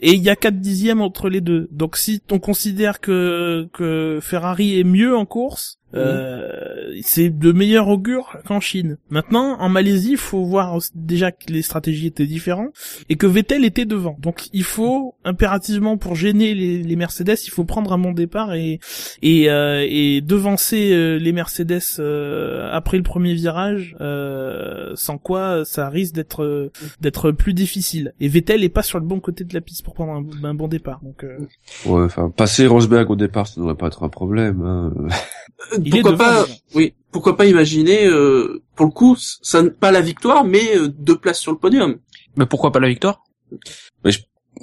et 0.00 0.12
il 0.12 0.22
y 0.22 0.30
a 0.30 0.36
quatre 0.36 0.58
dixièmes 0.58 1.00
entre 1.00 1.28
les 1.28 1.40
deux. 1.40 1.68
Donc 1.72 1.96
si 1.96 2.22
on 2.30 2.38
considère 2.38 3.00
que, 3.00 3.68
que 3.72 4.18
Ferrari 4.22 4.78
est 4.80 4.84
mieux 4.84 5.16
en 5.16 5.26
course, 5.26 5.78
euh, 5.94 6.94
c'est 7.02 7.30
de 7.30 7.52
meilleur 7.52 7.88
augure 7.88 8.36
qu'en 8.46 8.60
Chine. 8.60 8.96
Maintenant, 9.10 9.58
en 9.60 9.68
Malaisie, 9.68 10.12
il 10.12 10.16
faut 10.16 10.44
voir 10.44 10.78
déjà 10.94 11.32
que 11.32 11.52
les 11.52 11.62
stratégies 11.62 12.06
étaient 12.06 12.26
différentes 12.26 12.72
et 13.08 13.16
que 13.16 13.26
Vettel 13.26 13.64
était 13.64 13.84
devant. 13.84 14.16
Donc 14.20 14.48
il 14.52 14.64
faut 14.64 15.14
impérativement 15.24 15.96
pour 15.96 16.14
gêner 16.14 16.54
les, 16.54 16.82
les 16.82 16.96
Mercedes, 16.96 17.36
il 17.44 17.50
faut 17.50 17.64
prendre 17.64 17.92
un 17.92 17.98
bon 17.98 18.12
départ 18.12 18.54
et 18.54 18.80
et, 19.22 19.50
euh, 19.50 19.84
et 19.88 20.20
devancer 20.20 20.92
euh, 20.92 21.18
les 21.18 21.32
Mercedes 21.32 21.80
euh, 21.98 22.68
après 22.72 22.96
le 22.96 23.02
premier 23.02 23.34
virage, 23.34 23.96
euh, 24.00 24.92
sans 24.94 25.18
quoi 25.18 25.64
ça 25.64 25.88
risque 25.88 26.14
d'être 26.14 26.70
d'être 27.00 27.30
plus 27.30 27.54
difficile. 27.54 28.14
Et 28.20 28.28
Vettel 28.28 28.64
est 28.64 28.68
pas 28.68 28.82
sur 28.82 28.98
le 28.98 29.04
bon 29.04 29.20
côté 29.20 29.44
de 29.44 29.54
la 29.54 29.60
piste 29.60 29.84
pour 29.84 29.94
prendre 29.94 30.12
un, 30.12 30.44
un 30.44 30.54
bon 30.54 30.68
départ. 30.68 31.00
Donc 31.02 31.24
euh, 31.24 31.38
Ouais, 31.86 32.04
enfin, 32.04 32.30
passer 32.30 32.66
Rosberg 32.66 33.10
au 33.10 33.16
départ, 33.16 33.46
ça 33.46 33.60
devrait 33.60 33.74
pas 33.74 33.86
être 33.88 34.02
un 34.02 34.08
problème. 34.08 34.62
Hein. 34.62 34.92
Il 35.84 35.90
Pourquoi 35.90 36.12
devant, 36.12 36.24
pas 36.24 36.42
déjà. 36.44 36.58
Oui, 36.74 36.94
pourquoi 37.10 37.36
pas 37.36 37.46
imaginer 37.46 38.06
euh, 38.06 38.62
pour 38.74 38.86
le 38.86 38.92
coup, 38.92 39.16
ça 39.18 39.62
pas 39.64 39.92
la 39.92 40.00
victoire, 40.00 40.44
mais 40.44 40.76
euh, 40.76 40.88
deux 40.88 41.16
places 41.16 41.40
sur 41.40 41.52
le 41.52 41.58
podium. 41.58 41.96
Mais 42.36 42.46
pourquoi 42.46 42.72
pas 42.72 42.80
la 42.80 42.88
victoire? 42.88 43.22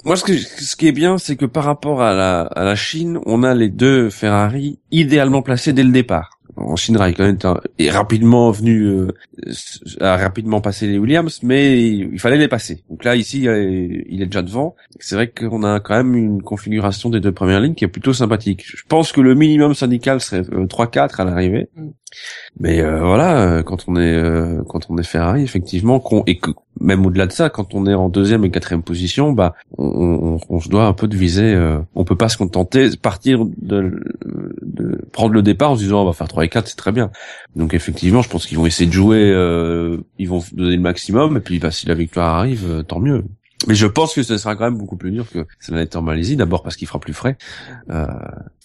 Moi, 0.04 0.16
ce, 0.16 0.24
que, 0.24 0.36
ce 0.36 0.76
qui 0.76 0.88
est 0.88 0.92
bien, 0.92 1.18
c'est 1.18 1.36
que 1.36 1.44
par 1.46 1.64
rapport 1.64 2.00
à 2.02 2.14
la, 2.14 2.42
à 2.42 2.64
la 2.64 2.76
Chine, 2.76 3.18
on 3.26 3.42
a 3.42 3.54
les 3.54 3.68
deux 3.68 4.08
Ferrari 4.08 4.78
idéalement 4.90 5.42
placés 5.42 5.72
dès 5.72 5.82
le 5.82 5.90
départ. 5.90 6.39
En 6.56 6.76
Chine, 6.76 6.96
Raikkonen 6.96 7.38
est 7.78 7.90
rapidement 7.90 8.50
venu, 8.50 8.84
euh, 8.84 9.08
a 10.00 10.16
rapidement 10.16 10.60
passé 10.60 10.86
les 10.86 10.98
Williams, 10.98 11.40
mais 11.42 11.80
il 11.82 12.18
fallait 12.18 12.38
les 12.38 12.48
passer. 12.48 12.84
Donc 12.90 13.04
là, 13.04 13.16
ici, 13.16 13.48
euh, 13.48 14.02
il 14.08 14.22
est 14.22 14.26
déjà 14.26 14.42
devant. 14.42 14.74
C'est 14.98 15.14
vrai 15.14 15.28
qu'on 15.28 15.62
a 15.62 15.80
quand 15.80 15.94
même 15.96 16.14
une 16.16 16.42
configuration 16.42 17.10
des 17.10 17.20
deux 17.20 17.32
premières 17.32 17.60
lignes 17.60 17.74
qui 17.74 17.84
est 17.84 17.88
plutôt 17.88 18.12
sympathique. 18.12 18.64
Je 18.66 18.82
pense 18.88 19.12
que 19.12 19.20
le 19.20 19.34
minimum 19.34 19.74
syndical 19.74 20.20
serait 20.20 20.42
euh, 20.52 20.66
3-4 20.66 21.20
à 21.20 21.24
l'arrivée. 21.24 21.68
Mm. 21.76 21.88
Mais 22.58 22.80
euh, 22.80 23.04
voilà, 23.04 23.40
euh, 23.40 23.62
quand 23.62 23.84
on 23.86 23.94
est 23.94 24.14
euh, 24.14 24.62
quand 24.68 24.90
on 24.90 24.98
est 24.98 25.04
Ferrari, 25.04 25.42
effectivement, 25.44 26.00
qu'on 26.00 26.24
et 26.26 26.38
que 26.38 26.50
même 26.80 27.06
au-delà 27.06 27.26
de 27.26 27.32
ça, 27.32 27.50
quand 27.50 27.72
on 27.74 27.86
est 27.86 27.94
en 27.94 28.08
deuxième 28.08 28.44
et 28.44 28.50
quatrième 28.50 28.82
position, 28.82 29.32
bah 29.32 29.54
on, 29.78 29.84
on, 29.86 30.40
on 30.48 30.60
se 30.60 30.68
doit 30.68 30.86
un 30.86 30.92
peu 30.92 31.06
de 31.06 31.16
viser. 31.16 31.54
euh, 31.54 31.78
on 31.94 32.04
peut 32.04 32.16
pas 32.16 32.28
se 32.28 32.36
contenter 32.36 32.88
partir 33.00 33.44
de, 33.44 34.00
de 34.62 35.00
prendre 35.12 35.34
le 35.34 35.42
départ 35.42 35.70
en 35.72 35.76
se 35.76 35.82
disant 35.82 36.02
on 36.02 36.06
va 36.06 36.12
faire 36.12 36.26
3 36.40 36.44
et 36.44 36.48
4, 36.48 36.68
c'est 36.68 36.76
très 36.76 36.92
bien. 36.92 37.10
Donc 37.54 37.74
effectivement, 37.74 38.22
je 38.22 38.28
pense 38.28 38.46
qu'ils 38.46 38.56
vont 38.56 38.66
essayer 38.66 38.86
de 38.88 38.94
jouer, 38.94 39.30
euh, 39.30 39.98
ils 40.18 40.28
vont 40.28 40.42
donner 40.52 40.76
le 40.76 40.82
maximum 40.82 41.36
et 41.36 41.40
puis 41.40 41.58
bah, 41.58 41.70
si 41.70 41.86
la 41.86 41.94
victoire 41.94 42.36
arrive, 42.36 42.66
euh, 42.68 42.82
tant 42.82 43.00
mieux. 43.00 43.24
Mais 43.66 43.74
je 43.74 43.86
pense 43.86 44.14
que 44.14 44.22
ce 44.22 44.38
sera 44.38 44.56
quand 44.56 44.64
même 44.64 44.78
beaucoup 44.78 44.96
plus 44.96 45.10
dur 45.10 45.26
que 45.30 45.46
ça 45.58 45.72
n'a 45.74 45.82
été 45.82 45.96
en 45.98 46.02
Malaisie. 46.02 46.36
D'abord 46.36 46.62
parce 46.62 46.76
qu'il 46.76 46.88
fera 46.88 46.98
plus 46.98 47.12
frais. 47.12 47.36
Euh, 47.90 48.06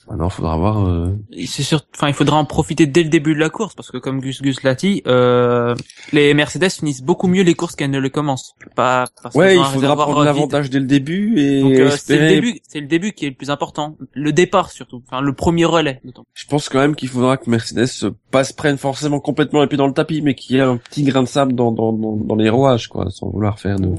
maintenant, 0.10 0.30
faudra 0.30 0.58
voir. 0.58 0.86
Euh... 0.86 1.18
C'est 1.46 1.64
sûr, 1.64 1.82
enfin, 1.96 2.08
il 2.08 2.14
faudra 2.14 2.38
en 2.38 2.46
profiter 2.46 2.86
dès 2.86 3.04
le 3.04 3.10
début 3.10 3.34
de 3.34 3.40
la 3.40 3.50
course 3.50 3.76
parce 3.76 3.92
que 3.92 3.98
comme 3.98 4.20
Gus 4.20 4.42
Gus 4.42 4.64
l'a 4.64 4.76
dit, 4.76 5.02
euh, 5.08 5.76
les 6.12 6.34
Mercedes 6.34 6.70
finissent 6.70 7.04
beaucoup 7.04 7.28
mieux 7.28 7.44
les 7.44 7.54
courses 7.54 7.76
qu'elles 7.76 7.92
ne 7.92 8.00
les 8.00 8.10
commencent. 8.10 8.56
Pas 8.76 9.06
parce 9.22 9.36
Ouais, 9.36 9.58
il 9.58 9.64
faudra 9.64 9.96
prendre 9.96 10.24
l'avantage 10.24 10.70
dès 10.70 10.80
le 10.80 10.86
début 10.86 11.40
et 11.40 11.62
Donc 11.62 11.74
euh, 11.74 11.90
c'est 11.92 12.20
le 12.20 12.28
début, 12.28 12.60
c'est 12.68 12.80
le 12.80 12.88
début 12.88 13.14
qui 13.14 13.26
est 13.26 13.30
le 13.30 13.36
plus 13.36 13.50
important. 13.50 13.98
Le 14.14 14.32
départ 14.32 14.72
surtout, 14.72 15.02
enfin 15.08 15.22
le 15.22 15.34
premier 15.34 15.66
relais. 15.66 16.02
Je 16.34 16.46
pense 16.48 16.70
quand 16.70 16.80
même 16.80 16.96
qu'il 16.96 17.10
faudra 17.10 17.38
que 17.38 17.50
Mercedes 17.50 17.88
se 17.88 18.08
pas 18.32 18.44
se 18.44 18.54
prenne 18.54 18.78
forcément 18.78 19.20
complètement 19.20 19.62
les 19.62 19.68
pieds 19.68 19.78
dans 19.78 19.88
le 19.88 19.94
tapis, 19.94 20.22
mais 20.22 20.36
qu'il 20.36 20.56
y 20.56 20.60
ait 20.60 20.64
un 20.64 20.78
petit 20.78 21.04
grain 21.04 21.24
de 21.24 21.28
sable 21.28 21.54
dans, 21.54 21.72
dans, 21.72 21.94
dans, 21.94 22.18
dans 22.18 22.36
les 22.36 22.50
rouages, 22.50 22.90
quoi, 22.90 23.10
sans 23.10 23.30
vouloir 23.30 23.60
faire 23.60 23.80
de 23.80 23.92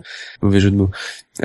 mauvais 0.42 0.61
jeux 0.61 0.70
de 0.70 0.76
mots. 0.76 0.90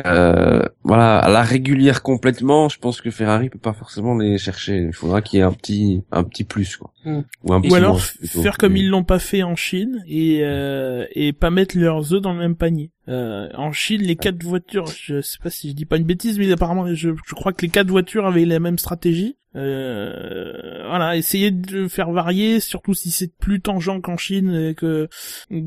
Euh, 0.06 0.64
voilà, 0.84 1.20
à 1.20 1.30
la 1.30 1.42
régulière 1.42 2.02
complètement, 2.02 2.70
je 2.70 2.80
pense 2.80 3.02
que 3.02 3.12
Ferrari 3.12 3.50
peut 3.50 3.60
pas 3.60 3.74
forcément 3.74 4.18
les 4.18 4.38
chercher. 4.38 4.78
Il 4.78 4.94
faudra 4.94 5.22
qu'il 5.22 5.40
y 5.40 5.42
ait 5.42 5.46
un 5.46 5.54
petit 5.54 6.04
un 6.12 6.24
petit 6.24 6.44
plus, 6.44 6.78
quoi. 6.78 6.94
Ou, 7.06 7.24
un 7.54 7.62
petit 7.62 7.72
ou 7.72 7.76
alors 7.76 8.00
plutôt. 8.00 8.42
faire 8.42 8.58
comme 8.58 8.78
ils 8.78 8.90
l'ont 8.90 9.04
pas 9.04 9.20
fait 9.20 9.44
en 9.44 9.56
Chine 9.56 10.04
et 10.08 10.40
euh, 10.44 11.06
et 11.14 11.34
pas 11.34 11.50
mettre 11.50 11.78
leurs 11.78 12.14
œufs 12.14 12.22
dans 12.22 12.34
le 12.34 12.40
même 12.40 12.56
panier. 12.56 12.92
Euh, 13.08 13.50
en 13.56 13.72
Chine, 13.72 14.02
les 14.02 14.16
quatre 14.16 14.44
voitures, 14.44 14.88
je 14.88 15.22
sais 15.22 15.40
pas 15.42 15.50
si 15.50 15.70
je 15.70 15.76
dis 15.76 15.86
pas 15.86 15.98
une 15.98 16.04
bêtise, 16.04 16.38
mais 16.38 16.52
apparemment, 16.52 16.86
je, 16.94 17.10
je 17.26 17.36
crois 17.36 17.54
que 17.54 17.64
les 17.64 17.70
quatre 17.70 17.90
voitures 17.90 18.26
avaient 18.26 18.46
la 18.46 18.60
même 18.60 18.78
stratégie. 18.78 19.38
Euh, 19.54 20.54
voilà, 20.88 21.18
essayer 21.18 21.52
de 21.52 21.90
faire 21.90 22.12
varier, 22.12 22.62
surtout 22.62 22.94
si 22.94 23.12
c'est 23.12 23.36
plus 23.36 23.60
tangent 23.60 24.02
qu'en 24.02 24.16
Chine 24.16 24.54
et 24.54 24.76
que 24.76 25.10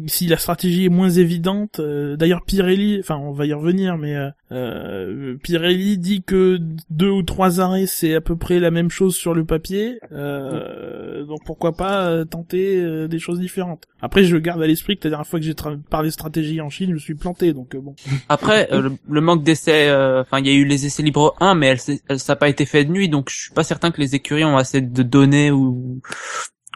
si 0.07 0.27
la 0.27 0.39
stratégie 0.39 0.87
est 0.87 0.91
moins 0.91 1.11
évidente. 1.11 1.81
Euh, 1.81 2.17
D'ailleurs, 2.17 2.45
Pirelli, 2.47 2.99
enfin, 3.01 3.17
on 3.17 3.33
va 3.33 3.45
y 3.45 3.53
revenir, 3.53 3.99
mais 3.99 4.17
euh, 4.17 4.31
euh, 4.53 5.37
Pirelli 5.43 5.99
dit 5.99 6.23
que 6.23 6.59
deux 6.89 7.11
ou 7.11 7.23
trois 7.23 7.61
arrêts 7.61 7.87
c'est 7.87 8.15
à 8.15 8.21
peu 8.21 8.37
près 8.37 8.59
la 8.59 8.71
même 8.71 8.91
chose 8.91 9.17
sur 9.17 9.35
le 9.35 9.45
papier. 9.45 9.99
Euh, 10.13 11.24
donc 11.27 11.41
pourquoi 11.45 11.73
pas 11.77 12.07
euh, 12.07 12.25
tenter 12.25 12.77
euh, 12.77 13.09
des 13.09 13.19
choses 13.19 13.39
différentes. 13.41 13.85
Après, 14.01 14.25
je 14.25 14.37
garde 14.37 14.63
à 14.63 14.67
l'esprit 14.67 14.97
que 14.97 15.05
la 15.09 15.11
dernière 15.11 15.27
fois 15.27 15.39
que 15.41 15.45
j'ai 15.47 15.55
parlé 15.91 16.11
stratégie 16.11 16.61
en 16.61 16.71
Chine, 16.71 16.89
je 16.91 16.95
me 16.95 16.99
suis 16.99 17.15
planté. 17.15 17.53
Donc 17.53 17.75
euh, 17.75 17.81
bon. 17.81 17.95
Après, 18.29 18.69
euh, 18.73 18.83
le, 18.83 18.93
le 19.09 19.21
manque 19.21 19.43
d'essais, 19.45 19.89
euh, 19.89 20.21
enfin 20.23 20.39
il 20.41 20.47
y 20.47 20.51
a 20.51 20.55
eu 20.55 20.65
les 20.65 20.87
essais 20.87 21.03
libres 21.03 21.35
1, 21.41 21.55
mais 21.55 21.67
elle, 21.69 22.19
ça 22.19 22.33
n'a 22.33 22.37
pas 22.37 22.49
été 22.49 22.67
fait 22.67 22.85
de 22.85 22.91
nuit, 22.91 23.09
donc 23.09 23.31
je 23.31 23.37
suis 23.43 23.53
pas 23.53 23.65
certain 23.65 23.91
que 23.91 24.01
les 24.01 24.15
écuries 24.15 24.45
ont 24.45 24.57
assez 24.57 24.81
de 24.81 25.03
données 25.03 25.51
ou 25.51 26.01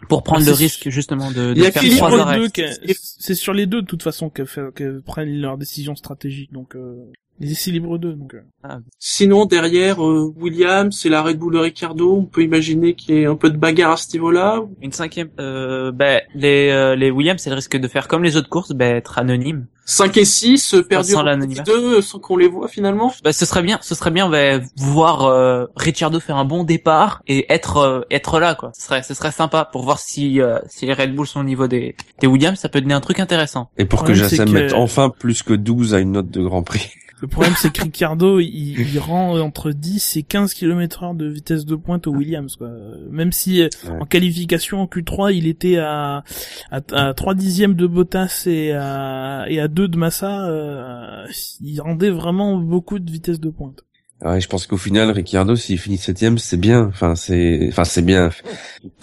pour 0.08 0.22
prendre 0.22 0.42
Ah, 0.46 0.50
le 0.50 0.52
risque 0.54 0.88
justement 0.90 1.30
de, 1.32 1.54
de 1.54 1.62
faire 1.64 1.82
que 1.82 1.96
trois 1.96 2.18
arrêts. 2.20 2.48
que- 2.50 2.62
c'est 2.94 3.34
sur 3.34 3.52
les 3.52 3.66
deux 3.66 3.82
de 3.82 3.86
toute 3.86 4.02
façon 4.04 4.30
qu'elles 4.30 4.46
fait- 4.46 4.72
qu'elles 4.74 5.02
prennent 5.02 5.40
leurs 5.40 5.58
décisions 5.58 5.96
stratégiques. 5.96 6.52
Donc 6.52 6.76
euh, 6.76 6.94
Les 7.40 7.52
essais 7.52 7.70
libres 7.70 7.98
2, 7.98 8.14
donc. 8.14 8.34
euh. 8.34 8.68
Sinon, 8.98 9.46
derrière, 9.46 10.04
euh, 10.04 10.32
Williams, 10.36 10.96
c'est 11.00 11.08
la 11.08 11.22
Red 11.22 11.38
Bull 11.38 11.54
de 11.54 11.58
Ricardo. 11.58 12.16
On 12.16 12.24
peut 12.24 12.42
imaginer 12.42 12.94
qu'il 12.94 13.14
y 13.14 13.18
ait 13.22 13.26
un 13.26 13.36
peu 13.36 13.48
de 13.50 13.56
bagarre 13.56 13.92
à 13.92 13.96
ce 13.96 14.12
niveau-là. 14.14 14.62
Une 14.82 14.90
cinquième, 14.92 15.28
euh, 15.38 15.92
ben, 15.92 16.20
les, 16.34 16.70
euh, 16.70 16.96
les 16.96 17.10
Williams, 17.12 17.40
elles 17.46 17.54
risquent 17.54 17.76
de 17.76 17.86
faire 17.88 18.08
comme 18.08 18.24
les 18.24 18.36
autres 18.36 18.48
courses, 18.48 18.72
ben, 18.72 18.96
être 18.96 19.18
anonymes. 19.18 19.66
5 19.84 20.16
et 20.18 20.24
6, 20.26 20.74
euh, 20.74 20.82
perdus 20.82 21.12
sans. 21.12 21.22
2 21.64 22.02
sans 22.02 22.18
qu'on 22.18 22.36
les 22.36 22.48
voit 22.48 22.68
finalement. 22.68 23.10
Ben, 23.24 23.32
ce 23.32 23.46
serait 23.46 23.62
bien, 23.62 23.78
ce 23.82 23.94
serait 23.94 24.10
bien, 24.10 24.28
ben, 24.28 24.62
voir 24.76 25.22
euh, 25.24 25.64
Ricciardo 25.76 26.20
faire 26.20 26.36
un 26.36 26.44
bon 26.44 26.64
départ 26.64 27.22
et 27.28 27.50
être 27.50 27.76
euh, 27.78 28.00
être 28.10 28.38
là, 28.40 28.54
quoi. 28.54 28.72
Ce 28.74 28.82
serait, 28.84 29.02
ce 29.02 29.14
serait 29.14 29.30
sympa 29.32 29.64
pour 29.64 29.84
voir 29.84 29.98
si 29.98 30.42
euh, 30.42 30.58
si 30.68 30.84
les 30.86 30.92
Red 30.92 31.14
Bull 31.14 31.26
sont 31.26 31.40
au 31.40 31.44
niveau 31.44 31.68
des 31.68 31.94
des 32.20 32.26
Williams, 32.26 32.58
ça 32.58 32.68
peut 32.68 32.80
donner 32.82 32.92
un 32.94 33.00
truc 33.00 33.18
intéressant. 33.20 33.70
Et 33.78 33.86
pour 33.86 34.02
que 34.04 34.12
Jassem 34.12 34.46
que- 34.48 34.52
mette 34.52 34.72
enfin 34.74 35.08
plus 35.08 35.42
que 35.42 35.54
12 35.54 35.94
à 35.94 36.00
une 36.00 36.12
note 36.12 36.30
de 36.30 36.42
Grand 36.42 36.62
Prix. 36.62 36.90
Le 37.20 37.26
problème, 37.28 37.54
c'est 37.56 37.72
que 37.72 37.82
Ricardo, 37.82 38.38
il, 38.40 38.78
il 38.80 38.98
rend 38.98 39.38
entre 39.40 39.72
10 39.72 40.16
et 40.16 40.22
15 40.22 40.54
km 40.54 41.02
heure 41.02 41.14
de 41.14 41.26
vitesse 41.26 41.64
de 41.64 41.74
pointe 41.74 42.06
au 42.06 42.12
Williams, 42.12 42.54
quoi. 42.56 42.70
Même 43.10 43.32
si, 43.32 43.60
euh, 43.62 43.68
Ouais. 43.88 43.98
en 44.00 44.04
qualification, 44.06 44.80
en 44.82 44.86
Q3, 44.86 45.32
il 45.34 45.46
était 45.46 45.78
à, 45.78 46.22
à, 46.70 46.80
à 46.92 47.14
3 47.14 47.34
dixièmes 47.34 47.74
de 47.74 47.86
Bottas 47.86 48.44
et 48.46 48.72
à, 48.72 49.46
et 49.48 49.58
à 49.60 49.68
2 49.68 49.88
de 49.88 49.96
Massa, 49.96 50.48
euh, 50.48 51.24
il 51.60 51.80
rendait 51.80 52.10
vraiment 52.10 52.56
beaucoup 52.56 52.98
de 52.98 53.10
vitesse 53.10 53.40
de 53.40 53.50
pointe. 53.50 53.80
Ouais, 54.24 54.40
je 54.40 54.48
pense 54.48 54.66
qu'au 54.66 54.76
final, 54.78 55.10
Ricciardo, 55.12 55.54
s'il 55.54 55.78
finit 55.78 55.96
septième, 55.96 56.38
c'est 56.38 56.56
bien. 56.56 56.86
Enfin, 56.86 57.14
c'est, 57.14 57.66
enfin, 57.68 57.84
c'est 57.84 58.02
bien. 58.02 58.30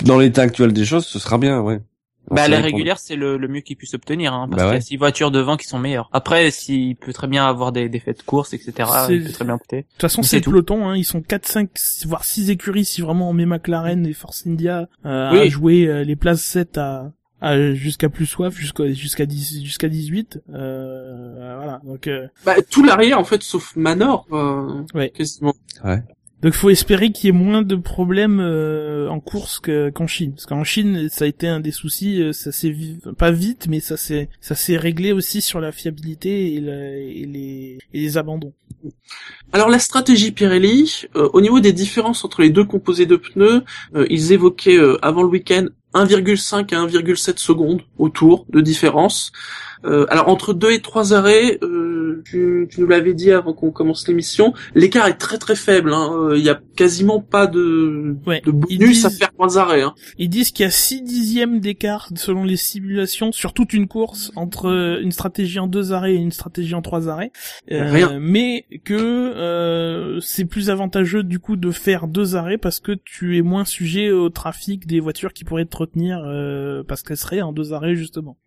Dans 0.03 0.17
l'état 0.19 0.41
actuel 0.41 0.73
des 0.73 0.83
choses, 0.85 1.05
ce 1.05 1.19
sera 1.19 1.37
bien, 1.37 1.61
ouais. 1.61 1.79
Bah, 2.35 2.47
la 2.47 2.57
régulière, 2.61 2.99
c'est 2.99 3.15
le, 3.15 3.37
le 3.37 3.47
mieux 3.47 3.61
qu'il 3.61 3.75
puisse 3.77 3.93
obtenir, 3.93 4.33
hein, 4.33 4.47
parce 4.49 4.61
Bah 4.63 4.67
qu'il 4.69 4.75
y 4.75 4.77
a 4.77 4.81
six 4.81 4.97
voitures 4.97 5.31
devant 5.31 5.57
qui 5.57 5.67
sont 5.67 5.79
meilleures. 5.79 6.09
Après, 6.13 6.51
s'il 6.51 6.95
peut 6.95 7.13
très 7.13 7.27
bien 7.27 7.45
avoir 7.47 7.71
des, 7.71 7.89
des 7.89 7.99
faits 7.99 8.19
de 8.19 8.23
course, 8.23 8.53
etc., 8.53 8.73
il 9.09 9.23
peut 9.25 9.31
très 9.31 9.45
bien 9.45 9.55
opter. 9.55 9.77
De 9.77 9.81
toute 9.93 10.01
façon, 10.01 10.21
c'est 10.23 10.37
le 10.37 10.41
tout. 10.43 10.51
peloton, 10.51 10.87
hein, 10.87 10.95
ils 10.95 11.03
sont 11.05 11.21
4, 11.21 11.45
5, 11.47 11.69
voire 12.05 12.23
6 12.23 12.49
écuries 12.49 12.85
si 12.85 13.01
vraiment 13.01 13.29
on 13.29 13.33
met 13.33 13.45
McLaren 13.45 14.05
et 14.05 14.13
Force 14.13 14.45
India 14.47 14.87
euh, 15.05 15.29
à 15.31 15.47
jouer 15.47 15.87
euh, 15.87 16.03
les 16.03 16.15
places 16.15 16.43
7 16.43 16.77
à, 16.77 17.11
à 17.41 17.73
jusqu'à 17.73 18.09
plus 18.09 18.25
soif, 18.25 18.55
jusqu'à 18.57 18.87
jusqu'à 18.91 19.25
10 19.25 19.63
jusqu'à 19.63 19.89
18. 19.89 20.39
Euh, 20.53 21.55
voilà. 21.57 21.81
Donc 21.83 22.07
euh, 22.07 22.27
Bah, 22.45 22.55
tout 22.69 22.83
l'arrière 22.83 23.19
en 23.19 23.23
fait, 23.23 23.43
sauf 23.43 23.75
Manor. 23.75 24.25
euh, 24.31 24.83
Ouais. 24.93 25.09
quasiment. 25.09 25.53
Donc 26.41 26.53
faut 26.53 26.69
espérer 26.69 27.11
qu'il 27.11 27.25
y 27.25 27.29
ait 27.29 27.31
moins 27.31 27.61
de 27.61 27.75
problèmes 27.75 28.39
euh, 28.39 29.07
en 29.09 29.19
course 29.19 29.59
que- 29.59 29.89
qu'en 29.89 30.05
Chine, 30.07 30.31
parce 30.33 30.45
qu'en 30.45 30.63
Chine 30.63 31.07
ça 31.09 31.25
a 31.25 31.27
été 31.27 31.47
un 31.47 31.59
des 31.59 31.71
soucis, 31.71 32.21
euh, 32.21 32.33
ça 32.33 32.51
s'est 32.51 32.75
pas 33.17 33.31
vite, 33.31 33.67
mais 33.69 33.79
ça 33.79 33.97
s'est 33.97 34.29
ça 34.41 34.53
s'est 34.55 34.77
réglé 34.77 35.11
aussi 35.11 35.41
sur 35.41 35.59
la 35.59 35.71
fiabilité 35.71 36.53
et, 36.53 36.61
la- 36.61 36.97
et 36.97 37.25
les 37.25 37.77
et 37.93 37.99
les 38.01 38.17
abandons. 38.17 38.53
Alors 39.53 39.69
la 39.69 39.79
stratégie 39.79 40.31
Pirelli, 40.31 41.03
euh, 41.15 41.29
au 41.33 41.41
niveau 41.41 41.59
des 41.59 41.73
différences 41.73 42.23
entre 42.25 42.41
les 42.41 42.49
deux 42.51 42.65
composés 42.65 43.05
de 43.07 43.15
pneus, 43.15 43.63
euh, 43.95 44.05
ils 44.09 44.31
évoquaient 44.31 44.77
euh, 44.77 44.97
avant 45.03 45.23
le 45.23 45.29
week-end 45.29 45.67
1,5 45.93 46.73
à 46.75 46.79
1,7 46.85 47.37
secondes 47.39 47.81
au 47.97 48.09
tour 48.09 48.45
de 48.49 48.59
différence. 48.61 49.31
Euh, 49.85 50.05
alors 50.09 50.29
entre 50.29 50.53
deux 50.53 50.71
et 50.71 50.81
trois 50.81 51.13
arrêts, 51.13 51.57
euh, 51.61 52.21
tu, 52.25 52.67
tu 52.71 52.81
nous 52.81 52.87
l'avais 52.87 53.13
dit 53.13 53.31
avant 53.31 53.53
qu'on 53.53 53.71
commence 53.71 54.07
l'émission, 54.07 54.53
l'écart 54.73 55.07
est 55.07 55.17
très 55.17 55.37
très 55.37 55.55
faible. 55.55 55.93
hein. 55.93 56.09
Euh, 56.13 56.37
Il 56.37 56.43
y 56.43 56.49
a 56.49 56.59
quasiment 56.75 57.19
pas 57.21 57.47
de, 57.47 58.15
Ouais. 58.25 58.41
de 58.45 58.51
bonus 58.51 58.79
disent- 58.79 59.05
à 59.05 59.09
faire 59.09 59.31
trois 59.33 59.57
arrêts. 59.57 59.81
Hein. 59.83 59.93
Ils 60.17 60.29
disent 60.29 60.51
qu'il 60.51 60.63
y 60.63 60.67
a 60.67 60.71
6 60.71 61.01
dixièmes 61.01 61.59
d'écart 61.59 62.09
selon 62.15 62.43
les 62.43 62.57
simulations 62.57 63.31
sur 63.31 63.53
toute 63.53 63.73
une 63.73 63.87
course 63.87 64.31
entre 64.35 64.67
euh, 64.69 64.99
une 65.01 65.11
stratégie 65.11 65.59
en 65.59 65.67
deux 65.67 65.93
arrêts 65.93 66.13
et 66.15 66.17
une 66.17 66.31
stratégie 66.31 66.73
en 66.75 66.81
trois 66.81 67.07
arrêts. 67.09 67.31
Euh, 67.71 67.91
Rien. 67.91 68.19
Mais 68.19 68.65
que 68.83 68.93
euh, 69.39 70.19
c'est 70.21 70.45
plus 70.45 70.69
avantageux 70.69 71.23
du 71.23 71.39
coup 71.39 71.55
de 71.55 71.71
faire 71.71 72.07
deux 72.07 72.35
arrêts 72.35 72.57
parce 72.57 72.79
que 72.79 72.93
tu 72.93 73.37
es 73.37 73.41
moins 73.41 73.65
sujet 73.65 74.11
au 74.11 74.29
trafic 74.29 74.87
des 74.87 74.99
voitures 74.99 75.33
qui 75.33 75.43
pourraient 75.43 75.65
te 75.65 75.77
retenir 75.77 76.19
euh, 76.25 76.83
parce 76.87 77.03
qu'elles 77.03 77.17
seraient 77.17 77.41
en 77.41 77.51
deux 77.53 77.73
arrêts 77.73 77.95
justement. 77.95 78.37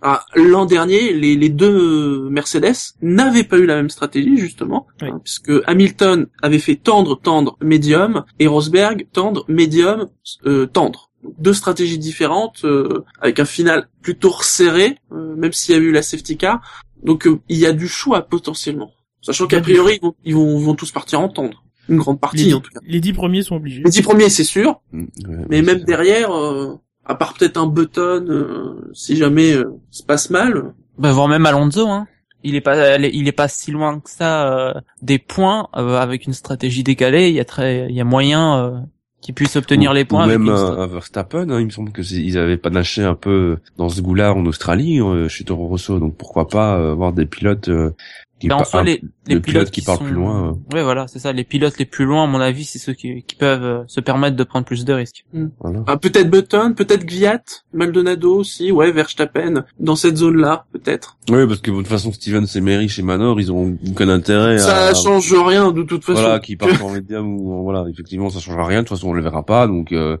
Ah, 0.00 0.24
L'an 0.34 0.64
dernier, 0.64 1.12
les, 1.12 1.36
les 1.36 1.48
deux 1.50 2.28
Mercedes 2.30 2.94
n'avaient 3.02 3.44
pas 3.44 3.58
eu 3.58 3.66
la 3.66 3.76
même 3.76 3.90
stratégie 3.90 4.36
justement, 4.38 4.86
Oui. 5.02 5.08
hein, 5.10 5.20
puisque 5.22 5.52
Hamilton 5.66 6.26
avait 6.42 6.58
fait 6.58 6.76
tendre, 6.76 7.20
tendre, 7.20 7.56
médium, 7.60 8.24
et 8.38 8.46
Rosberg 8.46 9.06
tendre, 9.12 9.44
médium, 9.48 10.08
euh, 10.46 10.66
tendre. 10.66 11.10
Donc, 11.22 11.34
deux 11.38 11.52
stratégies 11.52 11.98
différentes, 11.98 12.64
euh, 12.64 13.04
avec 13.20 13.38
un 13.38 13.44
final 13.44 13.88
plutôt 14.00 14.30
resserré, 14.30 14.96
euh, 15.12 15.36
même 15.36 15.52
s'il 15.52 15.74
y 15.74 15.78
a 15.78 15.80
eu 15.80 15.92
la 15.92 16.02
safety 16.02 16.36
car. 16.38 16.60
Donc 17.04 17.26
euh, 17.26 17.38
il 17.48 17.58
y 17.58 17.66
a 17.66 17.72
du 17.72 17.86
choix 17.88 18.22
potentiellement, 18.22 18.92
sachant 19.20 19.46
qu'a 19.46 19.60
priori 19.60 19.98
ils 20.00 20.02
vont, 20.06 20.14
ils 20.24 20.34
vont, 20.34 20.58
vont 20.58 20.74
tous 20.74 20.90
partir 20.92 21.20
en 21.20 21.28
tendre, 21.28 21.64
une 21.88 21.96
grande 21.98 22.20
partie 22.20 22.44
dix- 22.44 22.54
en 22.54 22.60
tout 22.60 22.70
cas. 22.72 22.80
les 22.84 23.00
dix 23.00 23.12
premiers 23.12 23.42
sont 23.42 23.56
obligés. 23.56 23.82
Les 23.84 23.90
dix 23.90 24.02
premiers 24.02 24.30
c'est 24.30 24.44
sûr, 24.44 24.80
Mm, 24.92 25.00
ouais, 25.02 25.46
mais 25.50 25.62
même 25.62 25.80
derrière, 25.84 26.30
euh, 26.32 26.76
à 27.04 27.14
part 27.14 27.34
peut-être 27.34 27.56
un 27.56 27.66
Button, 27.66 28.26
euh, 28.28 28.90
si 28.92 29.16
jamais 29.16 29.52
euh, 29.54 29.64
se 29.90 30.02
passe 30.02 30.30
mal. 30.30 30.72
Bah, 30.98 31.12
voire 31.12 31.28
même 31.28 31.46
Alonso, 31.46 31.88
hein. 31.88 32.06
Il 32.44 32.56
est 32.56 32.60
pas, 32.60 32.96
il 32.98 33.28
est 33.28 33.32
pas 33.32 33.46
si 33.46 33.70
loin 33.70 34.00
que 34.00 34.10
ça 34.10 34.52
euh, 34.52 34.74
des 35.00 35.18
points 35.18 35.68
euh, 35.76 35.96
avec 35.98 36.26
une 36.26 36.32
stratégie 36.32 36.82
décalée. 36.82 37.28
Il 37.28 37.34
y 37.36 37.40
a 37.40 37.44
très, 37.44 37.86
il 37.88 37.94
y 37.94 38.00
a 38.00 38.04
moyen 38.04 38.56
euh, 38.58 38.78
qu'il 39.20 39.32
puisse 39.32 39.54
obtenir 39.54 39.92
les 39.92 40.02
Ou 40.02 40.06
points. 40.06 40.24
avec 40.24 40.38
même 40.40 40.48
stra- 40.52 40.80
un 40.80 40.86
Verstappen, 40.88 41.48
hein, 41.50 41.60
il 41.60 41.66
me 41.66 41.70
semble 41.70 41.92
que 41.92 42.02
c'est- 42.02 42.16
ils 42.20 42.36
avaient 42.38 42.56
panaché 42.56 43.04
un 43.04 43.14
peu 43.14 43.58
dans 43.76 43.88
ce 43.88 44.00
goût-là 44.00 44.34
en 44.34 44.44
Australie, 44.46 45.00
euh, 45.00 45.28
chez 45.28 45.44
Toro 45.44 45.68
Rosso, 45.68 46.00
donc 46.00 46.16
pourquoi 46.16 46.48
pas 46.48 46.76
euh, 46.80 46.90
avoir 46.90 47.12
des 47.12 47.26
pilotes 47.26 47.68
euh, 47.68 47.92
qui 48.40 48.48
Ben, 48.48 48.56
en 48.56 48.58
pa- 48.58 48.64
soi, 48.64 48.80
un- 48.80 48.84
les, 48.84 49.00
les 49.26 49.34
le 49.36 49.40
pilote 49.40 49.54
pilotes 49.66 49.70
qui 49.70 49.82
parle 49.82 49.98
sont- 49.98 50.04
plus 50.04 50.14
loin, 50.14 50.48
euh. 50.48 50.74
Ouais, 50.76 50.82
voilà, 50.82 51.06
c'est 51.06 51.18
ça. 51.20 51.32
Les 51.32 51.44
pilotes 51.44 51.78
les 51.78 51.84
plus 51.86 52.04
loin, 52.04 52.24
à 52.24 52.26
mon 52.26 52.40
avis, 52.40 52.64
c'est 52.64 52.78
ceux 52.80 52.92
qui, 52.92 53.22
qui 53.22 53.36
peuvent 53.36 53.62
euh, 53.64 53.82
se 53.86 54.00
permettre 54.00 54.36
de 54.36 54.44
prendre 54.44 54.64
plus 54.66 54.84
de 54.84 54.92
risques. 54.92 55.24
voilà. 55.60 55.84
Ah, 55.86 55.96
peut-être 55.96 56.28
Button, 56.28 56.74
peut-être 56.76 57.04
Gviat, 57.04 57.42
Maldonado 57.72 58.34
aussi, 58.36 58.72
ouais, 58.72 58.90
Verstappen, 58.90 59.64
dans 59.78 59.94
cette 59.96 60.16
zone-là, 60.16 60.64
peut-être. 60.72 61.16
Oui, 61.30 61.46
parce 61.46 61.60
que 61.60 61.70
de 61.70 61.76
toute 61.76 61.86
façon, 61.86 62.12
Steven 62.12 62.46
Semery 62.46 62.88
chez 62.88 63.02
Manor, 63.02 63.40
ils 63.40 63.52
ont 63.52 63.76
aucun 63.88 64.08
intérêt 64.08 64.58
Ça 64.58 64.88
à... 64.88 64.94
change 64.94 65.32
rien 65.32 65.70
de 65.72 65.82
toute 65.84 66.04
façon. 66.04 66.20
Voilà, 66.20 66.40
qui 66.40 66.56
partent 66.56 66.80
en 66.82 66.90
médium 66.90 67.26
ou 67.40 67.62
voilà, 67.62 67.84
effectivement, 67.90 68.28
ça 68.30 68.40
changera 68.40 68.66
rien. 68.66 68.82
De 68.82 68.88
toute 68.88 68.96
façon, 68.96 69.08
on 69.10 69.12
le 69.12 69.22
verra 69.22 69.44
pas, 69.44 69.66
donc 69.66 69.92
euh, 69.92 70.16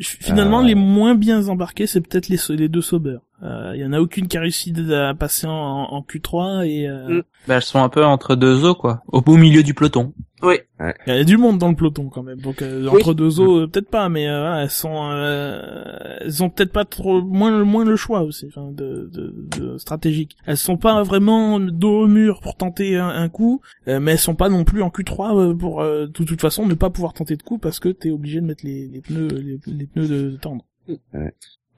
Finalement, 0.00 0.60
Euh. 0.60 0.64
les 0.66 0.74
moins 0.74 1.14
bien 1.14 1.46
embarqués, 1.48 1.86
c'est 1.86 2.00
peut-être 2.00 2.28
les, 2.28 2.38
les 2.56 2.68
deux 2.68 2.80
Sauber. 2.82 3.18
Euh, 3.42 3.72
Il 3.74 3.80
y 3.82 3.84
en 3.84 3.92
a 3.92 4.00
aucune 4.00 4.28
qui 4.28 4.38
a 4.38 4.40
réussi 4.40 4.72
à 4.92 5.12
passer 5.14 5.46
en, 5.46 5.52
en 5.52 6.00
Q3 6.02 6.64
et 6.66 6.88
euh, 6.88 7.06
Mm. 7.18 7.22
Ben, 7.48 7.56
elles 7.56 7.62
sont 7.62 7.80
un 7.82 7.88
peu 7.88 8.04
entre 8.04 8.34
deux 8.34 8.45
eaux, 8.54 8.74
quoi. 8.74 9.02
Au 9.08 9.20
beau 9.20 9.36
milieu 9.36 9.62
du 9.62 9.74
peloton. 9.74 10.12
Ouais. 10.42 10.66
il 11.06 11.14
y 11.14 11.18
a 11.18 11.24
du 11.24 11.38
monde 11.38 11.56
dans 11.58 11.70
le 11.70 11.74
peloton 11.74 12.08
quand 12.10 12.22
même. 12.22 12.40
Donc 12.40 12.60
euh, 12.60 12.82
Oui. 12.90 13.00
entre 13.00 13.14
deux 13.14 13.40
eaux, 13.40 13.60
euh, 13.62 13.66
peut-être 13.66 13.88
pas, 13.88 14.08
mais 14.10 14.28
euh, 14.28 14.54
elles 14.62 14.70
sont, 14.70 15.10
euh, 15.10 16.18
elles 16.20 16.42
ont 16.42 16.50
peut-être 16.50 16.72
pas 16.72 16.84
trop 16.84 17.22
moins 17.22 17.64
moins 17.64 17.84
le 17.84 17.96
choix 17.96 18.20
aussi, 18.22 18.46
enfin, 18.48 18.70
de, 18.70 19.08
de, 19.12 19.34
de 19.58 19.78
stratégique. 19.78 20.36
Elles 20.44 20.58
sont 20.58 20.76
pas 20.76 21.02
vraiment 21.02 21.58
dos 21.58 22.02
au 22.02 22.06
mur 22.06 22.40
pour 22.42 22.56
tenter 22.56 22.96
un, 22.96 23.08
un 23.08 23.28
coup, 23.30 23.62
euh, 23.88 23.98
mais 23.98 24.12
elles 24.12 24.18
sont 24.18 24.34
pas 24.34 24.50
non 24.50 24.64
plus 24.64 24.82
en 24.82 24.88
Q3 24.90 25.38
euh, 25.52 25.54
pour 25.54 25.80
euh, 25.80 26.06
de 26.06 26.12
toute 26.24 26.40
façon 26.40 26.66
ne 26.66 26.74
pas 26.74 26.90
pouvoir 26.90 27.14
tenter 27.14 27.36
de 27.36 27.42
coup 27.42 27.56
parce 27.58 27.80
que 27.80 27.88
t'es 27.88 28.10
obligé 28.10 28.40
de 28.42 28.46
mettre 28.46 28.64
les, 28.64 28.88
les 28.88 29.00
pneus 29.00 29.28
les, 29.28 29.58
les 29.66 29.86
pneus 29.86 30.08
de, 30.08 30.30
de 30.32 30.36
tendre. 30.36 30.64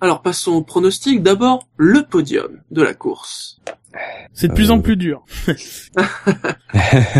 Alors 0.00 0.22
passons 0.22 0.52
au 0.52 0.62
pronostic. 0.62 1.22
D'abord, 1.22 1.68
le 1.76 2.02
podium 2.02 2.60
de 2.70 2.82
la 2.82 2.94
course. 2.94 3.60
C'est 4.32 4.48
de 4.48 4.52
plus 4.54 4.70
en 4.70 4.78
Euh. 4.78 4.82
plus 4.82 4.96
dur. 4.96 5.24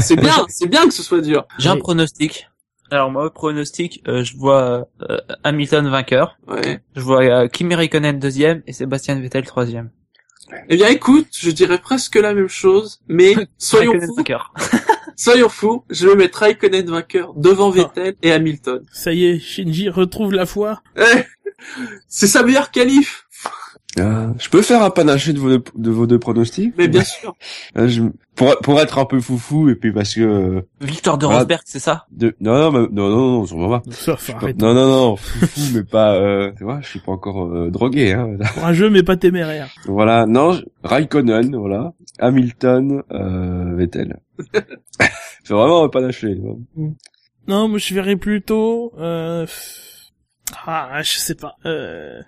C'est 0.00 0.16
bien, 0.16 0.46
c'est 0.48 0.68
bien 0.68 0.86
que 0.86 0.94
ce 0.94 1.02
soit 1.02 1.20
dur. 1.20 1.46
J'ai 1.58 1.68
un 1.68 1.74
Oui. 1.74 1.80
pronostic. 1.80 2.48
Alors 2.90 3.10
moi, 3.10 3.32
pronostic, 3.32 4.02
euh, 4.08 4.24
je 4.24 4.36
vois 4.36 4.88
euh, 5.02 5.18
Hamilton 5.44 5.88
vainqueur. 5.88 6.38
Ouais. 6.46 6.80
Je 6.96 7.00
vois 7.02 7.22
euh, 7.22 7.48
Kimi 7.48 7.74
Raikkonen 7.74 8.18
deuxième 8.18 8.62
et 8.66 8.72
Sébastien 8.72 9.20
Vettel 9.20 9.44
troisième. 9.44 9.90
Eh 10.70 10.76
bien, 10.76 10.88
écoute, 10.88 11.26
je 11.38 11.50
dirais 11.50 11.76
presque 11.78 12.16
la 12.16 12.32
même 12.32 12.48
chose, 12.48 13.00
mais 13.08 13.34
soyons 13.58 14.00
fous, 14.00 14.14
vainqueur. 14.16 14.54
soyons 15.16 15.50
fous, 15.50 15.84
je 15.90 16.08
vais 16.08 16.14
mettre 16.16 16.38
Raikkonen 16.38 16.86
vainqueur 16.88 17.34
devant 17.34 17.68
Vettel 17.70 18.14
et 18.22 18.32
Hamilton. 18.32 18.82
Ça 18.90 19.12
y 19.12 19.26
est, 19.26 19.38
Shinji 19.38 19.90
retrouve 19.90 20.32
la 20.32 20.46
foi. 20.46 20.80
Eh, 20.96 21.02
c'est 22.08 22.26
sa 22.28 22.42
meilleure 22.42 22.70
qualif, 22.70 23.26
euh, 23.98 24.28
je 24.38 24.48
peux 24.48 24.62
faire 24.62 24.82
un 24.82 24.90
panaché 24.90 25.32
de 25.32 25.38
vos 25.38 25.48
deux, 25.48 25.62
de 25.74 25.90
vos 25.90 26.06
deux 26.06 26.18
pronostics. 26.18 26.74
mais 26.78 26.88
bien 26.88 27.02
sûr. 27.04 27.34
Je- 27.76 28.02
pour 28.34 28.56
pour 28.58 28.80
être 28.80 28.98
un 28.98 29.04
peu 29.04 29.20
foufou 29.20 29.68
et 29.68 29.74
puis 29.74 29.92
parce 29.92 30.14
que 30.14 30.20
euh, 30.20 30.60
Victoire 30.80 31.18
de 31.18 31.24
Voilà. 31.26 31.40
Rosberg, 31.40 31.60
c'est 31.64 31.80
ça? 31.80 32.06
De, 32.12 32.36
non 32.40 32.56
non 32.58 32.70
mais- 32.70 32.88
non 32.92 33.08
non 33.10 33.30
non 33.38 33.46
sûrement 33.46 33.80
pas. 33.80 33.82
Ça, 33.90 34.16
faut 34.16 34.32
arrêter. 34.36 34.62
Non 34.64 34.74
non 34.74 34.86
non 34.86 35.16
foufou 35.16 35.60
mais 35.74 35.82
pas 35.84 36.14
euh, 36.14 36.52
tu 36.56 36.62
vois 36.64 36.80
je 36.80 36.86
suis 36.88 37.00
pas 37.00 37.12
encore 37.12 37.46
euh, 37.46 37.70
drogué 37.70 38.12
hein. 38.12 38.36
Pour 38.54 38.64
un 38.64 38.72
jeu, 38.72 38.90
mais 38.90 39.02
pas 39.02 39.16
téméraire. 39.16 39.68
Voilà, 39.86 40.26
non, 40.26 40.52
je- 40.52 40.62
Raikkonen, 40.84 41.56
voilà, 41.56 41.92
Hamilton, 42.20 43.02
euh, 43.12 43.74
Vettel. 43.76 44.18
C'est 45.44 45.54
vraiment 45.54 45.82
un 45.84 45.88
panaché. 45.88 46.38
Non, 47.48 47.66
moi 47.68 47.78
je 47.78 47.94
verrais 47.94 48.16
plutôt 48.16 48.92
euh, 48.98 49.46
Ah, 50.66 51.00
je 51.02 51.18
sais 51.18 51.34
pas. 51.34 51.56
Euh... 51.66 52.20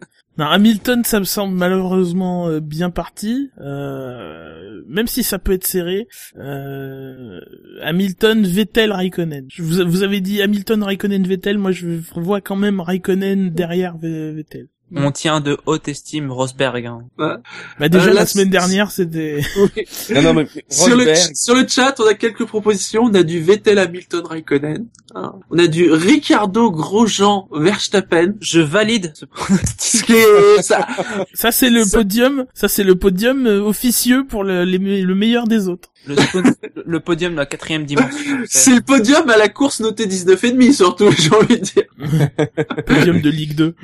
Hamilton, 0.48 1.04
ça 1.04 1.18
me 1.18 1.24
semble 1.24 1.54
malheureusement 1.56 2.48
euh, 2.48 2.60
bien 2.60 2.90
parti. 2.90 3.50
Euh... 3.60 4.82
Même 4.88 5.06
si 5.06 5.22
ça 5.22 5.38
peut 5.38 5.52
être 5.52 5.66
serré. 5.66 6.08
Euh... 6.36 7.40
Hamilton, 7.82 8.42
Vettel, 8.44 8.92
Raikkonen. 8.92 9.46
Vous, 9.58 9.84
vous 9.86 10.02
avez 10.02 10.20
dit 10.20 10.42
Hamilton, 10.42 10.82
Raikkonen, 10.82 11.26
Vettel. 11.26 11.58
Moi, 11.58 11.72
je 11.72 11.88
vois 12.14 12.40
quand 12.40 12.56
même 12.56 12.80
Raikkonen 12.80 13.50
derrière 13.50 13.96
Ve- 13.96 14.34
Vettel. 14.34 14.68
On 14.96 15.10
tient 15.12 15.40
de 15.40 15.56
haute 15.66 15.86
estime 15.88 16.30
Rosberg. 16.32 16.86
Hein. 16.86 17.02
Bah 17.16 17.88
déjà 17.88 18.10
Euh, 18.10 18.12
la 18.12 18.26
semaine 18.26 18.50
dernière, 18.50 18.90
c'était. 18.90 19.40
Oui. 19.56 19.84
Non, 20.14 20.22
non, 20.22 20.34
mais 20.34 20.46
Sur 20.68 20.96
le, 20.96 21.14
sur 21.34 21.54
le 21.54 21.66
chat, 21.68 21.94
on 22.00 22.06
a 22.06 22.14
quelques 22.14 22.44
propositions. 22.44 23.02
On 23.04 23.14
a 23.14 23.22
du 23.22 23.40
Vettel 23.40 23.78
Hamilton 23.78 24.22
Raikkonen. 24.24 24.86
hein. 25.14 25.34
On 25.50 25.58
a 25.58 25.66
du 25.68 25.90
Ricardo 25.92 26.70
Grosjean 26.70 27.48
Verstappen. 27.52 28.34
Je 28.40 28.60
valide 28.60 29.12
ce 29.14 29.24
pronostic. 29.26 30.12
ça, 30.62 30.86
Ça 31.34 31.52
c'est 31.52 31.70
le 31.70 31.84
Ça- 31.84 31.98
podium. 31.98 32.46
Ça 32.54 32.68
c'est 32.68 32.84
le 32.84 32.94
podium 32.96 33.46
euh, 33.46 33.60
officieux 33.62 34.26
pour 34.26 34.42
le, 34.44 34.64
les 34.64 34.78
le 34.78 35.14
meilleur 35.14 35.46
des 35.46 35.68
autres. 35.68 35.89
Le, 36.06 36.98
podium 36.98 37.32
de 37.32 37.36
la 37.36 37.46
quatrième 37.46 37.84
dimension. 37.84 38.38
c'est 38.46 38.74
le 38.74 38.80
podium 38.80 39.28
à 39.28 39.36
la 39.36 39.48
course 39.48 39.80
notée 39.80 40.06
19,5 40.06 40.72
surtout, 40.72 41.10
j'ai 41.18 41.30
envie 41.30 41.58
de 41.58 41.64
dire. 41.64 41.84
Podium 42.86 43.20
de 43.20 43.30
Ligue 43.30 43.54
2. 43.54 43.74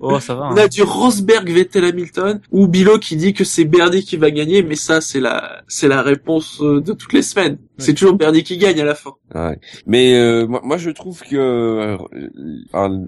Oh, 0.00 0.18
ça 0.20 0.34
va. 0.34 0.48
On 0.48 0.52
hein. 0.52 0.56
a 0.56 0.68
du 0.68 0.82
Rosberg 0.82 1.50
Vettel 1.50 1.84
Hamilton 1.84 2.40
ou 2.50 2.66
Bilo 2.66 2.98
qui 2.98 3.16
dit 3.16 3.34
que 3.34 3.44
c'est 3.44 3.64
Bernie 3.64 4.02
qui 4.02 4.16
va 4.16 4.30
gagner, 4.30 4.62
mais 4.62 4.76
ça 4.76 5.00
c'est 5.00 5.20
la 5.20 5.62
c'est 5.68 5.88
la 5.88 6.02
réponse 6.02 6.60
euh, 6.62 6.80
de 6.80 6.92
toutes 6.94 7.12
les 7.12 7.22
semaines. 7.22 7.58
C'est 7.78 7.94
toujours 7.94 8.14
Bernie 8.14 8.42
qui 8.42 8.58
gagne 8.58 8.80
à 8.80 8.84
la 8.84 8.94
fin. 8.94 9.12
Ouais. 9.34 9.58
Mais 9.86 10.14
euh, 10.14 10.46
moi, 10.46 10.60
moi, 10.64 10.76
je 10.78 10.90
trouve 10.90 11.22
que 11.22 11.36
euh, 11.36 11.96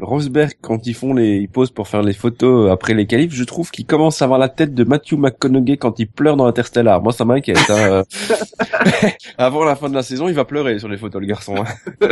Rosberg 0.00 0.52
quand 0.60 0.86
ils 0.86 0.94
font 0.94 1.12
les, 1.14 1.36
ils 1.38 1.48
posent 1.48 1.70
pour 1.72 1.88
faire 1.88 2.02
les 2.02 2.12
photos 2.12 2.70
après 2.70 2.94
les 2.94 3.06
qualifs, 3.06 3.32
je 3.34 3.44
trouve 3.44 3.70
qu'il 3.70 3.86
commence 3.86 4.22
à 4.22 4.26
avoir 4.26 4.38
la 4.38 4.48
tête 4.48 4.74
de 4.74 4.84
Matthew 4.84 5.14
McConaughey 5.14 5.76
quand 5.76 5.98
il 5.98 6.06
pleure 6.08 6.36
dans 6.36 6.46
Interstellar. 6.46 7.02
Moi, 7.02 7.12
ça 7.12 7.24
m'inquiète. 7.24 7.58
hein. 7.70 8.04
Avant 9.38 9.64
la 9.64 9.76
fin 9.76 9.88
de 9.88 9.94
la 9.94 10.02
saison, 10.02 10.28
il 10.28 10.34
va 10.34 10.44
pleurer 10.44 10.78
sur 10.78 10.88
les 10.88 10.96
photos, 10.96 11.20
le 11.20 11.26
garçon. 11.26 11.56
hein. 11.56 11.64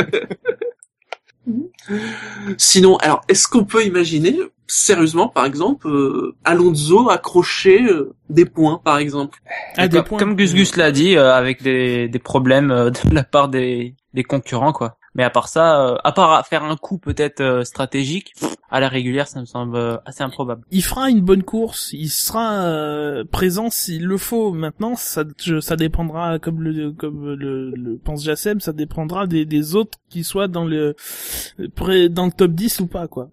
Sinon, 2.57 2.97
alors 2.97 3.21
est-ce 3.27 3.47
qu'on 3.47 3.65
peut 3.65 3.85
imaginer 3.85 4.37
sérieusement, 4.69 5.27
par 5.27 5.45
exemple, 5.45 5.87
euh, 5.87 6.35
Alonso 6.43 7.09
accrocher 7.09 7.83
euh, 7.83 8.13
des 8.29 8.45
points, 8.45 8.79
par 8.83 8.99
exemple? 8.99 9.39
Ah, 9.75 9.87
des 9.87 9.97
comme, 9.97 10.05
points. 10.05 10.19
comme 10.19 10.35
Gus 10.35 10.53
Gus 10.53 10.75
l'a 10.75 10.91
dit, 10.91 11.17
euh, 11.17 11.33
avec 11.33 11.63
des, 11.63 12.07
des 12.07 12.19
problèmes 12.19 12.71
euh, 12.71 12.89
de 13.09 13.15
la 13.15 13.23
part 13.23 13.49
des, 13.49 13.95
des 14.13 14.23
concurrents, 14.23 14.73
quoi. 14.73 14.98
Mais 15.19 15.25
à 15.25 15.29
part 15.29 15.49
ça, 15.49 15.81
euh, 15.81 15.95
à 16.05 16.13
part 16.13 16.47
faire 16.47 16.63
un 16.63 16.77
coup 16.77 16.97
peut-être 16.97 17.41
euh, 17.41 17.65
stratégique, 17.65 18.33
à 18.71 18.79
la 18.79 18.87
régulière, 18.87 19.27
ça 19.27 19.41
me 19.41 19.45
semble 19.45 19.75
euh, 19.75 19.97
assez 20.05 20.23
improbable. 20.23 20.61
il 20.71 20.81
fera 20.81 21.09
une 21.09 21.19
bonne 21.19 21.43
course, 21.43 21.91
il 21.91 22.07
sera 22.07 22.65
présent 23.29 23.69
s'il 23.69 24.05
le 24.05 24.17
faut. 24.17 24.53
Maintenant, 24.53 24.95
ça, 24.95 25.25
ça 25.59 25.75
dépendra, 25.75 26.39
comme 26.39 26.63
le, 26.63 26.93
comme 26.93 27.33
le, 27.33 27.71
le 27.71 27.97
pense 27.97 28.23
Jassem, 28.23 28.61
ça 28.61 28.71
dépendra 28.71 29.27
des, 29.27 29.43
des 29.43 29.75
autres 29.75 29.97
qui 30.09 30.23
soient 30.23 30.47
dans 30.47 30.63
le, 30.63 30.95
dans 31.57 32.25
le 32.25 32.31
top 32.31 32.51
10 32.51 32.79
ou 32.79 32.87
pas, 32.87 33.09
quoi. 33.09 33.29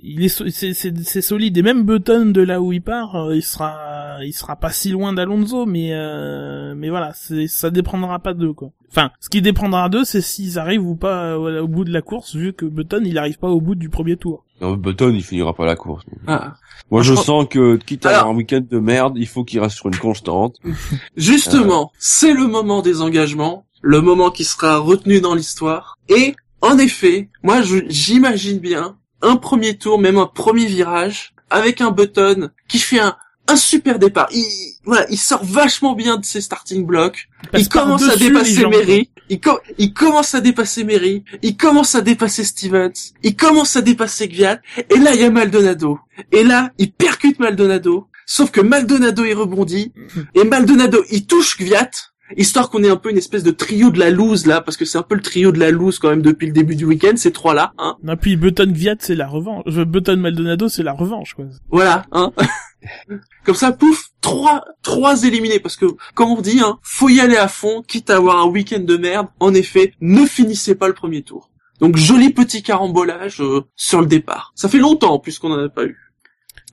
Il 0.00 0.24
est, 0.24 0.28
c'est, 0.28 0.72
c'est, 0.72 0.92
c'est 1.04 1.22
solide. 1.22 1.56
Et 1.56 1.62
même 1.62 1.84
Button 1.84 2.32
de 2.32 2.40
là 2.40 2.60
où 2.60 2.72
il 2.72 2.82
part, 2.82 3.32
il 3.32 3.44
sera, 3.44 4.24
il 4.24 4.32
sera 4.32 4.56
pas 4.56 4.70
si 4.70 4.90
loin 4.90 5.12
d'Alonso, 5.12 5.66
mais, 5.66 5.90
euh, 5.92 6.74
mais 6.76 6.90
voilà, 6.90 7.12
c'est, 7.14 7.46
ça 7.46 7.70
dépendra 7.70 8.18
pas 8.18 8.34
d'eux, 8.34 8.52
quoi. 8.52 8.70
Enfin, 8.90 9.10
ce 9.20 9.30
qui 9.30 9.40
dépendra 9.40 9.88
d'eux, 9.88 10.04
c'est 10.04 10.20
s'ils 10.20 10.58
arrivent 10.58 10.86
ou 10.86 10.96
pas 10.96 11.11
euh, 11.12 11.62
au 11.62 11.68
bout 11.68 11.84
de 11.84 11.92
la 11.92 12.02
course, 12.02 12.34
vu 12.36 12.52
que 12.52 12.64
Button, 12.64 13.02
il 13.04 13.18
arrive 13.18 13.38
pas 13.38 13.48
au 13.48 13.60
bout 13.60 13.74
du 13.74 13.88
premier 13.88 14.16
tour. 14.16 14.44
Non, 14.60 14.74
Button, 14.76 15.12
il 15.14 15.22
finira 15.22 15.52
pas 15.54 15.64
la 15.66 15.76
course. 15.76 16.04
Ah. 16.26 16.54
Moi, 16.90 17.02
je 17.02 17.14
sens 17.14 17.46
que 17.48 17.76
quitte 17.76 18.06
à 18.06 18.10
Alors- 18.10 18.20
avoir 18.20 18.34
un 18.34 18.38
week-end 18.38 18.62
de 18.68 18.78
merde, 18.78 19.14
il 19.16 19.26
faut 19.26 19.44
qu'il 19.44 19.60
reste 19.60 19.76
sur 19.76 19.86
une 19.88 19.96
constante. 19.96 20.56
Justement, 21.16 21.92
c'est 21.98 22.32
le 22.32 22.46
moment 22.46 22.82
des 22.82 23.00
engagements, 23.00 23.64
le 23.80 24.00
moment 24.00 24.30
qui 24.30 24.44
sera 24.44 24.78
retenu 24.78 25.20
dans 25.20 25.34
l'histoire. 25.34 25.98
Et 26.08 26.34
en 26.60 26.78
effet, 26.78 27.28
moi 27.42 27.60
j'imagine 27.88 28.58
bien 28.58 28.96
un 29.22 29.36
premier 29.36 29.76
tour, 29.76 29.98
même 29.98 30.18
un 30.18 30.26
premier 30.26 30.66
virage, 30.66 31.34
avec 31.50 31.80
un 31.80 31.90
Button 31.90 32.50
qui 32.68 32.78
fait 32.78 33.00
un, 33.00 33.16
un 33.48 33.56
super 33.56 33.98
départ. 33.98 34.28
Il, 34.32 34.44
voilà, 34.84 35.06
il 35.10 35.18
sort 35.18 35.44
vachement 35.44 35.94
bien 35.94 36.16
de 36.16 36.24
ses 36.24 36.40
starting 36.40 36.84
blocks. 36.86 37.28
Il 37.56 37.68
commence 37.68 38.08
à 38.08 38.16
dépasser 38.16 38.62
gens. 38.62 38.70
Mary. 38.70 39.10
Il, 39.28 39.40
co- 39.40 39.60
il 39.78 39.92
commence 39.94 40.34
à 40.34 40.40
dépasser 40.40 40.84
Mary. 40.84 41.24
Il 41.42 41.56
commence 41.56 41.94
à 41.94 42.00
dépasser 42.00 42.44
Stevens. 42.44 42.92
Il 43.22 43.34
commence 43.36 43.76
à 43.76 43.80
dépasser 43.82 44.28
Gviat. 44.28 44.60
Et 44.90 44.98
là, 44.98 45.14
il 45.14 45.20
y 45.20 45.24
a 45.24 45.30
Maldonado. 45.30 45.98
Et 46.30 46.44
là, 46.44 46.70
il 46.78 46.92
percute 46.92 47.38
Maldonado. 47.38 48.08
Sauf 48.26 48.50
que 48.50 48.60
Maldonado, 48.60 49.24
il 49.24 49.34
rebondit. 49.34 49.92
Et 50.34 50.44
Maldonado, 50.44 51.02
il 51.10 51.26
touche 51.26 51.56
Gviat. 51.58 51.90
Histoire 52.36 52.70
qu'on 52.70 52.82
ait 52.82 52.88
un 52.88 52.96
peu 52.96 53.10
une 53.10 53.18
espèce 53.18 53.42
de 53.42 53.50
trio 53.50 53.90
de 53.90 53.98
la 53.98 54.10
loose, 54.10 54.46
là. 54.46 54.60
Parce 54.60 54.76
que 54.76 54.84
c'est 54.84 54.98
un 54.98 55.02
peu 55.02 55.14
le 55.14 55.22
trio 55.22 55.52
de 55.52 55.58
la 55.58 55.70
loose, 55.70 55.98
quand 55.98 56.10
même, 56.10 56.22
depuis 56.22 56.46
le 56.46 56.52
début 56.52 56.76
du 56.76 56.84
week-end, 56.84 57.12
ces 57.16 57.32
trois-là, 57.32 57.72
hein. 57.78 57.96
Non, 58.02 58.16
puis 58.16 58.36
Button 58.36 58.70
Viat, 58.72 58.96
c'est 59.00 59.14
la 59.14 59.28
revanche. 59.28 59.64
Euh, 59.68 59.84
Button 59.84 60.16
Maldonado, 60.16 60.68
c'est 60.68 60.82
la 60.82 60.92
revanche, 60.92 61.34
quoi. 61.34 61.46
Voilà, 61.70 62.04
hein. 62.12 62.32
Comme 63.44 63.54
ça, 63.54 63.72
pouf, 63.72 64.10
trois, 64.20 64.64
trois 64.82 65.24
éliminés. 65.24 65.60
Parce 65.60 65.76
que, 65.76 65.86
comme 66.14 66.30
on 66.30 66.40
dit, 66.40 66.60
hein, 66.60 66.78
faut 66.82 67.08
y 67.08 67.20
aller 67.20 67.36
à 67.36 67.48
fond, 67.48 67.82
quitte 67.82 68.10
à 68.10 68.16
avoir 68.16 68.42
un 68.42 68.46
week-end 68.46 68.80
de 68.80 68.96
merde. 68.96 69.28
En 69.40 69.54
effet, 69.54 69.94
ne 70.00 70.24
finissez 70.26 70.74
pas 70.74 70.88
le 70.88 70.94
premier 70.94 71.22
tour. 71.22 71.50
Donc, 71.80 71.96
joli 71.96 72.30
petit 72.30 72.62
carambolage 72.62 73.40
euh, 73.40 73.62
sur 73.76 74.00
le 74.00 74.06
départ. 74.06 74.52
Ça 74.54 74.68
fait 74.68 74.78
longtemps, 74.78 75.18
puisqu'on 75.18 75.48
n'en 75.48 75.64
a 75.64 75.68
pas 75.68 75.84
eu. 75.84 76.11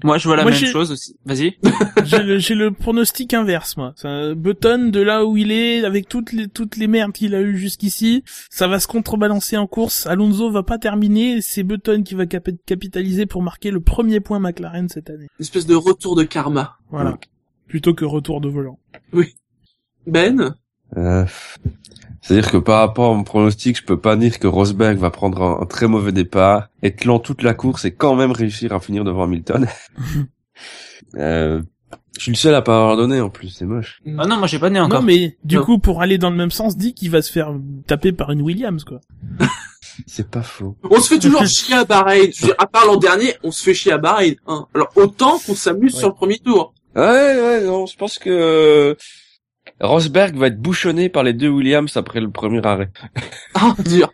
Moi, 0.04 0.18
je 0.18 0.28
vois 0.28 0.38
la 0.38 0.43
Moi, 0.43 0.52
même 0.52 0.66
chose 0.66 0.91
aussi. 0.91 1.18
Vas-y. 1.26 1.58
J'ai 2.06 2.56
le, 2.56 2.72
pronostic 2.72 3.34
inverse, 3.34 3.76
moi. 3.76 3.93
Ça, 3.97 4.34
Button, 4.34 4.89
de 4.89 5.02
là 5.02 5.26
où 5.26 5.36
il 5.36 5.52
est, 5.52 5.84
avec 5.84 6.08
toutes 6.08 6.32
les, 6.32 6.47
toutes 6.47 6.78
les 6.78 6.88
merdes 6.88 7.12
qu'il 7.12 7.36
a 7.36 7.41
eues 7.41 7.58
jusqu'ici, 7.58 8.24
ça 8.50 8.68
va 8.68 8.80
se 8.80 8.88
contrebalancer 8.88 9.58
en 9.58 9.68
course. 9.68 10.08
Alonso 10.08 10.50
va 10.52 10.64
pas 10.64 10.78
terminer, 10.78 11.41
c'est 11.41 11.64
Button 11.64 12.04
qui 12.04 12.16
va 12.16 12.26
cap- 12.28 12.50
capitaliser 12.66 13.26
pour 13.26 13.41
marquer 13.41 13.72
le 13.72 13.82
premier 13.82 14.22
point 14.22 14.39
McLaren 14.39 14.88
cette 14.88 15.10
année. 15.10 15.28
Une 15.38 15.43
espèce 15.43 15.66
de 15.66 15.76
retour 15.76 16.16
de 16.16 16.24
karma. 16.24 16.78
Voilà. 16.91 17.18
Plutôt 17.68 17.93
que 17.93 18.06
retour 18.06 18.39
de 18.39 18.47
volant. 18.47 18.80
Ben? 20.08 20.56
Euh, 20.97 21.26
C'est-à-dire 22.22 22.51
que 22.51 22.57
par 22.57 22.80
rapport 22.80 23.11
à 23.11 23.15
mon 23.15 23.24
pronostic, 23.24 23.78
je 23.78 23.84
peux 23.84 23.99
pas 23.99 24.15
dire 24.15 24.39
que 24.39 24.47
Rosberg 24.47 24.97
va 24.97 25.09
prendre 25.09 25.41
un, 25.41 25.61
un 25.61 25.65
très 25.65 25.88
mauvais 25.88 26.11
départ, 26.11 26.70
être 26.84 27.05
lent 27.05 27.20
toute 27.20 27.43
la 27.43 27.53
course 27.53 27.86
et 27.86 27.91
quand 27.93 28.15
même 28.15 28.32
réussir 28.32 28.74
à 28.74 28.80
finir 28.80 29.03
devant 29.03 29.24
Hamilton. 29.24 29.67
euh, 31.15 31.61
je 32.17 32.24
suis 32.24 32.32
le 32.32 32.38
seul 32.38 32.53
à 32.55 32.61
pas 32.61 32.76
avoir 32.78 32.97
donné 32.97 33.22
en 33.22 33.30
plus, 33.30 33.49
c'est 33.49 33.65
moche. 33.65 34.01
Ah 34.17 34.26
non, 34.28 34.38
moi 34.38 34.47
j'ai 34.47 34.59
pas 34.59 34.70
né 34.70 34.80
encore. 34.80 34.99
Non, 34.99 35.05
mais 35.05 35.38
du 35.43 35.55
Non. 35.55 35.63
coup, 35.63 35.80
pour 35.80 36.01
aller 36.01 36.17
dans 36.17 36.30
le 36.30 36.36
même 36.36 36.51
sens, 36.51 36.76
dit 36.76 36.93
qu'il 36.93 37.09
va 37.11 37.22
se 37.22 37.32
faire 37.32 37.53
taper 37.88 38.11
par 38.11 38.32
une 38.32 38.41
Williams, 38.41 38.84
quoi. 38.84 38.99
C'est 40.07 40.30
pas 40.30 40.43
faux. 40.43 40.78
On 40.89 40.99
se 41.01 41.09
fait 41.13 41.20
toujours 41.20 41.45
chier 41.45 41.76
à 41.76 41.84
Bahreïn. 41.84 42.30
Je 42.34 42.41
veux 42.41 42.47
dire, 42.47 42.55
à 42.57 42.67
part 42.67 42.86
l'an 42.86 42.95
dernier, 42.97 43.34
on 43.43 43.51
se 43.51 43.61
fait 43.63 43.74
chier 43.74 43.91
à 43.91 43.97
Bahreïn. 43.97 44.36
Hein. 44.47 44.65
Alors, 44.74 44.89
autant 44.95 45.39
qu'on 45.39 45.55
s'amuse 45.55 45.93
Ouais. 45.93 45.99
sur 45.99 46.07
le 46.09 46.13
premier 46.15 46.39
tour. 46.39 46.74
Ouais, 46.95 47.01
ouais, 47.03 47.63
non, 47.65 47.86
je 47.86 47.97
pense 47.97 48.17
que 48.17 48.30
euh, 48.30 48.95
Rosberg 49.80 50.36
va 50.36 50.47
être 50.47 50.59
bouchonné 50.61 51.09
par 51.09 51.23
les 51.23 51.34
deux 51.34 51.49
Williams 51.49 51.95
après 51.97 52.19
le 52.21 52.30
premier 52.30 52.65
arrêt. 52.65 52.89
Ah, 53.55 53.75
dur. 53.86 54.11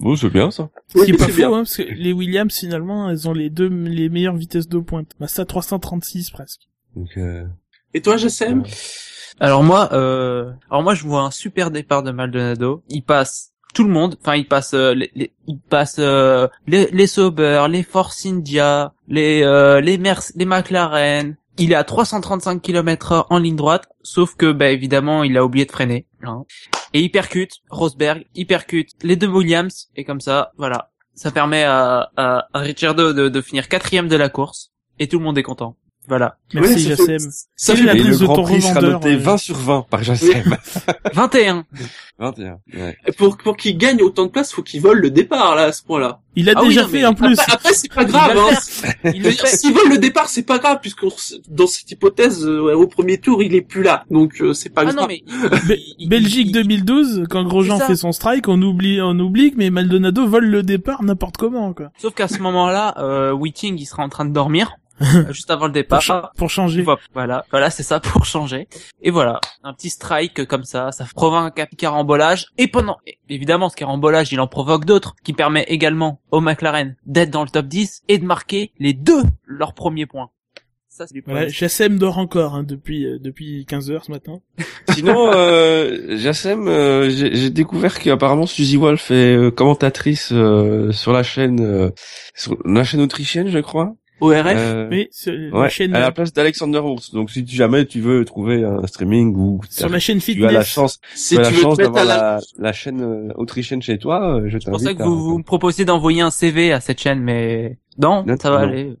Bon, 0.00 0.16
c'est 0.16 0.30
bien 0.30 0.50
ça. 0.50 0.68
Oui, 0.94 1.12
pas 1.12 1.24
c'est 1.26 1.30
faux, 1.30 1.36
bien. 1.36 1.48
hein, 1.48 1.62
parce 1.62 1.76
que 1.76 1.82
les 1.82 2.12
Williams, 2.12 2.52
finalement, 2.54 3.08
elles 3.08 3.28
ont 3.28 3.32
les 3.32 3.48
deux, 3.50 3.68
les 3.68 4.08
meilleures 4.08 4.36
vitesses 4.36 4.68
de 4.68 4.78
pointe. 4.78 5.10
Bah, 5.18 5.28
ça, 5.28 5.44
336 5.44 6.30
presque. 6.30 6.60
Donc, 6.96 7.08
euh, 7.16 7.44
Et 7.94 8.02
toi, 8.02 8.16
Jassem 8.16 8.64
Alors 9.38 9.62
moi, 9.62 9.88
euh, 9.92 10.50
alors 10.70 10.82
moi 10.82 10.94
je 10.94 11.04
vois 11.04 11.22
un 11.22 11.30
super 11.30 11.70
départ 11.70 12.02
de 12.02 12.10
Maldonado. 12.10 12.82
Il 12.88 13.02
passe 13.02 13.52
tout 13.72 13.84
le 13.84 13.90
monde. 13.90 14.16
Enfin, 14.20 14.34
il 14.36 14.46
passe, 14.46 14.74
euh, 14.74 14.92
les, 14.94 15.10
les- 15.14 15.32
il 15.46 15.58
passe 15.58 15.96
euh, 16.00 16.48
les, 16.66 16.86
les 16.92 17.06
Sauber, 17.06 17.64
les 17.70 17.82
Force 17.84 18.26
India, 18.26 18.92
les 19.08 19.42
euh, 19.44 19.80
les 19.80 19.96
Merc- 19.98 20.32
les 20.34 20.44
McLaren. 20.44 21.36
Il 21.60 21.72
est 21.72 21.76
à 21.76 21.84
335 21.84 22.62
km/h 22.62 23.26
en 23.28 23.38
ligne 23.38 23.54
droite, 23.54 23.86
sauf 24.02 24.34
que 24.34 24.50
bah 24.50 24.70
évidemment 24.70 25.22
il 25.24 25.36
a 25.36 25.44
oublié 25.44 25.66
de 25.66 25.70
freiner. 25.70 26.06
hein. 26.22 26.44
Et 26.94 27.02
il 27.02 27.10
percute 27.10 27.52
Rosberg, 27.68 28.24
il 28.34 28.46
percute 28.46 28.92
les 29.02 29.14
deux 29.14 29.28
Williams 29.28 29.88
et 29.94 30.04
comme 30.04 30.20
ça, 30.22 30.52
voilà, 30.56 30.90
ça 31.14 31.30
permet 31.30 31.62
à, 31.64 32.10
à, 32.16 32.48
de, 32.54 33.28
de 33.28 33.40
finir 33.42 33.68
quatrième 33.68 34.08
de 34.08 34.16
la 34.16 34.30
course 34.30 34.72
et 34.98 35.06
tout 35.06 35.18
le 35.18 35.24
monde 35.24 35.36
est 35.36 35.42
content. 35.42 35.76
Voilà. 36.10 36.36
Merci 36.52 36.74
fait- 36.82 36.96
Jassem. 36.96 37.30
Ça 37.54 37.72
Quelle 37.74 37.76
fait 37.76 37.82
est 37.82 37.86
la 37.86 37.94
Et 37.94 38.00
prise 38.00 38.10
le 38.14 38.18
de 38.18 38.24
Grand 38.26 38.34
ton 38.34 38.42
Prix 38.42 38.60
sera 38.62 38.80
noté 38.82 39.14
euh. 39.14 39.18
20 39.18 39.36
sur 39.38 39.56
20 39.56 39.86
par 39.88 40.02
Jassem. 40.02 40.56
21. 41.14 41.64
21. 42.18 42.58
Ouais. 42.74 42.96
Pour, 43.16 43.36
pour 43.38 43.56
qu'il 43.56 43.78
gagne 43.78 44.02
autant 44.02 44.24
de 44.26 44.30
place, 44.30 44.52
faut 44.52 44.62
qu'il 44.62 44.80
vole 44.80 44.98
le 44.98 45.10
départ, 45.10 45.54
là, 45.54 45.62
à 45.66 45.72
ce 45.72 45.82
point-là. 45.84 46.20
Il 46.36 46.48
a 46.50 46.54
Ah 46.56 46.60
oui, 46.62 46.68
déjà 46.68 46.82
non, 46.82 46.88
fait 46.88 47.06
en 47.06 47.14
plus. 47.14 47.38
Après, 47.38 47.52
après, 47.54 47.72
c'est 47.74 47.92
pas 47.92 48.04
grave, 48.04 48.34
le 48.34 48.40
hein. 48.40 49.12
S'il 49.46 49.72
vole 49.72 49.88
le 49.88 49.98
départ, 49.98 50.28
c'est 50.28 50.42
pas 50.42 50.58
grave, 50.58 50.78
puisque 50.82 51.04
dans 51.48 51.66
cette 51.68 51.90
hypothèse, 51.90 52.44
euh, 52.44 52.74
au 52.74 52.86
premier 52.88 53.18
tour, 53.18 53.42
il 53.42 53.54
est 53.54 53.62
plus 53.62 53.82
là. 53.84 54.04
Donc, 54.10 54.40
euh, 54.40 54.52
c'est 54.52 54.68
pas 54.70 54.82
Ah 54.82 54.92
grave. 54.92 54.96
non, 54.96 55.06
mais. 55.06 55.22
Belgique 56.08 56.48
il- 56.48 56.52
2012, 56.52 57.24
quand 57.30 57.44
Grosjean 57.44 57.78
fait 57.78 57.96
son 57.96 58.10
strike, 58.12 58.48
on 58.48 58.60
oublie, 58.62 59.00
on 59.00 59.16
oublie 59.20 59.52
que 59.52 59.56
mais 59.58 59.70
Maldonado 59.70 60.26
vole 60.26 60.46
le 60.46 60.62
départ 60.64 61.02
n'importe 61.04 61.36
comment, 61.36 61.72
quoi. 61.72 61.90
Sauf 61.98 62.14
qu'à 62.14 62.26
ce 62.28 62.38
moment-là, 62.40 62.94
euh, 62.98 63.32
Whiting, 63.32 63.78
il 63.78 63.86
sera 63.86 64.02
en 64.02 64.08
train 64.08 64.24
de 64.24 64.32
dormir. 64.32 64.72
juste 65.30 65.50
avant 65.50 65.66
le 65.66 65.72
Pour, 65.72 65.74
départ. 65.74 66.02
cha- 66.02 66.32
pour 66.36 66.50
changer. 66.50 66.84
Voilà, 67.14 67.44
voilà, 67.50 67.70
c'est 67.70 67.82
ça 67.82 68.00
pour 68.00 68.24
changer. 68.24 68.68
Et 69.02 69.10
voilà, 69.10 69.40
un 69.64 69.72
petit 69.72 69.90
strike 69.90 70.44
comme 70.46 70.64
ça, 70.64 70.92
ça 70.92 71.06
provoque 71.14 71.58
un 71.58 71.66
carambolage. 71.66 72.46
Et 72.58 72.68
pendant, 72.68 72.98
évidemment, 73.28 73.68
ce 73.68 73.76
carambolage, 73.76 74.32
il 74.32 74.40
en 74.40 74.46
provoque 74.46 74.84
d'autres, 74.84 75.14
qui 75.24 75.32
permet 75.32 75.64
également 75.68 76.20
au 76.30 76.40
McLaren 76.40 76.96
d'être 77.06 77.30
dans 77.30 77.42
le 77.44 77.48
top 77.50 77.66
10 77.66 78.02
et 78.08 78.18
de 78.18 78.24
marquer 78.24 78.72
les 78.78 78.92
deux 78.92 79.22
leurs 79.46 79.74
premiers 79.74 80.06
points. 80.06 80.30
Ça, 80.92 81.06
c'est 81.06 81.22
Voilà. 81.24 81.48
Jassem 81.48 81.98
dort 81.98 82.18
encore 82.18 82.54
hein, 82.56 82.62
depuis 82.64 83.06
euh, 83.06 83.18
depuis 83.18 83.64
15 83.64 83.90
heures 83.90 84.04
ce 84.04 84.10
matin. 84.10 84.40
Sinon, 84.90 85.30
euh, 85.32 86.16
Jassem, 86.18 86.66
euh, 86.68 87.08
j'ai 87.08 87.34
j'ai 87.34 87.48
découvert 87.50 87.98
qu'apparemment 88.00 88.44
Suzy 88.44 88.76
Wolf 88.76 89.10
est 89.12 89.36
euh, 89.36 89.50
commentatrice 89.50 90.30
euh, 90.32 90.90
sur 90.92 91.12
la 91.12 91.22
chaîne, 91.22 91.60
euh, 91.60 91.90
sur 92.34 92.56
la 92.66 92.84
chaîne 92.84 93.00
autrichienne, 93.00 93.48
je 93.48 93.60
crois. 93.60 93.94
ORF. 94.20 94.46
Euh, 94.46 94.88
Oui, 94.90 95.08
sur 95.10 95.32
la 95.32 95.60
ouais, 95.60 95.70
chaîne 95.70 95.94
à 95.94 96.00
la 96.00 96.12
place 96.12 96.32
d'Alexander 96.32 96.78
Wurz. 96.78 97.10
Donc, 97.12 97.30
si 97.30 97.46
jamais 97.46 97.84
tu 97.86 98.00
veux 98.00 98.24
trouver 98.24 98.64
un 98.64 98.86
streaming 98.86 99.34
ou 99.36 99.60
sur 99.68 99.88
la 99.88 99.98
chaîne 99.98 100.18
tu 100.20 100.32
as 100.44 100.50
la 100.52 100.62
fitness. 100.62 100.66
chance, 100.66 101.00
si 101.14 101.34
tu 101.36 101.40
as 101.40 101.44
tu 101.44 101.50
la 101.52 101.56
veux 101.56 101.62
chance 101.62 101.76
te 101.78 101.82
mettre 101.82 101.96
à 101.96 102.00
d'avoir 102.04 102.16
la... 102.18 102.34
la... 102.36 102.40
la 102.58 102.72
chaîne 102.72 103.00
euh, 103.02 103.32
autrichienne 103.36 103.82
chez 103.82 103.98
toi, 103.98 104.36
euh, 104.36 104.48
je 104.48 104.58
C'est 104.58 104.70
pour 104.70 104.78
ça 104.80 104.86
t'invite 104.86 104.98
que 104.98 105.02
à... 105.02 105.06
vous, 105.06 105.22
vous 105.24 105.38
me 105.38 105.42
proposez 105.44 105.84
d'envoyer 105.84 106.20
un 106.22 106.30
CV 106.30 106.72
à 106.72 106.80
cette 106.80 107.00
chaîne, 107.00 107.20
mais 107.20 107.78
non, 107.98 108.24
Non, 108.26 108.36
ça 108.40 108.50
va 108.50 108.58
non. 108.66 108.68
aller. 108.72 108.92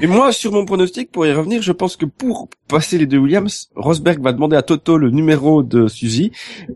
Et 0.00 0.06
moi, 0.06 0.30
sur 0.32 0.52
mon 0.52 0.64
pronostic, 0.64 1.10
pour 1.10 1.26
y 1.26 1.32
revenir, 1.32 1.60
je 1.60 1.72
pense 1.72 1.96
que 1.96 2.06
pour 2.06 2.48
passer 2.68 2.98
les 2.98 3.06
deux 3.06 3.18
Williams, 3.18 3.68
Rosberg 3.74 4.22
va 4.22 4.32
demander 4.32 4.54
à 4.54 4.62
Toto 4.62 4.96
le 4.96 5.10
numéro 5.10 5.64
de 5.64 5.88
Suzy 5.88 6.30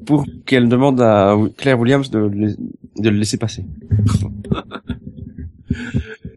pour 0.06 0.24
qu'elle 0.44 0.68
demande 0.68 1.00
à 1.00 1.36
Claire 1.56 1.78
Williams 1.78 2.10
de, 2.10 2.18
le- 2.18 2.56
de 2.98 3.08
le 3.10 3.16
laisser 3.16 3.36
passer. 3.36 3.64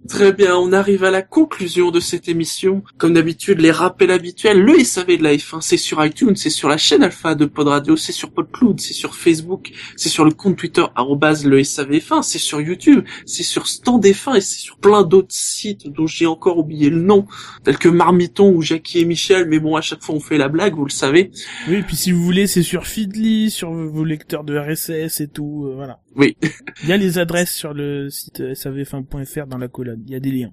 Très 0.07 0.31
bien, 0.31 0.55
on 0.55 0.71
arrive 0.71 1.03
à 1.03 1.11
la 1.11 1.21
conclusion 1.21 1.91
de 1.91 1.99
cette 1.99 2.29
émission. 2.29 2.81
Comme 2.97 3.13
d'habitude, 3.13 3.59
les 3.59 3.71
rappels 3.71 4.11
habituels, 4.11 4.59
le 4.61 4.79
SAV 4.79 5.17
de 5.17 5.23
la 5.23 5.35
F1, 5.35 5.59
c'est 5.59 5.75
sur 5.75 6.03
iTunes, 6.03 6.35
c'est 6.35 6.49
sur 6.49 6.69
la 6.69 6.77
chaîne 6.77 7.03
Alpha 7.03 7.35
de 7.35 7.45
Pod 7.45 7.67
Radio, 7.67 7.97
c'est 7.97 8.13
sur 8.13 8.31
PodCloud, 8.31 8.79
c'est 8.79 8.93
sur 8.93 9.15
Facebook, 9.15 9.71
c'est 9.97 10.07
sur 10.07 10.23
le 10.23 10.31
compte 10.31 10.55
Twitter, 10.55 10.85
arrobase 10.95 11.45
le 11.45 11.59
SAVF1, 11.59 12.23
c'est 12.23 12.37
sur 12.39 12.61
YouTube, 12.61 13.03
c'est 13.25 13.43
sur 13.43 13.67
Stand 13.67 14.05
F1 14.05 14.37
et 14.37 14.41
c'est 14.41 14.59
sur 14.59 14.77
plein 14.77 15.03
d'autres 15.03 15.35
sites 15.35 15.87
dont 15.89 16.07
j'ai 16.07 16.25
encore 16.25 16.57
oublié 16.57 16.89
le 16.89 17.01
nom, 17.01 17.27
tels 17.65 17.77
que 17.77 17.89
Marmiton 17.89 18.53
ou 18.53 18.61
Jackie 18.61 18.99
et 18.99 19.05
Michel, 19.05 19.47
mais 19.49 19.59
bon, 19.59 19.75
à 19.75 19.81
chaque 19.81 20.01
fois 20.01 20.15
on 20.15 20.21
fait 20.21 20.37
la 20.37 20.47
blague, 20.47 20.75
vous 20.75 20.85
le 20.85 20.89
savez. 20.89 21.31
Oui, 21.67 21.75
et 21.75 21.83
puis 21.83 21.97
si 21.97 22.13
vous 22.13 22.23
voulez, 22.23 22.47
c'est 22.47 22.63
sur 22.63 22.87
Feedly, 22.87 23.51
sur 23.51 23.73
vos 23.73 24.05
lecteurs 24.05 24.45
de 24.45 24.57
RSS 24.57 25.19
et 25.19 25.27
tout, 25.27 25.65
euh, 25.67 25.75
voilà. 25.75 25.99
Oui. 26.17 26.35
Il 26.83 26.89
y 26.89 26.93
a 26.93 26.97
les 26.97 27.17
adresses 27.19 27.53
sur 27.53 27.73
le 27.73 28.09
site 28.09 28.41
euh, 28.41 28.53
savf1.fr 28.53 29.45
dans 29.47 29.57
la 29.57 29.67
colonne. 29.67 30.01
Il 30.07 30.11
y 30.11 30.15
a 30.15 30.19
des 30.19 30.31
liens. 30.31 30.51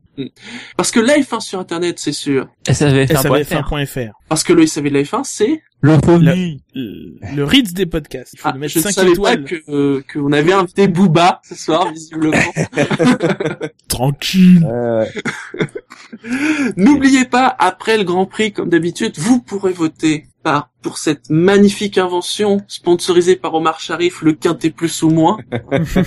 Parce 0.77 0.91
que 0.91 1.01
la 1.01 1.15
F1 1.19 1.41
sur 1.41 1.59
Internet, 1.59 1.99
c'est 1.99 2.12
sûr. 2.12 2.49
SAVF1.fr. 2.67 3.69
savf1.fr. 3.69 4.12
Parce 4.29 4.43
que 4.45 4.53
le 4.53 4.67
SAV 4.67 4.85
de 4.85 4.95
la 4.95 5.03
F1, 5.03 5.23
c'est... 5.25 5.62
Le 5.81 5.97
Le, 6.75 7.37
le 7.37 7.45
Ritz 7.45 7.75
des 7.75 7.85
podcasts. 7.85 8.33
Il 8.35 8.39
faut 8.39 8.49
Ah, 8.49 8.53
le 8.55 8.59
mettre 8.61 8.73
je 8.73 8.79
ne 8.79 8.85
5 8.85 8.91
savais 8.93 9.11
étoiles. 9.12 9.43
pas 9.45 9.49
que 9.51 9.57
euh, 9.69 10.03
qu'on 10.11 10.33
avait 10.33 10.55
invité 10.55 10.89
Booba 10.89 11.43
ce 11.47 11.55
soir, 11.55 11.93
visiblement. 11.93 12.39
Tranquille. 13.89 14.67
Euh, 14.67 15.05
N'oubliez 16.77 17.25
pas, 17.27 17.55
après 17.59 17.99
le 17.99 18.05
Grand 18.05 18.27
Prix, 18.27 18.53
comme 18.53 18.69
d'habitude, 18.71 19.15
vous 19.19 19.41
pourrez 19.41 19.73
voter 19.73 20.27
par, 20.45 20.68
pour 20.82 20.99
cette 20.99 21.30
magnifique 21.30 21.99
invention 21.99 22.59
sponsorisée 22.68 23.34
par 23.34 23.55
Omar 23.55 23.80
Sharif, 23.80 24.22
le 24.22 24.34
quintet 24.34 24.70
plus 24.70 25.03
ou 25.03 25.11
moins. 25.11 25.38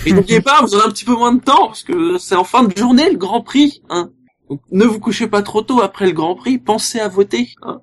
Et 0.06 0.12
n'oubliez 0.12 0.40
pas, 0.40 0.62
vous 0.62 0.74
aurez 0.74 0.86
un 0.86 0.90
petit 0.90 1.04
peu 1.04 1.14
moins 1.14 1.34
de 1.34 1.40
temps, 1.40 1.66
parce 1.66 1.82
que 1.82 2.16
c'est 2.16 2.36
en 2.36 2.44
fin 2.44 2.62
de 2.62 2.74
journée, 2.76 3.10
le 3.10 3.18
Grand 3.18 3.42
Prix. 3.42 3.82
Hein. 3.90 4.10
Donc, 4.48 4.60
ne 4.72 4.84
vous 4.86 4.98
couchez 5.00 5.26
pas 5.26 5.42
trop 5.42 5.60
tôt 5.60 5.82
après 5.82 6.06
le 6.06 6.12
Grand 6.12 6.34
Prix, 6.34 6.58
pensez 6.58 7.00
à 7.00 7.08
voter. 7.08 7.50
hein. 7.62 7.80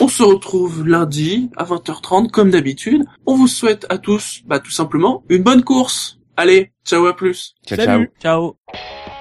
On 0.00 0.08
se 0.08 0.22
retrouve 0.22 0.86
lundi 0.88 1.50
à 1.56 1.64
20h30, 1.64 2.30
comme 2.30 2.50
d'habitude. 2.50 3.04
On 3.26 3.34
vous 3.36 3.46
souhaite 3.48 3.86
à 3.88 3.98
tous, 3.98 4.40
bah, 4.46 4.58
tout 4.58 4.70
simplement, 4.72 5.22
une 5.28 5.42
bonne 5.42 5.62
course. 5.62 6.18
Allez, 6.36 6.72
ciao 6.84 7.06
à 7.06 7.14
plus. 7.14 7.54
ciao, 7.66 7.76
ciao. 7.76 7.86
Salut. 7.86 8.10
Ciao. 8.20 9.17